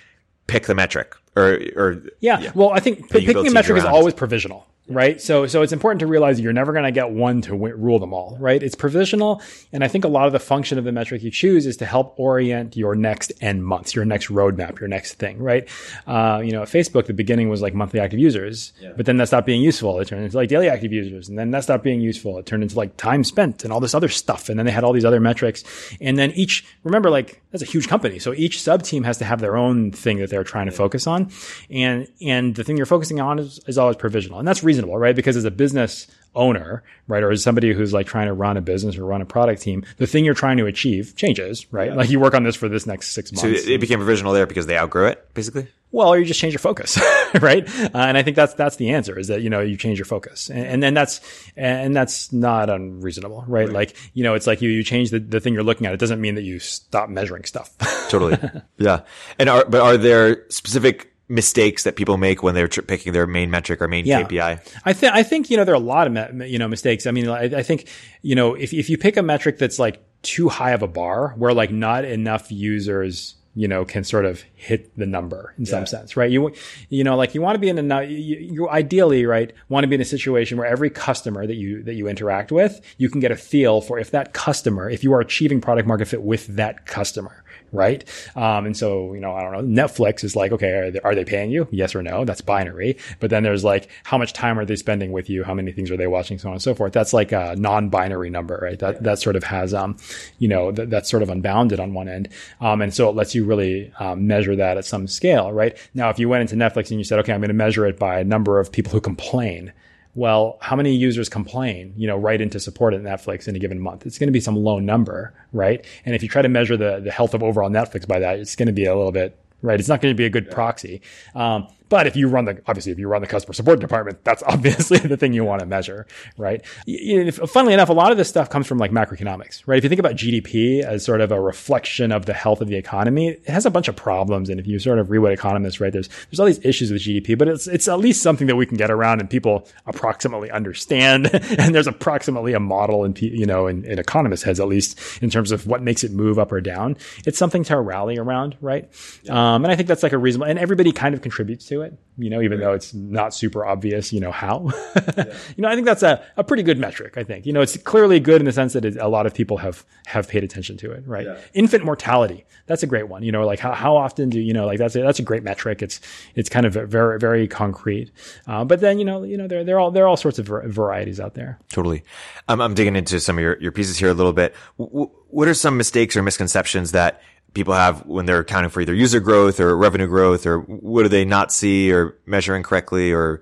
pick 0.46 0.66
the 0.66 0.76
metric 0.76 1.16
or, 1.34 1.60
or, 1.74 2.02
Yeah. 2.38 2.52
Well, 2.54 2.70
I 2.70 2.78
think 2.78 3.10
picking 3.10 3.36
a 3.36 3.50
metric 3.50 3.78
is 3.78 3.84
always 3.84 4.14
provisional, 4.14 4.66
right? 4.90 5.20
So, 5.20 5.46
so 5.46 5.62
it's 5.62 5.72
important 5.72 6.00
to 6.00 6.06
realize 6.06 6.40
you're 6.40 6.52
never 6.52 6.72
going 6.72 6.84
to 6.84 6.92
get 6.92 7.10
one 7.10 7.40
to 7.42 7.50
wi- 7.50 7.72
rule 7.74 7.98
them 7.98 8.12
all, 8.12 8.36
right? 8.38 8.62
It's 8.62 8.74
provisional. 8.74 9.40
And 9.72 9.84
I 9.84 9.88
think 9.88 10.04
a 10.04 10.08
lot 10.08 10.26
of 10.26 10.32
the 10.32 10.38
function 10.40 10.76
of 10.78 10.84
the 10.84 10.92
metric 10.92 11.22
you 11.22 11.30
choose 11.30 11.64
is 11.64 11.76
to 11.78 11.86
help 11.86 12.14
orient 12.18 12.76
your 12.76 12.94
next 12.94 13.32
N 13.40 13.62
months, 13.62 13.94
your 13.94 14.04
next 14.04 14.28
roadmap, 14.28 14.80
your 14.80 14.88
next 14.88 15.14
thing, 15.14 15.38
right? 15.38 15.68
Uh, 16.06 16.42
you 16.44 16.52
know, 16.52 16.62
at 16.62 16.68
Facebook, 16.68 17.06
the 17.06 17.14
beginning 17.14 17.48
was 17.48 17.62
like 17.62 17.72
monthly 17.72 18.00
active 18.00 18.18
users, 18.18 18.72
but 18.96 19.06
then 19.06 19.16
that 19.18 19.28
stopped 19.28 19.46
being 19.46 19.62
useful. 19.62 20.00
It 20.00 20.08
turned 20.08 20.24
into 20.24 20.36
like 20.36 20.48
daily 20.48 20.68
active 20.68 20.92
users. 20.92 21.28
And 21.28 21.38
then 21.38 21.52
that 21.52 21.62
stopped 21.62 21.84
being 21.84 22.00
useful. 22.00 22.38
It 22.38 22.46
turned 22.46 22.62
into 22.62 22.76
like 22.76 22.96
time 22.96 23.24
spent 23.24 23.64
and 23.64 23.72
all 23.72 23.80
this 23.80 23.94
other 23.94 24.08
stuff. 24.08 24.48
And 24.48 24.58
then 24.58 24.66
they 24.66 24.72
had 24.72 24.84
all 24.84 24.92
these 24.92 25.04
other 25.04 25.20
metrics. 25.20 25.62
And 26.00 26.18
then 26.18 26.32
each, 26.32 26.64
remember, 26.82 27.10
like, 27.10 27.40
that's 27.52 27.62
a 27.62 27.66
huge 27.66 27.88
company. 27.88 28.18
So 28.18 28.34
each 28.34 28.60
sub 28.60 28.82
team 28.82 29.04
has 29.04 29.18
to 29.18 29.24
have 29.24 29.40
their 29.40 29.56
own 29.56 29.92
thing 29.92 30.18
that 30.18 30.30
they're 30.30 30.44
trying 30.44 30.66
to 30.66 30.72
focus 30.72 31.06
on. 31.06 31.30
And, 31.70 32.08
and 32.20 32.54
the 32.54 32.64
thing 32.64 32.76
you're 32.76 32.86
focusing 32.86 33.20
on 33.20 33.38
is, 33.38 33.60
is 33.66 33.78
always 33.78 33.96
provisional. 33.96 34.38
And 34.38 34.48
that's 34.48 34.62
reasonable, 34.80 34.98
right? 34.98 35.14
Because 35.14 35.36
as 35.36 35.44
a 35.44 35.50
business 35.50 36.06
owner, 36.34 36.82
right? 37.08 37.22
Or 37.22 37.30
as 37.30 37.42
somebody 37.42 37.72
who's 37.72 37.92
like 37.92 38.06
trying 38.06 38.26
to 38.26 38.32
run 38.32 38.56
a 38.56 38.60
business 38.60 38.96
or 38.96 39.04
run 39.04 39.20
a 39.20 39.26
product 39.26 39.62
team, 39.62 39.84
the 39.98 40.06
thing 40.06 40.24
you're 40.24 40.34
trying 40.34 40.56
to 40.58 40.66
achieve 40.66 41.14
changes, 41.16 41.70
right? 41.72 41.88
Yeah. 41.88 41.96
Like 41.96 42.10
you 42.10 42.20
work 42.20 42.34
on 42.34 42.44
this 42.44 42.56
for 42.56 42.68
this 42.68 42.86
next 42.86 43.12
six 43.12 43.32
months. 43.32 43.64
So 43.64 43.70
it 43.70 43.80
became 43.80 43.98
provisional 43.98 44.32
there 44.32 44.46
because 44.46 44.66
they 44.66 44.78
outgrew 44.78 45.06
it, 45.06 45.34
basically? 45.34 45.68
Well, 45.92 46.08
or 46.08 46.18
you 46.20 46.24
just 46.24 46.38
change 46.38 46.52
your 46.52 46.60
focus, 46.60 47.00
right? 47.40 47.68
Uh, 47.68 47.90
and 47.94 48.16
I 48.16 48.22
think 48.22 48.36
that's 48.36 48.54
that's 48.54 48.76
the 48.76 48.90
answer 48.90 49.18
is 49.18 49.26
that 49.26 49.42
you 49.42 49.50
know 49.50 49.60
you 49.60 49.76
change 49.76 49.98
your 49.98 50.04
focus, 50.04 50.48
and, 50.48 50.64
and 50.64 50.82
then 50.82 50.94
that's 50.94 51.20
and 51.56 51.96
that's 51.96 52.32
not 52.32 52.70
unreasonable, 52.70 53.44
right? 53.48 53.66
right? 53.66 53.72
Like 53.72 53.96
you 54.14 54.22
know, 54.22 54.34
it's 54.34 54.46
like 54.46 54.62
you 54.62 54.70
you 54.70 54.84
change 54.84 55.10
the, 55.10 55.18
the 55.18 55.40
thing 55.40 55.52
you're 55.52 55.64
looking 55.64 55.88
at. 55.88 55.92
It 55.92 55.98
doesn't 55.98 56.20
mean 56.20 56.36
that 56.36 56.42
you 56.42 56.60
stop 56.60 57.08
measuring 57.08 57.42
stuff. 57.42 57.76
totally, 58.08 58.38
yeah. 58.78 59.00
And 59.40 59.48
are 59.48 59.64
but 59.64 59.80
are 59.80 59.96
there 59.96 60.48
specific 60.48 61.09
mistakes 61.30 61.84
that 61.84 61.96
people 61.96 62.16
make 62.16 62.42
when 62.42 62.54
they're 62.54 62.68
tr- 62.68 62.82
picking 62.82 63.12
their 63.12 63.26
main 63.26 63.50
metric 63.50 63.80
or 63.80 63.88
main 63.88 64.04
yeah. 64.04 64.22
KPI? 64.22 64.60
I 64.84 64.92
think 64.92 65.12
I 65.14 65.22
think 65.22 65.48
you 65.48 65.56
know 65.56 65.64
there 65.64 65.74
are 65.74 65.76
a 65.76 65.80
lot 65.80 66.06
of 66.06 66.34
me- 66.34 66.48
you 66.48 66.58
know 66.58 66.68
mistakes. 66.68 67.06
I 67.06 67.12
mean, 67.12 67.28
I, 67.28 67.44
I 67.44 67.62
think 67.62 67.88
you 68.22 68.34
know 68.34 68.54
if 68.54 68.72
if 68.72 68.90
you 68.90 68.98
pick 68.98 69.16
a 69.16 69.22
metric 69.22 69.58
that's 69.58 69.78
like 69.78 70.02
too 70.22 70.48
high 70.48 70.72
of 70.72 70.82
a 70.82 70.88
bar, 70.88 71.34
where 71.36 71.54
like 71.54 71.70
not 71.70 72.04
enough 72.04 72.50
users 72.52 73.36
you 73.54 73.66
know, 73.66 73.84
can 73.84 74.04
sort 74.04 74.24
of 74.24 74.42
hit 74.54 74.96
the 74.96 75.06
number 75.06 75.54
in 75.58 75.64
yeah. 75.64 75.70
some 75.70 75.86
sense, 75.86 76.16
right? 76.16 76.30
You, 76.30 76.54
you 76.88 77.02
know, 77.02 77.16
like 77.16 77.34
you 77.34 77.42
want 77.42 77.56
to 77.56 77.58
be 77.58 77.68
in 77.68 77.90
a, 77.90 78.02
you, 78.04 78.36
you 78.36 78.68
ideally, 78.68 79.26
right, 79.26 79.52
want 79.68 79.82
to 79.82 79.88
be 79.88 79.96
in 79.96 80.00
a 80.00 80.04
situation 80.04 80.56
where 80.56 80.68
every 80.68 80.88
customer 80.88 81.46
that 81.46 81.56
you, 81.56 81.82
that 81.82 81.94
you 81.94 82.06
interact 82.06 82.52
with, 82.52 82.80
you 82.96 83.10
can 83.10 83.20
get 83.20 83.32
a 83.32 83.36
feel 83.36 83.80
for 83.80 83.98
if 83.98 84.12
that 84.12 84.32
customer, 84.32 84.88
if 84.88 85.02
you 85.02 85.12
are 85.12 85.20
achieving 85.20 85.60
product 85.60 85.88
market 85.88 86.06
fit 86.06 86.22
with 86.22 86.46
that 86.46 86.86
customer, 86.86 87.42
right? 87.72 88.04
Um, 88.36 88.66
and 88.66 88.76
so, 88.76 89.14
you 89.14 89.20
know, 89.20 89.34
I 89.34 89.42
don't 89.42 89.52
know, 89.52 89.82
Netflix 89.82 90.24
is 90.24 90.36
like, 90.36 90.52
okay, 90.52 90.70
are 90.70 90.90
they, 90.90 91.00
are 91.00 91.14
they 91.14 91.24
paying 91.24 91.50
you? 91.50 91.68
Yes 91.70 91.94
or 91.94 92.02
no? 92.02 92.24
That's 92.24 92.40
binary. 92.40 92.96
But 93.18 93.30
then 93.30 93.42
there's 93.42 93.64
like, 93.64 93.88
how 94.04 94.18
much 94.18 94.32
time 94.32 94.58
are 94.58 94.64
they 94.64 94.76
spending 94.76 95.12
with 95.12 95.30
you? 95.30 95.44
How 95.44 95.54
many 95.54 95.72
things 95.72 95.90
are 95.90 95.96
they 95.96 96.06
watching? 96.06 96.38
So 96.38 96.48
on 96.48 96.54
and 96.54 96.62
so 96.62 96.74
forth. 96.74 96.92
That's 96.92 97.12
like 97.12 97.32
a 97.32 97.54
non-binary 97.56 98.30
number, 98.30 98.58
right? 98.62 98.78
That, 98.78 98.96
yeah. 98.96 99.00
that 99.02 99.18
sort 99.18 99.36
of 99.36 99.44
has, 99.44 99.74
um, 99.74 99.96
you 100.38 100.48
know, 100.48 100.72
th- 100.72 100.88
that's 100.88 101.10
sort 101.10 101.22
of 101.22 101.30
unbounded 101.30 101.80
on 101.80 101.94
one 101.94 102.08
end. 102.08 102.28
Um, 102.60 102.82
and 102.82 102.92
so 102.92 103.08
it 103.08 103.16
lets 103.16 103.34
you 103.34 103.44
really, 103.44 103.92
um, 103.98 104.26
measure 104.26 104.56
that 104.56 104.76
at 104.76 104.84
some 104.84 105.06
scale, 105.06 105.52
right? 105.52 105.76
Now, 105.94 106.10
if 106.10 106.18
you 106.18 106.28
went 106.28 106.42
into 106.42 106.56
Netflix 106.56 106.90
and 106.90 106.98
you 106.98 107.04
said, 107.04 107.18
okay, 107.20 107.32
I'm 107.32 107.40
going 107.40 107.48
to 107.48 107.54
measure 107.54 107.86
it 107.86 107.98
by 107.98 108.20
a 108.20 108.24
number 108.24 108.58
of 108.58 108.72
people 108.72 108.92
who 108.92 109.00
complain, 109.00 109.72
well, 110.14 110.58
how 110.60 110.74
many 110.74 110.94
users 110.94 111.28
complain, 111.28 111.94
you 111.96 112.06
know, 112.06 112.16
write 112.16 112.40
into 112.40 112.58
support 112.58 112.94
at 112.94 113.02
Netflix 113.02 113.46
in 113.46 113.54
a 113.54 113.58
given 113.58 113.78
month? 113.80 114.06
It's 114.06 114.18
going 114.18 114.28
to 114.28 114.32
be 114.32 114.40
some 114.40 114.56
low 114.56 114.78
number, 114.78 115.32
right? 115.52 115.84
And 116.04 116.14
if 116.14 116.22
you 116.22 116.28
try 116.28 116.42
to 116.42 116.48
measure 116.48 116.76
the, 116.76 117.00
the 117.00 117.10
health 117.10 117.34
of 117.34 117.42
overall 117.42 117.70
Netflix 117.70 118.06
by 118.08 118.18
that, 118.18 118.38
it's 118.38 118.56
going 118.56 118.66
to 118.66 118.72
be 118.72 118.86
a 118.86 118.96
little 118.96 119.12
bit, 119.12 119.38
right? 119.62 119.78
It's 119.78 119.88
not 119.88 120.00
going 120.00 120.12
to 120.12 120.16
be 120.16 120.24
a 120.24 120.30
good 120.30 120.46
yeah. 120.46 120.54
proxy. 120.54 121.02
Um, 121.34 121.68
but 121.90 122.06
if 122.06 122.16
you 122.16 122.28
run 122.28 122.46
the, 122.46 122.62
obviously, 122.66 122.92
if 122.92 122.98
you 122.98 123.08
run 123.08 123.20
the 123.20 123.26
customer 123.26 123.52
support 123.52 123.80
department, 123.80 124.24
that's 124.24 124.42
obviously 124.46 124.98
the 124.98 125.16
thing 125.16 125.34
you 125.34 125.44
want 125.44 125.60
to 125.60 125.66
measure, 125.66 126.06
right? 126.38 126.64
You 126.86 127.30
funnily 127.32 127.74
enough, 127.74 127.90
a 127.90 127.92
lot 127.92 128.12
of 128.12 128.16
this 128.16 128.28
stuff 128.28 128.48
comes 128.48 128.66
from 128.66 128.78
like 128.78 128.92
macroeconomics, 128.92 129.62
right? 129.66 129.76
If 129.76 129.84
you 129.84 129.90
think 129.90 129.98
about 129.98 130.14
GDP 130.14 130.82
as 130.82 131.04
sort 131.04 131.20
of 131.20 131.32
a 131.32 131.40
reflection 131.40 132.12
of 132.12 132.24
the 132.24 132.32
health 132.32 132.60
of 132.60 132.68
the 132.68 132.76
economy, 132.76 133.30
it 133.30 133.48
has 133.48 133.66
a 133.66 133.70
bunch 133.70 133.88
of 133.88 133.96
problems. 133.96 134.48
And 134.48 134.58
if 134.58 134.66
you 134.66 134.78
sort 134.78 134.98
of 134.98 135.10
read 135.10 135.18
what 135.18 135.32
economists, 135.32 135.80
right, 135.80 135.92
there's, 135.92 136.08
there's 136.30 136.40
all 136.40 136.46
these 136.46 136.64
issues 136.64 136.92
with 136.92 137.02
GDP, 137.02 137.36
but 137.36 137.48
it's, 137.48 137.66
it's 137.66 137.88
at 137.88 137.98
least 137.98 138.22
something 138.22 138.46
that 138.46 138.56
we 138.56 138.66
can 138.66 138.76
get 138.76 138.90
around 138.90 139.20
and 139.20 139.28
people 139.28 139.68
approximately 139.86 140.50
understand. 140.50 141.28
and 141.58 141.74
there's 141.74 141.88
approximately 141.88 142.54
a 142.54 142.60
model 142.60 143.04
in, 143.04 143.14
you 143.16 143.46
know, 143.46 143.66
in, 143.66 143.84
in 143.84 143.98
economists 143.98 144.44
heads, 144.44 144.60
at 144.60 144.68
least 144.68 144.98
in 145.20 145.28
terms 145.28 145.50
of 145.50 145.66
what 145.66 145.82
makes 145.82 146.04
it 146.04 146.12
move 146.12 146.38
up 146.38 146.52
or 146.52 146.60
down. 146.60 146.96
It's 147.26 147.38
something 147.38 147.64
to 147.64 147.80
rally 147.80 148.16
around, 148.16 148.56
right? 148.60 148.84
Um, 149.28 149.64
and 149.64 149.72
I 149.72 149.76
think 149.76 149.88
that's 149.88 150.04
like 150.04 150.12
a 150.12 150.18
reasonable, 150.18 150.46
and 150.46 150.58
everybody 150.58 150.92
kind 150.92 151.14
of 151.14 151.22
contributes 151.22 151.66
to 151.66 151.79
it, 151.82 151.98
you 152.18 152.30
know, 152.30 152.42
even 152.42 152.58
right. 152.58 152.66
though 152.66 152.72
it's 152.74 152.92
not 152.92 153.34
super 153.34 153.64
obvious, 153.64 154.12
you 154.12 154.20
know, 154.20 154.30
how. 154.30 154.70
yeah. 155.16 155.24
You 155.56 155.62
know, 155.62 155.68
I 155.68 155.74
think 155.74 155.86
that's 155.86 156.02
a, 156.02 156.22
a 156.36 156.44
pretty 156.44 156.62
good 156.62 156.78
metric, 156.78 157.14
I 157.16 157.24
think. 157.24 157.46
You 157.46 157.52
know, 157.52 157.60
it's 157.60 157.76
clearly 157.78 158.20
good 158.20 158.40
in 158.40 158.44
the 158.44 158.52
sense 158.52 158.74
that 158.74 158.84
it, 158.84 158.96
a 158.96 159.08
lot 159.08 159.26
of 159.26 159.34
people 159.34 159.56
have, 159.58 159.84
have 160.06 160.28
paid 160.28 160.44
attention 160.44 160.76
to 160.78 160.92
it, 160.92 161.04
right? 161.06 161.26
Yeah. 161.26 161.38
Infant 161.54 161.84
mortality. 161.84 162.44
That's 162.66 162.82
a 162.82 162.86
great 162.86 163.08
one. 163.08 163.22
You 163.22 163.32
know, 163.32 163.46
like 163.46 163.58
how, 163.58 163.72
how 163.72 163.96
often 163.96 164.30
do, 164.30 164.38
you 164.40 164.52
know, 164.52 164.66
like 164.66 164.78
that's 164.78 164.94
a, 164.96 165.02
that's 165.02 165.18
a 165.18 165.22
great 165.22 165.42
metric. 165.42 165.82
It's, 165.82 166.00
it's 166.34 166.48
kind 166.48 166.66
of 166.66 166.74
very, 166.74 167.18
very 167.18 167.48
concrete. 167.48 168.10
Uh, 168.46 168.64
but 168.64 168.80
then, 168.80 168.98
you 168.98 169.04
know, 169.04 169.22
you 169.22 169.36
know, 169.36 169.46
there, 169.46 169.64
there 169.64 169.76
are 169.76 169.80
all, 169.80 169.90
there 169.90 170.04
are 170.04 170.08
all 170.08 170.16
sorts 170.16 170.38
of 170.38 170.46
varieties 170.46 171.20
out 171.20 171.34
there. 171.34 171.58
Totally. 171.70 172.04
Um, 172.48 172.60
I'm 172.60 172.74
digging 172.74 172.96
into 172.96 173.18
some 173.20 173.38
of 173.38 173.42
your, 173.42 173.58
your 173.60 173.72
pieces 173.72 173.98
here 173.98 174.10
a 174.10 174.14
little 174.14 174.32
bit. 174.32 174.54
W- 174.78 175.10
what 175.28 175.48
are 175.48 175.54
some 175.54 175.76
mistakes 175.76 176.16
or 176.16 176.22
misconceptions 176.22 176.92
that 176.92 177.20
people 177.54 177.74
have 177.74 178.06
when 178.06 178.26
they're 178.26 178.40
accounting 178.40 178.70
for 178.70 178.80
either 178.80 178.94
user 178.94 179.20
growth 179.20 179.60
or 179.60 179.76
revenue 179.76 180.06
growth 180.06 180.46
or 180.46 180.60
what 180.60 181.02
do 181.02 181.08
they 181.08 181.24
not 181.24 181.52
see 181.52 181.92
or 181.92 182.18
measure 182.26 182.54
incorrectly 182.54 183.12
or 183.12 183.40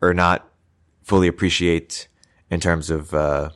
or 0.00 0.14
not 0.14 0.48
fully 1.02 1.28
appreciate 1.28 2.08
in 2.50 2.60
terms 2.60 2.90
of 2.90 3.12
uh, 3.14 3.50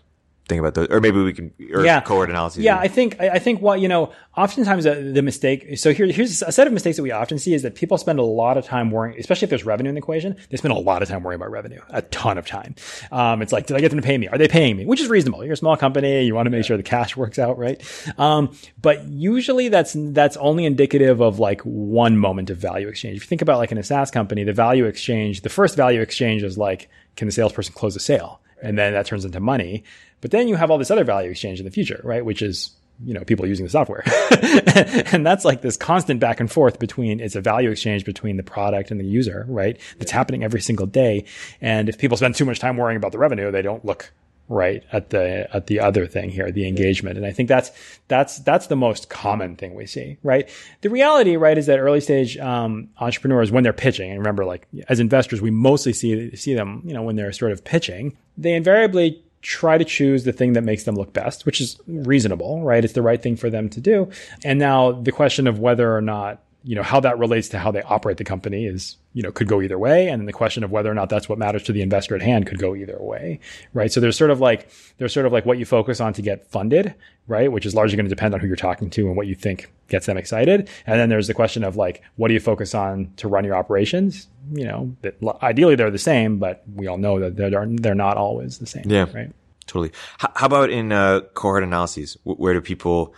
think 0.49 0.61
about 0.61 0.75
those, 0.75 0.89
or 0.91 1.01
maybe 1.01 1.23
we 1.23 1.33
can, 1.33 1.53
or 1.73 1.85
yeah. 1.85 2.01
cohort 2.01 2.29
analysis. 2.29 2.63
Yeah, 2.63 2.79
I 2.79 2.89
think, 2.89 3.19
I 3.21 3.39
think 3.39 3.63
what, 3.63 3.81
you 3.81 3.89
know, 3.89 4.13
oftentimes 4.37 4.85
the, 4.85 4.95
the 4.97 5.23
mistake, 5.23 5.79
so 5.79 5.93
here, 5.93 6.07
here's 6.07 6.43
a 6.43 6.53
set 6.53 6.67
of 6.67 6.73
mistakes 6.73 6.97
that 6.97 7.03
we 7.03 7.13
often 7.13 7.39
see 7.39 7.55
is 7.55 7.63
that 7.63 7.75
people 7.75 7.97
spend 7.97 8.19
a 8.19 8.23
lot 8.23 8.59
of 8.59 8.65
time 8.67 8.91
worrying, 8.91 9.19
especially 9.19 9.47
if 9.47 9.51
there's 9.51 9.65
revenue 9.65 9.89
in 9.89 9.95
the 9.95 10.01
equation, 10.01 10.37
they 10.51 10.57
spend 10.59 10.73
a 10.73 10.79
lot 10.79 11.03
of 11.03 11.09
time 11.09 11.23
worrying 11.23 11.41
about 11.41 11.51
revenue, 11.51 11.81
a 11.89 12.03
ton 12.03 12.37
of 12.37 12.47
time. 12.47 12.75
Um, 13.11 13.41
it's 13.41 13.53
like, 13.53 13.67
did 13.67 13.77
I 13.77 13.81
get 13.81 13.89
them 13.89 14.01
to 14.01 14.07
pay 14.07 14.19
me? 14.19 14.29
Are 14.29 14.37
they 14.37 14.49
paying 14.49 14.77
me? 14.77 14.85
Which 14.85 15.01
is 15.01 15.09
reasonable. 15.09 15.45
You're 15.45 15.55
a 15.55 15.57
small 15.57 15.77
company. 15.77 16.25
You 16.25 16.35
want 16.35 16.47
to 16.47 16.51
make 16.51 16.65
sure 16.65 16.77
the 16.77 16.83
cash 16.83 17.17
works 17.17 17.39
out, 17.39 17.57
right? 17.57 17.83
Um, 18.19 18.55
but 18.83 19.05
usually 19.05 19.69
that's, 19.71 19.97
that's 19.97 20.37
only 20.37 20.67
indicative 20.67 21.21
of 21.21 21.39
like 21.39 21.63
one 21.63 22.19
moment 22.19 22.51
of 22.51 22.59
value 22.59 22.89
exchange. 22.89 23.17
If 23.17 23.23
you 23.23 23.29
think 23.29 23.43
about 23.43 23.59
like 23.59 23.73
in 23.73 23.79
a 23.79 23.83
SaaS 23.83 24.11
company, 24.11 24.45
the 24.45 24.53
value 24.53 24.85
exchange, 24.85 25.41
the 25.41 25.49
first 25.49 25.75
value 25.75 26.03
exchange 26.03 26.43
is 26.43 26.59
like, 26.59 26.91
can 27.17 27.29
the 27.29 27.33
salesperson 27.33 27.73
close 27.73 27.97
a 27.97 28.01
sale? 28.01 28.41
And 28.65 28.79
then 28.79 28.95
that 28.95 29.07
turns 29.07 29.25
into 29.25 29.41
money. 29.41 29.85
But 30.21 30.31
then 30.31 30.49
you 30.49 30.57
have 30.57 30.71
all 30.71 30.79
this 30.79 30.91
other 30.91 31.05
value 31.05 31.31
exchange 31.31 31.59
in 31.59 31.65
the 31.65 31.71
future, 31.71 32.01
right? 32.03 32.25
Which 32.25 32.41
is, 32.41 32.71
you 33.05 33.13
know, 33.13 33.23
people 33.25 33.47
using 33.47 33.67
the 33.67 33.71
software. 33.71 34.03
and 35.13 35.27
that's 35.27 35.45
like 35.45 35.61
this 35.61 35.77
constant 35.77 36.19
back 36.19 36.41
and 36.41 36.51
forth 36.51 36.79
between, 36.79 37.21
it's 37.21 37.37
a 37.37 37.41
value 37.41 37.71
exchange 37.71 38.05
between 38.05 38.37
the 38.39 38.43
product 38.43 38.91
and 38.91 38.99
the 38.99 39.05
user, 39.05 39.45
right? 39.49 39.79
That's 39.99 40.11
happening 40.11 40.43
every 40.43 40.63
single 40.63 40.87
day. 40.87 41.27
And 41.61 41.89
if 41.89 41.99
people 41.99 42.17
spend 42.17 42.37
too 42.37 42.47
much 42.47 42.59
time 42.59 42.79
worrying 42.79 42.97
about 42.97 43.13
the 43.13 43.19
revenue, 43.19 43.51
they 43.51 43.63
don't 43.63 43.85
look 43.85 44.13
right 44.49 44.85
at 44.93 45.11
the 45.11 45.49
at 45.55 45.67
the 45.69 45.81
other 45.81 46.07
thing 46.07 46.29
here 46.29 46.51
the 46.51 46.69
engagement 46.69 47.17
and 47.17 47.27
i 47.27 47.33
think 47.33 47.49
that's 47.49 47.71
that's 48.09 48.39
that's 48.41 48.67
the 48.67 48.77
most 48.77 49.09
common 49.09 49.57
thing 49.57 49.75
we 49.75 49.87
see 49.87 50.19
right 50.23 50.49
the 50.83 50.91
reality 50.91 51.37
right 51.37 51.57
is 51.57 51.67
that 51.67 51.79
early 51.79 52.01
stage 52.01 52.37
um, 52.39 52.89
entrepreneurs 52.99 53.51
when 53.51 53.65
they're 53.65 53.73
pitching 53.73 54.11
and 54.11 54.19
remember 54.19 54.45
like 54.45 54.67
as 54.89 55.01
investors 55.01 55.41
we 55.41 55.51
mostly 55.51 55.93
see 55.93 56.35
see 56.37 56.55
them 56.55 56.83
you 56.85 56.93
know 56.93 57.03
when 57.03 57.17
they're 57.17 57.33
sort 57.33 57.53
of 57.53 57.65
pitching 57.65 58.17
they 58.37 58.53
invariably 58.53 59.25
try 59.45 59.77
to 59.77 59.85
choose 59.85 60.25
the 60.25 60.33
thing 60.33 60.55
that 60.55 60.65
makes 60.65 60.85
them 60.85 60.97
look 60.97 61.13
best, 61.13 61.45
which 61.45 61.61
is 61.61 61.79
reasonable, 61.87 62.63
right? 62.63 62.83
It's 62.83 62.95
the 62.95 63.03
right 63.03 63.23
thing 63.23 63.37
for 63.37 63.51
them 63.51 63.69
to 63.69 63.81
do. 63.81 64.09
And 64.43 64.59
now 64.59 64.93
the 64.93 65.13
question 65.13 65.47
of 65.47 65.59
whether 65.59 65.95
or 65.95 66.01
not, 66.01 66.43
you 66.67 66.75
know, 66.75 66.83
how 66.83 66.99
that 66.99 67.19
relates 67.19 67.51
to 67.51 67.59
how 67.59 67.71
they 67.71 67.83
operate 67.83 68.17
the 68.17 68.25
company 68.25 68.65
is, 68.65 68.97
you 69.13 69.23
know, 69.23 69.31
could 69.31 69.47
go 69.47 69.61
either 69.61 69.79
way. 69.79 70.09
And 70.09 70.21
then 70.21 70.27
the 70.27 70.33
question 70.33 70.65
of 70.65 70.71
whether 70.71 70.91
or 70.91 70.95
not 70.95 71.11
that's 71.11 71.29
what 71.29 71.39
matters 71.39 71.63
to 71.65 71.73
the 71.73 71.83
investor 71.83 72.17
at 72.17 72.23
hand 72.23 72.47
could 72.47 72.59
go 72.59 72.75
either 72.75 72.97
way, 72.99 73.39
right? 73.75 73.93
So 73.93 74.01
there's 74.01 74.17
sort 74.17 74.31
of 74.31 74.41
like, 74.41 74.71
there's 74.97 75.13
sort 75.13 75.27
of 75.27 75.33
like 75.33 75.45
what 75.45 75.59
you 75.59 75.67
focus 75.67 76.01
on 76.01 76.15
to 76.15 76.23
get 76.23 76.51
funded, 76.51 76.95
right? 77.29 77.53
Which 77.53 77.67
is 77.67 77.75
largely 77.75 77.97
going 77.97 78.07
to 78.07 78.15
depend 78.15 78.33
on 78.33 78.41
who 78.41 78.47
you're 78.47 78.57
talking 78.57 78.89
to 78.91 79.07
and 79.09 79.17
what 79.17 79.27
you 79.27 79.35
think 79.35 79.71
gets 79.89 80.07
them 80.07 80.17
excited. 80.17 80.71
And 80.87 80.99
then 80.99 81.11
there's 81.11 81.27
the 81.27 81.35
question 81.35 81.65
of 81.65 81.77
like, 81.77 82.03
what 82.17 82.29
do 82.29 82.35
you 82.35 82.41
focus 82.41 82.75
on 82.75 83.13
to 83.17 83.29
run 83.29 83.45
your 83.45 83.57
operations? 83.57 84.27
You 84.51 84.65
know, 84.65 84.97
that 85.03 85.17
ideally 85.43 85.75
they're 85.75 85.91
the 85.91 85.99
same, 85.99 86.39
but 86.39 86.63
we 86.75 86.87
all 86.87 86.99
know 86.99 87.21
that 87.21 87.37
they're, 87.37 87.67
they're 87.69 87.95
not 87.95 88.17
always 88.17 88.59
the 88.59 88.67
same. 88.67 88.85
Yeah. 88.87 89.07
Right. 89.15 89.31
Totally. 89.67 89.93
How 90.19 90.47
about 90.47 90.71
in 90.71 90.93
uh, 90.93 91.21
cohort 91.35 91.63
analyses? 91.63 92.17
Where 92.25 92.55
do 92.55 92.61
people 92.61 93.15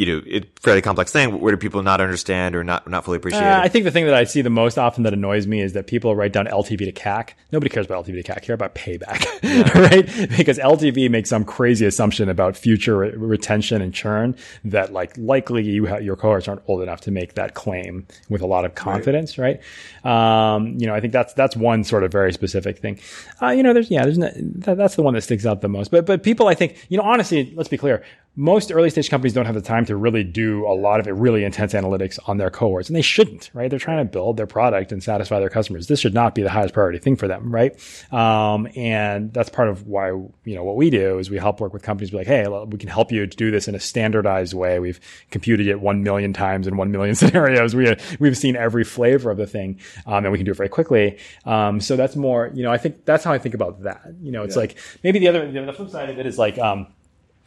you 0.00 0.06
know, 0.06 0.22
it 0.26 0.58
fairly 0.60 0.80
complex 0.80 1.12
thing. 1.12 1.40
Where 1.40 1.52
do 1.52 1.58
people 1.58 1.82
not 1.82 2.00
understand 2.00 2.56
or 2.56 2.64
not 2.64 2.88
not 2.88 3.04
fully 3.04 3.18
appreciate? 3.18 3.42
Uh, 3.42 3.60
I 3.60 3.68
think 3.68 3.84
the 3.84 3.90
thing 3.90 4.06
that 4.06 4.14
I 4.14 4.24
see 4.24 4.40
the 4.40 4.48
most 4.48 4.78
often 4.78 5.02
that 5.02 5.12
annoys 5.12 5.46
me 5.46 5.60
is 5.60 5.74
that 5.74 5.86
people 5.86 6.16
write 6.16 6.32
down 6.32 6.46
LTV 6.46 6.78
to 6.78 6.92
CAC. 6.92 7.34
Nobody 7.52 7.68
cares 7.68 7.84
about 7.84 8.06
LTV 8.06 8.24
to 8.24 8.32
CAC. 8.32 8.40
Care 8.40 8.54
about 8.54 8.74
payback, 8.74 9.26
yeah. 9.42 9.78
right? 9.78 10.30
Because 10.38 10.56
LTV 10.56 11.10
makes 11.10 11.28
some 11.28 11.44
crazy 11.44 11.84
assumption 11.84 12.30
about 12.30 12.56
future 12.56 12.96
re- 12.96 13.10
retention 13.10 13.82
and 13.82 13.92
churn 13.92 14.36
that 14.64 14.90
like 14.90 15.18
likely 15.18 15.64
you 15.64 15.86
ha- 15.86 15.98
your 15.98 16.16
cohorts 16.16 16.48
aren't 16.48 16.62
old 16.66 16.80
enough 16.80 17.02
to 17.02 17.10
make 17.10 17.34
that 17.34 17.52
claim 17.52 18.06
with 18.30 18.40
a 18.40 18.46
lot 18.46 18.64
of 18.64 18.74
confidence, 18.74 19.36
right? 19.36 19.60
right? 20.02 20.54
Um, 20.54 20.78
you 20.78 20.86
know, 20.86 20.94
I 20.94 21.00
think 21.00 21.12
that's 21.12 21.34
that's 21.34 21.54
one 21.54 21.84
sort 21.84 22.04
of 22.04 22.10
very 22.10 22.32
specific 22.32 22.78
thing. 22.78 22.98
Uh, 23.42 23.48
you 23.48 23.62
know, 23.62 23.74
there's 23.74 23.90
yeah, 23.90 24.04
there's 24.04 24.16
no, 24.16 24.30
that, 24.34 24.78
that's 24.78 24.96
the 24.96 25.02
one 25.02 25.12
that 25.12 25.20
sticks 25.20 25.44
out 25.44 25.60
the 25.60 25.68
most. 25.68 25.90
But 25.90 26.06
but 26.06 26.22
people, 26.22 26.48
I 26.48 26.54
think, 26.54 26.86
you 26.88 26.96
know, 26.96 27.04
honestly, 27.04 27.52
let's 27.54 27.68
be 27.68 27.76
clear 27.76 28.02
most 28.36 28.70
early 28.70 28.90
stage 28.90 29.10
companies 29.10 29.32
don't 29.32 29.46
have 29.46 29.56
the 29.56 29.60
time 29.60 29.84
to 29.84 29.96
really 29.96 30.22
do 30.22 30.64
a 30.64 30.72
lot 30.72 31.00
of 31.00 31.08
it, 31.08 31.12
really 31.12 31.44
intense 31.44 31.72
analytics 31.72 32.18
on 32.26 32.38
their 32.38 32.48
cohorts, 32.48 32.88
and 32.88 32.94
they 32.94 33.02
shouldn't, 33.02 33.50
right? 33.54 33.68
They're 33.68 33.78
trying 33.78 34.06
to 34.06 34.10
build 34.10 34.36
their 34.36 34.46
product 34.46 34.92
and 34.92 35.02
satisfy 35.02 35.40
their 35.40 35.50
customers. 35.50 35.88
This 35.88 35.98
should 35.98 36.14
not 36.14 36.36
be 36.36 36.42
the 36.42 36.50
highest 36.50 36.72
priority 36.72 36.98
thing 36.98 37.16
for 37.16 37.26
them, 37.26 37.52
right? 37.52 37.72
Um, 38.12 38.68
and 38.76 39.32
that's 39.32 39.50
part 39.50 39.68
of 39.68 39.88
why 39.88 40.08
you 40.10 40.54
know 40.54 40.62
what 40.62 40.76
we 40.76 40.90
do 40.90 41.18
is 41.18 41.28
we 41.28 41.38
help 41.38 41.60
work 41.60 41.72
with 41.72 41.82
companies. 41.82 42.12
Be 42.12 42.18
like, 42.18 42.28
hey, 42.28 42.46
we 42.46 42.78
can 42.78 42.88
help 42.88 43.10
you 43.10 43.26
to 43.26 43.36
do 43.36 43.50
this 43.50 43.66
in 43.66 43.74
a 43.74 43.80
standardized 43.80 44.54
way. 44.54 44.78
We've 44.78 45.00
computed 45.32 45.66
it 45.66 45.80
one 45.80 46.04
million 46.04 46.32
times 46.32 46.68
in 46.68 46.76
one 46.76 46.92
million 46.92 47.14
scenarios. 47.16 47.74
We 47.74 47.96
we've 48.20 48.38
seen 48.38 48.54
every 48.54 48.84
flavor 48.84 49.32
of 49.32 49.38
the 49.38 49.46
thing, 49.46 49.80
um, 50.06 50.24
and 50.24 50.30
we 50.30 50.38
can 50.38 50.44
do 50.44 50.52
it 50.52 50.56
very 50.56 50.68
quickly. 50.68 51.18
Um, 51.46 51.80
so 51.80 51.96
that's 51.96 52.14
more, 52.14 52.50
you 52.54 52.62
know, 52.62 52.70
I 52.70 52.78
think 52.78 53.04
that's 53.04 53.24
how 53.24 53.32
I 53.32 53.38
think 53.38 53.56
about 53.56 53.82
that. 53.82 54.02
You 54.22 54.30
know, 54.30 54.44
it's 54.44 54.54
yeah. 54.54 54.60
like 54.60 54.78
maybe 55.02 55.18
the 55.18 55.28
other 55.28 55.50
the 55.50 55.72
flip 55.72 55.90
side 55.90 56.10
of 56.10 56.18
it 56.18 56.26
is 56.26 56.38
like. 56.38 56.56
Um, 56.56 56.86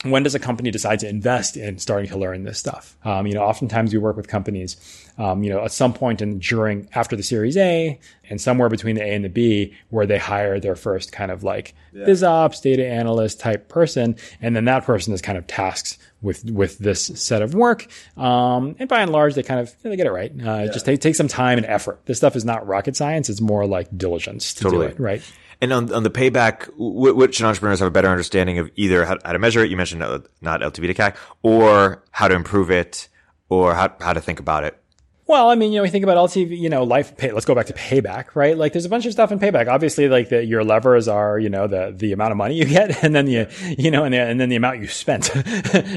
when 0.04 0.24
does 0.24 0.36
a 0.36 0.39
company 0.39 0.70
decide 0.70 0.99
to 0.99 1.08
invest 1.08 1.56
in 1.56 1.78
starting 1.78 2.10
to 2.10 2.18
learn 2.18 2.43
this 2.43 2.60
stuff? 2.60 2.97
Um, 3.06 3.26
you 3.26 3.34
know, 3.34 3.41
oftentimes 3.41 3.93
we 3.93 3.99
work 3.99 4.18
with 4.18 4.28
companies, 4.28 4.78
um, 5.18 5.43
you 5.43 5.49
know, 5.49 5.64
at 5.64 5.72
some 5.72 5.93
point 5.93 6.22
in 6.22 6.39
during 6.39 6.89
after 6.93 7.16
the 7.16 7.24
Series 7.24 7.56
A 7.58 7.97
and 8.30 8.39
somewhere 8.39 8.70
between 8.70 8.95
the 8.95 9.01
A 9.01 9.14
and 9.14 9.24
the 9.24 9.30
B, 9.30 9.74
where 9.89 10.06
they 10.06 10.18
hire 10.18 10.60
their 10.60 10.76
first 10.76 11.12
kind 11.12 11.32
of 11.32 11.43
like 11.43 11.74
yeah. 11.93 12.06
biz 12.06 12.24
ops, 12.24 12.60
data 12.60 12.86
analyst 12.86 13.39
type 13.39 13.70
person, 13.70 14.16
and 14.41 14.56
then 14.56 14.66
that 14.66 14.84
person 14.84 15.14
is 15.14 15.22
kind 15.22 15.38
of 15.38 15.47
tasked 15.47 15.97
with 16.22 16.49
with 16.51 16.80
this 16.80 17.06
set 17.06 17.41
of 17.41 17.54
work. 17.54 17.88
Um, 18.18 18.76
and 18.80 18.89
by 18.89 19.01
and 19.01 19.12
large, 19.12 19.36
they 19.36 19.43
kind 19.43 19.60
of 19.60 19.74
they 19.84 19.95
get 19.95 20.08
it 20.08 20.12
right. 20.12 20.32
Uh, 20.32 20.64
yeah. 20.64 20.66
Just 20.68 20.86
take 20.86 21.01
take 21.01 21.16
some 21.16 21.28
time 21.28 21.58
and 21.58 21.68
effort. 21.68 21.99
This 22.06 22.18
stuff 22.18 22.36
is 22.36 22.43
not 22.43 22.68
rocket 22.68 22.95
science; 22.95 23.30
it's 23.30 23.41
more 23.41 23.66
like 23.66 23.95
diligence 23.97 24.54
to 24.56 24.64
totally. 24.64 24.88
do 24.88 24.93
it, 24.93 24.99
right? 24.99 25.22
And 25.64 25.72
on, 25.72 25.93
on 25.93 26.03
the 26.03 26.09
payback, 26.09 26.70
what, 26.76 27.34
should 27.34 27.45
entrepreneurs 27.45 27.80
have 27.80 27.88
a 27.88 27.91
better 27.91 28.09
understanding 28.09 28.59
of 28.59 28.70
either 28.76 29.05
how, 29.05 29.18
how 29.24 29.32
to 29.32 29.39
measure 29.39 29.64
it? 29.64 29.72
You 29.72 29.78
mentioned 29.78 30.03
uh, 30.03 30.20
not 30.41 30.59
LTV 30.59 30.88
to 30.88 30.93
CAC 30.93 31.16
or 31.41 32.03
how 32.11 32.28
to 32.28 32.36
improve 32.36 32.70
it 32.70 33.07
or 33.47 33.74
how, 33.74 33.95
how 34.01 34.11
to 34.11 34.20
think 34.20 34.41
about 34.41 34.66
it. 34.66 34.78
Well, 35.26 35.49
I 35.49 35.55
mean, 35.55 35.71
you 35.71 35.78
know, 35.78 35.84
we 35.84 35.89
think 35.89 36.03
about 36.03 36.17
LTV, 36.17 36.57
you 36.57 36.69
know, 36.69 36.84
life 36.84 37.15
pay, 37.15 37.32
let's 37.32 37.45
go 37.45 37.55
back 37.55 37.67
to 37.67 37.74
payback, 37.74 38.36
right? 38.36 38.57
Like 38.57 38.74
there's 38.74 38.84
a 38.84 38.89
bunch 38.89 39.05
of 39.05 39.13
stuff 39.13 39.32
in 39.32 39.39
payback. 39.39 39.69
Obviously, 39.69 40.09
like 40.09 40.28
the, 40.28 40.43
your 40.43 40.65
levers 40.65 41.07
are, 41.07 41.39
you 41.39 41.49
know, 41.49 41.65
the, 41.65 41.93
the 41.95 42.11
amount 42.11 42.32
of 42.32 42.38
money 42.38 42.55
you 42.55 42.65
get 42.80 43.01
and 43.05 43.15
then 43.15 43.24
the, 43.24 43.47
you 43.78 43.89
know, 43.89 44.03
and, 44.03 44.13
the, 44.13 44.19
and 44.19 44.41
then 44.41 44.49
the 44.49 44.57
amount 44.57 44.80
you 44.80 44.88
spent, 44.88 45.32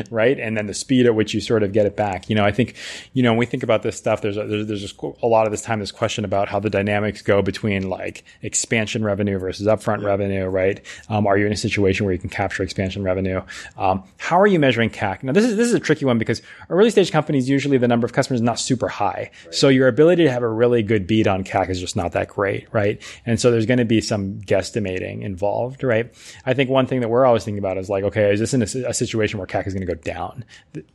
right? 0.13 0.39
And 0.39 0.57
then 0.57 0.67
the 0.67 0.75
speed 0.75 1.07
at 1.07 1.17
which 1.17 1.35
you 1.35 1.41
sort 1.41 1.65
of 1.65 1.73
get 1.73 1.87
it 1.87 1.97
back. 1.97 2.31
You 2.31 2.37
know, 2.37 2.45
I 2.45 2.53
think, 2.53 2.77
you 3.15 3.23
know, 3.25 3.33
when 3.33 3.39
we 3.39 3.47
think 3.47 3.65
about 3.65 3.83
this 3.83 3.97
stuff, 3.97 4.23
there's 4.23 4.37
a, 4.37 4.45
there's, 4.47 4.69
there's 4.69 4.95
a 5.21 5.27
lot 5.27 5.47
of 5.47 5.51
this 5.51 5.63
time, 5.63 5.81
this 5.81 5.91
question 5.91 6.25
about 6.25 6.49
how 6.49 6.61
the 6.61 6.71
dynamics 6.71 7.21
go 7.21 7.43
between 7.43 7.91
like 7.91 8.23
expansion 8.43 9.05
revenue 9.05 9.39
versus 9.39 9.67
upfront 9.67 10.05
revenue, 10.05 10.47
right? 10.47 10.81
Um, 11.09 11.27
are 11.27 11.37
you 11.37 11.47
in 11.47 11.53
a 11.53 11.57
situation 11.57 12.07
where 12.07 12.13
you 12.13 12.21
can 12.21 12.31
capture 12.31 12.63
expansion 12.63 13.03
revenue? 13.03 13.43
Um, 13.77 14.05
how 14.19 14.41
are 14.41 14.47
you 14.47 14.61
measuring 14.61 14.91
CAC? 14.91 15.25
Now, 15.25 15.33
this 15.33 15.45
is, 15.45 15.57
this 15.57 15.67
is 15.67 15.75
a 15.75 15.81
tricky 15.81 16.05
one 16.05 16.17
because 16.17 16.43
early 16.71 16.91
stage 16.91 17.11
companies, 17.11 17.49
usually 17.49 17.77
the 17.77 17.89
number 17.89 18.05
of 18.05 18.13
customers 18.13 18.39
is 18.39 18.45
not 18.45 18.61
super 18.61 18.87
high 18.87 19.16
high. 19.17 19.31
Right. 19.45 19.55
So 19.55 19.69
your 19.69 19.89
ability 19.89 20.25
to 20.25 20.31
have 20.31 20.43
a 20.43 20.49
really 20.49 20.83
good 20.83 21.07
beat 21.07 21.27
on 21.27 21.45
CAC 21.45 21.71
is 21.71 21.81
just 21.81 21.97
not 21.97 22.13
that 22.13 22.29
great, 22.29 22.69
right? 22.73 23.01
And 23.25 23.41
so 23.41 23.51
there's 23.51 23.67
going 23.67 23.79
to 23.79 23.85
be 23.85 24.01
some 24.01 24.41
guesstimating 24.41 25.23
involved, 25.23 25.83
right? 25.83 26.13
I 26.45 26.55
think 26.55 26.71
one 26.71 26.87
thing 26.87 27.01
that 27.01 27.09
we're 27.09 27.25
always 27.27 27.45
thinking 27.45 27.59
about 27.59 27.79
is 27.79 27.89
like, 27.89 28.05
okay, 28.05 28.33
is 28.33 28.41
this 28.41 28.55
in 28.55 28.63
a, 28.63 28.89
a 28.91 28.95
situation 28.95 29.39
where 29.39 29.47
CAC 29.47 29.67
is 29.67 29.75
going 29.75 29.87
to 29.87 29.93
go 29.95 30.01
down? 30.01 30.45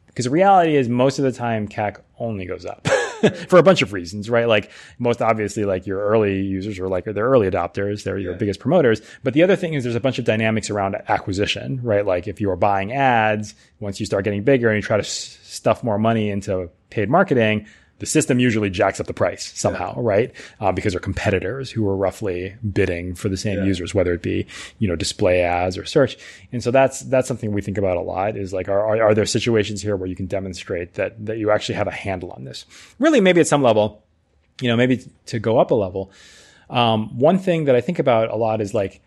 Because 0.07 0.25
the 0.25 0.31
reality 0.31 0.75
is 0.75 0.89
most 0.89 1.19
of 1.19 1.23
the 1.25 1.31
time 1.31 1.67
CAC 1.67 2.01
only 2.19 2.45
goes 2.45 2.65
up 2.65 2.85
for 3.47 3.57
a 3.57 3.63
bunch 3.63 3.81
of 3.81 3.93
reasons, 3.93 4.29
right? 4.29 4.45
Like 4.47 4.69
most 4.99 5.21
obviously, 5.21 5.63
like 5.63 5.87
your 5.87 5.99
early 6.01 6.41
users 6.41 6.77
are 6.79 6.89
like 6.89 7.05
they're 7.05 7.13
early 7.29 7.49
adopters, 7.49 8.03
they're 8.03 8.17
your 8.17 8.33
biggest 8.35 8.59
promoters. 8.59 9.01
But 9.23 9.33
the 9.33 9.41
other 9.43 9.55
thing 9.55 9.73
is 9.73 9.83
there's 9.83 9.95
a 9.95 10.01
bunch 10.01 10.19
of 10.19 10.25
dynamics 10.25 10.69
around 10.69 10.95
acquisition, 11.07 11.79
right? 11.81 12.05
Like 12.05 12.27
if 12.27 12.41
you 12.41 12.51
are 12.51 12.57
buying 12.57 12.91
ads, 12.91 13.55
once 13.79 13.99
you 14.01 14.05
start 14.05 14.25
getting 14.25 14.43
bigger 14.43 14.67
and 14.67 14.75
you 14.75 14.81
try 14.81 14.97
to 14.97 15.01
s- 15.03 15.39
stuff 15.43 15.81
more 15.81 15.97
money 15.97 16.29
into 16.29 16.69
paid 16.89 17.09
marketing, 17.09 17.67
the 18.01 18.07
system 18.07 18.39
usually 18.39 18.71
jacks 18.71 18.99
up 18.99 19.05
the 19.05 19.13
price 19.13 19.53
somehow, 19.55 19.93
yeah. 19.95 20.01
right? 20.03 20.33
Uh, 20.59 20.71
because 20.71 20.93
they're 20.93 20.99
competitors 20.99 21.69
who 21.69 21.87
are 21.87 21.95
roughly 21.95 22.55
bidding 22.73 23.13
for 23.13 23.29
the 23.29 23.37
same 23.37 23.59
yeah. 23.59 23.65
users, 23.65 23.93
whether 23.93 24.11
it 24.11 24.23
be, 24.23 24.47
you 24.79 24.87
know, 24.87 24.95
display 24.95 25.43
ads 25.43 25.77
or 25.77 25.85
search. 25.85 26.17
And 26.51 26.63
so 26.63 26.71
that's, 26.71 27.01
that's 27.01 27.27
something 27.27 27.53
we 27.53 27.61
think 27.61 27.77
about 27.77 27.97
a 27.97 28.01
lot 28.01 28.35
is 28.35 28.53
like, 28.53 28.67
are, 28.67 28.79
are, 28.79 29.03
are 29.03 29.13
there 29.13 29.27
situations 29.27 29.83
here 29.83 29.95
where 29.95 30.09
you 30.09 30.15
can 30.15 30.25
demonstrate 30.25 30.95
that, 30.95 31.23
that 31.27 31.37
you 31.37 31.51
actually 31.51 31.75
have 31.75 31.87
a 31.87 31.91
handle 31.91 32.31
on 32.31 32.43
this? 32.43 32.65
Really, 32.97 33.21
maybe 33.21 33.39
at 33.39 33.47
some 33.47 33.61
level, 33.61 34.03
you 34.59 34.67
know, 34.67 34.75
maybe 34.75 35.05
to 35.27 35.37
go 35.37 35.59
up 35.59 35.69
a 35.69 35.75
level. 35.75 36.11
Um, 36.71 37.19
one 37.19 37.37
thing 37.37 37.65
that 37.65 37.75
I 37.75 37.81
think 37.81 37.99
about 37.99 38.31
a 38.31 38.35
lot 38.35 38.61
is 38.61 38.73
like, 38.73 38.99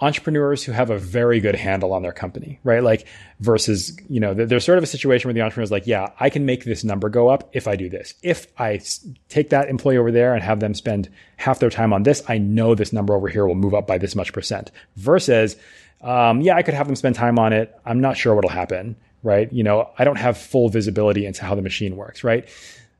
entrepreneurs 0.00 0.64
who 0.64 0.72
have 0.72 0.90
a 0.90 0.98
very 0.98 1.38
good 1.38 1.54
handle 1.54 1.92
on 1.92 2.02
their 2.02 2.12
company, 2.12 2.58
right? 2.64 2.82
Like 2.82 3.06
versus, 3.40 3.96
you 4.08 4.18
know, 4.18 4.34
there's 4.34 4.64
sort 4.64 4.76
of 4.76 4.84
a 4.84 4.88
situation 4.88 5.28
where 5.28 5.34
the 5.34 5.40
entrepreneur 5.40 5.64
is 5.64 5.70
like, 5.70 5.86
yeah, 5.86 6.10
I 6.18 6.30
can 6.30 6.44
make 6.44 6.64
this 6.64 6.82
number 6.82 7.08
go 7.08 7.28
up 7.28 7.48
if 7.52 7.68
I 7.68 7.76
do 7.76 7.88
this. 7.88 8.14
If 8.22 8.48
I 8.58 8.80
take 9.28 9.50
that 9.50 9.68
employee 9.68 9.96
over 9.96 10.10
there 10.10 10.34
and 10.34 10.42
have 10.42 10.58
them 10.58 10.74
spend 10.74 11.08
half 11.36 11.60
their 11.60 11.70
time 11.70 11.92
on 11.92 12.02
this, 12.02 12.22
I 12.28 12.38
know 12.38 12.74
this 12.74 12.92
number 12.92 13.14
over 13.14 13.28
here 13.28 13.46
will 13.46 13.54
move 13.54 13.74
up 13.74 13.86
by 13.86 13.98
this 13.98 14.16
much 14.16 14.32
percent 14.32 14.72
versus, 14.96 15.56
um, 16.00 16.40
yeah, 16.40 16.56
I 16.56 16.62
could 16.62 16.74
have 16.74 16.86
them 16.86 16.96
spend 16.96 17.14
time 17.14 17.38
on 17.38 17.52
it. 17.52 17.74
I'm 17.86 18.00
not 18.00 18.16
sure 18.16 18.34
what'll 18.34 18.50
happen, 18.50 18.96
right? 19.22 19.50
You 19.52 19.62
know, 19.62 19.90
I 19.96 20.04
don't 20.04 20.18
have 20.18 20.36
full 20.36 20.68
visibility 20.68 21.24
into 21.24 21.44
how 21.44 21.54
the 21.54 21.62
machine 21.62 21.96
works, 21.96 22.24
right? 22.24 22.48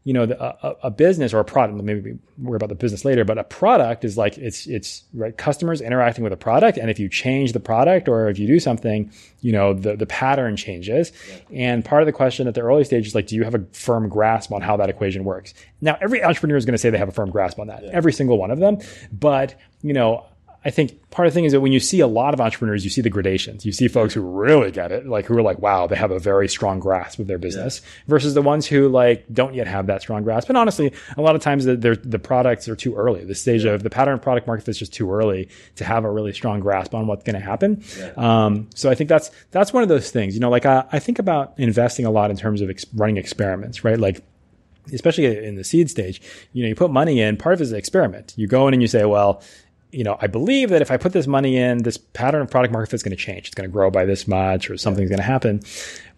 You 0.05 0.13
know, 0.13 0.27
the, 0.27 0.41
a, 0.43 0.77
a, 0.85 0.91
business 0.91 1.33
or 1.33 1.41
a 1.41 1.45
product, 1.45 1.83
maybe 1.83 2.01
we 2.13 2.19
worry 2.39 2.57
about 2.57 2.69
the 2.69 2.75
business 2.75 3.07
later, 3.07 3.25
but 3.25 3.39
a 3.39 3.45
product 3.45 4.05
is 4.05 4.19
like, 4.19 4.37
it's, 4.37 4.67
it's 4.67 5.03
right. 5.15 5.35
Customers 5.35 5.81
interacting 5.81 6.23
with 6.23 6.33
a 6.33 6.37
product. 6.37 6.77
And 6.77 6.91
if 6.91 6.99
you 6.99 7.09
change 7.09 7.55
the 7.55 7.61
product 7.61 8.07
or 8.07 8.29
if 8.29 8.39
you 8.39 8.47
do 8.47 8.61
something, 8.61 9.11
you 9.41 9.51
know, 9.51 9.73
the, 9.73 9.97
the 9.97 10.05
pattern 10.05 10.57
changes. 10.57 11.11
Yeah. 11.49 11.71
And 11.73 11.85
part 11.85 12.03
of 12.03 12.07
the 12.07 12.13
question 12.13 12.47
at 12.47 12.55
the 12.55 12.61
early 12.61 12.85
stage 12.85 13.07
is 13.07 13.15
like, 13.15 13.29
do 13.29 13.35
you 13.35 13.45
have 13.45 13.55
a 13.55 13.65
firm 13.73 14.11
grasp 14.11 14.53
on 14.53 14.61
how 14.61 14.77
that 14.77 14.91
equation 14.91 15.25
works? 15.25 15.55
Now, 15.81 15.97
every 16.03 16.23
entrepreneur 16.23 16.59
is 16.59 16.67
going 16.67 16.75
to 16.75 16.79
say 16.79 16.91
they 16.91 16.99
have 16.99 17.09
a 17.09 17.13
firm 17.13 17.31
grasp 17.31 17.59
on 17.59 17.69
that, 17.69 17.83
yeah. 17.83 17.91
every 17.95 18.13
single 18.13 18.37
one 18.37 18.51
of 18.51 18.59
them. 18.59 18.79
But, 19.11 19.59
you 19.83 19.95
know, 19.95 20.27
I 20.65 20.71
think 20.71 21.11
part 21.11 21.29
of 21.29 21.35
the 21.35 21.37
thing 21.37 21.45
is 21.45 21.53
that 21.53 21.61
when 21.61 21.73
you 21.73 21.81
see 21.81 22.01
a 22.01 22.07
lot 22.07 22.33
of 22.33 22.41
entrepreneurs, 22.41 22.85
you 22.85 22.91
see 22.91 23.03
the 23.03 23.11
gradations. 23.11 23.67
You 23.67 23.73
see 23.73 23.87
folks 23.87 24.15
who 24.15 24.23
really 24.23 24.71
get 24.71 24.93
it, 24.93 25.07
like 25.07 25.27
who 25.27 25.37
are 25.37 25.43
like, 25.43 25.59
wow, 25.59 25.87
they 25.87 25.97
have 25.97 26.11
a 26.11 26.19
very 26.19 26.49
strong 26.49 26.81
grasp 26.81 27.19
of 27.19 27.27
their 27.27 27.37
business 27.37 27.83
yeah. 27.83 27.91
versus 28.09 28.33
the 28.33 28.41
ones 28.41 28.67
who 28.67 28.89
like 28.89 29.27
don't 29.31 29.55
yet 29.55 29.67
have 29.67 29.89
that 29.89 30.01
strong 30.01 30.23
grasp. 30.23 30.49
And 30.49 30.57
honestly, 30.57 30.95
a 31.19 31.21
lot 31.21 31.37
of 31.37 31.43
times 31.43 31.67
the, 31.67 31.77
the 31.77 32.19
products 32.19 32.67
are 32.69 32.77
too 32.77 32.95
early. 32.95 33.25
The 33.25 33.35
stage 33.35 33.65
yeah. 33.65 33.73
of 33.73 33.83
the 33.83 33.91
pattern 33.91 34.19
product 34.19 34.47
market 34.47 34.67
is 34.69 34.79
just 34.79 34.95
too 34.95 35.13
early 35.13 35.51
to 35.77 35.85
have 35.85 36.05
a 36.05 36.11
really 36.11 36.33
strong 36.33 36.61
grasp 36.61 36.95
on 36.95 37.07
what's 37.07 37.25
going 37.25 37.35
to 37.35 37.45
happen. 37.45 37.85
Yeah. 37.99 38.13
Um, 38.17 38.71
so 38.75 38.91
I 38.91 38.95
think 38.95 39.09
that's, 39.11 39.31
that's 39.51 39.73
one 39.73 39.83
of 39.83 39.91
those 39.91 40.11
things, 40.11 40.35
you 40.35 40.41
know, 40.41 40.51
like 40.51 40.65
I, 40.65 40.85
I 40.91 40.99
think 40.99 41.19
about 41.19 41.53
investing 41.59 42.07
a 42.07 42.11
lot 42.11 42.31
in 42.31 42.39
terms 42.39 42.63
of 42.63 42.71
ex- 42.71 42.87
running 42.95 43.19
experiments, 43.19 43.85
right? 43.85 43.99
Like, 43.99 44.25
especially 44.93 45.25
in 45.47 45.55
the 45.55 45.65
seed 45.65 45.89
stage, 45.89 46.21
you 46.53 46.63
know, 46.63 46.69
you 46.69 46.75
put 46.75 46.91
money 46.91 47.19
in, 47.19 47.39
part 47.39 47.55
of 47.55 47.61
it 47.61 47.65
is 47.65 47.73
an 47.73 47.79
experiment. 47.79 48.35
You 48.37 48.47
go 48.47 48.69
in 48.69 48.75
and 48.75 48.83
you 48.83 48.89
say, 48.89 49.07
well, 49.07 49.43
you 49.95 50.05
know, 50.05 50.19
I 50.21 50.27
believe 50.27 50.71
that 50.71 50.83
if 50.83 50.91
I 50.91 50.97
put 50.97 51.13
this 51.13 51.27
money 51.27 51.57
in, 51.57 51.85
this 51.85 51.97
pattern 51.97 52.43
of 52.43 52.51
product 52.51 52.73
market 52.73 52.91
fit 52.91 52.97
is 52.97 53.03
going 53.03 53.17
to 53.17 53.17
change. 53.17 53.47
It's 53.47 53.55
going 53.55 53.69
to 53.69 53.73
grow 53.73 53.91
by 53.91 54.05
this 54.05 54.27
much 54.27 54.69
or 54.69 54.77
something's 54.77 55.09
going 55.09 55.19
to 55.19 55.25
happen. 55.25 55.61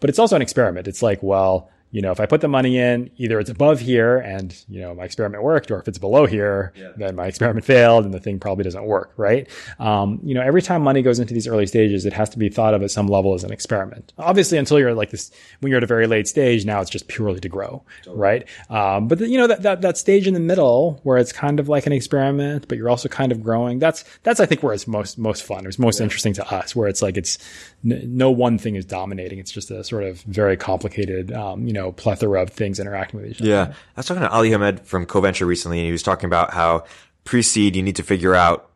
But 0.01 0.11
it's 0.11 0.19
also 0.19 0.37
an 0.37 0.43
experiment. 0.43 0.89
It's 0.89 1.03
like, 1.03 1.23
well, 1.23 1.71
you 1.91 2.03
know, 2.03 2.11
if 2.11 2.21
I 2.21 2.27
put 2.27 2.41
the 2.41 2.49
money 2.49 2.79
in, 2.79 3.11
either 3.17 3.39
it's 3.41 3.49
above 3.49 3.81
here 3.81 4.19
and, 4.19 4.55
you 4.69 4.81
know, 4.81 4.95
my 4.95 5.05
experiment 5.05 5.43
worked, 5.43 5.71
or 5.71 5.79
if 5.79 5.89
it's 5.89 5.99
below 5.99 6.27
here, 6.27 6.73
yeah. 6.77 6.91
then 6.97 7.15
my 7.15 7.27
experiment 7.27 7.65
failed 7.65 8.05
and 8.05 8.13
the 8.13 8.21
thing 8.21 8.39
probably 8.39 8.65
doesn't 8.65 8.85
work, 8.85 9.13
right? 9.17 9.49
Um, 9.79 10.21
you 10.23 10.35
know, 10.35 10.43
every 10.43 10.63
time 10.63 10.83
money 10.83 11.01
goes 11.03 11.19
into 11.21 11.33
these 11.33 11.47
early 11.47 11.67
stages, 11.67 12.05
it 12.05 12.13
has 12.13 12.29
to 12.31 12.39
be 12.39 12.49
thought 12.49 12.75
of 12.75 12.83
at 12.83 12.91
some 12.91 13.07
level 13.07 13.35
as 13.35 13.45
an 13.45 13.53
experiment. 13.53 14.13
Obviously, 14.19 14.59
until 14.59 14.79
you're 14.79 14.95
like 14.95 15.11
this, 15.11 15.31
when 15.61 15.71
you're 15.71 15.79
at 15.79 15.85
a 15.85 15.87
very 15.87 16.07
late 16.07 16.29
stage, 16.29 16.65
now 16.67 16.81
it's 16.81 16.91
just 16.91 17.09
purely 17.09 17.41
to 17.41 17.49
grow, 17.49 17.85
totally. 18.03 18.21
right? 18.21 18.49
Um, 18.69 19.09
but 19.09 19.19
the, 19.19 19.29
you 19.29 19.39
know, 19.39 19.47
that, 19.47 19.63
that, 19.63 19.81
that 19.83 19.97
stage 19.97 20.27
in 20.27 20.35
the 20.35 20.41
middle 20.41 21.01
where 21.05 21.19
it's 21.19 21.33
kind 21.33 21.61
of 21.61 21.69
like 21.69 21.87
an 21.87 21.93
experiment, 21.93 22.69
but 22.69 22.79
you're 22.79 22.91
also 22.91 23.09
kind 23.09 23.33
of 23.33 23.43
growing, 23.43 23.79
that's, 23.79 24.05
that's, 24.23 24.41
I 24.41 24.47
think, 24.47 24.63
where 24.63 24.75
it's 24.75 24.87
most, 24.87 25.19
most 25.19 25.45
fun. 25.45 25.67
It's 25.67 25.79
most 25.79 26.01
yeah. 26.01 26.05
interesting 26.05 26.33
to 26.35 26.55
us, 26.55 26.75
where 26.75 26.89
it's 26.89 27.01
like, 27.01 27.17
it's, 27.17 27.39
no 27.87 28.31
one 28.31 28.59
thing 28.59 28.75
is 28.75 28.85
dominating. 28.85 29.39
It's 29.39 29.53
just 29.53 29.71
a 29.71 29.85
sort 29.85 30.03
of 30.03 30.21
very 30.23 30.57
complicated, 30.57 31.33
um, 31.33 31.67
you 31.67 31.73
know, 31.73 31.93
plethora 31.93 32.43
of 32.43 32.51
things 32.51 32.81
interacting 32.81 33.21
with 33.21 33.31
each 33.31 33.41
other. 33.41 33.49
Yeah. 33.49 33.65
I 33.73 33.75
was 34.01 34.07
talking 34.07 34.23
to 34.23 34.31
Ali 34.31 34.51
Hamed 34.51 34.85
from 34.87 35.07
CoVenture 35.07 35.47
recently, 35.47 35.79
and 35.79 35.87
he 35.87 35.93
was 35.93 36.03
talking 36.03 36.27
about 36.27 36.53
how 36.53 36.85
pre-seed, 37.25 37.77
you 37.77 37.83
need 37.83 37.97
to 37.97 38.03
figure 38.03 38.35
out 38.35 38.71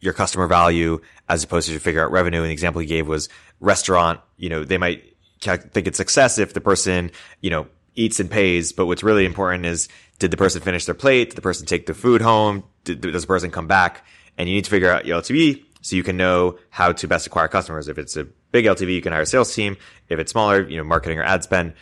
your 0.00 0.12
customer 0.12 0.46
value 0.46 1.00
as 1.28 1.44
opposed 1.44 1.68
to 1.68 1.78
figure 1.78 2.02
out 2.02 2.10
revenue. 2.10 2.38
And 2.38 2.48
the 2.48 2.52
example 2.52 2.80
he 2.80 2.86
gave 2.86 3.06
was 3.06 3.28
restaurant, 3.60 4.20
you 4.36 4.48
know, 4.48 4.64
they 4.64 4.78
might 4.78 5.02
think 5.40 5.86
it's 5.86 5.98
success 5.98 6.38
if 6.38 6.54
the 6.54 6.60
person, 6.60 7.10
you 7.42 7.50
know, 7.50 7.66
eats 7.94 8.18
and 8.18 8.30
pays. 8.30 8.72
But 8.72 8.86
what's 8.86 9.02
really 9.02 9.26
important 9.26 9.66
is 9.66 9.88
did 10.18 10.30
the 10.30 10.36
person 10.36 10.62
finish 10.62 10.86
their 10.86 10.94
plate? 10.94 11.30
Did 11.30 11.36
the 11.36 11.42
person 11.42 11.66
take 11.66 11.86
the 11.86 11.94
food 11.94 12.22
home? 12.22 12.64
Did, 12.84 13.00
does 13.00 13.22
the 13.22 13.26
person 13.26 13.50
come 13.50 13.66
back? 13.66 14.06
And 14.38 14.48
you 14.48 14.54
need 14.54 14.64
to 14.64 14.70
figure 14.70 14.90
out 14.90 15.06
your 15.06 15.20
LTV 15.20 15.64
so 15.80 15.96
you 15.96 16.02
can 16.02 16.16
know 16.16 16.58
how 16.70 16.92
to 16.92 17.06
best 17.06 17.26
acquire 17.26 17.48
customers. 17.48 17.88
If 17.88 17.98
it's 17.98 18.16
a 18.16 18.26
big 18.54 18.66
LTV, 18.66 18.94
you 18.94 19.02
can 19.02 19.12
hire 19.12 19.22
a 19.22 19.26
sales 19.26 19.52
team. 19.52 19.76
If 20.08 20.20
it's 20.20 20.30
smaller, 20.30 20.62
you 20.62 20.78
know, 20.78 20.84
marketing 20.84 21.18
or 21.18 21.24
ad 21.24 21.42
spend. 21.42 21.74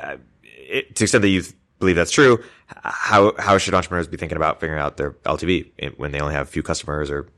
Uh, 0.00 0.16
it, 0.42 0.96
to 0.96 1.00
the 1.00 1.04
extent 1.04 1.22
that 1.22 1.28
you 1.28 1.44
believe 1.78 1.96
that's 1.96 2.10
true, 2.10 2.42
how 2.82 3.34
how 3.38 3.58
should 3.58 3.74
entrepreneurs 3.74 4.08
be 4.08 4.16
thinking 4.16 4.36
about 4.36 4.58
figuring 4.58 4.80
out 4.80 4.96
their 4.96 5.12
LTV 5.12 5.98
when 5.98 6.12
they 6.12 6.20
only 6.20 6.34
have 6.34 6.48
a 6.48 6.50
few 6.50 6.62
customers 6.62 7.10
or 7.10 7.28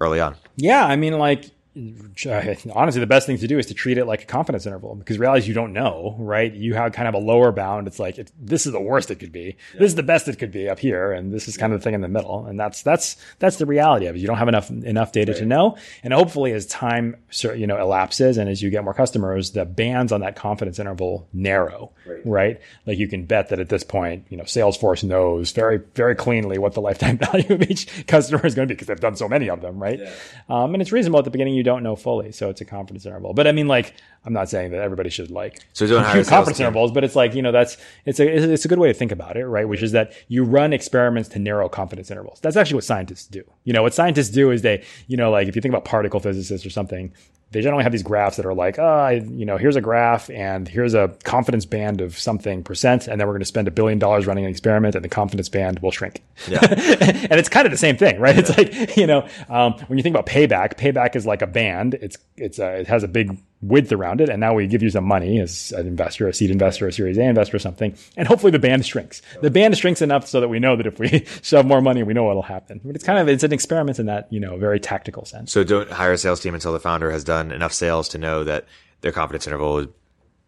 early 0.00 0.20
on? 0.20 0.36
Yeah, 0.56 0.86
I 0.86 0.94
mean, 0.94 1.18
like 1.18 1.50
honestly, 2.74 3.00
the 3.00 3.06
best 3.06 3.26
thing 3.26 3.38
to 3.38 3.46
do 3.46 3.58
is 3.58 3.66
to 3.66 3.74
treat 3.74 3.96
it 3.96 4.04
like 4.04 4.22
a 4.22 4.26
confidence 4.26 4.66
interval 4.66 4.96
because 4.96 5.18
realize 5.18 5.46
you 5.46 5.54
don't 5.54 5.72
know, 5.72 6.16
right? 6.18 6.52
You 6.52 6.74
have 6.74 6.92
kind 6.92 7.06
of 7.06 7.14
a 7.14 7.18
lower 7.18 7.52
bound. 7.52 7.86
It's 7.86 8.00
like 8.00 8.18
it's, 8.18 8.32
this 8.40 8.66
is 8.66 8.72
the 8.72 8.80
worst 8.80 9.10
it 9.10 9.16
could 9.16 9.30
be. 9.30 9.56
Yeah. 9.74 9.80
This 9.80 9.90
is 9.90 9.94
the 9.94 10.02
best 10.02 10.26
it 10.26 10.38
could 10.38 10.50
be 10.50 10.68
up 10.68 10.80
here, 10.80 11.12
and 11.12 11.32
this 11.32 11.46
is 11.46 11.56
kind 11.56 11.72
of 11.72 11.78
the 11.78 11.84
thing 11.84 11.94
in 11.94 12.00
the 12.00 12.08
middle. 12.08 12.44
And 12.46 12.58
that's 12.58 12.82
that's 12.82 13.16
that's 13.38 13.56
the 13.56 13.66
reality 13.66 14.06
of 14.06 14.16
it. 14.16 14.18
You 14.18 14.26
don't 14.26 14.38
have 14.38 14.48
enough 14.48 14.68
enough 14.70 15.12
data 15.12 15.32
right. 15.32 15.38
to 15.38 15.46
know. 15.46 15.76
And 16.02 16.12
hopefully, 16.12 16.52
as 16.52 16.66
time 16.66 17.16
you 17.42 17.66
know 17.68 17.80
elapses 17.80 18.36
and 18.36 18.48
as 18.48 18.62
you 18.62 18.70
get 18.70 18.82
more 18.82 18.94
customers, 18.94 19.52
the 19.52 19.64
bands 19.64 20.10
on 20.10 20.22
that 20.22 20.34
confidence 20.34 20.80
interval 20.80 21.28
narrow, 21.32 21.92
right? 22.04 22.26
right? 22.26 22.60
Like 22.84 22.98
you 22.98 23.06
can 23.06 23.26
bet 23.26 23.50
that 23.50 23.60
at 23.60 23.68
this 23.68 23.84
point, 23.84 24.26
you 24.28 24.36
know, 24.36 24.44
Salesforce 24.44 25.04
knows 25.04 25.52
very 25.52 25.80
very 25.94 26.16
cleanly 26.16 26.58
what 26.58 26.74
the 26.74 26.80
lifetime 26.80 27.18
value 27.32 27.54
of 27.54 27.62
each 27.62 28.06
customer 28.08 28.44
is 28.44 28.56
going 28.56 28.66
to 28.66 28.74
be 28.74 28.76
because 28.76 28.88
they've 28.88 28.98
done 28.98 29.14
so 29.14 29.28
many 29.28 29.48
of 29.48 29.60
them, 29.60 29.78
right? 29.78 30.00
Yeah. 30.00 30.12
Um, 30.48 30.74
and 30.74 30.82
it's 30.82 30.90
reasonable 30.90 31.20
at 31.20 31.24
the 31.24 31.30
beginning 31.30 31.59
you 31.60 31.64
don't 31.64 31.82
know 31.82 31.94
fully, 31.94 32.32
so 32.32 32.48
it's 32.48 32.62
a 32.62 32.64
confidence 32.64 33.04
interval. 33.04 33.34
But 33.34 33.46
I 33.46 33.52
mean, 33.52 33.68
like, 33.68 33.94
I'm 34.24 34.32
not 34.32 34.48
saying 34.48 34.70
that 34.70 34.80
everybody 34.80 35.10
should 35.10 35.30
like 35.30 35.60
so 35.74 35.86
don't 35.86 36.02
hire 36.02 36.24
confidence 36.24 36.58
intervals, 36.58 36.90
but 36.90 37.04
it's 37.04 37.14
like 37.14 37.34
you 37.34 37.42
know 37.42 37.52
that's 37.52 37.76
it's 38.06 38.18
a 38.18 38.52
it's 38.52 38.64
a 38.64 38.68
good 38.68 38.78
way 38.78 38.88
to 38.88 38.94
think 38.94 39.12
about 39.12 39.36
it, 39.36 39.46
right? 39.46 39.68
Which 39.68 39.82
is 39.82 39.92
that 39.92 40.14
you 40.28 40.42
run 40.42 40.72
experiments 40.72 41.28
to 41.30 41.38
narrow 41.38 41.68
confidence 41.68 42.10
intervals. 42.10 42.40
That's 42.40 42.56
actually 42.56 42.76
what 42.76 42.84
scientists 42.84 43.26
do. 43.26 43.44
You 43.64 43.74
know, 43.74 43.82
what 43.82 43.92
scientists 43.92 44.30
do 44.30 44.50
is 44.50 44.62
they, 44.62 44.82
you 45.06 45.18
know, 45.18 45.30
like 45.30 45.48
if 45.48 45.54
you 45.54 45.60
think 45.60 45.72
about 45.72 45.84
particle 45.84 46.20
physicists 46.20 46.66
or 46.66 46.70
something, 46.70 47.12
they 47.52 47.62
generally 47.62 47.82
have 47.82 47.92
these 47.92 48.02
graphs 48.02 48.36
that 48.36 48.46
are 48.46 48.54
like, 48.54 48.78
oh, 48.78 49.08
you 49.08 49.44
know, 49.44 49.56
here's 49.56 49.74
a 49.74 49.80
graph 49.80 50.30
and 50.30 50.68
here's 50.68 50.94
a 50.94 51.08
confidence 51.24 51.64
band 51.64 52.00
of 52.00 52.16
something 52.16 52.62
percent, 52.62 53.08
and 53.08 53.20
then 53.20 53.26
we're 53.26 53.34
going 53.34 53.40
to 53.40 53.46
spend 53.46 53.66
a 53.66 53.72
billion 53.72 53.98
dollars 53.98 54.26
running 54.26 54.44
an 54.44 54.50
experiment, 54.50 54.94
and 54.94 55.04
the 55.04 55.08
confidence 55.08 55.48
band 55.48 55.80
will 55.80 55.90
shrink. 55.90 56.22
Yeah. 56.46 56.60
and 56.70 57.32
it's 57.32 57.48
kind 57.48 57.66
of 57.66 57.72
the 57.72 57.78
same 57.78 57.96
thing, 57.96 58.20
right? 58.20 58.34
Yeah. 58.34 58.40
It's 58.40 58.56
like 58.56 58.96
you 58.96 59.06
know, 59.06 59.26
um, 59.48 59.74
when 59.88 59.98
you 59.98 60.02
think 60.02 60.14
about 60.14 60.26
payback, 60.26 60.76
payback 60.76 61.16
is 61.16 61.26
like 61.26 61.42
a 61.42 61.46
band. 61.46 61.94
It's 61.94 62.16
it's 62.36 62.58
a, 62.58 62.80
it 62.80 62.86
has 62.86 63.02
a 63.02 63.08
big 63.08 63.36
width 63.62 63.92
around 63.92 64.20
it. 64.20 64.28
And 64.28 64.40
now 64.40 64.54
we 64.54 64.66
give 64.66 64.82
you 64.82 64.90
some 64.90 65.04
money 65.04 65.38
as 65.38 65.72
an 65.72 65.86
investor, 65.86 66.28
a 66.28 66.32
seed 66.32 66.50
investor, 66.50 66.88
a 66.88 66.92
series 66.92 67.18
A 67.18 67.22
investor 67.22 67.56
or 67.56 67.60
something. 67.60 67.94
And 68.16 68.26
hopefully 68.26 68.52
the 68.52 68.58
band 68.58 68.86
shrinks. 68.86 69.20
The 69.42 69.50
band 69.50 69.76
shrinks 69.76 70.00
enough 70.00 70.26
so 70.26 70.40
that 70.40 70.48
we 70.48 70.58
know 70.58 70.76
that 70.76 70.86
if 70.86 70.98
we 70.98 71.26
shove 71.42 71.66
more 71.66 71.82
money, 71.82 72.02
we 72.02 72.14
know 72.14 72.24
what'll 72.24 72.42
happen. 72.42 72.80
But 72.84 72.94
it's 72.94 73.04
kind 73.04 73.18
of, 73.18 73.28
it's 73.28 73.44
an 73.44 73.52
experiment 73.52 73.98
in 73.98 74.06
that, 74.06 74.32
you 74.32 74.40
know, 74.40 74.56
very 74.56 74.80
tactical 74.80 75.24
sense. 75.24 75.52
So 75.52 75.62
don't 75.62 75.90
hire 75.90 76.12
a 76.12 76.18
sales 76.18 76.40
team 76.40 76.54
until 76.54 76.72
the 76.72 76.80
founder 76.80 77.10
has 77.10 77.24
done 77.24 77.52
enough 77.52 77.72
sales 77.72 78.08
to 78.10 78.18
know 78.18 78.44
that 78.44 78.66
their 79.02 79.12
confidence 79.12 79.46
interval 79.46 79.78
is, 79.78 79.88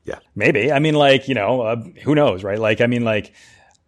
yeah. 0.04 0.18
Maybe. 0.34 0.72
I 0.72 0.80
mean, 0.80 0.94
like, 0.94 1.28
you 1.28 1.34
know, 1.34 1.60
uh, 1.60 1.76
who 2.02 2.16
knows, 2.16 2.42
right? 2.42 2.58
Like, 2.58 2.80
I 2.80 2.88
mean, 2.88 3.04
like, 3.04 3.32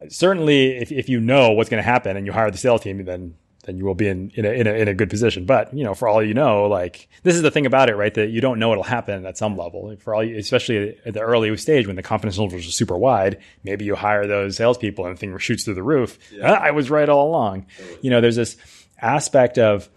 certainly 0.09 0.77
if, 0.77 0.93
if 0.93 1.09
you 1.09 1.21
know 1.21 1.53
what's 1.53 1.71
going 1.71 1.83
to 1.83 1.89
happen 1.89 2.17
and 2.17 2.25
you 2.25 2.33
hire 2.33 2.51
the 2.51 2.59
sales 2.59 2.83
team, 2.83 3.05
then 3.05 3.35
then 3.65 3.79
you 3.79 3.85
will 3.85 3.95
be 3.95 4.09
in, 4.09 4.31
in 4.35 4.45
a, 4.45 4.51
in, 4.51 4.67
a, 4.67 4.73
in 4.73 4.89
a 4.89 4.95
good 4.95 5.11
position. 5.11 5.45
But, 5.45 5.75
you 5.75 5.85
know, 5.85 5.95
for 5.95 6.09
all 6.09 6.23
you 6.23 6.35
know, 6.35 6.65
like 6.65 7.09
this 7.23 7.35
is 7.35 7.43
the 7.43 7.51
thing 7.51 7.67
about 7.67 7.91
it, 7.91 7.97
right? 7.97 8.13
That 8.15 8.29
you 8.29 8.41
don't 8.41 8.59
know 8.59 8.73
it'll 8.73 8.85
happen 8.85 9.27
at 9.27 9.39
some 9.39 9.57
level. 9.57 9.95
For 10.01 10.15
all 10.15 10.25
you, 10.25 10.37
especially 10.39 10.99
at 11.05 11.15
the 11.15 11.21
early 11.21 11.55
stage 11.57 11.87
when 11.87 11.97
the 11.97 12.03
confidence 12.03 12.39
levels 12.39 12.67
are 12.67 12.71
super 12.71 12.97
wide, 12.97 13.41
maybe 13.63 13.85
you 13.85 13.95
hire 13.95 14.27
those 14.27 14.57
salespeople 14.57 15.07
and 15.07 15.17
the 15.17 15.21
thing 15.21 15.37
shoots 15.39 15.65
through 15.65 15.75
the 15.75 15.83
roof. 15.83 16.19
Yeah. 16.33 16.53
Ah, 16.53 16.63
I 16.63 16.71
was 16.71 16.91
right 16.91 17.09
all 17.09 17.29
along. 17.29 17.67
You 18.03 18.11
know, 18.11 18.21
there's 18.21 18.37
this 18.37 18.57
aspect 19.01 19.59
of 19.59 19.89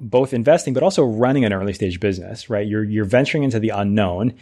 both 0.00 0.32
investing, 0.32 0.74
but 0.74 0.82
also 0.82 1.04
running 1.04 1.44
an 1.44 1.52
early 1.52 1.72
stage 1.72 2.00
business, 2.00 2.48
right? 2.48 2.66
You're, 2.66 2.84
you're 2.84 3.04
venturing 3.04 3.44
into 3.44 3.58
the 3.58 3.70
unknown 3.70 4.34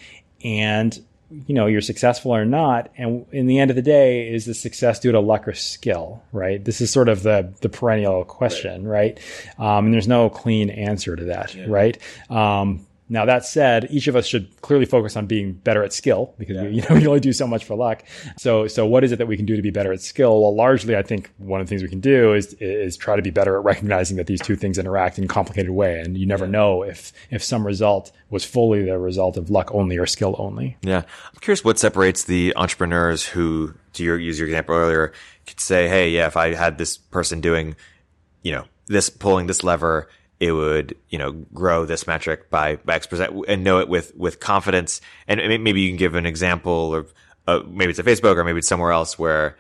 and 0.44 0.98
you 1.30 1.54
know 1.54 1.66
you're 1.66 1.80
successful 1.80 2.34
or 2.34 2.44
not 2.44 2.90
and 2.96 3.26
in 3.32 3.46
the 3.46 3.58
end 3.58 3.70
of 3.70 3.76
the 3.76 3.82
day 3.82 4.32
is 4.32 4.46
the 4.46 4.54
success 4.54 4.98
due 4.98 5.12
to 5.12 5.20
luck 5.20 5.46
or 5.46 5.52
skill 5.52 6.22
right 6.32 6.64
this 6.64 6.80
is 6.80 6.90
sort 6.90 7.08
of 7.08 7.22
the 7.22 7.52
the 7.60 7.68
perennial 7.68 8.24
question 8.24 8.86
right, 8.86 9.20
right? 9.58 9.76
Um, 9.78 9.86
and 9.86 9.94
there's 9.94 10.08
no 10.08 10.30
clean 10.30 10.70
answer 10.70 11.16
to 11.16 11.24
that 11.24 11.54
yeah. 11.54 11.66
right 11.68 11.98
um, 12.30 12.86
now 13.08 13.24
that 13.24 13.44
said, 13.44 13.88
each 13.90 14.06
of 14.06 14.16
us 14.16 14.26
should 14.26 14.60
clearly 14.60 14.84
focus 14.84 15.16
on 15.16 15.26
being 15.26 15.52
better 15.52 15.82
at 15.82 15.92
skill 15.92 16.34
because 16.38 16.56
yeah. 16.56 16.62
we, 16.64 16.70
you 16.70 16.82
know 16.82 16.88
we 16.94 17.06
only 17.06 17.20
do 17.20 17.32
so 17.32 17.46
much 17.46 17.64
for 17.64 17.74
luck. 17.74 18.04
So 18.36 18.66
so 18.66 18.86
what 18.86 19.04
is 19.04 19.12
it 19.12 19.16
that 19.16 19.26
we 19.26 19.36
can 19.36 19.46
do 19.46 19.56
to 19.56 19.62
be 19.62 19.70
better 19.70 19.92
at 19.92 20.00
skill? 20.00 20.40
Well, 20.40 20.54
largely 20.54 20.96
I 20.96 21.02
think 21.02 21.32
one 21.38 21.60
of 21.60 21.66
the 21.66 21.70
things 21.70 21.82
we 21.82 21.88
can 21.88 22.00
do 22.00 22.34
is 22.34 22.54
is 22.54 22.96
try 22.96 23.16
to 23.16 23.22
be 23.22 23.30
better 23.30 23.56
at 23.56 23.64
recognizing 23.64 24.16
that 24.18 24.26
these 24.26 24.40
two 24.40 24.56
things 24.56 24.78
interact 24.78 25.18
in 25.18 25.24
a 25.24 25.28
complicated 25.28 25.70
way, 25.70 26.00
and 26.00 26.16
you 26.16 26.26
never 26.26 26.44
yeah. 26.44 26.52
know 26.52 26.82
if 26.82 27.12
if 27.30 27.42
some 27.42 27.66
result 27.66 28.12
was 28.30 28.44
fully 28.44 28.84
the 28.84 28.98
result 28.98 29.36
of 29.36 29.50
luck 29.50 29.70
only 29.72 29.96
or 29.96 30.06
skill 30.06 30.36
only. 30.38 30.76
Yeah, 30.82 31.02
I'm 31.32 31.40
curious 31.40 31.64
what 31.64 31.78
separates 31.78 32.24
the 32.24 32.52
entrepreneurs 32.56 33.24
who, 33.24 33.74
to 33.94 34.04
your 34.04 34.18
use 34.18 34.38
your 34.38 34.48
example 34.48 34.74
earlier, 34.74 35.12
could 35.46 35.60
say, 35.60 35.88
hey, 35.88 36.10
yeah, 36.10 36.26
if 36.26 36.36
I 36.36 36.54
had 36.54 36.78
this 36.78 36.98
person 36.98 37.40
doing, 37.40 37.74
you 38.42 38.52
know, 38.52 38.64
this 38.86 39.08
pulling 39.08 39.46
this 39.46 39.64
lever 39.64 40.08
it 40.40 40.52
would, 40.52 40.96
you 41.08 41.18
know, 41.18 41.32
grow 41.32 41.84
this 41.84 42.06
metric 42.06 42.48
by, 42.48 42.76
by 42.76 42.94
X 42.94 43.06
percent 43.06 43.34
and 43.48 43.64
know 43.64 43.80
it 43.80 43.88
with, 43.88 44.14
with 44.16 44.38
confidence. 44.40 45.00
And 45.26 45.40
maybe 45.62 45.80
you 45.80 45.90
can 45.90 45.96
give 45.96 46.14
an 46.14 46.26
example 46.26 46.94
of, 46.94 47.12
uh, 47.46 47.60
maybe 47.68 47.90
it's 47.90 47.98
a 47.98 48.04
Facebook 48.04 48.36
or 48.36 48.44
maybe 48.44 48.58
it's 48.58 48.68
somewhere 48.68 48.92
else 48.92 49.18
where, 49.18 49.56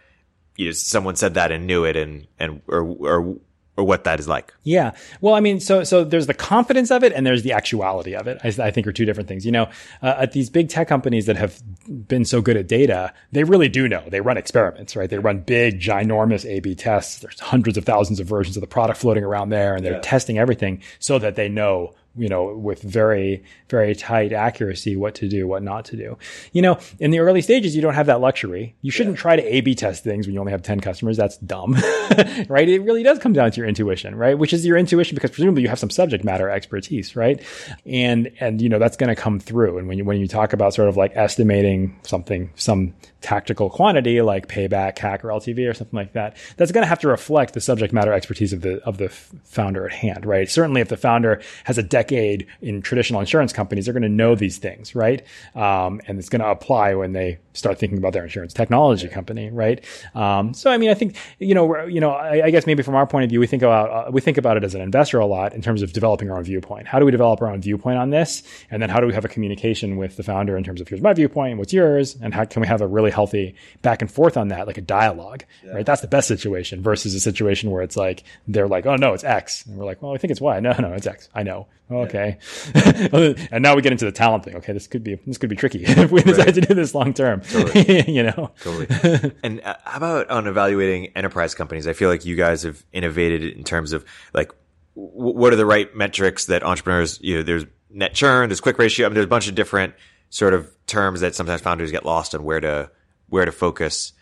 you 0.56 0.66
know, 0.66 0.72
someone 0.72 1.16
said 1.16 1.34
that 1.34 1.50
and 1.52 1.66
knew 1.66 1.84
it 1.84 1.96
and, 1.96 2.26
and, 2.38 2.62
or, 2.68 2.82
or 2.82 3.38
or 3.78 3.84
what 3.84 4.02
that 4.04 4.18
is 4.18 4.26
like. 4.26 4.52
Yeah. 4.64 4.90
Well, 5.20 5.34
I 5.34 5.40
mean, 5.40 5.60
so 5.60 5.84
so 5.84 6.02
there's 6.02 6.26
the 6.26 6.34
confidence 6.34 6.90
of 6.90 7.04
it 7.04 7.12
and 7.12 7.24
there's 7.24 7.44
the 7.44 7.52
actuality 7.52 8.14
of 8.14 8.26
it. 8.26 8.40
I, 8.42 8.48
I 8.66 8.70
think 8.72 8.88
are 8.88 8.92
two 8.92 9.04
different 9.04 9.28
things. 9.28 9.46
You 9.46 9.52
know, 9.52 9.70
uh, 10.02 10.16
at 10.18 10.32
these 10.32 10.50
big 10.50 10.68
tech 10.68 10.88
companies 10.88 11.26
that 11.26 11.36
have 11.36 11.62
been 11.86 12.24
so 12.24 12.42
good 12.42 12.56
at 12.56 12.66
data, 12.66 13.14
they 13.30 13.44
really 13.44 13.68
do 13.68 13.88
know. 13.88 14.02
They 14.08 14.20
run 14.20 14.36
experiments, 14.36 14.96
right? 14.96 15.08
They 15.08 15.18
run 15.18 15.38
big, 15.38 15.80
ginormous 15.80 16.44
A/B 16.44 16.74
tests. 16.74 17.20
There's 17.20 17.38
hundreds 17.38 17.78
of 17.78 17.84
thousands 17.84 18.18
of 18.18 18.26
versions 18.26 18.56
of 18.56 18.62
the 18.62 18.66
product 18.66 18.98
floating 18.98 19.22
around 19.22 19.50
there, 19.50 19.76
and 19.76 19.84
they're 19.84 19.94
yeah. 19.94 20.00
testing 20.00 20.38
everything 20.38 20.82
so 20.98 21.20
that 21.20 21.36
they 21.36 21.48
know 21.48 21.94
you 22.16 22.28
know, 22.28 22.54
with 22.54 22.82
very, 22.82 23.42
very 23.68 23.94
tight 23.94 24.32
accuracy, 24.32 24.96
what 24.96 25.14
to 25.16 25.28
do, 25.28 25.46
what 25.46 25.62
not 25.62 25.84
to 25.86 25.96
do. 25.96 26.18
You 26.52 26.62
know, 26.62 26.78
in 26.98 27.10
the 27.10 27.20
early 27.20 27.40
stages, 27.42 27.76
you 27.76 27.82
don't 27.82 27.94
have 27.94 28.06
that 28.06 28.20
luxury. 28.20 28.74
You 28.82 28.90
shouldn't 28.90 29.16
yeah. 29.16 29.22
try 29.22 29.36
to 29.36 29.42
A 29.42 29.60
B 29.60 29.74
test 29.74 30.04
things 30.04 30.26
when 30.26 30.34
you 30.34 30.40
only 30.40 30.52
have 30.52 30.62
10 30.62 30.80
customers. 30.80 31.16
That's 31.16 31.36
dumb, 31.38 31.74
right? 32.48 32.68
It 32.68 32.82
really 32.82 33.02
does 33.02 33.18
come 33.18 33.32
down 33.32 33.50
to 33.52 33.56
your 33.56 33.68
intuition, 33.68 34.14
right? 34.14 34.36
Which 34.36 34.52
is 34.52 34.66
your 34.66 34.76
intuition 34.76 35.14
because 35.14 35.30
presumably 35.30 35.62
you 35.62 35.68
have 35.68 35.78
some 35.78 35.90
subject 35.90 36.24
matter 36.24 36.50
expertise, 36.50 37.14
right? 37.14 37.42
And, 37.86 38.32
and, 38.40 38.60
you 38.60 38.68
know, 38.68 38.78
that's 38.78 38.96
going 38.96 39.14
to 39.14 39.20
come 39.20 39.38
through. 39.38 39.78
And 39.78 39.88
when 39.88 39.98
you, 39.98 40.04
when 40.04 40.18
you 40.18 40.26
talk 40.26 40.52
about 40.52 40.74
sort 40.74 40.88
of 40.88 40.96
like 40.96 41.12
estimating 41.14 41.98
something, 42.02 42.50
some 42.56 42.94
tactical 43.20 43.68
quantity 43.70 44.20
like 44.22 44.48
payback, 44.48 44.96
CAC, 44.96 45.24
or 45.24 45.28
LTV 45.28 45.68
or 45.68 45.74
something 45.74 45.96
like 45.96 46.12
that, 46.12 46.36
that's 46.56 46.72
going 46.72 46.82
to 46.82 46.88
have 46.88 47.00
to 47.00 47.08
reflect 47.08 47.54
the 47.54 47.60
subject 47.60 47.92
matter 47.92 48.12
expertise 48.12 48.52
of 48.52 48.60
the, 48.60 48.82
of 48.84 48.98
the 48.98 49.08
founder 49.08 49.86
at 49.86 49.92
hand, 49.92 50.24
right? 50.24 50.48
Certainly 50.48 50.80
if 50.80 50.88
the 50.88 50.96
founder 50.96 51.40
has 51.64 51.78
a 51.78 51.82
decade 51.82 52.46
in 52.60 52.80
traditional 52.82 53.20
insurance 53.20 53.52
companies, 53.52 53.84
they're 53.84 53.94
going 53.94 54.02
to 54.02 54.08
know 54.08 54.34
these 54.34 54.58
things, 54.58 54.94
right? 54.94 55.24
Um, 55.54 56.00
and 56.06 56.18
it's 56.18 56.28
going 56.28 56.42
to 56.42 56.48
apply 56.48 56.94
when 56.94 57.12
they 57.12 57.38
start 57.58 57.78
thinking 57.78 57.98
about 57.98 58.12
their 58.12 58.24
insurance 58.24 58.52
technology 58.52 59.08
company, 59.08 59.50
right? 59.50 59.84
Um, 60.14 60.54
so, 60.54 60.70
I 60.70 60.78
mean, 60.78 60.90
I 60.90 60.94
think, 60.94 61.16
you 61.38 61.54
know, 61.54 61.84
you 61.86 62.00
know, 62.00 62.10
I, 62.10 62.46
I, 62.46 62.50
guess 62.50 62.66
maybe 62.66 62.82
from 62.82 62.94
our 62.94 63.06
point 63.06 63.24
of 63.24 63.30
view, 63.30 63.40
we 63.40 63.46
think 63.46 63.62
about, 63.62 63.90
uh, 63.90 64.10
we 64.10 64.20
think 64.20 64.38
about 64.38 64.56
it 64.56 64.64
as 64.64 64.74
an 64.74 64.80
investor 64.80 65.18
a 65.18 65.26
lot 65.26 65.52
in 65.52 65.62
terms 65.62 65.82
of 65.82 65.92
developing 65.92 66.30
our 66.30 66.38
own 66.38 66.44
viewpoint. 66.44 66.86
How 66.86 66.98
do 66.98 67.04
we 67.04 67.10
develop 67.10 67.42
our 67.42 67.48
own 67.48 67.60
viewpoint 67.60 67.98
on 67.98 68.10
this? 68.10 68.42
And 68.70 68.80
then 68.80 68.90
how 68.90 69.00
do 69.00 69.06
we 69.06 69.14
have 69.14 69.24
a 69.24 69.28
communication 69.28 69.96
with 69.96 70.16
the 70.16 70.22
founder 70.22 70.56
in 70.56 70.64
terms 70.64 70.80
of 70.80 70.88
here's 70.88 71.00
my 71.00 71.12
viewpoint, 71.12 71.58
what's 71.58 71.72
yours? 71.72 72.16
And 72.20 72.32
how 72.32 72.44
can 72.44 72.60
we 72.60 72.68
have 72.68 72.80
a 72.80 72.86
really 72.86 73.10
healthy 73.10 73.54
back 73.82 74.02
and 74.02 74.10
forth 74.10 74.36
on 74.36 74.48
that, 74.48 74.66
like 74.66 74.78
a 74.78 74.82
dialogue, 74.82 75.44
yeah. 75.64 75.72
right? 75.72 75.86
That's 75.86 76.00
the 76.00 76.08
best 76.08 76.28
situation 76.28 76.82
versus 76.82 77.14
a 77.14 77.20
situation 77.20 77.70
where 77.70 77.82
it's 77.82 77.96
like, 77.96 78.24
they're 78.46 78.68
like, 78.68 78.86
oh 78.86 78.96
no, 78.96 79.14
it's 79.14 79.24
X. 79.24 79.66
And 79.66 79.76
we're 79.76 79.84
like, 79.84 80.02
well, 80.02 80.14
I 80.14 80.18
think 80.18 80.30
it's 80.30 80.40
Y. 80.40 80.60
No, 80.60 80.72
no, 80.78 80.92
it's 80.92 81.06
X. 81.06 81.28
I 81.34 81.42
know. 81.42 81.66
okay. 81.90 82.38
Yeah. 82.74 83.34
and 83.50 83.62
now 83.62 83.74
we 83.74 83.82
get 83.82 83.92
into 83.92 84.04
the 84.04 84.12
talent 84.12 84.44
thing. 84.44 84.56
Okay. 84.56 84.72
This 84.72 84.86
could 84.86 85.02
be, 85.02 85.14
this 85.26 85.38
could 85.38 85.50
be 85.50 85.56
tricky 85.56 85.84
if 85.86 86.10
we 86.10 86.22
decide 86.22 86.46
right. 86.46 86.54
to 86.54 86.60
do 86.60 86.74
this 86.74 86.94
long 86.94 87.14
term. 87.14 87.42
Totally. 87.48 88.10
you 88.12 88.22
know? 88.22 88.52
Totally. 88.60 89.32
and 89.42 89.60
uh, 89.62 89.76
how 89.84 89.96
about 89.96 90.30
on 90.30 90.46
evaluating 90.46 91.06
enterprise 91.16 91.54
companies? 91.54 91.86
I 91.86 91.92
feel 91.92 92.08
like 92.08 92.24
you 92.24 92.36
guys 92.36 92.62
have 92.62 92.84
innovated 92.92 93.42
in 93.42 93.64
terms 93.64 93.92
of 93.92 94.04
like, 94.34 94.52
w- 94.94 95.36
what 95.36 95.52
are 95.52 95.56
the 95.56 95.66
right 95.66 95.94
metrics 95.94 96.46
that 96.46 96.62
entrepreneurs, 96.62 97.18
you 97.22 97.36
know, 97.36 97.42
there's 97.42 97.64
net 97.90 98.14
churn, 98.14 98.48
there's 98.48 98.60
quick 98.60 98.78
ratio. 98.78 99.06
I 99.06 99.08
mean, 99.08 99.14
there's 99.14 99.26
a 99.26 99.28
bunch 99.28 99.48
of 99.48 99.54
different 99.54 99.94
sort 100.30 100.54
of 100.54 100.70
terms 100.86 101.20
that 101.20 101.34
sometimes 101.34 101.60
founders 101.60 101.90
get 101.90 102.04
lost 102.04 102.34
on 102.34 102.44
where 102.44 102.60
to, 102.60 102.90
where 103.28 103.44
to 103.44 103.52
focus. 103.52 104.12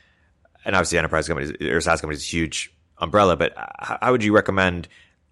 And 0.65 0.75
obviously 0.75 0.99
enterprise 0.99 1.29
companies 1.29 1.53
or 1.63 1.81
SaaS 1.81 2.01
companies 2.01 2.21
is 2.21 2.29
a 2.29 2.37
huge 2.37 2.73
umbrella, 2.99 3.37
but 3.37 3.55
how 3.79 4.11
would 4.11 4.25
you 4.25 4.35
recommend 4.35 4.89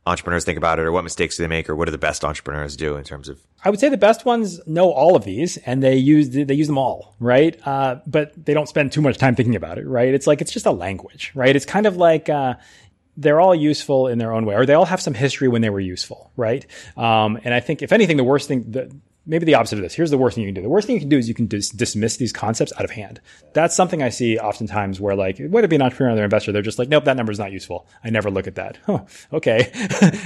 entrepreneurs 0.06 0.44
think 0.44 0.58
about 0.58 0.78
it 0.78 0.82
or 0.82 0.92
what 0.92 1.02
mistakes 1.02 1.36
do 1.36 1.42
they 1.42 1.48
make 1.48 1.68
or 1.68 1.74
what 1.74 1.86
do 1.86 1.92
the 1.92 1.98
best 1.98 2.24
entrepreneurs 2.24 2.76
do 2.76 2.96
in 2.96 3.04
terms 3.04 3.28
of? 3.28 3.40
I 3.64 3.70
would 3.70 3.80
say 3.80 3.88
the 3.88 3.96
best 3.96 4.24
ones 4.24 4.60
know 4.66 4.90
all 4.90 5.16
of 5.16 5.24
these 5.24 5.56
and 5.58 5.82
they 5.82 5.96
use 5.96 6.30
they 6.30 6.54
use 6.54 6.66
them 6.66 6.78
all 6.78 7.14
right? 7.20 7.58
Uh, 7.66 7.96
but 8.06 8.32
they 8.44 8.54
don't 8.54 8.68
spend 8.68 8.92
too 8.92 9.00
much 9.00 9.16
time 9.16 9.34
thinking 9.34 9.56
about 9.56 9.78
it 9.78 9.86
right? 9.86 10.12
It's 10.12 10.26
like 10.26 10.40
it's 10.40 10.52
just 10.52 10.66
a 10.66 10.72
language 10.72 11.32
right? 11.34 11.54
It's 11.56 11.64
kind 11.64 11.86
of 11.86 11.96
like 11.96 12.28
uh, 12.28 12.54
they're 13.16 13.40
all 13.40 13.54
useful 13.54 14.08
in 14.08 14.18
their 14.18 14.32
own 14.32 14.44
way 14.44 14.54
or 14.54 14.66
they 14.66 14.74
all 14.74 14.84
have 14.84 15.00
some 15.00 15.14
history 15.14 15.48
when 15.48 15.62
they 15.62 15.70
were 15.70 15.80
useful 15.80 16.30
right? 16.36 16.66
Um, 16.96 17.38
and 17.44 17.54
i 17.54 17.60
think 17.60 17.82
if 17.82 17.92
anything 17.92 18.16
the 18.16 18.24
worst 18.24 18.48
thing 18.48 18.70
that 18.72 18.90
maybe 19.26 19.46
the 19.46 19.54
opposite 19.54 19.76
of 19.76 19.82
this. 19.82 19.94
Here's 19.94 20.10
the 20.10 20.18
worst 20.18 20.34
thing 20.34 20.42
you 20.42 20.48
can 20.48 20.54
do. 20.54 20.62
The 20.62 20.68
worst 20.68 20.86
thing 20.86 20.94
you 20.94 21.00
can 21.00 21.08
do 21.08 21.16
is 21.16 21.28
you 21.28 21.34
can 21.34 21.46
dis- 21.46 21.70
dismiss 21.70 22.16
these 22.18 22.32
concepts 22.32 22.72
out 22.76 22.84
of 22.84 22.90
hand. 22.90 23.20
That's 23.54 23.74
something 23.74 24.02
I 24.02 24.10
see 24.10 24.38
oftentimes 24.38 25.00
where 25.00 25.16
like, 25.16 25.38
whether 25.38 25.64
it 25.64 25.68
be 25.68 25.76
an 25.76 25.82
entrepreneur 25.82 26.12
or 26.12 26.18
an 26.18 26.24
investor, 26.24 26.52
they're 26.52 26.62
just 26.62 26.78
like, 26.78 26.88
nope, 26.88 27.04
that 27.04 27.16
number 27.16 27.32
is 27.32 27.38
not 27.38 27.52
useful. 27.52 27.86
I 28.02 28.10
never 28.10 28.30
look 28.30 28.46
at 28.46 28.56
that. 28.56 28.78
Huh, 28.84 29.04
okay. 29.32 29.70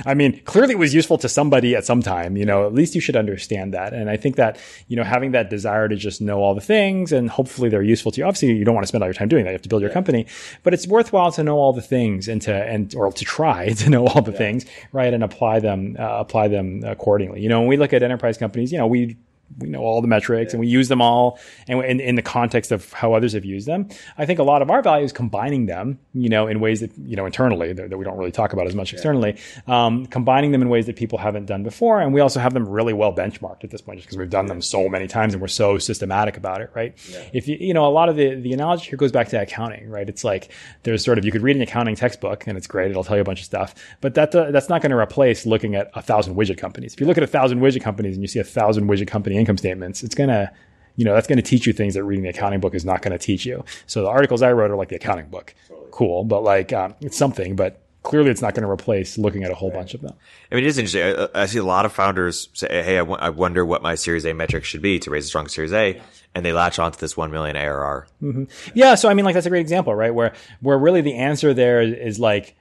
I 0.07 0.14
mean, 0.14 0.40
clearly 0.44 0.72
it 0.72 0.78
was 0.78 0.94
useful 0.94 1.18
to 1.18 1.28
somebody 1.28 1.76
at 1.76 1.84
some 1.84 2.03
time, 2.03 2.36
you 2.36 2.44
know, 2.44 2.66
at 2.66 2.74
least 2.74 2.94
you 2.94 3.01
should 3.01 3.16
understand 3.16 3.74
that. 3.74 3.92
And 3.92 4.11
I 4.11 4.16
think 4.16 4.36
that, 4.36 4.59
you 4.88 4.96
know, 4.96 5.05
having 5.05 5.32
that 5.32 5.49
desire 5.49 5.88
to 5.88 5.96
just 5.96 6.20
know 6.20 6.40
all 6.40 6.55
the 6.55 6.61
things 6.61 7.12
and 7.12 7.30
hopefully 7.30 7.68
they're 7.68 7.82
useful 7.82 8.11
to 8.12 8.20
you. 8.20 8.26
Obviously, 8.26 8.53
you 8.53 8.64
don't 8.64 8.74
want 8.74 8.84
to 8.84 8.88
spend 8.88 9.05
all 9.05 9.09
your 9.09 9.14
time 9.14 9.28
doing 9.28 9.44
that. 9.44 9.51
You 9.51 9.55
have 9.55 9.62
to 9.62 9.68
build 9.68 9.82
your 9.82 9.92
company, 9.92 10.26
but 10.64 10.74
it's 10.74 10.86
worthwhile 10.86 11.30
to 11.32 11.44
know 11.44 11.57
all 11.57 11.72
the 11.72 11.82
things 11.82 12.26
and 12.26 12.42
to, 12.42 12.53
and, 12.53 12.94
or 12.96 13.12
to 13.12 13.24
try 13.24 13.68
to 13.74 13.90
know 13.90 14.09
all 14.09 14.22
the 14.22 14.32
yeah. 14.32 14.38
things, 14.38 14.66
right? 14.92 15.14
And 15.14 15.22
apply 15.22 15.61
them, 15.61 15.96
uh, 15.99 16.03
apply 16.18 16.49
them 16.49 16.82
accordingly. 16.84 17.40
You 17.40 17.49
know, 17.49 17.61
when 17.61 17.68
we 17.68 17.76
look 17.76 17.92
at 17.92 18.03
enterprise 18.03 18.38
companies, 18.38 18.72
you 18.72 18.78
know, 18.78 18.88
we 18.89 19.16
we 19.57 19.68
know 19.68 19.80
all 19.80 20.01
the 20.01 20.09
metrics 20.09 20.53
and 20.53 20.61
we 20.61 20.66
use 20.66 20.88
them 20.88 21.01
all 21.01 21.38
and 21.66 21.82
in, 21.84 22.01
in 22.01 22.14
the 22.14 22.22
context 22.22 22.70
of 22.70 22.92
how 22.92 23.14
others 23.14 23.32
have 23.32 23.44
used 23.44 23.66
them. 23.66 23.88
I 24.16 24.26
think 24.26 24.38
a 24.38 24.42
lot 24.42 24.62
of 24.62 24.70
our 24.70 24.82
value 24.82 25.05
is 25.05 25.12
combining 25.12 25.66
them, 25.66 25.99
you 26.14 26.28
know, 26.28 26.46
in 26.46 26.61
ways 26.61 26.80
that, 26.80 26.96
you 26.99 27.16
know, 27.16 27.26
internally 27.26 27.72
that, 27.72 27.90
that 27.90 27.99
we 27.99 28.05
don't 28.05 28.18
really 28.18 28.30
talk 28.30 28.53
about 28.53 28.66
as 28.66 28.74
much 28.74 28.92
externally, 28.92 29.38
um, 29.66 30.07
combining 30.07 30.53
them 30.53 30.62
in 30.62 30.68
ways 30.68 30.86
that 30.86 30.96
people 30.96 31.18
haven't 31.18 31.46
done 31.46 31.62
before. 31.62 32.01
And 32.01 32.12
we 32.12 32.20
also 32.20 32.40
have 32.40 32.55
them 32.55 32.68
really 32.68 32.92
well 32.92 33.12
benchmarked 33.12 33.64
at 33.64 33.70
this 33.70 33.80
point 33.80 33.99
just 33.99 34.09
because 34.09 34.18
we've 34.18 34.30
done 34.30 34.46
them 34.46 34.61
so 34.61 34.88
many 34.88 35.07
times 35.07 35.34
and 35.34 35.40
we're 35.40 35.49
so 35.49 35.78
systematic 35.78 36.36
about 36.36 36.61
it, 36.61 36.70
right? 36.74 36.94
Yeah. 37.11 37.28
If 37.32 37.49
you, 37.49 37.57
you 37.59 37.74
know, 37.74 37.86
a 37.86 37.90
lot 37.90 38.09
of 38.09 38.16
the, 38.16 38.34
the 38.34 38.53
analogy 38.53 38.90
here 38.90 38.99
goes 38.99 39.12
back 39.12 39.28
to 39.28 39.40
accounting, 39.40 39.88
right? 39.88 40.09
It's 40.09 40.24
like 40.24 40.53
there's 40.82 41.05
sort 41.05 41.18
of, 41.18 41.24
you 41.24 41.32
could 41.32 41.42
read 41.42 41.57
an 41.57 41.62
accounting 41.62 41.96
textbook 41.96 42.46
and 42.46 42.57
it's 42.57 42.66
great. 42.66 42.90
It'll 42.90 43.05
tell 43.05 43.16
you 43.16 43.22
a 43.22 43.24
bunch 43.24 43.40
of 43.40 43.46
stuff, 43.46 43.74
but 44.01 44.14
that, 44.14 44.34
uh, 44.34 44.51
that's 44.51 44.68
not 44.68 44.82
going 44.82 44.90
to 44.90 44.99
replace 44.99 45.46
looking 45.46 45.74
at 45.74 45.90
a 45.94 46.03
thousand 46.03 46.36
widget 46.36 46.59
companies. 46.59 46.92
If 46.92 47.01
you 47.01 47.07
look 47.07 47.16
at 47.16 47.24
a 47.24 47.28
thousand 47.28 47.61
widget 47.61 47.82
companies 47.82 48.14
and 48.14 48.22
you 48.22 48.28
see 48.28 48.38
a 48.38 48.44
thousand 48.44 48.88
widget 48.88 49.09
company 49.09 49.38
income 49.39 49.59
statements, 49.59 50.03
it's 50.03 50.14
going 50.14 50.28
to, 50.28 50.51
you 50.97 51.05
know, 51.05 51.14
that's 51.14 51.26
going 51.26 51.36
to 51.36 51.43
teach 51.43 51.66
you 51.66 51.72
things 51.72 51.95
that 51.95 52.05
reading 52.05 52.24
the 52.24 52.30
accounting 52.30 52.61
book 52.61 52.74
is 52.74 52.84
not 52.84 53.03
going 53.03 53.12
to 53.12 53.18
teach 53.18 53.47
you. 53.47 53.64
So 53.86 54.03
the 54.03 54.09
articles 54.09 54.43
I 54.43 54.53
wrote 54.53 54.70
are 54.70 54.76
like 54.76 54.89
the 54.89 54.97
accounting 54.97 55.28
book. 55.28 55.55
Cool. 55.91 56.24
But 56.24 56.43
like, 56.43 56.72
um, 56.72 56.95
it's 57.01 57.16
something, 57.16 57.57
but 57.57 57.80
clearly 58.03 58.30
it's 58.30 58.43
not 58.43 58.55
going 58.55 58.62
to 58.62 58.70
replace 58.70 59.18
looking 59.18 59.45
at 59.45 59.51
a 59.51 59.55
whole 59.55 59.70
right. 59.70 59.78
bunch 59.78 59.95
of 59.95 60.01
them. 60.01 60.14
I 60.51 60.55
mean, 60.55 60.64
it 60.64 60.68
is 60.68 60.78
interesting. 60.78 61.03
I, 61.03 61.43
I, 61.43 61.47
see 61.47 61.59
a 61.59 61.64
lot 61.64 61.84
of 61.84 61.93
founders 61.93 62.49
say, 62.53 62.68
Hey, 62.68 62.97
I, 62.97 63.01
w- 63.01 63.18
I 63.18 63.30
wonder 63.30 63.64
what 63.64 63.82
my 63.82 63.95
series 63.95 64.24
A 64.24 64.32
metric 64.32 64.64
should 64.64 64.82
be 64.82 64.99
to 65.01 65.11
raise 65.11 65.24
a 65.24 65.28
strong 65.28 65.49
series 65.49 65.72
A. 65.72 66.01
And 66.34 66.45
they 66.45 66.53
latch 66.53 66.78
onto 66.78 66.99
this 66.99 67.16
1 67.16 67.30
million 67.30 67.57
ARR. 67.57 68.07
Mm-hmm. 68.22 68.45
Yeah. 68.74 68.95
So, 68.95 69.09
I 69.09 69.14
mean, 69.14 69.24
like 69.24 69.34
that's 69.34 69.47
a 69.47 69.51
great 69.51 69.61
example, 69.61 69.95
right? 69.95 70.14
Where, 70.14 70.34
where 70.61 70.78
really 70.78 71.01
the 71.01 71.14
answer 71.14 71.55
there 71.55 71.80
is 71.80 72.18
like, 72.18 72.55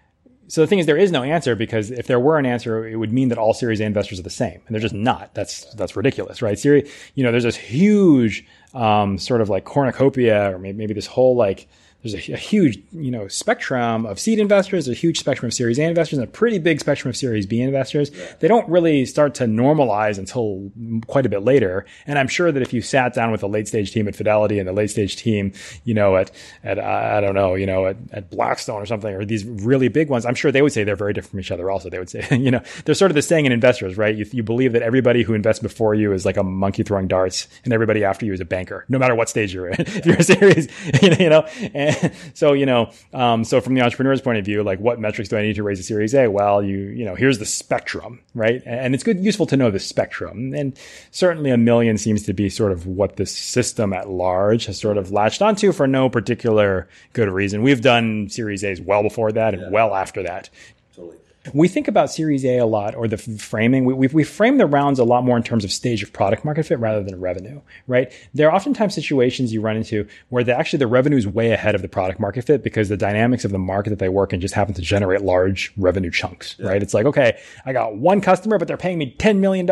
so 0.48 0.62
the 0.62 0.68
thing 0.68 0.80
is, 0.80 0.86
there 0.86 0.98
is 0.98 1.12
no 1.12 1.24
answer 1.24 1.56
because 1.56 1.91
if 1.91 2.08
there 2.08 2.20
were 2.20 2.38
an 2.38 2.45
answer, 2.45 2.88
it 2.88 2.95
would 2.95 3.12
mean 3.12 3.30
that 3.30 3.38
all 3.38 3.54
Series 3.54 3.82
A 3.82 3.84
investors 3.84 4.20
are 4.20 4.24
the 4.24 4.30
same, 4.30 4.62
and 4.66 4.74
they're 4.74 4.82
just 4.82 4.95
not. 4.95 5.34
That's 5.34 5.74
that's 5.76 5.95
ridiculous, 5.95 6.41
right? 6.41 6.58
Series, 6.58 6.89
you 7.16 7.24
know, 7.24 7.32
there's 7.32 7.43
this 7.43 7.58
huge 7.58 8.45
um, 8.74 9.18
sort 9.18 9.41
of 9.41 9.50
like 9.50 9.66
cornucopia, 9.66 10.54
or 10.54 10.60
maybe, 10.60 10.78
maybe 10.78 10.93
this 10.93 11.08
whole 11.08 11.36
like 11.36 11.68
there's 12.04 12.30
a, 12.30 12.34
a, 12.34 12.38
huge, 12.38 12.80
you 12.91 13.10
know, 13.10 13.28
spectrum 13.28 14.06
of 14.06 14.20
seed 14.20 14.39
investors, 14.39 14.88
a 14.88 14.93
huge 14.93 15.20
spectrum 15.20 15.48
of 15.48 15.54
Series 15.54 15.80
A 15.80 15.84
investors, 15.84 16.20
and 16.20 16.28
a 16.28 16.32
pretty 16.32 16.60
big 16.60 16.80
spectrum 16.80 17.10
of 17.10 17.18
Series 17.18 17.45
B 17.45 17.60
investors. 17.60 18.12
Yeah. 18.12 18.34
They 18.39 18.48
don't 18.48 18.68
really 18.70 19.06
start 19.06 19.34
to 19.36 19.45
normalize 19.45 20.18
until 20.18 20.72
quite 21.08 21.26
a 21.26 21.30
bit 21.30 21.43
later. 21.43 21.86
And 22.06 22.20
I'm 22.20 22.28
sure 22.28 22.52
that 22.52 22.62
if 22.62 22.72
you 22.72 22.82
sat 22.82 23.14
down 23.14 23.32
with 23.32 23.41
a 23.41 23.48
late 23.48 23.68
stage 23.68 23.91
team 23.91 24.08
at 24.08 24.16
Fidelity 24.16 24.60
and 24.60 24.68
the 24.68 24.74
late 24.74 24.91
stage 24.91 25.16
team, 25.16 25.54
you 25.84 25.93
know, 25.93 26.16
at 26.16 26.32
at 26.64 26.80
I 26.80 27.20
don't 27.20 27.36
know, 27.36 27.56
you 27.56 27.66
know, 27.66 27.88
at, 27.88 27.98
at 28.12 28.30
Blackstone 28.30 28.82
or 28.82 28.86
something, 28.86 29.14
or 29.14 29.26
these 29.26 29.43
really 29.43 29.88
big 29.88 30.10
ones, 30.10 30.26
I'm 30.26 30.36
sure 30.36 30.52
they 30.52 30.62
would 30.62 30.74
say 30.74 30.84
they're 30.84 30.95
very 30.95 31.14
different 31.14 31.32
from 31.32 31.39
each 31.39 31.52
other. 31.52 31.70
Also, 31.72 31.89
they 31.89 32.00
would 32.00 32.10
say, 32.10 32.26
you 32.38 32.52
know, 32.52 32.62
they're 32.86 32.95
sort 32.95 33.12
of 33.12 33.16
the 33.16 33.22
saying 33.22 33.45
in 33.45 33.52
investors, 33.52 33.98
right? 33.98 34.16
You, 34.16 34.26
you 34.32 34.43
believe 34.43 34.74
that 34.74 34.84
everybody 34.84 35.24
who 35.24 35.34
invests 35.34 35.62
before 35.62 35.95
you 35.95 36.14
is 36.14 36.26
like 36.26 36.38
a 36.38 36.43
monkey 36.43 36.84
throwing 36.84 37.08
darts, 37.08 37.48
and 37.64 37.74
everybody 37.74 38.04
after 38.04 38.26
you 38.26 38.34
is 38.34 38.39
a 38.39 38.45
banker, 38.45 38.86
no 38.88 39.00
matter 39.00 39.16
what 39.16 39.30
stage 39.30 39.54
you're 39.54 39.68
in. 39.68 39.76
if 39.80 40.06
you're 40.06 40.16
a 40.16 40.24
series, 40.24 40.68
you 41.20 41.30
know, 41.30 41.41
and, 41.74 41.97
so, 42.34 42.54
you 42.54 42.66
know, 42.66 42.91
um, 43.14 43.43
so 43.43 43.62
from 43.62 43.74
the 43.74 43.82
entrepreneur's 43.82 44.22
point 44.22 44.38
of 44.38 44.45
view, 44.45 44.64
like 44.64 44.80
what 44.80 45.00
metrics 45.00 45.30
do 45.30 45.38
I 45.38 45.41
need 45.41 45.56
to 45.56 45.64
raise 45.64 45.80
a 45.80 45.84
series 45.84 46.14
A? 46.14 46.28
Well, 46.28 46.64
you, 46.64 46.78
you 46.78 47.06
know, 47.06 47.16
here's 47.16 47.39
the 47.39 47.45
spectrum, 47.45 48.20
right? 48.34 48.62
And 48.66 48.93
it's 48.93 49.04
good, 49.04 49.20
useful 49.24 49.45
to 49.48 49.58
know 49.58 49.72
the 49.72 49.80
spectrum. 49.80 50.54
And 50.54 50.78
certainly 51.12 51.52
a 51.52 51.58
million 51.58 51.98
seems 51.98 52.24
to 52.24 52.34
be 52.34 52.50
sort 52.50 52.72
of 52.72 52.86
what 52.86 53.16
the 53.16 53.26
system 53.26 53.93
at 53.93 54.10
large 54.10 54.66
has 54.66 54.80
sort 54.80 54.98
of 54.98 55.12
latched 55.12 55.41
onto 55.41 55.72
for 55.72 55.88
no 55.88 56.10
particular 56.10 56.88
good 57.14 57.30
reason. 57.30 57.62
We've 57.62 57.82
done 57.82 58.30
series 58.30 58.64
A's 58.64 58.82
well 58.82 59.04
before 59.04 59.32
that 59.32 59.54
and 59.54 59.64
yeah. 59.64 59.70
well 59.70 59.95
after 59.95 60.24
that. 60.24 60.50
Totally. 60.95 61.18
We 61.54 61.68
think 61.68 61.88
about 61.88 62.12
Series 62.12 62.45
A 62.45 62.58
a 62.58 62.66
lot, 62.66 62.95
or 62.95 63.08
the 63.08 63.18
framing. 63.18 63.86
We, 63.86 63.93
we, 63.93 64.08
we 64.08 64.24
frame 64.24 64.58
the 64.58 64.66
rounds 64.66 65.00
a 65.00 65.04
lot 65.04 65.24
more 65.24 65.38
in 65.38 65.43
terms 65.43 65.64
of 65.64 65.72
stage 65.72 66.04
of 66.04 66.14
product 66.14 66.45
market 66.45 66.66
fit 66.66 66.80
rather 66.80 67.04
than 67.04 67.20
revenue, 67.20 67.62
right? 67.88 68.12
There 68.34 68.50
are 68.50 68.56
oftentimes 68.56 68.93
situations 68.93 69.54
you 69.54 69.62
run 69.62 69.78
into 69.78 70.08
where 70.30 70.43
the, 70.43 70.58
actually 70.58 70.80
the 70.80 70.88
revenue 70.88 71.18
is 71.18 71.28
way 71.28 71.52
ahead 71.52 71.76
of 71.76 71.82
the 71.82 71.88
product 71.88 72.20
market 72.20 72.45
fit 72.45 72.64
because 72.64 72.89
the 72.89 72.98
dynamics 72.98 73.45
of 73.45 73.52
the 73.52 73.60
market 73.60 73.89
that 73.91 74.00
they 74.00 74.10
work 74.10 74.34
in 74.34 74.41
just 74.41 74.54
happen 74.54 74.74
to 74.74 74.82
generate 74.82 75.22
large 75.22 75.74
revenue 75.78 76.12
chunks, 76.12 76.56
yeah. 76.60 76.68
right? 76.68 76.84
It's 76.84 76.93
like, 76.93 77.06
okay, 77.06 77.39
I 77.66 77.74
got 77.74 77.95
one 77.95 78.22
customer, 78.22 78.58
but 78.58 78.68
they're 78.68 78.78
paying 78.78 78.98
me 78.98 79.16
$10 79.18 79.38
million. 79.38 79.68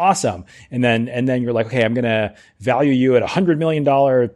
Awesome. 0.00 0.46
And 0.70 0.82
then, 0.82 1.10
and 1.10 1.28
then 1.28 1.42
you're 1.42 1.52
like, 1.52 1.66
okay, 1.66 1.84
I'm 1.84 1.92
to 1.94 2.34
value 2.58 2.90
you 2.90 3.16
at 3.16 3.22
a 3.22 3.26
$100 3.26 3.58
million 3.58 3.84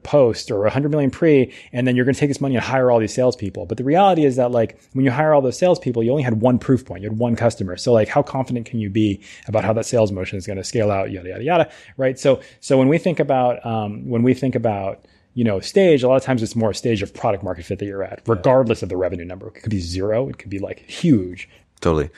post 0.03 0.51
or 0.51 0.59
a 0.59 0.65
100 0.65 0.91
million 0.91 1.11
pre, 1.11 1.55
and 1.73 1.87
then 1.87 1.97
you're 1.97 2.05
to 2.15 2.21
take 2.21 2.29
this 2.29 2.39
money 2.39 2.55
and 2.55 2.63
hire 2.63 2.91
all 2.91 3.01
these 3.01 3.15
salespeople. 3.15 3.65
But 3.65 3.79
the 3.79 3.85
reality 3.85 4.27
is 4.27 4.37
that 4.37 4.51
like 4.51 4.79
when 4.93 5.07
you 5.07 5.11
hire 5.11 5.33
all 5.33 5.41
those 5.41 5.59
salespeople, 5.59 6.03
you 6.03 6.11
only 6.11 6.23
had 6.23 6.43
one 6.43 6.59
proof 6.59 6.85
point. 6.85 7.03
You 7.03 7.09
had 7.09 7.19
one 7.19 7.35
customer. 7.35 7.79
So 7.79 7.95
like, 7.95 8.09
how 8.09 8.23
confident 8.23 8.67
can 8.67 8.79
you 8.79 8.91
be 8.91 9.23
about 9.49 9.65
how 9.65 9.73
that 9.73 9.87
sales 9.87 10.13
motion 10.13 10.37
is 10.37 10.45
to 10.45 10.63
scale 10.63 10.91
out? 10.91 11.11
Yada 11.11 11.31
yada 11.31 11.43
yada. 11.43 11.73
Right. 11.97 12.19
So 12.19 12.43
so 12.61 12.77
when 12.77 12.89
we 12.89 12.99
think 12.99 13.19
about 13.19 13.65
um, 13.65 14.07
when 14.07 14.23
we 14.23 14.35
think 14.35 14.55
about 14.55 15.07
you 15.33 15.45
know 15.45 15.61
stage, 15.61 16.03
a 16.03 16.09
lot 16.09 16.17
of 16.17 16.23
times 16.25 16.43
it's 16.43 16.55
more 16.55 16.73
a 16.73 16.75
stage 16.75 17.01
of 17.01 17.15
product 17.15 17.43
market 17.43 17.65
fit 17.65 17.79
that 17.79 17.87
you're 17.87 18.05
at, 18.05 18.21
regardless 18.27 18.83
of 18.83 18.91
the 18.91 18.99
revenue 18.99 19.25
number. 19.25 19.49
It 19.49 19.63
could 19.63 19.71
be 19.71 19.81
zero. 19.81 20.29
It 20.29 20.37
could 20.37 20.51
be 20.51 20.59
like 20.59 20.81
huge. 20.81 21.49
Totally. 21.81 22.11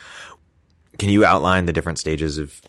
Can 0.98 1.10
you 1.10 1.24
outline 1.24 1.66
the 1.66 1.72
different 1.72 2.00
stages 2.00 2.38
of 2.38 2.60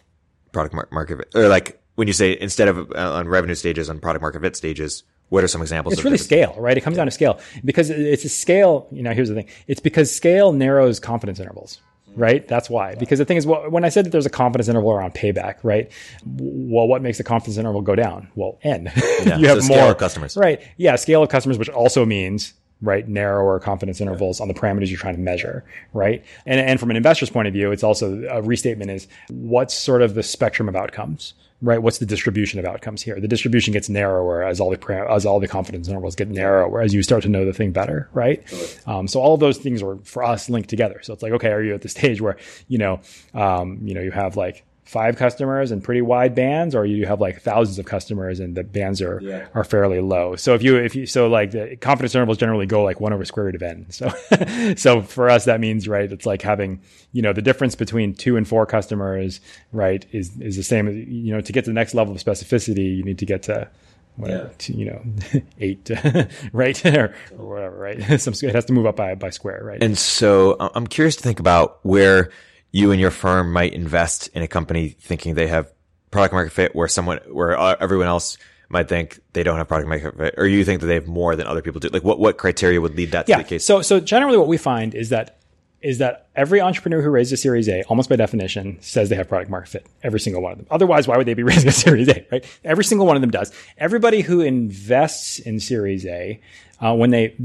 product 0.65 0.91
market 0.91 1.17
fit, 1.17 1.35
or 1.35 1.47
like 1.47 1.81
when 1.95 2.07
you 2.07 2.13
say 2.13 2.37
instead 2.39 2.67
of 2.67 2.91
uh, 2.91 3.13
on 3.13 3.27
revenue 3.27 3.55
stages 3.55 3.89
on 3.89 3.99
product 3.99 4.21
market 4.21 4.41
fit 4.41 4.55
stages? 4.55 5.03
What 5.29 5.43
are 5.43 5.49
some 5.49 5.61
examples? 5.61 5.93
It's 5.93 6.05
really 6.05 6.17
scale, 6.17 6.55
right? 6.57 6.77
It 6.77 6.81
comes 6.81 6.95
yeah. 6.95 7.01
down 7.01 7.07
to 7.07 7.11
scale 7.11 7.41
because 7.65 7.89
it's 7.89 8.23
a 8.23 8.29
scale. 8.29 8.87
You 8.93 9.03
know, 9.03 9.11
here's 9.11 9.27
the 9.27 9.35
thing: 9.35 9.49
it's 9.67 9.81
because 9.81 10.09
scale 10.09 10.53
narrows 10.53 11.01
confidence 11.01 11.41
intervals 11.41 11.81
right? 12.17 12.47
That's 12.47 12.69
why. 12.69 12.95
Because 12.95 13.19
the 13.19 13.25
thing 13.25 13.37
is, 13.37 13.45
well, 13.45 13.69
when 13.69 13.85
I 13.85 13.89
said 13.89 14.05
that 14.05 14.09
there's 14.09 14.25
a 14.25 14.31
confidence 14.31 14.67
interval 14.67 14.91
around 14.91 15.13
payback, 15.13 15.57
right? 15.63 15.91
Well, 16.25 16.87
what 16.87 17.01
makes 17.01 17.19
the 17.19 17.23
confidence 17.23 17.57
interval 17.57 17.81
go 17.81 17.95
down? 17.95 18.29
Well, 18.35 18.57
n. 18.63 18.91
Yeah, 19.25 19.37
you 19.37 19.47
have 19.47 19.63
so 19.63 19.75
more 19.75 19.95
customers, 19.95 20.37
right? 20.37 20.61
Yeah, 20.77 20.95
scale 20.95 21.23
of 21.23 21.29
customers, 21.29 21.57
which 21.57 21.69
also 21.69 22.05
means 22.05 22.53
right 22.81 23.07
narrower 23.07 23.59
confidence 23.59 23.99
intervals 23.99 24.39
on 24.39 24.47
the 24.47 24.53
parameters 24.53 24.89
you're 24.89 24.99
trying 24.99 25.15
to 25.15 25.21
measure 25.21 25.63
right 25.93 26.23
and 26.45 26.59
and 26.59 26.79
from 26.79 26.91
an 26.91 26.97
investor's 26.97 27.29
point 27.29 27.47
of 27.47 27.53
view 27.53 27.71
it's 27.71 27.83
also 27.83 28.23
a 28.29 28.41
restatement 28.41 28.91
is 28.91 29.07
what's 29.29 29.73
sort 29.73 30.01
of 30.01 30.13
the 30.13 30.23
spectrum 30.23 30.69
of 30.69 30.75
outcomes 30.75 31.33
right? 31.61 31.81
What's 31.81 31.97
the 31.97 32.05
distribution 32.05 32.59
of 32.59 32.65
outcomes 32.65 33.01
here? 33.01 33.19
The 33.19 33.27
distribution 33.27 33.73
gets 33.73 33.89
narrower 33.89 34.43
as 34.43 34.59
all 34.59 34.69
the 34.69 35.07
as 35.09 35.25
all 35.25 35.39
the 35.39 35.47
confidence 35.47 35.87
intervals 35.87 36.15
get 36.15 36.29
narrower 36.29 36.81
as 36.81 36.93
you 36.93 37.01
start 37.01 37.23
to 37.23 37.29
know 37.29 37.45
the 37.45 37.53
thing 37.53 37.71
better, 37.71 38.09
right? 38.13 38.43
Um, 38.85 39.07
so 39.07 39.19
all 39.19 39.33
of 39.33 39.39
those 39.39 39.57
things 39.57 39.81
are 39.81 39.97
for 40.03 40.23
us 40.23 40.49
linked 40.49 40.69
together. 40.69 40.99
So 41.01 41.13
it's 41.13 41.23
like, 41.23 41.31
okay, 41.33 41.49
are 41.49 41.63
you 41.63 41.73
at 41.73 41.81
the 41.81 41.89
stage 41.89 42.21
where 42.21 42.37
you 42.67 42.77
know, 42.77 43.01
um, 43.33 43.79
you 43.83 43.93
know, 43.93 44.01
you 44.01 44.11
have 44.11 44.37
like 44.37 44.63
five 44.87 45.17
customers 45.17 45.69
and 45.69 45.83
pretty 45.83 46.01
wide 46.01 46.33
bands, 46.33 46.73
or 46.73 46.85
you 46.85 47.05
have 47.05 47.19
like 47.19 47.41
thousands 47.41 47.77
of 47.77 47.85
customers 47.85 48.39
and 48.39 48.55
the 48.55 48.63
bands 48.63 49.01
are 49.01 49.19
yeah. 49.21 49.47
are 49.53 49.63
fairly 49.63 49.99
low. 49.99 50.35
So 50.35 50.53
if 50.53 50.63
you 50.63 50.77
if 50.77 50.95
you 50.95 51.05
so 51.05 51.27
like 51.27 51.51
the 51.51 51.75
confidence 51.75 52.15
intervals 52.15 52.37
generally 52.37 52.65
go 52.65 52.83
like 52.83 53.01
one 53.01 53.13
over 53.13 53.25
square 53.25 53.47
root 53.47 53.55
of 53.55 53.61
n. 53.61 53.85
So 53.89 54.09
so 54.77 55.01
for 55.01 55.29
us 55.29 55.45
that 55.45 55.59
means 55.59 55.87
right, 55.87 56.09
it's 56.11 56.25
like 56.25 56.41
having 56.41 56.81
you 57.11 57.21
know 57.21 57.33
the 57.33 57.41
difference 57.41 57.75
between 57.75 58.13
two 58.13 58.37
and 58.37 58.47
four 58.47 58.65
customers 58.65 59.41
right 59.73 60.05
is 60.11 60.39
is 60.39 60.55
the 60.55 60.63
same 60.63 60.87
as 60.87 60.95
you 60.95 61.33
know 61.33 61.41
to 61.41 61.51
get 61.51 61.65
to 61.65 61.69
the 61.69 61.75
next 61.75 61.93
level 61.93 62.15
of 62.15 62.23
specificity 62.23 62.95
you 62.95 63.03
need 63.03 63.19
to 63.19 63.25
get 63.25 63.43
to 63.43 63.67
whatever, 64.15 64.45
yeah. 64.45 64.53
to, 64.57 64.73
you 64.73 64.85
know, 64.85 65.41
eight, 65.59 65.91
right, 66.53 66.85
or, 66.85 67.13
or, 67.37 67.45
whatever, 67.45 67.77
right? 67.77 68.21
Some 68.21 68.33
it 68.41 68.55
has 68.55 68.65
to 68.65 68.73
move 68.73 68.85
up 68.85 68.95
by 68.95 69.15
by 69.15 69.29
square, 69.29 69.61
right? 69.63 69.83
And 69.83 69.97
so 69.97 70.53
uh, 70.53 70.69
I'm 70.75 70.87
curious 70.87 71.15
to 71.17 71.23
think 71.23 71.39
about 71.39 71.79
where 71.83 72.31
you 72.77 72.91
and 72.91 73.01
your 73.01 73.09
firm 73.09 73.51
might 73.51 73.73
invest 73.73 74.29
in 74.35 74.43
a 74.43 74.47
company 74.47 74.89
thinking 74.89 75.33
they 75.33 75.47
have 75.47 75.71
product 76.11 76.31
market 76.31 76.51
fit 76.51 76.75
where 76.75 76.87
someone, 76.87 77.17
where 77.27 77.57
uh, 77.57 77.75
everyone 77.79 78.05
else 78.05 78.37
might 78.69 78.87
think 78.87 79.19
they 79.33 79.41
don't 79.41 79.57
have 79.57 79.67
product 79.67 79.89
market 79.89 80.15
fit, 80.15 80.35
or 80.37 80.45
you 80.45 80.63
think 80.63 80.81
that 80.81 80.87
they 80.87 80.93
have 80.93 81.07
more 81.07 81.35
than 81.35 81.47
other 81.47 81.63
people 81.63 81.79
do? 81.79 81.89
Like 81.89 82.03
what, 82.03 82.19
what 82.19 82.37
criteria 82.37 82.79
would 82.79 82.95
lead 82.95 83.11
that 83.11 83.27
yeah. 83.27 83.37
to 83.37 83.43
the 83.43 83.49
case? 83.49 83.65
So, 83.65 83.81
so 83.81 83.99
generally 83.99 84.37
what 84.37 84.47
we 84.47 84.57
find 84.57 84.93
is 84.93 85.09
that, 85.09 85.39
is 85.81 85.97
that 85.97 86.27
every 86.35 86.61
entrepreneur 86.61 87.01
who 87.01 87.09
raises 87.09 87.33
a 87.33 87.37
series 87.37 87.67
A, 87.67 87.81
almost 87.83 88.09
by 88.09 88.15
definition, 88.15 88.77
says 88.79 89.09
they 89.09 89.15
have 89.15 89.27
product 89.27 89.49
market 89.49 89.69
fit. 89.69 89.87
Every 90.03 90.19
single 90.19 90.43
one 90.43 90.51
of 90.51 90.57
them. 90.59 90.67
Otherwise, 90.69 91.07
why 91.07 91.17
would 91.17 91.25
they 91.25 91.33
be 91.33 91.43
raising 91.51 91.69
a 91.69 91.71
series 91.71 92.09
A, 92.09 92.27
right? 92.31 92.45
Every 92.63 92.83
single 92.83 93.07
one 93.07 93.15
of 93.15 93.21
them 93.21 93.31
does. 93.31 93.51
Everybody 93.79 94.21
who 94.21 94.41
invests 94.41 95.39
in 95.39 95.59
series 95.59 96.05
A, 96.05 96.39
uh, 96.79 96.93
when 96.93 97.09
they, 97.09 97.35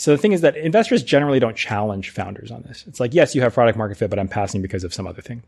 so 0.00 0.12
the 0.12 0.16
thing 0.16 0.32
is 0.32 0.40
that 0.40 0.56
investors 0.56 1.02
generally 1.02 1.38
don't 1.38 1.58
challenge 1.58 2.08
founders 2.08 2.50
on 2.50 2.62
this. 2.62 2.86
It's 2.86 3.00
like, 3.00 3.12
yes, 3.12 3.34
you 3.34 3.42
have 3.42 3.52
product 3.52 3.76
market 3.76 3.98
fit, 3.98 4.08
but 4.08 4.18
I'm 4.18 4.28
passing 4.28 4.62
because 4.62 4.82
of 4.82 4.94
some 4.94 5.06
other 5.06 5.20
thing. 5.20 5.42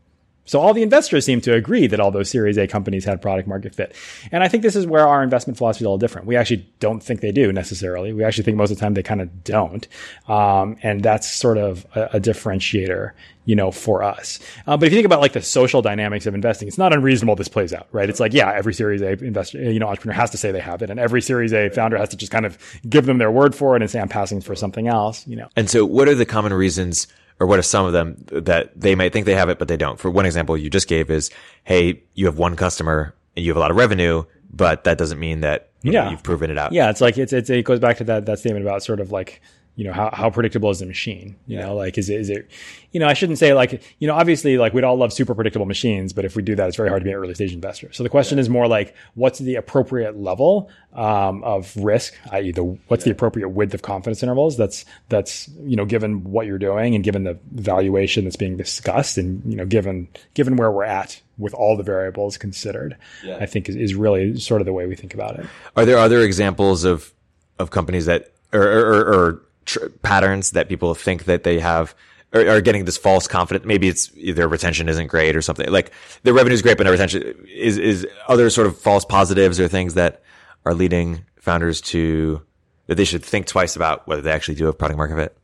So 0.45 0.59
all 0.59 0.73
the 0.73 0.83
investors 0.83 1.25
seem 1.25 1.41
to 1.41 1.53
agree 1.53 1.87
that 1.87 1.99
all 1.99 2.11
those 2.11 2.29
Series 2.29 2.57
A 2.57 2.67
companies 2.67 3.05
had 3.05 3.21
product 3.21 3.47
market 3.47 3.73
fit. 3.73 3.95
And 4.31 4.43
I 4.43 4.47
think 4.47 4.63
this 4.63 4.75
is 4.75 4.85
where 4.85 5.07
our 5.07 5.23
investment 5.23 5.57
philosophy 5.57 5.83
is 5.83 5.85
a 5.85 5.89
little 5.89 5.97
different. 5.97 6.27
We 6.27 6.35
actually 6.35 6.67
don't 6.79 7.01
think 7.01 7.21
they 7.21 7.31
do 7.31 7.53
necessarily. 7.53 8.11
We 8.13 8.23
actually 8.23 8.43
think 8.43 8.57
most 8.57 8.71
of 8.71 8.77
the 8.77 8.81
time 8.81 8.93
they 8.93 9.03
kind 9.03 9.21
of 9.21 9.43
don't. 9.43 9.87
Um, 10.27 10.77
and 10.83 11.01
that's 11.01 11.31
sort 11.31 11.57
of 11.57 11.85
a, 11.95 12.17
a, 12.17 12.19
differentiator, 12.19 13.11
you 13.45 13.55
know, 13.55 13.71
for 13.71 14.03
us. 14.03 14.39
Uh, 14.67 14.75
but 14.75 14.87
if 14.87 14.91
you 14.91 14.97
think 14.97 15.05
about 15.05 15.21
like 15.21 15.33
the 15.33 15.41
social 15.41 15.81
dynamics 15.81 16.25
of 16.25 16.35
investing, 16.35 16.67
it's 16.67 16.77
not 16.77 16.93
unreasonable 16.93 17.35
this 17.35 17.47
plays 17.47 17.73
out, 17.73 17.87
right? 17.91 18.09
It's 18.09 18.19
like, 18.19 18.33
yeah, 18.33 18.51
every 18.51 18.73
Series 18.73 19.01
A 19.01 19.11
investor, 19.23 19.59
you 19.59 19.79
know, 19.79 19.87
entrepreneur 19.87 20.15
has 20.15 20.31
to 20.31 20.37
say 20.37 20.51
they 20.51 20.59
have 20.59 20.81
it. 20.81 20.89
And 20.89 20.99
every 20.99 21.21
Series 21.21 21.53
A 21.53 21.69
founder 21.69 21.97
has 21.97 22.09
to 22.09 22.17
just 22.17 22.31
kind 22.31 22.45
of 22.45 22.57
give 22.89 23.05
them 23.05 23.17
their 23.17 23.31
word 23.31 23.55
for 23.55 23.75
it 23.75 23.81
and 23.81 23.89
say, 23.89 23.99
I'm 23.99 24.09
passing 24.09 24.41
for 24.41 24.55
something 24.55 24.87
else, 24.87 25.25
you 25.25 25.37
know. 25.37 25.47
And 25.55 25.69
so 25.69 25.85
what 25.85 26.09
are 26.09 26.15
the 26.15 26.25
common 26.25 26.53
reasons 26.53 27.07
or 27.39 27.47
what 27.47 27.59
are 27.59 27.63
some 27.63 27.85
of 27.85 27.93
them 27.93 28.23
that 28.27 28.79
they 28.79 28.95
might 28.95 29.13
think 29.13 29.25
they 29.25 29.35
have 29.35 29.49
it, 29.49 29.59
but 29.59 29.67
they 29.67 29.77
don't? 29.77 29.99
For 29.99 30.09
one 30.09 30.25
example 30.25 30.57
you 30.57 30.69
just 30.69 30.87
gave 30.87 31.09
is, 31.09 31.29
hey, 31.63 32.03
you 32.13 32.25
have 32.25 32.37
one 32.37 32.55
customer 32.55 33.15
and 33.35 33.45
you 33.45 33.51
have 33.51 33.57
a 33.57 33.59
lot 33.59 33.71
of 33.71 33.77
revenue, 33.77 34.23
but 34.51 34.83
that 34.83 34.97
doesn't 34.97 35.19
mean 35.19 35.41
that 35.41 35.69
yeah. 35.81 36.09
you've 36.09 36.23
proven 36.23 36.49
it 36.49 36.57
out. 36.57 36.71
Yeah, 36.71 36.89
it's 36.89 37.01
like 37.01 37.17
it's, 37.17 37.33
it's 37.33 37.49
it 37.49 37.65
goes 37.65 37.79
back 37.79 37.97
to 37.97 38.03
that 38.05 38.25
that 38.25 38.39
statement 38.39 38.65
about 38.65 38.83
sort 38.83 38.99
of 38.99 39.11
like 39.11 39.41
you 39.75 39.83
know 39.83 39.93
how, 39.93 40.09
how 40.13 40.29
predictable 40.29 40.69
is 40.69 40.79
the 40.79 40.85
machine 40.85 41.35
you 41.47 41.57
yeah. 41.57 41.65
know 41.65 41.75
like 41.75 41.97
is 41.97 42.09
it 42.09 42.19
is 42.19 42.29
it 42.29 42.49
you 42.91 42.99
know 42.99 43.07
i 43.07 43.13
shouldn't 43.13 43.39
say 43.39 43.53
like 43.53 43.81
you 43.99 44.07
know 44.07 44.13
obviously 44.13 44.57
like 44.57 44.73
we'd 44.73 44.83
all 44.83 44.95
love 44.95 45.11
super 45.11 45.33
predictable 45.33 45.65
machines 45.65 46.13
but 46.13 46.25
if 46.25 46.35
we 46.35 46.43
do 46.43 46.55
that 46.55 46.67
it's 46.67 46.77
very 46.77 46.89
hard 46.89 47.01
to 47.01 47.03
be 47.03 47.09
an 47.09 47.17
early 47.17 47.33
stage 47.33 47.53
investor 47.53 47.91
so 47.91 48.03
the 48.03 48.09
question 48.09 48.37
yeah. 48.37 48.41
is 48.41 48.49
more 48.49 48.67
like 48.67 48.95
what's 49.15 49.39
the 49.39 49.55
appropriate 49.55 50.15
level 50.15 50.69
um, 50.93 51.43
of 51.43 51.75
risk 51.77 52.13
i.e 52.31 52.51
the 52.51 52.63
what's 52.63 53.01
yeah. 53.01 53.05
the 53.05 53.11
appropriate 53.11 53.49
width 53.49 53.73
of 53.73 53.81
confidence 53.81 54.21
intervals 54.21 54.57
that's 54.57 54.85
that's 55.09 55.49
you 55.63 55.75
know 55.75 55.85
given 55.85 56.23
what 56.23 56.45
you're 56.45 56.59
doing 56.59 56.93
and 56.93 57.03
given 57.03 57.23
the 57.23 57.37
valuation 57.51 58.25
that's 58.25 58.35
being 58.35 58.57
discussed 58.57 59.17
and 59.17 59.41
you 59.45 59.55
know 59.55 59.65
given 59.65 60.07
given 60.35 60.55
where 60.55 60.71
we're 60.71 60.83
at 60.83 61.19
with 61.39 61.53
all 61.55 61.75
the 61.75 61.83
variables 61.83 62.37
considered 62.37 62.95
i 63.39 63.45
think 63.47 63.67
is, 63.67 63.75
is 63.75 63.95
really 63.95 64.37
sort 64.39 64.61
of 64.61 64.65
the 64.65 64.73
way 64.73 64.85
we 64.85 64.95
think 64.95 65.15
about 65.15 65.39
it 65.39 65.47
are 65.75 65.83
there 65.83 65.97
other 65.97 66.21
examples 66.21 66.83
of 66.83 67.11
of 67.57 67.71
companies 67.71 68.05
that 68.05 68.33
or, 68.53 68.61
or, 68.61 68.99
or 69.01 69.41
tr- 69.65 69.87
patterns 70.01 70.51
that 70.51 70.69
people 70.69 70.93
think 70.93 71.25
that 71.25 71.43
they 71.43 71.59
have 71.59 71.95
are, 72.33 72.47
are, 72.47 72.61
getting 72.61 72.85
this 72.85 72.97
false 72.97 73.27
confidence. 73.27 73.65
Maybe 73.65 73.87
it's 73.87 74.11
their 74.33 74.47
retention 74.47 74.89
isn't 74.89 75.07
great 75.07 75.35
or 75.35 75.41
something. 75.41 75.69
Like 75.71 75.91
their 76.23 76.33
revenue 76.33 76.53
is 76.53 76.61
great, 76.61 76.77
but 76.77 76.83
their 76.83 76.91
retention 76.91 77.47
is 77.47 77.77
is 77.77 78.07
other 78.27 78.49
sort 78.49 78.67
of 78.67 78.77
false 78.77 79.05
positives 79.05 79.59
or 79.59 79.67
things 79.67 79.93
that 79.93 80.23
are 80.65 80.73
leading 80.73 81.25
founders 81.37 81.81
to 81.81 82.41
that 82.87 82.95
they 82.95 83.05
should 83.05 83.23
think 83.23 83.45
twice 83.45 83.75
about 83.75 84.07
whether 84.07 84.21
they 84.21 84.31
actually 84.31 84.55
do 84.55 84.65
have 84.65 84.77
product 84.77 84.97
market 84.97 85.15
fit. 85.15 85.37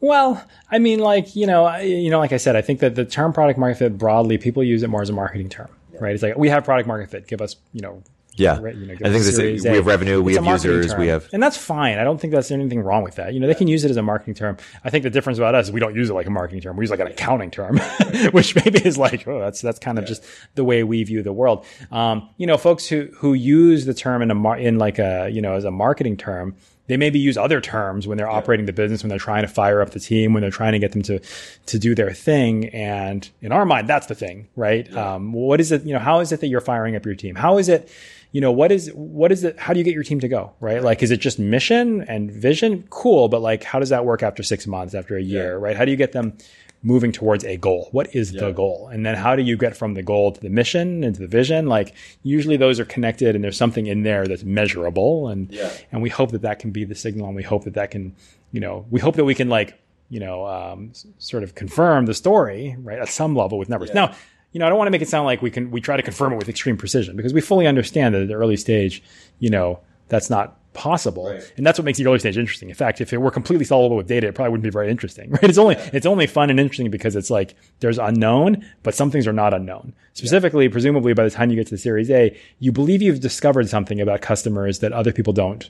Well, 0.00 0.44
I 0.70 0.78
mean, 0.80 0.98
like 0.98 1.36
you 1.36 1.46
know, 1.46 1.76
you 1.76 2.10
know, 2.10 2.18
like 2.18 2.32
I 2.32 2.36
said, 2.36 2.56
I 2.56 2.60
think 2.60 2.80
that 2.80 2.94
the 2.94 3.04
term 3.04 3.32
product 3.32 3.58
market 3.58 3.78
fit 3.78 3.98
broadly, 3.98 4.36
people 4.36 4.62
use 4.62 4.82
it 4.82 4.88
more 4.88 5.02
as 5.02 5.10
a 5.10 5.12
marketing 5.12 5.48
term, 5.48 5.68
right? 6.00 6.12
It's 6.12 6.22
like 6.22 6.36
we 6.36 6.48
have 6.48 6.64
product 6.64 6.88
market 6.88 7.10
fit. 7.10 7.26
Give 7.28 7.40
us, 7.40 7.56
you 7.72 7.80
know, 7.80 8.02
yeah, 8.34 8.56
you 8.56 8.86
know, 8.86 8.94
I 8.94 9.10
think 9.10 9.24
this, 9.24 9.38
we 9.38 9.76
have 9.76 9.86
revenue, 9.86 10.22
we 10.22 10.34
have 10.34 10.46
users, 10.46 10.92
term. 10.92 11.00
we 11.00 11.08
have, 11.08 11.28
and 11.32 11.42
that's 11.42 11.56
fine. 11.56 11.98
I 11.98 12.04
don't 12.04 12.18
think 12.18 12.32
that's 12.32 12.50
anything 12.50 12.80
wrong 12.80 13.02
with 13.02 13.16
that. 13.16 13.34
You 13.34 13.40
know, 13.40 13.46
they 13.46 13.54
can 13.54 13.68
use 13.68 13.84
it 13.84 13.90
as 13.90 13.96
a 13.96 14.02
marketing 14.02 14.34
term. 14.34 14.56
I 14.84 14.90
think 14.90 15.02
the 15.02 15.10
difference 15.10 15.38
about 15.38 15.54
us 15.54 15.66
is 15.66 15.72
we 15.72 15.80
don't 15.80 15.94
use 15.94 16.08
it 16.08 16.14
like 16.14 16.26
a 16.26 16.30
marketing 16.30 16.62
term. 16.62 16.76
We 16.76 16.84
use 16.84 16.90
like 16.90 17.00
an 17.00 17.08
accounting 17.08 17.50
term, 17.50 17.78
which 18.32 18.54
maybe 18.54 18.84
is 18.84 18.96
like, 18.96 19.28
oh, 19.28 19.40
that's 19.40 19.60
that's 19.60 19.78
kind 19.78 19.98
of 19.98 20.04
yeah. 20.04 20.08
just 20.08 20.24
the 20.54 20.64
way 20.64 20.82
we 20.82 21.04
view 21.04 21.22
the 21.22 21.32
world. 21.32 21.66
Um, 21.90 22.28
you 22.38 22.46
know, 22.46 22.56
folks 22.56 22.86
who 22.86 23.08
who 23.16 23.34
use 23.34 23.84
the 23.84 23.94
term 23.94 24.22
in 24.22 24.30
a 24.30 24.34
mar- 24.34 24.58
in 24.58 24.78
like 24.78 24.98
a 24.98 25.28
you 25.30 25.42
know 25.42 25.54
as 25.54 25.64
a 25.64 25.70
marketing 25.70 26.16
term 26.16 26.56
they 26.88 26.96
maybe 26.96 27.18
use 27.18 27.38
other 27.38 27.60
terms 27.60 28.06
when 28.06 28.18
they're 28.18 28.26
yeah. 28.26 28.36
operating 28.36 28.66
the 28.66 28.72
business, 28.72 29.02
when 29.02 29.08
they're 29.08 29.18
trying 29.18 29.42
to 29.42 29.48
fire 29.48 29.80
up 29.80 29.90
the 29.90 30.00
team, 30.00 30.32
when 30.32 30.40
they're 30.40 30.50
trying 30.50 30.72
to 30.72 30.78
get 30.78 30.92
them 30.92 31.02
to 31.02 31.20
to 31.66 31.78
do 31.78 31.94
their 31.94 32.12
thing. 32.12 32.68
And 32.70 33.28
in 33.40 33.52
our 33.52 33.64
mind, 33.64 33.88
that's 33.88 34.08
the 34.08 34.14
thing, 34.14 34.48
right? 34.56 34.88
Yeah. 34.90 35.14
Um, 35.14 35.32
what 35.32 35.60
is 35.60 35.72
it? 35.72 35.84
You 35.84 35.94
know, 35.94 36.00
how 36.00 36.20
is 36.20 36.32
it 36.32 36.40
that 36.40 36.48
you're 36.48 36.60
firing 36.60 36.96
up 36.96 37.06
your 37.06 37.14
team? 37.14 37.34
How 37.34 37.58
is 37.58 37.68
it? 37.68 37.90
You 38.32 38.40
know, 38.40 38.50
what 38.50 38.72
is, 38.72 38.90
what 38.94 39.30
is 39.30 39.44
it? 39.44 39.58
How 39.58 39.72
do 39.72 39.78
you 39.78 39.84
get 39.84 39.94
your 39.94 40.02
team 40.02 40.20
to 40.20 40.28
go? 40.28 40.52
Right. 40.58 40.82
Like, 40.82 41.02
is 41.02 41.10
it 41.10 41.18
just 41.18 41.38
mission 41.38 42.02
and 42.08 42.30
vision? 42.30 42.84
Cool. 42.90 43.28
But 43.28 43.42
like, 43.42 43.62
how 43.62 43.78
does 43.78 43.90
that 43.90 44.04
work 44.04 44.22
after 44.22 44.42
six 44.42 44.66
months, 44.66 44.94
after 44.94 45.16
a 45.16 45.22
year? 45.22 45.52
Yeah. 45.52 45.58
Right. 45.58 45.76
How 45.76 45.84
do 45.84 45.90
you 45.90 45.96
get 45.96 46.12
them 46.12 46.36
moving 46.82 47.12
towards 47.12 47.44
a 47.44 47.56
goal? 47.56 47.88
What 47.92 48.14
is 48.14 48.32
yeah. 48.32 48.46
the 48.46 48.52
goal? 48.52 48.88
And 48.90 49.06
then 49.06 49.14
how 49.14 49.36
do 49.36 49.42
you 49.42 49.56
get 49.56 49.76
from 49.76 49.94
the 49.94 50.02
goal 50.02 50.32
to 50.32 50.40
the 50.40 50.48
mission 50.48 51.04
and 51.04 51.14
to 51.14 51.20
the 51.20 51.28
vision? 51.28 51.66
Like, 51.66 51.94
usually 52.22 52.56
those 52.56 52.80
are 52.80 52.84
connected 52.84 53.34
and 53.34 53.44
there's 53.44 53.56
something 53.56 53.86
in 53.86 54.02
there 54.02 54.26
that's 54.26 54.44
measurable. 54.44 55.28
And, 55.28 55.52
yeah. 55.52 55.70
and 55.92 56.02
we 56.02 56.08
hope 56.08 56.32
that 56.32 56.42
that 56.42 56.58
can 56.58 56.70
be 56.70 56.84
the 56.84 56.94
signal. 56.94 57.26
And 57.26 57.36
we 57.36 57.42
hope 57.42 57.64
that 57.64 57.74
that 57.74 57.90
can, 57.90 58.16
you 58.50 58.60
know, 58.60 58.86
we 58.90 58.98
hope 58.98 59.16
that 59.16 59.24
we 59.24 59.34
can 59.34 59.48
like, 59.48 59.78
you 60.08 60.20
know, 60.20 60.46
um, 60.46 60.92
sort 61.18 61.42
of 61.42 61.54
confirm 61.54 62.06
the 62.06 62.14
story, 62.14 62.76
right, 62.80 62.98
at 62.98 63.08
some 63.08 63.34
level 63.34 63.58
with 63.58 63.68
numbers. 63.68 63.94
Now, 63.94 64.14
you 64.52 64.58
know, 64.58 64.66
I 64.66 64.68
don't 64.68 64.78
want 64.78 64.86
to 64.86 64.92
make 64.92 65.02
it 65.02 65.08
sound 65.08 65.26
like 65.26 65.42
we 65.42 65.50
can 65.50 65.70
we 65.70 65.80
try 65.80 65.96
to 65.96 66.02
confirm 66.02 66.32
it 66.32 66.36
with 66.36 66.48
extreme 66.48 66.76
precision 66.76 67.16
because 67.16 67.32
we 67.32 67.40
fully 67.40 67.66
understand 67.66 68.14
that 68.14 68.22
at 68.22 68.28
the 68.28 68.34
early 68.34 68.56
stage, 68.56 69.02
you 69.38 69.50
know, 69.50 69.80
that's 70.08 70.28
not 70.28 70.58
possible. 70.74 71.30
Right. 71.30 71.52
And 71.56 71.66
that's 71.66 71.78
what 71.78 71.84
makes 71.84 71.98
the 71.98 72.06
early 72.06 72.18
stage 72.18 72.38
interesting. 72.38 72.68
In 72.68 72.74
fact, 72.74 73.00
if 73.00 73.12
it 73.12 73.18
were 73.18 73.30
completely 73.30 73.64
solvable 73.64 73.96
with 73.96 74.08
data, 74.08 74.28
it 74.28 74.34
probably 74.34 74.50
wouldn't 74.50 74.64
be 74.64 74.70
very 74.70 74.90
interesting, 74.90 75.30
right? 75.32 75.44
It's 75.44 75.58
only, 75.58 75.76
yeah. 75.76 75.90
it's 75.92 76.06
only 76.06 76.26
fun 76.26 76.50
and 76.50 76.58
interesting 76.58 76.90
because 76.90 77.16
it's 77.16 77.30
like 77.30 77.54
there's 77.80 77.98
unknown, 77.98 78.64
but 78.82 78.94
some 78.94 79.10
things 79.10 79.26
are 79.26 79.32
not 79.32 79.54
unknown. 79.54 79.94
Specifically, 80.14 80.66
yeah. 80.66 80.72
presumably 80.72 81.12
by 81.14 81.24
the 81.24 81.30
time 81.30 81.50
you 81.50 81.56
get 81.56 81.66
to 81.66 81.74
the 81.74 81.78
series 81.78 82.10
A, 82.10 82.36
you 82.58 82.72
believe 82.72 83.02
you've 83.02 83.20
discovered 83.20 83.68
something 83.68 84.00
about 84.00 84.20
customers 84.20 84.80
that 84.80 84.92
other 84.92 85.12
people 85.12 85.32
don't, 85.32 85.68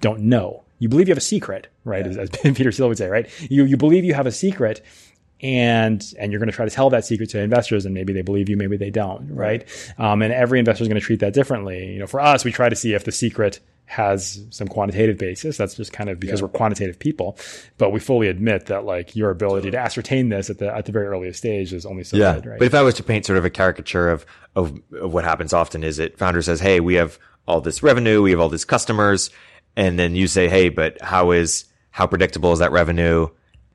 don't 0.00 0.20
know. 0.20 0.64
You 0.78 0.88
believe 0.88 1.08
you 1.08 1.12
have 1.12 1.18
a 1.18 1.22
secret, 1.22 1.68
right? 1.84 2.04
Yeah. 2.04 2.12
As, 2.12 2.18
as 2.18 2.30
Peter 2.54 2.72
Thiel 2.72 2.88
would 2.88 2.98
say, 2.98 3.08
right? 3.08 3.28
You, 3.50 3.64
you 3.64 3.76
believe 3.76 4.04
you 4.04 4.14
have 4.14 4.26
a 4.26 4.32
secret 4.32 4.82
and 5.42 6.12
and 6.18 6.32
you're 6.32 6.38
going 6.38 6.50
to 6.50 6.56
try 6.56 6.64
to 6.64 6.70
tell 6.70 6.90
that 6.90 7.04
secret 7.04 7.30
to 7.30 7.40
investors 7.40 7.84
and 7.86 7.94
maybe 7.94 8.12
they 8.12 8.22
believe 8.22 8.48
you 8.48 8.56
maybe 8.56 8.76
they 8.76 8.90
don't 8.90 9.34
right, 9.34 9.64
Um, 9.98 10.22
and 10.22 10.32
every 10.32 10.58
investor 10.58 10.82
is 10.84 10.88
going 10.88 11.00
to 11.00 11.04
treat 11.04 11.20
that 11.20 11.32
differently. 11.32 11.92
You 11.92 11.98
know 11.98 12.06
for 12.06 12.20
us 12.20 12.44
we 12.44 12.52
try 12.52 12.68
to 12.68 12.76
see 12.76 12.94
if 12.94 13.04
the 13.04 13.12
secret 13.12 13.60
has 13.90 14.46
some 14.50 14.68
quantitative 14.68 15.18
basis. 15.18 15.56
That's 15.56 15.74
just 15.74 15.92
kind 15.92 16.08
of 16.08 16.20
because 16.20 16.38
yeah. 16.38 16.44
we're 16.44 16.52
quantitative 16.52 16.96
people. 17.00 17.36
But 17.76 17.90
we 17.90 17.98
fully 17.98 18.28
admit 18.28 18.66
that 18.66 18.84
like 18.84 19.16
your 19.16 19.30
ability 19.30 19.72
to 19.72 19.78
ascertain 19.78 20.28
this 20.28 20.48
at 20.48 20.58
the 20.58 20.72
at 20.72 20.86
the 20.86 20.92
very 20.92 21.06
earliest 21.06 21.38
stage 21.38 21.72
is 21.72 21.84
only 21.84 22.04
so 22.04 22.16
yeah. 22.16 22.34
good 22.34 22.46
right? 22.46 22.58
But 22.60 22.66
if 22.66 22.74
i 22.74 22.82
was 22.82 22.94
to 22.94 23.02
paint 23.02 23.26
sort 23.26 23.36
of 23.36 23.44
a 23.44 23.50
caricature 23.50 24.08
of, 24.08 24.24
of 24.54 24.80
of 24.92 25.12
what 25.12 25.24
happens 25.24 25.52
often 25.52 25.82
is 25.82 25.98
it 25.98 26.16
founder 26.16 26.40
says 26.40 26.60
hey 26.60 26.78
we 26.78 26.94
have 26.94 27.18
all 27.48 27.60
this 27.60 27.82
revenue 27.82 28.22
we 28.22 28.30
have 28.30 28.38
all 28.38 28.48
these 28.48 28.64
customers 28.64 29.30
and 29.76 29.98
then 29.98 30.14
you 30.14 30.28
say 30.28 30.48
hey 30.48 30.68
but 30.68 31.00
how 31.02 31.32
is 31.32 31.64
how 31.90 32.06
predictable 32.06 32.52
is 32.52 32.60
that 32.60 32.70
revenue 32.70 33.26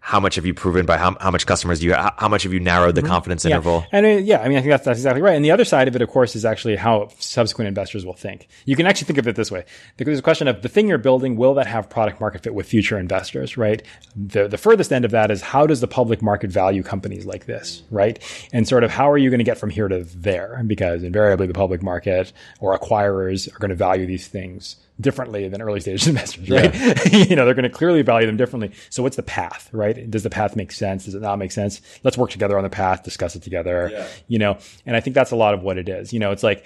how 0.06 0.20
much 0.20 0.36
have 0.36 0.46
you 0.46 0.54
proven 0.54 0.86
by 0.86 0.98
how, 0.98 1.18
how 1.20 1.32
much 1.32 1.48
customers 1.48 1.80
do 1.80 1.88
you 1.88 1.94
how 1.96 2.28
much 2.30 2.44
have 2.44 2.54
you 2.54 2.60
narrowed 2.60 2.94
the 2.94 3.02
mm-hmm. 3.02 3.10
confidence 3.10 3.44
yeah. 3.44 3.56
interval? 3.56 3.84
And 3.92 4.06
uh, 4.06 4.10
yeah 4.10 4.40
i 4.40 4.48
mean 4.48 4.60
i 4.60 4.62
think 4.62 4.70
that's, 4.70 4.86
that's 4.86 5.00
exactly 5.00 5.22
right. 5.22 5.36
And 5.36 5.44
the 5.44 5.50
other 5.50 5.66
side 5.66 5.88
of 5.88 5.96
it 5.96 6.02
of 6.04 6.10
course 6.10 6.36
is 6.36 6.46
actually 6.46 6.76
how 6.76 7.10
subsequent 7.18 7.68
investors 7.68 8.06
will 8.06 8.14
think. 8.14 8.48
You 8.66 8.76
can 8.76 8.86
actually 8.86 9.08
think 9.08 9.18
of 9.18 9.28
it 9.28 9.36
this 9.36 9.50
way. 9.50 9.66
Because 9.98 10.12
there's 10.12 10.20
a 10.20 10.22
question 10.22 10.48
of 10.48 10.62
the 10.62 10.70
thing 10.70 10.88
you're 10.88 11.00
building 11.00 11.38
will 11.38 11.56
that 11.56 11.66
have 11.66 11.90
product 11.90 12.22
market 12.22 12.44
fit 12.44 12.54
with 12.54 12.68
future 12.68 13.00
investors 13.00 13.58
right? 13.58 13.82
The, 14.16 14.48
the 14.48 14.60
furthest 14.60 14.94
end 14.94 15.06
of 15.06 15.12
that 15.12 15.32
is 15.32 15.42
how 15.42 15.66
does 15.66 15.82
the 15.82 15.88
public 15.88 16.22
market 16.22 16.52
value 16.52 16.84
companies 16.84 17.26
like 17.26 17.46
this 17.48 17.82
right? 17.90 18.20
And 18.54 18.68
sort 18.68 18.84
of 18.84 18.92
how 18.92 19.10
are 19.10 19.18
you 19.18 19.32
going 19.32 19.40
to 19.40 19.44
get 19.44 19.58
from 19.58 19.72
here 19.72 19.88
to 19.88 20.04
there? 20.04 20.62
Because 20.68 21.02
invariably 21.02 21.48
the 21.48 21.54
public 21.54 21.82
market 21.82 22.32
or 22.60 22.78
acquirers 22.78 23.54
are 23.54 23.58
going 23.58 23.70
to 23.70 23.76
value 23.76 24.06
these 24.06 24.28
things 24.28 24.76
differently 25.00 25.48
than 25.48 25.62
early 25.62 25.80
stage 25.80 26.08
investors, 26.08 26.50
right? 26.50 26.74
Yeah. 26.74 27.06
you 27.12 27.36
know, 27.36 27.46
they're 27.46 27.54
going 27.54 27.64
to 27.64 27.70
clearly 27.70 28.02
value 28.02 28.28
them 28.28 28.38
differently. 28.38 28.72
So 28.90 29.04
what's 29.04 29.16
the 29.16 29.24
path, 29.24 29.70
right? 29.72 30.10
Does 30.10 30.24
the 30.24 30.30
path 30.30 30.56
make 30.56 30.72
sense? 30.72 31.06
Does 31.06 31.16
it 31.16 31.22
not 31.22 31.38
make 31.38 31.52
sense? 31.52 31.82
Let's 32.04 32.18
work 32.18 32.30
together 32.30 32.58
on 32.58 32.64
the 32.64 32.70
path, 32.70 33.04
discuss 33.04 33.36
it 33.36 33.44
together, 33.44 33.90
yeah. 33.92 34.08
you 34.28 34.40
know, 34.40 34.58
and 34.86 34.96
I 34.96 35.00
think 35.00 35.14
that's 35.14 35.32
a 35.32 35.36
lot 35.36 35.54
of 35.54 35.62
what 35.62 35.78
it 35.78 35.90
is. 35.90 36.14
You 36.14 36.20
know, 36.20 36.32
it's 36.32 36.44
like, 36.44 36.66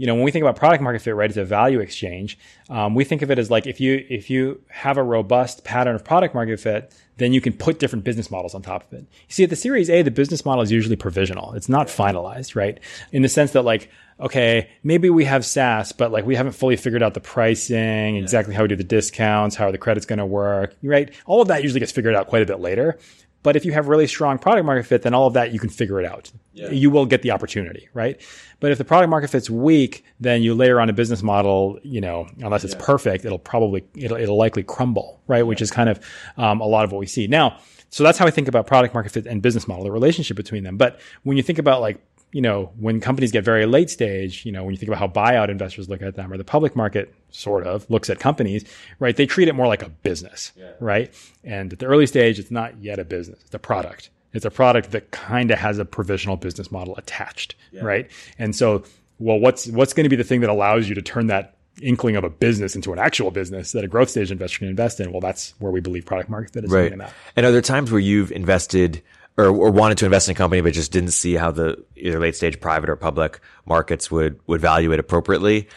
you 0.00 0.06
know, 0.06 0.14
when 0.14 0.24
we 0.24 0.30
think 0.30 0.42
about 0.42 0.56
product 0.56 0.82
market 0.82 1.02
fit, 1.02 1.14
right, 1.14 1.28
it's 1.28 1.36
a 1.36 1.44
value 1.44 1.80
exchange. 1.80 2.38
Um, 2.70 2.94
we 2.94 3.04
think 3.04 3.20
of 3.20 3.30
it 3.30 3.38
as 3.38 3.50
like 3.50 3.66
if 3.66 3.82
you 3.82 4.06
if 4.08 4.30
you 4.30 4.62
have 4.68 4.96
a 4.96 5.02
robust 5.02 5.62
pattern 5.62 5.94
of 5.94 6.02
product 6.02 6.34
market 6.34 6.58
fit, 6.58 6.94
then 7.18 7.34
you 7.34 7.42
can 7.42 7.52
put 7.52 7.78
different 7.78 8.02
business 8.02 8.30
models 8.30 8.54
on 8.54 8.62
top 8.62 8.90
of 8.90 8.98
it. 8.98 9.00
You 9.00 9.34
see, 9.34 9.44
at 9.44 9.50
the 9.50 9.56
Series 9.56 9.90
A, 9.90 10.00
the 10.00 10.10
business 10.10 10.42
model 10.42 10.62
is 10.62 10.72
usually 10.72 10.96
provisional. 10.96 11.52
It's 11.52 11.68
not 11.68 11.88
finalized, 11.88 12.56
right? 12.56 12.80
In 13.12 13.20
the 13.20 13.28
sense 13.28 13.52
that 13.52 13.60
like 13.60 13.90
okay, 14.20 14.70
maybe 14.82 15.10
we 15.10 15.24
have 15.24 15.44
SaaS, 15.44 15.92
but 15.92 16.12
like 16.12 16.26
we 16.26 16.36
haven't 16.36 16.52
fully 16.52 16.76
figured 16.76 17.02
out 17.02 17.14
the 17.14 17.20
pricing, 17.20 18.16
yeah. 18.16 18.22
exactly 18.22 18.54
how 18.54 18.62
we 18.62 18.68
do 18.68 18.76
the 18.76 18.84
discounts, 18.84 19.56
how 19.56 19.66
are 19.66 19.72
the 19.72 19.78
credits 19.78 20.06
going 20.06 20.18
to 20.18 20.26
work, 20.26 20.76
right? 20.82 21.12
All 21.26 21.40
of 21.40 21.48
that 21.48 21.62
usually 21.62 21.80
gets 21.80 21.92
figured 21.92 22.14
out 22.14 22.26
quite 22.26 22.42
a 22.42 22.46
bit 22.46 22.60
later. 22.60 22.98
But 23.42 23.56
if 23.56 23.64
you 23.64 23.72
have 23.72 23.88
really 23.88 24.06
strong 24.06 24.38
product 24.38 24.66
market 24.66 24.84
fit, 24.84 25.02
then 25.02 25.14
all 25.14 25.26
of 25.26 25.32
that 25.32 25.52
you 25.52 25.58
can 25.58 25.70
figure 25.70 25.98
it 25.98 26.04
out. 26.04 26.30
Yeah. 26.52 26.70
You 26.70 26.90
will 26.90 27.06
get 27.06 27.22
the 27.22 27.30
opportunity, 27.30 27.88
right? 27.94 28.20
But 28.60 28.70
if 28.70 28.76
the 28.76 28.84
product 28.84 29.08
market 29.08 29.30
fit's 29.30 29.48
weak, 29.48 30.04
then 30.18 30.42
you 30.42 30.54
layer 30.54 30.78
on 30.78 30.90
a 30.90 30.92
business 30.92 31.22
model, 31.22 31.78
you 31.82 32.02
know, 32.02 32.28
unless 32.40 32.64
it's 32.64 32.74
yeah. 32.74 32.84
perfect, 32.84 33.24
it'll 33.24 33.38
probably, 33.38 33.82
it'll, 33.94 34.18
it'll 34.18 34.36
likely 34.36 34.62
crumble, 34.62 35.22
right? 35.26 35.42
Which 35.42 35.62
is 35.62 35.70
kind 35.70 35.88
of 35.88 36.00
um, 36.36 36.60
a 36.60 36.66
lot 36.66 36.84
of 36.84 36.92
what 36.92 36.98
we 36.98 37.06
see. 37.06 37.28
Now, 37.28 37.58
so 37.88 38.04
that's 38.04 38.18
how 38.18 38.26
I 38.26 38.30
think 38.30 38.46
about 38.46 38.66
product 38.66 38.92
market 38.92 39.10
fit 39.12 39.26
and 39.26 39.40
business 39.40 39.66
model, 39.66 39.84
the 39.84 39.90
relationship 39.90 40.36
between 40.36 40.62
them. 40.62 40.76
But 40.76 41.00
when 41.22 41.36
you 41.36 41.42
think 41.42 41.58
about 41.58 41.80
like 41.80 41.98
you 42.32 42.40
know, 42.40 42.70
when 42.78 43.00
companies 43.00 43.32
get 43.32 43.44
very 43.44 43.66
late 43.66 43.90
stage, 43.90 44.46
you 44.46 44.52
know, 44.52 44.64
when 44.64 44.72
you 44.72 44.78
think 44.78 44.88
about 44.88 44.98
how 44.98 45.08
buyout 45.08 45.48
investors 45.48 45.88
look 45.88 46.02
at 46.02 46.14
them 46.14 46.32
or 46.32 46.36
the 46.36 46.44
public 46.44 46.76
market 46.76 47.12
sort 47.30 47.66
of 47.66 47.88
looks 47.90 48.08
at 48.08 48.20
companies, 48.20 48.64
right? 48.98 49.16
They 49.16 49.26
treat 49.26 49.48
it 49.48 49.54
more 49.54 49.66
like 49.66 49.82
a 49.82 49.88
business, 49.88 50.52
yeah. 50.56 50.72
right? 50.80 51.12
And 51.42 51.72
at 51.72 51.78
the 51.78 51.86
early 51.86 52.06
stage, 52.06 52.38
it's 52.38 52.50
not 52.50 52.80
yet 52.80 52.98
a 52.98 53.04
business, 53.04 53.40
it's 53.44 53.54
a 53.54 53.58
product. 53.58 54.10
It's 54.32 54.44
a 54.44 54.50
product 54.50 54.92
that 54.92 55.10
kind 55.10 55.50
of 55.50 55.58
has 55.58 55.78
a 55.78 55.84
provisional 55.84 56.36
business 56.36 56.70
model 56.70 56.96
attached, 56.96 57.56
yeah. 57.72 57.82
right? 57.82 58.10
And 58.38 58.54
so, 58.54 58.84
well, 59.18 59.40
what's 59.40 59.66
what's 59.66 59.92
going 59.92 60.04
to 60.04 60.08
be 60.10 60.14
the 60.14 60.24
thing 60.24 60.40
that 60.42 60.50
allows 60.50 60.88
you 60.88 60.94
to 60.94 61.02
turn 61.02 61.26
that 61.26 61.56
inkling 61.82 62.14
of 62.14 62.22
a 62.22 62.30
business 62.30 62.76
into 62.76 62.92
an 62.92 62.98
actual 62.98 63.30
business 63.30 63.72
that 63.72 63.84
a 63.84 63.88
growth 63.88 64.10
stage 64.10 64.30
investor 64.30 64.60
can 64.60 64.68
invest 64.68 65.00
in? 65.00 65.10
Well, 65.10 65.20
that's 65.20 65.54
where 65.58 65.72
we 65.72 65.80
believe 65.80 66.06
product 66.06 66.30
market 66.30 66.52
fit 66.52 66.64
is 66.64 66.70
right. 66.70 66.92
And 67.34 67.44
are 67.44 67.50
there 67.50 67.60
times 67.60 67.90
where 67.90 68.00
you've 68.00 68.30
invested 68.30 69.02
or, 69.36 69.46
or 69.46 69.70
wanted 69.70 69.98
to 69.98 70.04
invest 70.04 70.28
in 70.28 70.32
a 70.32 70.34
company 70.34 70.60
but 70.60 70.72
just 70.72 70.92
didn't 70.92 71.12
see 71.12 71.34
how 71.34 71.50
the 71.50 71.82
either 71.96 72.20
late 72.20 72.36
stage 72.36 72.60
private 72.60 72.90
or 72.90 72.96
public 72.96 73.40
markets 73.66 74.10
would 74.10 74.40
would 74.46 74.60
value 74.60 74.92
it 74.92 75.00
appropriately? 75.00 75.68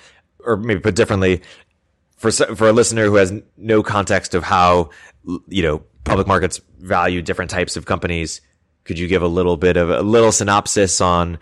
Or 0.45 0.57
maybe 0.57 0.81
put 0.81 0.95
differently, 0.95 1.41
for 2.17 2.31
for 2.31 2.69
a 2.69 2.73
listener 2.73 3.05
who 3.05 3.15
has 3.15 3.33
no 3.57 3.83
context 3.83 4.35
of 4.35 4.43
how 4.43 4.89
you 5.47 5.63
know 5.63 5.83
public 6.03 6.27
markets 6.27 6.59
value 6.79 7.21
different 7.21 7.51
types 7.51 7.77
of 7.77 7.85
companies. 7.85 8.41
Could 8.83 8.99
you 8.99 9.07
give 9.07 9.21
a 9.21 9.27
little 9.27 9.55
bit 9.55 9.77
of 9.77 9.89
a 9.89 10.01
little 10.01 10.31
synopsis 10.31 10.99
on 10.99 11.39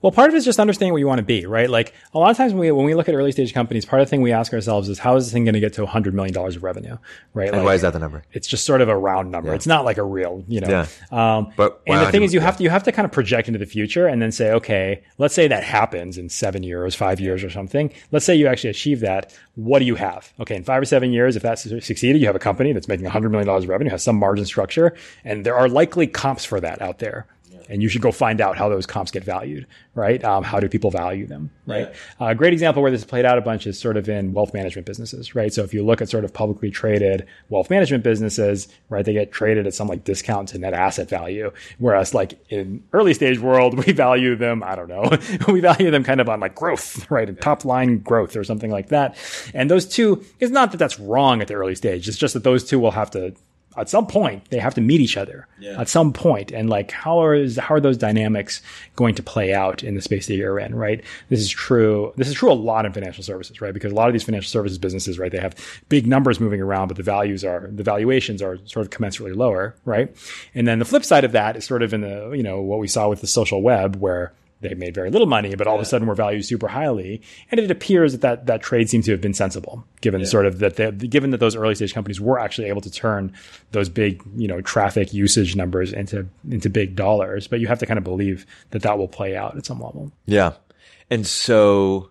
well, 0.00 0.12
part 0.12 0.28
of 0.28 0.34
it 0.34 0.38
is 0.38 0.44
just 0.44 0.60
understanding 0.60 0.92
what 0.92 0.98
you 0.98 1.08
want 1.08 1.18
to 1.18 1.24
be, 1.24 1.44
right? 1.44 1.68
Like 1.68 1.92
a 2.14 2.18
lot 2.18 2.30
of 2.30 2.36
times 2.36 2.52
when 2.52 2.60
we 2.60 2.70
when 2.70 2.86
we 2.86 2.94
look 2.94 3.08
at 3.08 3.14
early 3.14 3.32
stage 3.32 3.52
companies, 3.52 3.84
part 3.84 4.00
of 4.00 4.06
the 4.06 4.10
thing 4.10 4.22
we 4.22 4.30
ask 4.32 4.52
ourselves 4.52 4.88
is 4.88 4.98
how 5.00 5.16
is 5.16 5.26
this 5.26 5.32
thing 5.32 5.44
going 5.44 5.54
to 5.54 5.60
get 5.60 5.72
to 5.74 5.86
hundred 5.86 6.14
million 6.14 6.32
dollars 6.32 6.54
of 6.54 6.62
revenue, 6.62 6.96
right? 7.34 7.48
And 7.48 7.58
like, 7.58 7.64
why 7.64 7.74
is 7.74 7.82
that 7.82 7.92
the 7.92 7.98
number? 7.98 8.22
It's 8.32 8.46
just 8.46 8.64
sort 8.64 8.80
of 8.80 8.88
a 8.88 8.96
round 8.96 9.32
number. 9.32 9.50
Yeah. 9.50 9.56
It's 9.56 9.66
not 9.66 9.84
like 9.84 9.98
a 9.98 10.04
real, 10.04 10.44
you 10.46 10.60
know. 10.60 10.68
Yeah. 10.68 10.86
Um, 11.10 11.52
but 11.56 11.82
and 11.86 12.06
the 12.06 12.12
thing 12.12 12.22
is, 12.22 12.32
you 12.32 12.38
have 12.38 12.56
to 12.58 12.62
you 12.62 12.70
have 12.70 12.84
to 12.84 12.92
kind 12.92 13.06
of 13.06 13.10
project 13.10 13.48
into 13.48 13.58
the 13.58 13.66
future 13.66 14.06
and 14.06 14.22
then 14.22 14.30
say, 14.30 14.52
okay, 14.52 15.02
let's 15.18 15.34
say 15.34 15.48
that 15.48 15.64
happens 15.64 16.16
in 16.16 16.28
seven 16.28 16.62
years, 16.62 16.94
five 16.94 17.18
years, 17.18 17.42
or 17.42 17.50
something. 17.50 17.92
Let's 18.12 18.24
say 18.24 18.36
you 18.36 18.46
actually 18.46 18.70
achieve 18.70 19.00
that. 19.00 19.36
What 19.56 19.80
do 19.80 19.84
you 19.84 19.96
have? 19.96 20.32
Okay, 20.38 20.54
in 20.54 20.62
five 20.62 20.80
or 20.80 20.84
seven 20.84 21.12
years, 21.12 21.34
if 21.34 21.42
that's 21.42 21.62
succeeded, 21.62 22.20
you 22.20 22.26
have 22.26 22.36
a 22.36 22.40
company 22.40 22.72
that's 22.72 22.86
making 22.86 23.06
hundred 23.06 23.30
million 23.30 23.48
dollars 23.48 23.64
of 23.64 23.70
revenue, 23.70 23.90
has 23.90 24.04
some 24.04 24.16
margin 24.16 24.44
structure, 24.44 24.94
and 25.24 25.44
there 25.44 25.56
are 25.56 25.68
likely 25.68 26.06
comps 26.06 26.44
for 26.44 26.60
that 26.60 26.80
out 26.80 27.00
there 27.00 27.26
and 27.68 27.82
you 27.82 27.88
should 27.88 28.02
go 28.02 28.10
find 28.10 28.40
out 28.40 28.56
how 28.56 28.68
those 28.68 28.86
comps 28.86 29.10
get 29.10 29.22
valued, 29.24 29.66
right? 29.94 30.22
Um, 30.24 30.42
how 30.42 30.58
do 30.58 30.68
people 30.68 30.90
value 30.90 31.26
them, 31.26 31.50
right? 31.66 31.88
Yeah. 32.20 32.26
Uh, 32.26 32.30
a 32.30 32.34
great 32.34 32.52
example 32.52 32.82
where 32.82 32.90
this 32.90 33.04
played 33.04 33.24
out 33.24 33.38
a 33.38 33.40
bunch 33.40 33.66
is 33.66 33.78
sort 33.78 33.96
of 33.96 34.08
in 34.08 34.32
wealth 34.32 34.54
management 34.54 34.86
businesses, 34.86 35.34
right? 35.34 35.52
So 35.52 35.62
if 35.62 35.74
you 35.74 35.84
look 35.84 36.00
at 36.00 36.08
sort 36.08 36.24
of 36.24 36.32
publicly 36.32 36.70
traded 36.70 37.26
wealth 37.50 37.70
management 37.70 38.04
businesses, 38.04 38.68
right, 38.88 39.04
they 39.04 39.12
get 39.12 39.32
traded 39.32 39.66
at 39.66 39.74
some 39.74 39.88
like 39.88 40.04
discount 40.04 40.48
to 40.50 40.58
net 40.58 40.72
asset 40.74 41.08
value, 41.08 41.52
whereas 41.78 42.14
like 42.14 42.38
in 42.48 42.82
early 42.92 43.14
stage 43.14 43.38
world, 43.38 43.76
we 43.86 43.92
value 43.92 44.34
them, 44.34 44.62
I 44.62 44.74
don't 44.74 44.88
know, 44.88 45.10
we 45.52 45.60
value 45.60 45.90
them 45.90 46.04
kind 46.04 46.20
of 46.20 46.28
on 46.28 46.40
like 46.40 46.54
growth, 46.54 47.10
right, 47.10 47.28
and 47.28 47.40
top 47.40 47.64
line 47.64 47.98
growth 47.98 48.36
or 48.36 48.44
something 48.44 48.70
like 48.70 48.88
that. 48.88 49.16
And 49.54 49.70
those 49.70 49.86
two, 49.86 50.24
it's 50.40 50.52
not 50.52 50.70
that 50.72 50.78
that's 50.78 50.98
wrong 50.98 51.42
at 51.42 51.48
the 51.48 51.54
early 51.54 51.74
stage. 51.74 52.08
It's 52.08 52.18
just 52.18 52.34
that 52.34 52.44
those 52.44 52.64
two 52.64 52.78
will 52.78 52.92
have 52.92 53.10
to 53.12 53.34
at 53.76 53.88
some 53.88 54.06
point 54.06 54.48
they 54.50 54.58
have 54.58 54.74
to 54.74 54.80
meet 54.80 55.00
each 55.00 55.16
other. 55.16 55.46
Yeah. 55.60 55.80
at 55.80 55.88
some 55.88 56.12
point. 56.12 56.52
And 56.52 56.70
like 56.70 56.90
how 56.92 57.20
are 57.20 57.48
how 57.58 57.74
are 57.74 57.80
those 57.80 57.96
dynamics 57.96 58.62
going 58.96 59.14
to 59.16 59.22
play 59.22 59.52
out 59.52 59.82
in 59.82 59.94
the 59.94 60.02
space 60.02 60.26
that 60.26 60.34
you're 60.36 60.58
in 60.58 60.74
right? 60.74 61.02
This 61.28 61.40
is 61.40 61.50
true 61.50 62.12
this 62.16 62.28
is 62.28 62.34
true 62.34 62.50
a 62.50 62.54
lot 62.54 62.86
in 62.86 62.92
financial 62.92 63.24
services 63.24 63.60
right? 63.60 63.74
Because 63.74 63.92
a 63.92 63.94
lot 63.94 64.08
of 64.08 64.12
these 64.12 64.24
financial 64.24 64.48
services 64.48 64.78
businesses 64.78 65.18
right 65.18 65.32
they 65.32 65.40
have 65.40 65.54
big 65.88 66.06
numbers 66.06 66.40
moving 66.40 66.60
around 66.60 66.88
but 66.88 66.96
the 66.96 67.02
values 67.02 67.44
are 67.44 67.68
the 67.72 67.82
valuations 67.82 68.40
are 68.42 68.58
sort 68.66 68.86
of 68.86 68.90
commensurately 68.90 69.36
lower 69.36 69.74
right? 69.84 70.14
And 70.54 70.66
then 70.66 70.78
the 70.78 70.84
flip 70.84 71.04
side 71.04 71.24
of 71.24 71.32
that 71.32 71.56
is 71.56 71.64
sort 71.64 71.82
of 71.82 71.92
in 71.92 72.00
the 72.02 72.30
you 72.32 72.42
know 72.42 72.60
what 72.60 72.78
we 72.78 72.88
saw 72.88 73.08
with 73.08 73.20
the 73.20 73.26
social 73.26 73.62
web 73.62 73.96
where 73.96 74.32
they 74.60 74.74
made 74.74 74.94
very 74.94 75.10
little 75.10 75.26
money, 75.26 75.54
but 75.54 75.66
all 75.66 75.74
yeah. 75.74 75.80
of 75.80 75.82
a 75.82 75.88
sudden 75.88 76.08
were 76.08 76.14
valued 76.14 76.44
super 76.44 76.68
highly. 76.68 77.22
And 77.50 77.60
it 77.60 77.70
appears 77.70 78.12
that 78.12 78.20
that, 78.22 78.46
that 78.46 78.62
trade 78.62 78.90
seems 78.90 79.04
to 79.04 79.12
have 79.12 79.20
been 79.20 79.34
sensible, 79.34 79.84
given 80.00 80.20
yeah. 80.20 80.26
sort 80.26 80.46
of 80.46 80.58
that 80.58 80.76
they, 80.76 80.90
given 80.90 81.30
that 81.30 81.38
those 81.38 81.54
early 81.54 81.74
stage 81.74 81.94
companies 81.94 82.20
were 82.20 82.38
actually 82.38 82.68
able 82.68 82.80
to 82.80 82.90
turn 82.90 83.32
those 83.72 83.88
big, 83.88 84.22
you 84.36 84.48
know, 84.48 84.60
traffic 84.60 85.12
usage 85.12 85.54
numbers 85.54 85.92
into 85.92 86.26
into 86.50 86.68
big 86.68 86.96
dollars. 86.96 87.46
But 87.46 87.60
you 87.60 87.68
have 87.68 87.78
to 87.78 87.86
kind 87.86 87.98
of 87.98 88.04
believe 88.04 88.46
that 88.70 88.82
that 88.82 88.98
will 88.98 89.08
play 89.08 89.36
out 89.36 89.56
at 89.56 89.64
some 89.64 89.80
level. 89.80 90.10
Yeah, 90.26 90.54
and 91.10 91.26
so 91.26 92.10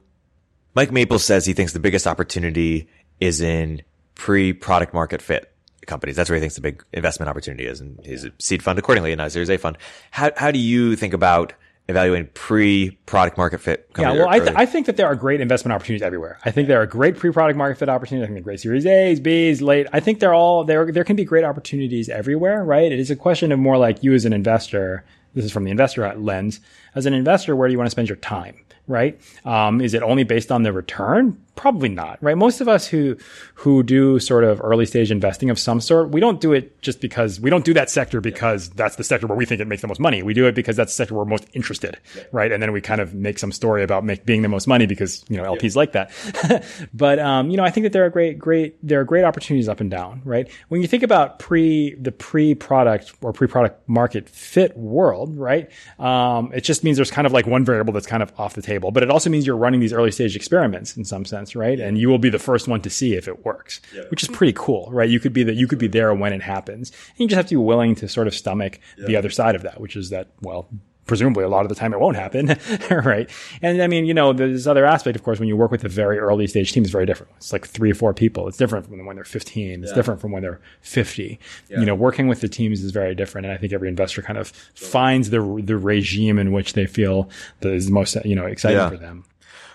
Mike 0.73 0.91
Maples 0.91 1.25
says 1.25 1.45
he 1.45 1.53
thinks 1.53 1.73
the 1.73 1.79
biggest 1.79 2.07
opportunity 2.07 2.87
is 3.19 3.41
in 3.41 3.81
pre-product 4.15 4.93
market 4.93 5.21
fit 5.21 5.51
companies. 5.85 6.15
That's 6.15 6.29
where 6.29 6.37
he 6.37 6.41
thinks 6.41 6.55
the 6.55 6.61
big 6.61 6.83
investment 6.93 7.29
opportunity 7.29 7.65
is, 7.65 7.81
and 7.81 7.99
he's 8.05 8.25
a 8.25 8.31
seed 8.39 8.61
fund 8.61 8.77
accordingly, 8.77 9.11
and 9.11 9.19
now 9.19 9.27
Series 9.27 9.49
A 9.49 9.57
fund. 9.57 9.77
How 10.11 10.31
how 10.37 10.51
do 10.51 10.59
you 10.59 10.95
think 10.95 11.13
about 11.13 11.53
evaluating 11.87 12.29
pre-product 12.33 13.37
market 13.37 13.61
fit. 13.61 13.89
Yeah, 13.97 14.11
well, 14.13 14.27
I, 14.27 14.39
th- 14.39 14.53
I, 14.55 14.65
think 14.65 14.85
that 14.87 14.97
there 14.97 15.07
are 15.07 15.15
great 15.15 15.39
investment 15.39 15.73
opportunities 15.73 16.01
everywhere. 16.01 16.37
I 16.43 16.51
think 16.51 16.67
there 16.67 16.81
are 16.81 16.85
great 16.85 17.17
pre-product 17.17 17.57
market 17.57 17.79
fit 17.79 17.89
opportunities. 17.89 18.25
I 18.25 18.27
think 18.27 18.35
there 18.35 18.41
are 18.41 18.43
great 18.43 18.59
Series 18.59 18.85
A's, 18.85 19.19
B's, 19.19 19.61
late. 19.61 19.87
I 19.93 19.99
think 19.99 20.19
they're 20.19 20.33
all 20.33 20.63
there. 20.63 20.91
There 20.91 21.03
can 21.03 21.15
be 21.15 21.23
great 21.23 21.45
opportunities 21.45 22.09
everywhere, 22.09 22.63
right? 22.63 22.91
It 22.91 22.99
is 22.99 23.09
a 23.09 23.15
question 23.15 23.51
of 23.51 23.59
more 23.59 23.77
like 23.77 24.03
you 24.03 24.13
as 24.13 24.25
an 24.25 24.33
investor. 24.33 25.05
This 25.33 25.45
is 25.45 25.51
from 25.51 25.63
the 25.63 25.71
investor 25.71 26.13
lens. 26.15 26.59
As 26.95 27.05
an 27.05 27.13
investor, 27.13 27.55
where 27.55 27.67
do 27.67 27.71
you 27.71 27.77
want 27.77 27.87
to 27.87 27.91
spend 27.91 28.09
your 28.09 28.17
time? 28.17 28.57
Right? 28.87 29.19
Um, 29.45 29.81
is 29.81 29.93
it 29.93 30.01
only 30.01 30.23
based 30.23 30.51
on 30.51 30.63
the 30.63 30.73
return? 30.73 31.41
Probably 31.57 31.89
not, 31.89 32.21
right? 32.21 32.37
Most 32.37 32.61
of 32.61 32.67
us 32.67 32.85
who 32.85 33.17
who 33.55 33.81
do 33.81 34.19
sort 34.19 34.43
of 34.43 34.61
early 34.63 34.85
stage 34.85 35.09
investing 35.09 35.49
of 35.49 35.57
some 35.57 35.81
sort, 35.81 36.11
we 36.11 36.21
don't 36.21 36.39
do 36.39 36.53
it 36.53 36.79
just 36.83 37.01
because 37.01 37.39
we 37.39 37.49
don't 37.49 37.65
do 37.65 37.73
that 37.73 37.89
sector 37.89 38.21
because 38.21 38.69
that's 38.69 38.95
the 38.95 39.03
sector 39.03 39.25
where 39.25 39.35
we 39.35 39.43
think 39.43 39.59
it 39.59 39.67
makes 39.67 39.81
the 39.81 39.87
most 39.87 39.99
money. 39.99 40.21
We 40.21 40.35
do 40.35 40.45
it 40.45 40.53
because 40.53 40.75
that's 40.75 40.93
the 40.93 40.95
sector 40.95 41.15
we're 41.15 41.25
most 41.25 41.47
interested, 41.53 41.97
right? 42.31 42.51
And 42.51 42.61
then 42.61 42.73
we 42.73 42.79
kind 42.79 43.01
of 43.01 43.15
make 43.15 43.39
some 43.39 43.51
story 43.51 43.81
about 43.81 44.05
make, 44.05 44.23
being 44.23 44.43
the 44.43 44.47
most 44.49 44.67
money 44.67 44.85
because 44.85 45.25
you 45.29 45.37
know 45.37 45.43
LPs 45.55 45.73
yeah. 45.73 45.79
like 45.79 45.91
that. 45.93 46.63
but 46.93 47.17
um, 47.17 47.49
you 47.49 47.57
know, 47.57 47.63
I 47.63 47.71
think 47.71 47.85
that 47.85 47.91
there 47.91 48.05
are 48.05 48.11
great, 48.11 48.37
great, 48.37 48.77
there 48.87 49.01
are 49.01 49.03
great 49.03 49.23
opportunities 49.23 49.67
up 49.67 49.79
and 49.79 49.89
down, 49.89 50.21
right? 50.25 50.47
When 50.67 50.81
you 50.81 50.87
think 50.87 51.01
about 51.01 51.39
pre 51.39 51.95
the 51.95 52.11
pre 52.11 52.53
product 52.53 53.13
or 53.21 53.33
pre 53.33 53.47
product 53.47 53.89
market 53.89 54.29
fit 54.29 54.77
world, 54.77 55.35
right? 55.35 55.71
Um, 55.97 56.51
it 56.53 56.61
just 56.61 56.83
means 56.83 56.97
there's 56.97 57.09
kind 57.09 57.25
of 57.25 57.33
like 57.33 57.47
one 57.47 57.65
variable 57.65 57.93
that's 57.93 58.05
kind 58.05 58.21
of 58.21 58.31
off 58.37 58.53
the 58.53 58.61
table, 58.61 58.91
but 58.91 59.01
it 59.01 59.09
also 59.09 59.31
means 59.31 59.47
you're 59.47 59.57
running 59.57 59.79
these 59.79 59.93
early 59.93 60.11
stage 60.11 60.35
experiments 60.35 60.95
in 60.95 61.03
some 61.03 61.25
sense 61.25 61.46
right? 61.55 61.79
And 61.79 61.97
you 61.97 62.09
will 62.09 62.19
be 62.19 62.29
the 62.29 62.39
first 62.39 62.67
one 62.67 62.81
to 62.81 62.89
see 62.89 63.15
if 63.15 63.27
it 63.27 63.45
works, 63.45 63.81
yeah. 63.93 64.03
which 64.09 64.23
is 64.23 64.29
pretty 64.29 64.53
cool, 64.53 64.89
right? 64.91 65.09
You 65.09 65.19
could 65.19 65.33
be 65.33 65.43
that 65.43 65.55
you 65.55 65.67
could 65.67 65.79
be 65.79 65.87
there 65.87 66.13
when 66.13 66.33
it 66.33 66.41
happens. 66.41 66.91
And 66.91 67.19
you 67.19 67.27
just 67.27 67.37
have 67.37 67.45
to 67.47 67.55
be 67.55 67.57
willing 67.57 67.95
to 67.95 68.07
sort 68.07 68.27
of 68.27 68.33
stomach 68.33 68.79
yeah. 68.97 69.07
the 69.07 69.15
other 69.15 69.29
side 69.29 69.55
of 69.55 69.63
that, 69.63 69.79
which 69.79 69.95
is 69.95 70.09
that, 70.09 70.29
well, 70.41 70.67
presumably 71.07 71.43
a 71.43 71.49
lot 71.49 71.63
of 71.63 71.69
the 71.69 71.75
time 71.75 71.93
it 71.93 71.99
won't 71.99 72.17
happen, 72.17 72.57
right? 72.91 73.29
And 73.61 73.81
I 73.81 73.87
mean, 73.87 74.05
you 74.05 74.13
know, 74.13 74.33
this 74.33 74.67
other 74.67 74.85
aspect, 74.85 75.15
of 75.15 75.23
course, 75.23 75.39
when 75.39 75.47
you 75.47 75.57
work 75.57 75.71
with 75.71 75.83
a 75.83 75.89
very 75.89 76.19
early 76.19 76.45
stage 76.45 76.71
team 76.71 76.83
is 76.83 76.91
very 76.91 77.05
different. 77.05 77.31
It's 77.37 77.51
like 77.51 77.65
three 77.65 77.91
or 77.91 77.95
four 77.95 78.13
people. 78.13 78.47
It's 78.47 78.57
different 78.57 78.85
from 78.85 79.03
when 79.05 79.15
they're 79.15 79.25
15. 79.25 79.81
It's 79.81 79.89
yeah. 79.89 79.95
different 79.95 80.21
from 80.21 80.31
when 80.31 80.43
they're 80.43 80.59
50. 80.81 81.39
Yeah. 81.69 81.79
You 81.79 81.85
know, 81.85 81.95
working 81.95 82.27
with 82.27 82.41
the 82.41 82.49
teams 82.49 82.83
is 82.83 82.91
very 82.91 83.15
different. 83.15 83.47
And 83.47 83.53
I 83.53 83.57
think 83.57 83.73
every 83.73 83.87
investor 83.87 84.21
kind 84.21 84.37
of 84.37 84.49
finds 84.75 85.31
the, 85.31 85.61
the 85.63 85.77
regime 85.77 86.37
in 86.37 86.51
which 86.51 86.73
they 86.73 86.85
feel 86.85 87.29
that 87.61 87.73
is 87.73 87.87
the 87.87 87.93
most, 87.93 88.15
you 88.25 88.35
know, 88.35 88.45
exciting 88.45 88.77
yeah. 88.77 88.89
for 88.89 88.97
them. 88.97 89.23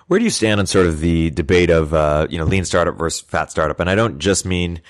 Where 0.08 0.18
do 0.18 0.24
you 0.24 0.30
stand 0.30 0.60
on 0.60 0.66
sort 0.66 0.86
of 0.86 1.00
the 1.00 1.30
debate 1.30 1.70
of, 1.70 1.94
uh, 1.94 2.26
you 2.28 2.38
know, 2.38 2.44
lean 2.44 2.64
startup 2.64 2.96
versus 2.96 3.20
fat 3.20 3.50
startup? 3.50 3.80
And 3.80 3.88
I 3.88 3.94
don't 3.94 4.18
just 4.18 4.44
mean, 4.44 4.82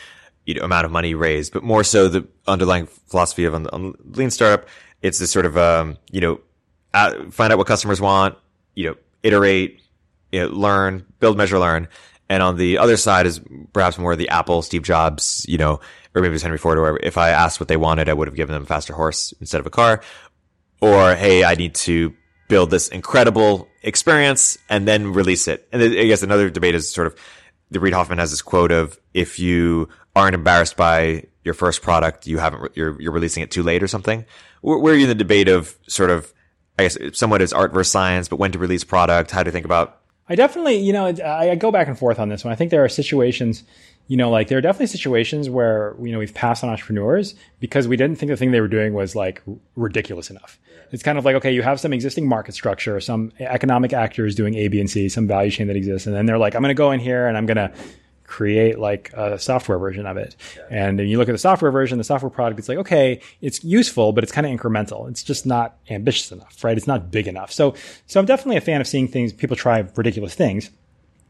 you 0.46 0.54
know, 0.54 0.62
amount 0.62 0.84
of 0.84 0.90
money 0.90 1.14
raised, 1.14 1.52
but 1.52 1.62
more 1.62 1.84
so 1.84 2.08
the 2.08 2.26
underlying 2.46 2.86
philosophy 2.86 3.44
of 3.44 3.54
on, 3.54 3.66
on 3.68 3.94
lean 4.04 4.30
startup. 4.30 4.68
It's 5.02 5.18
this 5.18 5.30
sort 5.30 5.46
of, 5.46 5.56
um, 5.56 5.98
you 6.10 6.20
know, 6.20 6.40
uh, 6.94 7.30
find 7.30 7.52
out 7.52 7.58
what 7.58 7.66
customers 7.66 8.00
want, 8.00 8.36
you 8.74 8.88
know, 8.88 8.96
iterate, 9.22 9.80
you 10.30 10.40
know, 10.40 10.48
learn, 10.48 11.04
build, 11.20 11.36
measure, 11.36 11.58
learn. 11.58 11.88
And 12.28 12.42
on 12.42 12.56
the 12.56 12.78
other 12.78 12.96
side 12.96 13.26
is 13.26 13.40
perhaps 13.72 13.98
more 13.98 14.16
the 14.16 14.28
Apple, 14.30 14.62
Steve 14.62 14.82
Jobs, 14.82 15.44
you 15.48 15.58
know, 15.58 15.80
or 16.14 16.22
maybe 16.22 16.28
it 16.28 16.32
was 16.32 16.42
Henry 16.42 16.58
Ford, 16.58 16.78
or 16.78 16.98
if 17.02 17.18
I 17.18 17.30
asked 17.30 17.60
what 17.60 17.68
they 17.68 17.76
wanted, 17.76 18.08
I 18.08 18.14
would 18.14 18.28
have 18.28 18.34
given 18.34 18.54
them 18.54 18.62
a 18.62 18.66
faster 18.66 18.94
horse 18.94 19.34
instead 19.40 19.60
of 19.60 19.66
a 19.66 19.70
car. 19.70 20.02
Or, 20.80 21.14
hey, 21.14 21.44
I 21.44 21.54
need 21.54 21.74
to 21.76 22.14
build 22.52 22.70
this 22.70 22.88
incredible 22.88 23.66
experience 23.82 24.58
and 24.68 24.86
then 24.86 25.14
release 25.14 25.48
it. 25.48 25.66
And 25.72 25.82
I 25.82 26.04
guess 26.04 26.22
another 26.22 26.50
debate 26.50 26.74
is 26.74 26.90
sort 26.90 27.06
of 27.06 27.16
the 27.70 27.80
Reid 27.80 27.94
Hoffman 27.94 28.18
has 28.18 28.30
this 28.30 28.42
quote 28.42 28.70
of 28.70 29.00
if 29.14 29.38
you 29.38 29.88
aren't 30.14 30.34
embarrassed 30.34 30.76
by 30.76 31.24
your 31.44 31.54
first 31.54 31.80
product, 31.80 32.26
you 32.26 32.36
haven't, 32.36 32.76
you're, 32.76 33.00
you're 33.00 33.10
releasing 33.10 33.42
it 33.42 33.50
too 33.50 33.62
late 33.62 33.82
or 33.82 33.88
something. 33.88 34.26
Where, 34.60 34.76
where 34.76 34.92
are 34.92 34.96
you 34.98 35.04
in 35.04 35.08
the 35.08 35.14
debate 35.14 35.48
of 35.48 35.78
sort 35.88 36.10
of, 36.10 36.30
I 36.78 36.82
guess 36.82 36.98
somewhat 37.14 37.40
as 37.40 37.54
art 37.54 37.72
versus 37.72 37.90
science, 37.90 38.28
but 38.28 38.36
when 38.36 38.52
to 38.52 38.58
release 38.58 38.84
product, 38.84 39.30
how 39.30 39.42
to 39.42 39.50
think 39.50 39.64
about 39.64 40.02
I 40.28 40.34
definitely, 40.34 40.76
you 40.76 40.92
know, 40.92 41.06
I, 41.06 41.54
go 41.56 41.72
back 41.72 41.88
and 41.88 41.98
forth 41.98 42.18
on 42.18 42.28
this 42.28 42.44
one. 42.44 42.52
I 42.52 42.54
think 42.54 42.70
there 42.70 42.84
are 42.84 42.88
situations, 42.88 43.64
you 44.08 44.16
know, 44.16 44.30
like 44.30 44.48
there 44.48 44.58
are 44.58 44.62
definitely 44.62 44.88
situations 44.88 45.48
where, 45.48 45.94
you 46.02 46.12
know, 46.12 46.18
we've 46.18 46.34
passed 46.34 46.62
on 46.62 46.70
entrepreneurs 46.70 47.34
because 47.60 47.88
we 47.88 47.96
didn't 47.96 48.16
think 48.16 48.30
the 48.30 48.36
thing 48.36 48.50
they 48.50 48.60
were 48.60 48.68
doing 48.68 48.92
was 48.92 49.14
like 49.16 49.42
ridiculous 49.76 50.28
enough. 50.30 50.58
It's 50.90 51.02
kind 51.02 51.16
of 51.16 51.24
like, 51.24 51.36
okay, 51.36 51.52
you 51.52 51.62
have 51.62 51.80
some 51.80 51.92
existing 51.92 52.28
market 52.28 52.54
structure, 52.54 53.00
some 53.00 53.32
economic 53.40 53.94
actors 53.94 54.34
doing 54.34 54.54
A, 54.56 54.68
B, 54.68 54.80
and 54.80 54.90
C, 54.90 55.08
some 55.08 55.26
value 55.26 55.50
chain 55.50 55.68
that 55.68 55.76
exists. 55.76 56.06
And 56.06 56.14
then 56.14 56.26
they're 56.26 56.36
like, 56.36 56.54
I'm 56.54 56.60
going 56.60 56.68
to 56.68 56.74
go 56.74 56.90
in 56.90 57.00
here 57.00 57.26
and 57.26 57.36
I'm 57.38 57.46
going 57.46 57.56
to 57.56 57.72
create 58.24 58.78
like 58.78 59.12
a 59.14 59.38
software 59.38 59.78
version 59.78 60.06
of 60.06 60.16
it. 60.16 60.36
Yeah. 60.56 60.62
And 60.70 60.98
then 60.98 61.06
you 61.06 61.18
look 61.18 61.28
at 61.28 61.32
the 61.32 61.38
software 61.38 61.70
version, 61.70 61.98
the 61.98 62.04
software 62.04 62.30
product, 62.30 62.58
it's 62.58 62.68
like, 62.68 62.78
okay, 62.78 63.20
it's 63.40 63.62
useful, 63.62 64.12
but 64.12 64.24
it's 64.24 64.32
kind 64.32 64.46
of 64.46 64.52
incremental. 64.58 65.08
It's 65.08 65.22
just 65.22 65.44
not 65.46 65.76
ambitious 65.90 66.32
enough, 66.32 66.64
right? 66.64 66.76
It's 66.76 66.86
not 66.86 67.10
big 67.10 67.28
enough. 67.28 67.52
So, 67.52 67.74
so 68.06 68.20
I'm 68.20 68.26
definitely 68.26 68.56
a 68.56 68.62
fan 68.62 68.80
of 68.80 68.86
seeing 68.86 69.06
things, 69.06 69.32
people 69.32 69.56
try 69.56 69.86
ridiculous 69.96 70.34
things, 70.34 70.70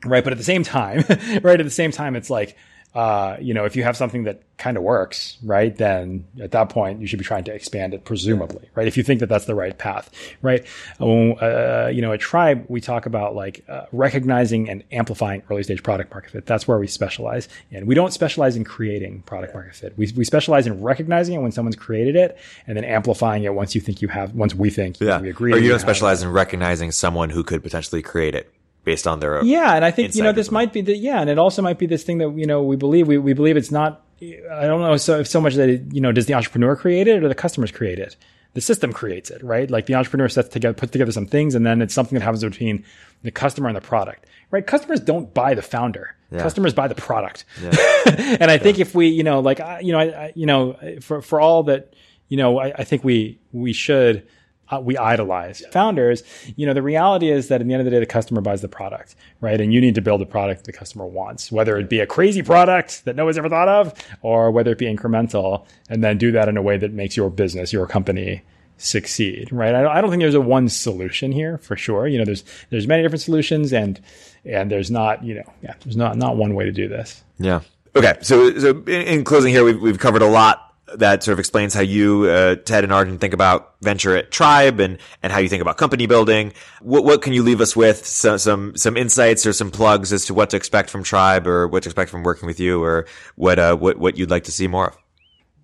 right? 0.05 0.23
But 0.23 0.33
at 0.33 0.39
the 0.39 0.45
same 0.45 0.65
time, 0.65 1.05
right? 1.43 1.61
At 1.61 1.65
the 1.65 1.71
same 1.71 1.93
time, 1.93 2.17
it's 2.17 2.31
like, 2.31 2.57
uh, 2.95 3.39
you 3.41 3.55
know, 3.55 3.65
if 3.65 3.75
you 3.75 3.83
have 3.83 3.97
something 3.97 4.25
that 4.25 4.43
kind 4.59 4.77
of 4.77 4.83
works, 4.83 5.39
right, 5.43 5.75
then 5.75 6.27
at 6.41 6.51
that 6.51 6.69
point 6.69 7.01
you 7.01 7.07
should 7.07 7.19
be 7.19 7.25
trying 7.25 7.45
to 7.45 7.55
expand 7.55 7.95
it, 7.95 8.05
presumably, 8.05 8.69
right? 8.75 8.87
If 8.87 8.99
you 8.99 9.03
think 9.03 9.21
that 9.21 9.31
that's 9.31 9.47
the 9.47 9.55
right 9.55 9.77
path, 9.77 10.11
right? 10.43 10.67
Uh, 11.01 11.89
you 11.91 12.03
know, 12.03 12.13
at 12.13 12.21
Tribe, 12.21 12.67
we 12.69 12.83
talk 12.83 13.07
about 13.07 13.35
like 13.35 13.65
uh, 13.67 13.87
recognizing 13.93 14.69
and 14.69 14.85
amplifying 14.93 15.43
early 15.51 15.63
stage 15.63 15.83
product 15.83 16.11
market 16.13 16.33
fit. 16.33 16.47
That's 16.47 16.69
where 16.69 16.79
we 16.79 16.87
specialize. 16.87 17.49
And 17.71 17.87
we 17.87 17.95
don't 17.95 18.13
specialize 18.13 18.57
in 18.57 18.65
creating 18.65 19.23
product 19.23 19.55
market 19.55 19.75
fit. 19.75 19.95
We, 19.97 20.13
we 20.15 20.25
specialize 20.25 20.67
in 20.67 20.83
recognizing 20.83 21.35
it 21.35 21.39
when 21.39 21.53
someone's 21.53 21.77
created 21.77 22.15
it 22.15 22.37
and 22.67 22.77
then 22.77 22.85
amplifying 22.85 23.45
it 23.45 23.55
once 23.55 23.75
you 23.75 23.81
think 23.81 24.03
you 24.03 24.09
have, 24.09 24.35
once 24.35 24.55
we 24.55 24.69
think 24.69 25.01
yeah. 25.01 25.19
we 25.19 25.31
agree. 25.31 25.55
Or 25.55 25.57
you 25.57 25.71
don't 25.71 25.81
specialize 25.81 26.23
in 26.23 26.31
recognizing 26.31 26.93
someone 26.93 27.31
who 27.31 27.43
could 27.43 27.63
potentially 27.63 28.03
create 28.03 28.35
it 28.35 28.53
based 28.85 29.07
on 29.07 29.21
their 29.21 29.43
yeah 29.45 29.75
and 29.75 29.85
i 29.85 29.91
think 29.91 30.15
you 30.15 30.23
know 30.23 30.33
this 30.33 30.51
might 30.51 30.73
be 30.73 30.81
the 30.81 30.97
yeah 30.97 31.21
and 31.21 31.31
it 31.31 31.39
also 31.39 31.63
might 31.63 31.79
be 31.79 31.87
this 31.87 32.03
thing 32.03 32.19
that 32.19 32.31
you 32.37 32.47
know 32.47 32.63
we 32.63 32.77
believe 32.77 33.07
we, 33.07 33.19
we 33.19 33.33
believe 33.33 33.57
it's 33.57 33.71
not 33.71 34.03
i 34.21 34.67
don't 34.67 34.81
know 34.81 34.97
so 34.97 35.21
if 35.21 35.29
so 35.29 35.41
much 35.41 35.55
that 35.55 35.69
it, 35.69 35.83
you 35.93 36.01
know 36.01 36.13
does 36.13 36.27
the 36.27 36.35
entrepreneur 36.35 36.75
create 36.77 37.09
it 37.09 37.23
or 37.23 37.29
the 37.29 37.35
customers 37.35 37.71
create 37.71 37.99
it 37.99 38.17
the 38.55 38.61
system 38.61 38.93
creates 38.93 39.31
it 39.31 39.43
right 39.43 39.71
like 39.71 39.87
the 39.87 39.95
entrepreneur 39.95 40.29
sets 40.29 40.49
together 40.49 40.75
puts 40.75 40.93
together 40.93 41.13
some 41.13 41.27
things 41.27 41.55
and 41.55 41.65
then 41.65 41.81
it's 41.81 41.95
something 41.95 42.19
that 42.19 42.25
happens 42.25 42.43
between 42.43 42.85
the 43.23 43.31
customer 43.31 43.69
and 43.69 43.77
the 43.77 43.81
product 43.81 44.27
right 44.51 44.67
customers 44.67 45.01
don't 45.01 45.33
buy 45.33 45.55
the 45.55 45.63
founder 45.63 46.15
yeah. 46.31 46.43
customers 46.43 46.75
buy 46.75 46.89
the 46.89 46.95
product 46.95 47.45
yeah. 47.63 47.71
and 48.41 48.51
i 48.51 48.55
yeah. 48.55 48.59
think 48.59 48.79
if 48.79 48.95
we 48.95 49.09
you 49.09 49.23
know 49.23 49.41
like 49.41 49.61
you 49.81 49.93
know 49.93 50.01
I, 50.01 50.33
you 50.35 50.47
know 50.47 50.77
for 51.01 51.23
for 51.23 51.41
all 51.41 51.63
that 51.65 51.95
you 52.29 52.37
know 52.37 52.59
I, 52.59 52.73
I 52.79 52.85
think 52.85 53.05
we 53.05 53.39
we 53.53 53.73
should 53.73 54.27
Uh, 54.73 54.81
we 54.81 54.97
idolize 54.97 55.61
yeah. 55.61 55.71
founders. 55.71 56.23
You 56.57 56.67
know, 56.67 56.73
the 56.73 56.83
reality 56.83 57.31
is 57.31 57.49
that 57.49 57.61
at 57.61 57.67
the 57.67 57.75
end 57.75 57.81
of 57.81 57.85
the 57.85 57.91
day, 57.91 58.01
the 58.01 58.07
customer 58.07 58.41
buys 58.41 58.63
the 58.63 58.69
product, 58.69 59.15
right? 59.41 59.61
And 59.61 59.73
you 59.73 59.81
need 59.81 59.95
to 59.97 60.01
build 60.01 60.23
a 60.23 60.27
product 60.27 60.65
the 60.65 60.73
customer 60.73 61.07
wants, 61.07 61.53
whether 61.53 61.77
it 61.77 61.91
be 61.91 62.01
a 62.01 62.07
crazy 62.07 62.43
product 62.43 63.05
that 63.05 63.15
no 63.15 63.27
one's 63.27 63.37
ever 63.37 63.51
thought 63.51 63.69
of, 63.69 63.93
or 64.23 64.51
whether 64.51 64.73
it 64.73 64.79
be 64.79 64.87
incremental, 64.87 65.67
and 65.91 66.03
then 66.03 66.17
do 66.17 66.33
that 66.33 66.49
in 66.49 66.57
a 66.57 66.63
way 66.63 66.79
that 66.79 66.93
makes 66.93 67.17
your 67.17 67.29
business, 67.29 67.73
your 67.73 67.87
company 67.87 68.43
succeed, 68.79 69.53
right? 69.53 69.75
I 69.75 70.01
don't 70.01 70.11
think 70.11 70.23
there's 70.23 70.35
a 70.35 70.41
one 70.41 70.69
solution 70.69 71.33
here 71.33 71.59
for 71.59 71.77
sure. 71.77 72.07
You 72.07 72.19
know, 72.19 72.25
there's 72.25 72.45
there's 72.71 72.87
many 72.87 73.03
different 73.03 73.23
solutions, 73.23 73.73
and 73.73 74.01
and 74.45 74.71
there's 74.71 74.91
not, 74.91 75.23
you 75.23 75.35
know, 75.35 75.53
yeah, 75.63 75.75
there's 75.85 75.97
not 75.97 76.17
not 76.17 76.37
one 76.37 76.55
way 76.55 76.65
to 76.65 76.73
do 76.73 76.89
this. 76.89 77.23
Yeah. 77.39 77.61
Okay. 77.95 78.17
So 78.23 78.59
so 78.59 78.71
in, 78.87 79.03
in 79.03 79.25
closing 79.25 79.53
here, 79.53 79.65
we've 79.65 79.81
we've 79.81 79.99
covered 79.99 80.23
a 80.23 80.29
lot 80.29 80.72
that 80.97 81.23
sort 81.23 81.33
of 81.33 81.39
explains 81.39 81.75
how 81.75 81.81
you, 81.81 82.25
uh, 82.25 82.57
Ted 82.57 82.85
and 82.85 82.93
Arjun 82.93 83.19
think 83.19 83.35
about 83.35 83.75
venture 83.81 84.17
at 84.17 84.31
Tribe 84.31 84.81
and, 84.81 84.99
and 85.23 85.33
how 85.33 85.39
you 85.39 85.49
think 85.49 85.63
about 85.63 85.77
company 85.77 86.07
building. 86.07 86.53
What, 86.81 87.05
what 87.05 87.23
can 87.23 87.33
you 87.33 87.43
leave 87.43 87.61
us 87.61 87.75
with? 87.77 88.07
Some, 88.07 88.39
some, 88.39 88.77
some 88.77 88.97
insights 88.97 89.47
or 89.47 89.53
some 89.53 89.71
plugs 89.71 90.13
as 90.13 90.27
to 90.27 90.35
what 90.35 90.51
to 90.51 90.57
expect 90.57 90.91
from 90.91 91.03
Tribe 91.03 91.47
or 91.47 91.69
what 91.69 91.83
to 91.85 91.89
expect 91.89 92.11
from 92.11 92.23
working 92.23 92.47
with 92.47 92.61
you 92.61 92.83
or 92.83 93.07
what, 93.37 93.59
uh, 93.59 93.77
what, 93.77 93.99
what 93.99 94.17
you'd 94.17 94.31
like 94.31 94.45
to 94.45 94.53
see 94.53 94.69
more 94.69 94.89
of? 94.89 94.99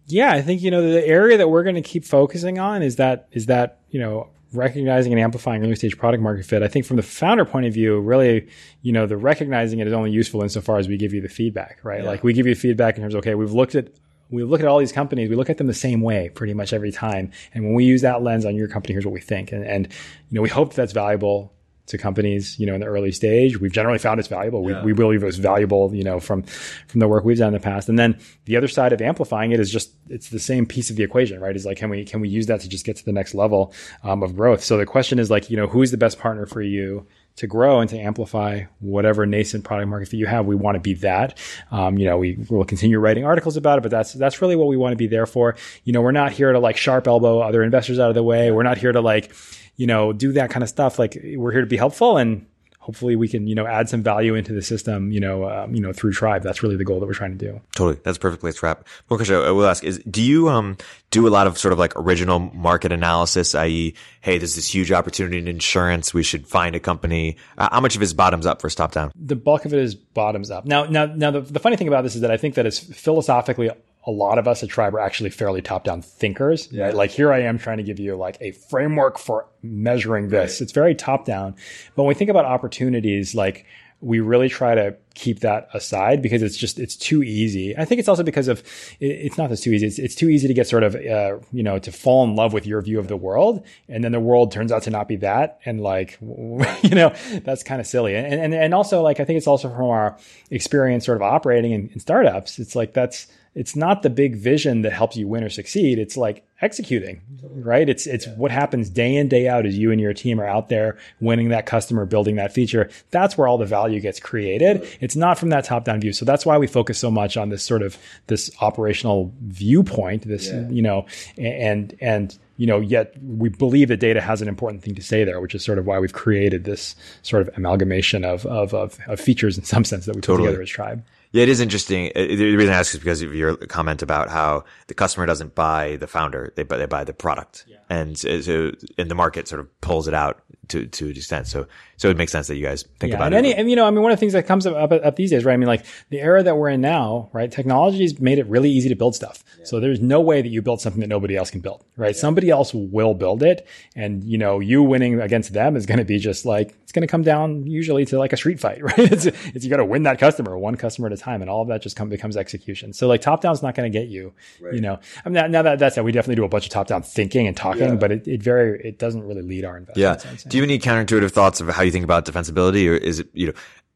Yeah, 0.07 0.33
I 0.33 0.41
think, 0.41 0.63
you 0.63 0.71
know, 0.71 0.81
the 0.81 1.07
area 1.07 1.37
that 1.37 1.49
we're 1.49 1.65
going 1.65 1.75
to 1.75 1.83
keep 1.83 2.05
focusing 2.05 2.59
on 2.59 2.83
is 2.83 2.97
that, 2.97 3.29
is 3.33 3.47
that, 3.47 3.81
you 3.91 4.01
know, 4.01 4.31
recognizing 4.55 5.13
and 5.13 5.21
amplifying 5.21 5.63
early 5.63 5.77
stage 5.77 5.99
product 5.99 6.23
market 6.23 6.47
fit. 6.47 6.63
I 6.63 6.69
think 6.69 6.87
from 6.87 6.97
the 6.97 7.03
founder 7.03 7.45
point 7.45 7.67
of 7.67 7.75
view, 7.75 8.01
really, 8.01 8.49
you 8.81 8.93
know, 8.93 9.07
the 9.07 9.19
recognizing 9.19 9.81
it 9.81 9.87
is 9.87 9.93
only 9.93 10.11
useful 10.11 10.43
insofar 10.43 10.79
as 10.79 10.89
we 10.89 10.97
give 10.97 11.13
you 11.13 11.21
the 11.21 11.29
feedback, 11.29 11.81
right? 11.83 12.03
Yeah. 12.03 12.09
Like 12.09 12.25
we 12.25 12.33
give 12.33 12.47
you 12.47 12.55
feedback 12.55 12.97
in 12.97 13.03
terms 13.03 13.13
of, 13.13 13.19
okay, 13.19 13.35
we've 13.35 13.53
looked 13.53 13.75
at 13.75 13.89
we 14.31 14.45
look 14.45 14.61
at 14.61 14.67
all 14.67 14.79
these 14.79 14.93
companies, 14.93 15.29
we 15.29 15.37
look 15.37 15.51
at 15.51 15.59
them 15.59 15.67
the 15.67 15.75
same 15.75 16.03
way 16.03 16.31
pretty 16.35 16.55
much 16.55 16.73
every 16.73 16.93
time. 16.93 17.33
And 17.55 17.65
when 17.65 17.75
we 17.75 17.85
use 17.85 18.03
that 18.03 18.23
lens 18.23 18.45
on 18.45 18.55
your 18.55 18.69
company, 18.69 18.95
here's 18.95 19.07
what 19.07 19.15
we 19.15 19.21
think. 19.21 19.53
And, 19.53 19.65
and 19.65 19.87
you 19.87 20.37
know, 20.37 20.43
we 20.43 20.49
hope 20.49 20.71
that 20.71 20.77
that's 20.77 20.93
valuable 20.93 21.53
to 21.87 21.97
companies, 21.97 22.59
you 22.59 22.67
know, 22.67 22.75
in 22.75 22.81
the 22.81 22.87
early 22.87 23.11
stage. 23.13 23.59
We've 23.59 23.73
generally 23.73 23.99
found 23.99 24.21
it's 24.21 24.29
valuable. 24.29 24.69
Yeah. 24.69 24.83
We, 24.83 24.93
we 24.93 24.97
believe 24.97 25.23
it 25.23 25.27
was 25.27 25.39
valuable, 25.39 25.95
you 25.95 26.05
know, 26.05 26.21
from, 26.21 26.43
from 26.43 27.01
the 27.01 27.09
work 27.09 27.25
we've 27.25 27.39
done 27.39 27.49
in 27.49 27.55
the 27.55 27.61
past. 27.61 27.89
And 27.89 27.99
then 27.99 28.19
the 28.45 28.57
other 28.59 28.69
side 28.69 28.93
of 28.93 29.01
amplifying 29.01 29.53
it 29.53 29.61
is 29.61 29.73
just, 29.73 29.93
it's 30.11 30.29
the 30.29 30.39
same 30.39 30.67
piece 30.67 30.91
of 30.91 30.97
the 30.97 31.03
equation, 31.03 31.41
right? 31.41 31.57
Is 31.57 31.65
like, 31.65 31.79
can 31.79 31.89
we, 31.89 32.05
can 32.05 32.21
we 32.21 32.29
use 32.29 32.47
that 32.47 32.61
to 32.61 32.69
just 32.69 32.85
get 32.85 32.97
to 32.97 33.05
the 33.07 33.13
next 33.13 33.35
level 33.35 33.73
um, 34.03 34.23
of 34.23 34.37
growth? 34.37 34.63
So 34.63 34.77
the 34.77 34.85
question 34.85 35.19
is 35.19 35.31
like, 35.31 35.49
you 35.49 35.57
know, 35.57 35.67
who's 35.67 35.91
the 35.91 35.97
best 35.97 36.19
partner 36.19 36.45
for 36.45 36.61
you? 36.61 37.07
To 37.39 37.47
grow 37.47 37.81
and 37.81 37.89
to 37.91 37.99
amplify 37.99 38.65
whatever 38.81 39.25
nascent 39.27 39.65
product 39.65 39.89
market 39.89 40.11
that 40.11 40.17
you 40.17 40.27
have. 40.27 40.47
We 40.47 40.57
want 40.57 40.75
to 40.75 40.81
be 40.81 40.95
that. 40.95 41.39
Um, 41.71 41.97
you 41.97 42.07
know, 42.07 42.19
we 42.19 42.37
will 42.51 42.65
continue 42.65 42.99
writing 42.99 43.25
articles 43.25 43.57
about 43.57 43.79
it, 43.79 43.83
but 43.83 43.91
that's 43.91 44.13
that's 44.13 44.43
really 44.43 44.57
what 44.57 44.67
we 44.67 44.77
want 44.77 44.93
to 44.93 44.97
be 44.97 45.07
there 45.07 45.27
for. 45.27 45.57
You 45.85 45.93
know, 45.93 46.03
we're 46.03 46.13
not 46.13 46.33
here 46.33 46.53
to 46.53 46.59
like 46.59 46.77
sharp 46.77 47.07
elbow 47.07 47.41
other 47.41 47.63
investors 47.63 47.99
out 47.99 48.09
of 48.09 48.15
the 48.15 48.23
way. 48.23 48.51
We're 48.51 48.65
not 48.65 48.79
here 48.79 48.93
to 48.93 49.01
like, 49.01 49.33
you 49.77 49.87
know, 49.87 50.13
do 50.13 50.33
that 50.33 50.51
kind 50.51 50.63
of 50.63 50.69
stuff. 50.69 50.99
Like 50.99 51.19
we're 51.37 51.53
here 51.53 51.61
to 51.61 51.67
be 51.67 51.77
helpful 51.77 52.17
and 52.17 52.47
hopefully 52.89 53.17
we 53.17 53.29
can 53.29 53.47
you 53.47 53.55
know 53.55 53.67
add 53.67 53.87
some 53.87 54.03
value 54.03 54.35
into 54.35 54.55
the 54.55 54.63
system 54.63 55.13
you 55.13 55.21
know 55.21 55.47
um, 55.47 55.75
you 55.75 55.81
know 55.81 55.93
through 55.93 56.11
tribe. 56.11 56.43
That's 56.43 56.63
really 56.63 56.77
the 56.77 56.87
goal 56.87 57.01
that 57.01 57.07
we're 57.07 57.13
trying 57.13 57.37
to 57.37 57.45
do. 57.47 57.61
Totally. 57.75 58.01
That's 58.03 58.17
perfect 58.17 58.41
place 58.41 58.59
to 58.61 58.67
wrap. 58.67 58.89
One 59.09 59.19
question 59.19 59.37
i 59.37 59.51
will 59.51 59.67
ask 59.67 59.85
is 59.85 59.99
do 60.11 60.23
you 60.23 60.49
um 60.49 60.79
do 61.11 61.29
a 61.29 61.31
lot 61.31 61.47
of 61.47 61.59
sort 61.59 61.73
of 61.73 61.79
like 61.79 61.95
original 61.97 62.39
market 62.39 62.91
analysis 62.91 63.55
i.e 63.55 63.95
hey 64.23 64.39
there's 64.39 64.55
this 64.55 64.75
huge 64.75 64.91
opportunity 64.91 65.37
in 65.37 65.49
insurance. 65.49 66.15
We 66.15 66.23
should 66.23 66.47
find 66.47 66.75
a 66.75 66.81
company. 66.81 67.37
Uh, 67.59 67.69
how 67.71 67.81
much 67.81 67.95
of 67.95 68.01
it 68.01 68.07
is 68.07 68.15
bottoms 68.15 68.47
up 68.47 68.63
versus 68.63 68.77
top 68.77 68.93
down? 68.93 69.13
The 69.15 69.37
bulk 69.37 69.67
of 69.67 69.75
it 69.75 69.81
is 69.81 69.95
bottoms 69.95 70.51
up. 70.51 70.65
Now 70.65 70.85
now 70.87 71.05
now 71.05 71.31
the, 71.31 71.43
the 71.43 71.61
funny 71.61 71.77
thing 71.77 71.89
about 71.89 72.05
this 72.05 72.15
is 72.15 72.23
that 72.23 72.31
i 72.31 72.39
think 72.39 72.55
that 72.55 72.65
it's 72.65 72.79
philosophically 72.79 73.71
a 74.09 74.11
lot 74.11 74.39
of 74.39 74.49
us 74.49 74.63
at 74.63 74.71
Tribe 74.71 74.95
are 74.95 75.01
actually 75.01 75.29
fairly 75.29 75.61
top 75.61 75.85
down 75.85 76.01
thinkers. 76.01 76.69
Yeah. 76.73 76.87
Right? 76.87 76.95
Like 76.95 77.11
here 77.11 77.31
I 77.31 77.43
am 77.43 77.59
trying 77.59 77.77
to 77.77 77.83
give 77.83 78.01
you 78.01 78.17
like 78.17 78.39
a 78.41 78.53
framework 78.53 79.19
for 79.19 79.47
measuring 79.63 80.31
this. 80.31 80.55
Right. 80.55 80.61
It's 80.63 80.73
very 80.73 80.95
top 80.95 81.27
down. 81.27 81.55
But 81.95 82.05
when 82.05 82.09
we 82.09 82.15
think 82.15 82.31
about 82.31 82.47
opportunities, 82.47 83.35
like 83.35 83.67
we 84.01 84.21
really 84.21 84.49
try 84.49 84.75
to 84.77 84.97
keep 85.15 85.41
that 85.41 85.69
aside 85.75 86.23
because 86.23 86.41
it's 86.41 86.57
just 86.57 86.79
it's 86.79 86.97
too 86.97 87.23
easy. 87.23 87.77
I 87.77 87.85
think 87.85 87.99
it's 87.99 88.09
also 88.09 88.23
because 88.23 88.49
of 88.49 88.63
it's 88.99 89.37
not 89.37 89.51
just 89.51 89.63
too 89.63 89.73
easy. 89.73 89.87
It's, 89.87 89.99
it's 89.99 90.15
too 90.15 90.31
easy 90.31 90.49
to 90.49 90.55
get 90.55 90.69
sort 90.69 90.85
of 90.85 90.95
uh, 90.95 91.39
you 91.53 91.63
know 91.63 91.79
to 91.81 91.93
fall 91.93 92.25
in 92.25 92.35
love 92.35 92.55
with 92.55 92.67
your 92.67 92.81
view 92.81 92.99
of 93.01 93.09
the 93.09 93.17
world, 93.17 93.63
and 93.89 94.03
then 94.03 94.13
the 94.13 94.21
world 94.21 94.53
turns 94.53 94.73
out 94.73 94.85
to 94.85 94.91
not 94.91 95.07
be 95.07 95.17
that, 95.17 95.59
and 95.67 95.83
like 95.83 96.17
you 96.23 96.95
know 96.95 97.13
that's 97.43 97.63
kind 97.63 97.81
of 97.81 97.87
silly. 97.87 98.15
And 98.15 98.41
and 98.41 98.55
and 98.55 98.73
also 98.73 99.03
like 99.03 99.21
I 99.21 99.25
think 99.25 99.37
it's 99.37 99.49
also 99.49 99.69
from 99.69 99.87
our 99.87 100.17
experience 100.51 101.05
sort 101.05 101.17
of 101.17 101.23
operating 101.23 101.73
in, 101.73 101.91
in 101.93 102.01
startups. 102.01 102.59
It's 102.59 102.77
like 102.77 102.95
that's 102.95 103.27
it's 103.59 103.75
not 103.75 104.03
the 104.03 104.11
big 104.11 104.37
vision 104.37 104.83
that 104.83 104.93
helps 104.93 105.17
you 105.17 105.27
win 105.27 105.43
or 105.43 105.51
succeed. 105.51 105.99
It's 105.99 106.17
like 106.17 106.47
executing, 106.63 107.21
right? 107.43 107.89
It's 107.89 108.07
it's 108.07 108.25
yeah. 108.25 108.35
what 108.35 108.53
happens 108.53 108.89
day 108.89 109.17
in 109.17 109.27
day 109.27 109.49
out 109.49 109.67
as 109.67 109.77
you 109.77 109.91
and 109.91 110.01
your 110.01 110.15
team 110.15 110.41
are 110.41 110.47
out 110.47 110.69
there 110.69 110.97
winning 111.21 111.49
that 111.49 111.67
customer, 111.67 112.07
building 112.07 112.37
that 112.37 112.53
feature. 112.53 112.89
That's 113.11 113.37
where 113.37 113.49
all 113.49 113.59
the 113.59 113.67
value 113.67 113.99
gets 113.99 114.21
created. 114.21 114.87
It's 115.01 115.17
not 115.17 115.41
from 115.41 115.49
that 115.49 115.65
top 115.65 115.85
down 115.85 116.01
view. 116.01 116.13
So 116.13 116.25
that's 116.25 116.47
why 116.47 116.57
we 116.57 116.69
focus 116.69 117.01
so 117.01 117.11
much 117.11 117.37
on 117.37 117.49
this 117.49 117.65
sort 117.65 117.83
of 117.83 117.99
this 118.29 118.49
operational 118.61 119.35
viewpoint. 119.41 120.29
This 120.29 120.47
yeah. 120.47 120.69
you 120.69 120.83
know 120.83 121.07
and 121.37 121.97
and 122.01 122.39
you 122.59 122.67
know, 122.67 122.79
yet 122.79 123.15
we 123.23 123.49
believe 123.49 123.89
that 123.89 123.99
data 123.99 124.21
has 124.21 124.41
an 124.41 124.47
important 124.47 124.85
thing 124.85 124.95
to 124.95 125.03
say 125.03 125.25
there, 125.25 125.41
which 125.41 125.55
is 125.57 125.65
sort 125.65 125.79
of 125.79 125.87
why 125.87 125.99
we've 125.99 126.13
created 126.13 126.63
this 126.63 126.95
sort 127.23 127.43
of 127.43 127.51
amalgamation 127.57 128.25
of 128.25 128.47
of, 128.47 128.73
of, 128.73 128.99
of 129.09 129.19
features 129.19 129.59
in 129.59 129.65
some 129.65 129.85
sense 129.85 130.07
that 130.07 130.15
we 130.15 130.21
totally. 130.21 130.47
put 130.47 130.51
together 130.53 130.63
as 130.63 130.71
Tribe. 130.71 131.05
Yeah, 131.31 131.43
it 131.43 131.49
is 131.49 131.61
interesting. 131.61 132.11
Uh, 132.15 132.21
the 132.21 132.57
reason 132.57 132.73
I 132.73 132.79
ask 132.79 132.95
is 132.95 133.01
because 133.01 133.23
of 133.23 133.35
your 133.35 133.57
comment 133.57 134.03
about 134.03 134.31
how 134.31 134.65
the 134.87 134.95
customer 134.95 135.27
doesn't 135.27 135.55
buy 135.55 135.97
the 135.97 136.07
founder; 136.07 136.53
they 136.57 136.63
buy 136.63 136.79
they 136.79 136.87
buy 136.87 137.05
the 137.05 137.13
product, 137.13 137.65
yeah. 137.69 137.79
and 137.91 138.19
so 138.19 138.73
and 138.97 139.11
the 139.11 139.15
market 139.15 139.49
sort 139.49 139.61
of 139.61 139.81
pulls 139.81 140.09
it 140.09 140.15
out 140.15 140.43
to 140.69 140.87
to 140.87 141.07
an 141.07 141.17
extent. 141.17 141.47
So 141.47 141.67
so 141.99 142.09
it 142.11 142.17
makes 142.17 142.31
sense 142.31 142.47
that 142.47 142.57
you 142.57 142.65
guys 142.65 142.85
think 143.01 143.11
yeah, 143.11 143.17
about 143.17 143.33
and 143.33 143.35
it. 143.35 143.51
Any, 143.51 143.55
and 143.55 143.71
you 143.71 143.77
know, 143.77 143.85
I 143.85 143.91
mean, 143.91 144.03
one 144.03 144.13
of 144.13 144.19
the 144.19 144.21
things 144.21 144.33
that 144.33 144.47
comes 144.47 144.67
up, 144.67 144.77
up, 144.77 145.05
up 145.05 145.17
these 145.17 145.31
days, 145.31 145.45
right? 145.45 145.55
I 145.55 145.57
mean, 145.57 145.67
like 145.67 145.85
the 146.11 146.21
era 146.21 146.43
that 146.45 146.57
we're 146.57 146.69
in 146.69 146.81
now, 146.81 147.29
right? 147.33 147.51
Technology 147.51 148.03
has 148.03 148.21
made 148.21 148.39
it 148.39 148.47
really 148.47 148.71
easy 148.71 148.89
to 148.89 148.95
build 148.95 149.17
stuff. 149.17 149.45
Yeah. 149.59 149.65
So 149.65 149.81
there's 149.81 150.01
no 150.01 150.21
way 150.21 150.41
that 150.41 150.49
you 150.49 150.63
build 150.63 150.81
something 150.81 151.01
that 151.01 151.09
nobody 151.09 151.37
else 151.37 151.51
can 151.51 151.61
build, 151.61 151.85
right? 151.97 152.15
Somebody 152.15 152.51
else 152.51 152.73
will 152.73 153.15
build 153.15 153.43
it, 153.43 153.67
and 153.97 154.23
you 154.23 154.39
know, 154.39 154.61
you 154.61 154.83
winning 154.83 155.21
against 155.21 155.53
them 155.53 155.77
is 155.77 155.87
going 155.87 155.99
to 155.99 156.05
be 156.05 156.19
just 156.19 156.47
like 156.47 156.77
it's 156.83 156.93
going 156.93 157.03
to 157.03 157.11
come 157.11 157.23
down 157.23 157.67
usually 157.67 158.05
to 158.07 158.19
like 158.19 158.33
a 158.33 158.37
street 158.37 158.61
fight, 158.61 158.83
right? 158.83 158.99
It's, 158.99 159.27
it's 159.27 159.65
you 159.65 159.71
got 159.71 159.79
to 159.79 159.85
win 159.85 160.05
that 160.05 160.21
customer 160.21 160.57
one 160.57 160.77
customer 160.77 161.09
at 161.09 161.13
a 161.13 161.17
time, 161.17 161.41
and 161.41 161.51
all 161.51 161.63
of 161.63 161.69
that 161.69 161.83
just 161.83 161.97
come, 161.97 162.09
becomes 162.09 162.37
execution. 162.37 162.93
So 162.93 163.09
like 163.09 163.23
top 163.23 163.41
down's 163.41 163.63
not 163.63 163.75
going 163.75 163.91
to 163.91 163.99
get 163.99 164.09
you, 164.09 164.33
right. 164.61 164.75
you 164.75 164.81
know. 164.81 165.01
I 165.25 165.29
mean, 165.29 165.35
now, 165.35 165.47
now 165.49 165.63
that 165.63 165.79
that's 165.81 165.99
it, 165.99 166.05
we 166.05 166.13
definitely 166.13 166.37
do 166.37 166.45
a 166.45 166.49
bunch 166.49 166.67
of 166.67 166.71
top 166.71 166.87
down 166.87 167.03
thinking 167.03 167.47
and 167.49 167.57
talking, 167.57 167.89
yeah. 167.89 167.95
but 167.97 168.13
it, 168.13 168.29
it 168.29 168.43
very 168.43 168.81
it 168.85 168.99
doesn't 168.99 169.25
really 169.25 169.43
lead 169.43 169.65
our 169.65 169.77
investments. 169.77 170.45
Yeah. 170.45 170.51
You 170.59 170.63
have 170.63 170.71
any 170.71 170.81
counterintuitive 170.81 171.31
thoughts 171.31 171.61
of 171.61 171.69
how 171.69 171.83
you 171.83 171.93
think 171.93 172.03
about 172.03 172.25
defensibility, 172.25 172.91
or 172.91 172.95
is 172.97 173.21
it 173.21 173.29
you 173.33 173.47
know 173.47 173.53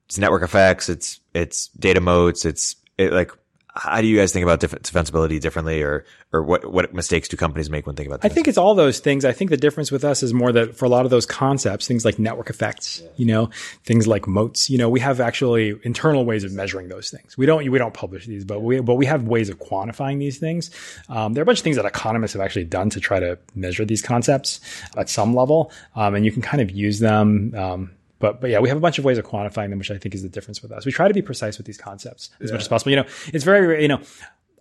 it's 0.06 0.16
network 0.16 0.44
effects, 0.44 0.88
it's 0.88 1.18
it's 1.34 1.66
data 1.70 2.00
moats, 2.00 2.44
it's 2.44 2.76
it, 2.98 3.12
like 3.12 3.32
how 3.74 4.02
do 4.02 4.06
you 4.06 4.18
guys 4.18 4.32
think 4.32 4.42
about 4.42 4.60
defensibility 4.60 5.40
differently 5.40 5.82
or 5.82 6.04
or 6.30 6.42
what 6.42 6.70
what 6.70 6.92
mistakes 6.92 7.26
do 7.28 7.38
companies 7.38 7.70
make 7.70 7.86
when 7.86 7.96
thinking 7.96 8.12
about 8.12 8.20
that? 8.20 8.30
I 8.30 8.34
think 8.34 8.46
it's 8.46 8.58
all 8.58 8.74
those 8.74 8.98
things. 8.98 9.24
I 9.24 9.32
think 9.32 9.50
the 9.50 9.56
difference 9.56 9.90
with 9.90 10.04
us 10.04 10.22
is 10.22 10.34
more 10.34 10.52
that 10.52 10.76
for 10.76 10.84
a 10.84 10.88
lot 10.88 11.06
of 11.06 11.10
those 11.10 11.24
concepts, 11.24 11.86
things 11.86 12.04
like 12.04 12.18
network 12.18 12.50
effects, 12.50 13.00
yeah. 13.02 13.08
you 13.16 13.26
know, 13.26 13.50
things 13.84 14.06
like 14.06 14.26
moats, 14.26 14.68
you 14.68 14.76
know, 14.76 14.90
we 14.90 15.00
have 15.00 15.20
actually 15.20 15.74
internal 15.84 16.26
ways 16.26 16.44
of 16.44 16.52
measuring 16.52 16.88
those 16.88 17.10
things. 17.10 17.38
We 17.38 17.46
don't 17.46 17.68
we 17.70 17.78
don't 17.78 17.94
publish 17.94 18.26
these, 18.26 18.44
but 18.44 18.60
we 18.60 18.80
but 18.80 18.96
we 18.96 19.06
have 19.06 19.24
ways 19.24 19.48
of 19.48 19.58
quantifying 19.58 20.18
these 20.18 20.38
things. 20.38 20.70
Um, 21.08 21.32
there 21.32 21.40
are 21.40 21.44
a 21.44 21.46
bunch 21.46 21.60
of 21.60 21.64
things 21.64 21.76
that 21.76 21.86
economists 21.86 22.34
have 22.34 22.42
actually 22.42 22.64
done 22.64 22.90
to 22.90 23.00
try 23.00 23.20
to 23.20 23.38
measure 23.54 23.86
these 23.86 24.02
concepts 24.02 24.60
at 24.98 25.08
some 25.08 25.34
level, 25.34 25.72
um, 25.96 26.14
and 26.14 26.26
you 26.26 26.32
can 26.32 26.42
kind 26.42 26.60
of 26.60 26.70
use 26.70 26.98
them. 26.98 27.54
Um, 27.56 27.90
but 28.22 28.40
but 28.40 28.50
yeah, 28.50 28.60
we 28.60 28.68
have 28.68 28.78
a 28.78 28.80
bunch 28.80 28.98
of 28.98 29.04
ways 29.04 29.18
of 29.18 29.26
quantifying 29.26 29.70
them, 29.70 29.80
which 29.80 29.90
I 29.90 29.98
think 29.98 30.14
is 30.14 30.22
the 30.22 30.28
difference 30.28 30.62
with 30.62 30.70
us. 30.70 30.86
We 30.86 30.92
try 30.92 31.08
to 31.08 31.12
be 31.12 31.22
precise 31.22 31.58
with 31.58 31.66
these 31.66 31.76
concepts 31.76 32.30
as 32.40 32.48
yeah. 32.48 32.54
much 32.54 32.62
as 32.62 32.68
possible. 32.68 32.90
You 32.90 32.96
know, 32.96 33.06
it's 33.26 33.42
very 33.42 33.82
you 33.82 33.88
know 33.88 34.00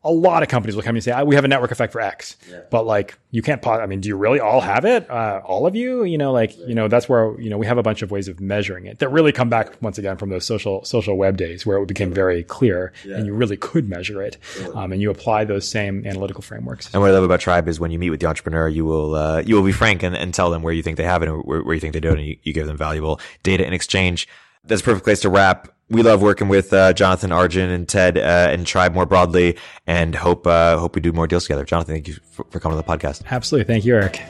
a 0.03 0.11
lot 0.11 0.41
of 0.41 0.49
companies 0.49 0.75
will 0.75 0.81
come 0.81 0.95
and 0.95 1.03
say, 1.03 1.21
we 1.23 1.35
have 1.35 1.45
a 1.45 1.47
network 1.47 1.71
effect 1.71 1.93
for 1.93 2.01
X, 2.01 2.35
yeah. 2.49 2.61
but 2.71 2.87
like 2.87 3.19
you 3.29 3.43
can't, 3.43 3.65
I 3.67 3.85
mean, 3.85 4.01
do 4.01 4.09
you 4.09 4.17
really 4.17 4.39
all 4.39 4.59
have 4.59 4.83
it? 4.83 5.07
Uh, 5.09 5.41
all 5.45 5.67
of 5.67 5.75
you, 5.75 6.03
you 6.03 6.17
know, 6.17 6.31
like, 6.31 6.57
you 6.57 6.73
know, 6.73 6.87
that's 6.87 7.07
where, 7.07 7.39
you 7.39 7.49
know, 7.51 7.57
we 7.57 7.67
have 7.67 7.77
a 7.77 7.83
bunch 7.83 8.01
of 8.01 8.09
ways 8.09 8.27
of 8.27 8.39
measuring 8.39 8.87
it 8.87 8.97
that 8.99 9.09
really 9.09 9.31
come 9.31 9.49
back 9.49 9.79
once 9.81 9.99
again 9.99 10.17
from 10.17 10.29
those 10.29 10.43
social, 10.43 10.83
social 10.85 11.17
web 11.17 11.37
days 11.37 11.65
where 11.65 11.77
it 11.77 11.87
became 11.87 12.11
very 12.11 12.43
clear 12.43 12.93
yeah. 13.05 13.15
and 13.15 13.27
you 13.27 13.33
really 13.33 13.57
could 13.57 13.87
measure 13.87 14.23
it. 14.23 14.37
Um, 14.73 14.91
and 14.91 15.01
you 15.01 15.11
apply 15.11 15.45
those 15.45 15.67
same 15.67 16.05
analytical 16.05 16.41
frameworks. 16.41 16.91
And 16.93 17.01
what 17.01 17.11
I 17.11 17.13
love 17.13 17.23
about 17.23 17.39
Tribe 17.39 17.67
is 17.67 17.79
when 17.79 17.91
you 17.91 17.99
meet 17.99 18.09
with 18.09 18.21
the 18.21 18.27
entrepreneur, 18.27 18.67
you 18.67 18.85
will, 18.85 19.15
uh, 19.15 19.41
you 19.45 19.55
will 19.55 19.63
be 19.63 19.71
frank 19.71 20.01
and, 20.01 20.15
and 20.15 20.33
tell 20.33 20.49
them 20.49 20.63
where 20.63 20.73
you 20.73 20.81
think 20.81 20.97
they 20.97 21.03
have 21.03 21.21
it 21.21 21.29
and 21.29 21.43
where, 21.43 21.61
where 21.61 21.75
you 21.75 21.79
think 21.79 21.93
they 21.93 21.99
don't. 21.99 22.17
And 22.17 22.27
you, 22.27 22.37
you 22.41 22.53
give 22.53 22.65
them 22.65 22.77
valuable 22.77 23.19
data 23.43 23.65
in 23.65 23.73
exchange. 23.73 24.27
That's 24.63 24.81
a 24.81 24.85
perfect 24.85 25.03
place 25.03 25.21
to 25.21 25.29
wrap 25.29 25.69
we 25.91 26.01
love 26.03 26.21
working 26.21 26.47
with 26.47 26.71
uh, 26.73 26.93
Jonathan 26.93 27.31
Arjun 27.31 27.69
and 27.69 27.87
Ted 27.87 28.17
uh, 28.17 28.21
and 28.21 28.65
Tribe 28.65 28.93
more 28.93 29.05
broadly, 29.05 29.57
and 29.85 30.15
hope 30.15 30.47
uh, 30.47 30.77
hope 30.79 30.95
we 30.95 31.01
do 31.01 31.11
more 31.11 31.27
deals 31.27 31.43
together. 31.43 31.65
Jonathan, 31.65 31.95
thank 31.95 32.07
you 32.07 32.15
for, 32.31 32.45
for 32.49 32.59
coming 32.59 32.77
on 32.77 32.83
the 32.83 32.97
podcast. 32.97 33.23
Absolutely, 33.29 33.71
thank 33.71 33.85
you, 33.85 33.95
Erik. 33.95 34.21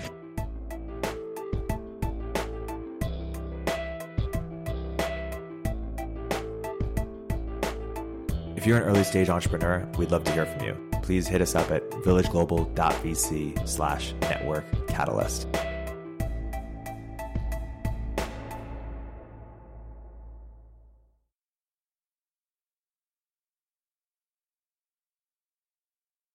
If 8.57 8.67
you're 8.67 8.77
an 8.77 8.83
early 8.83 9.03
stage 9.03 9.29
entrepreneur, 9.29 9.87
we'd 9.97 10.11
love 10.11 10.23
to 10.25 10.31
hear 10.33 10.45
from 10.45 10.65
you. 10.65 10.77
Please 11.01 11.27
hit 11.27 11.41
us 11.41 11.55
up 11.55 11.71
at 11.71 11.89
villageglobal.vc 11.91 13.67
slash 13.67 14.13
network 14.21 14.87
catalyst. 14.87 15.47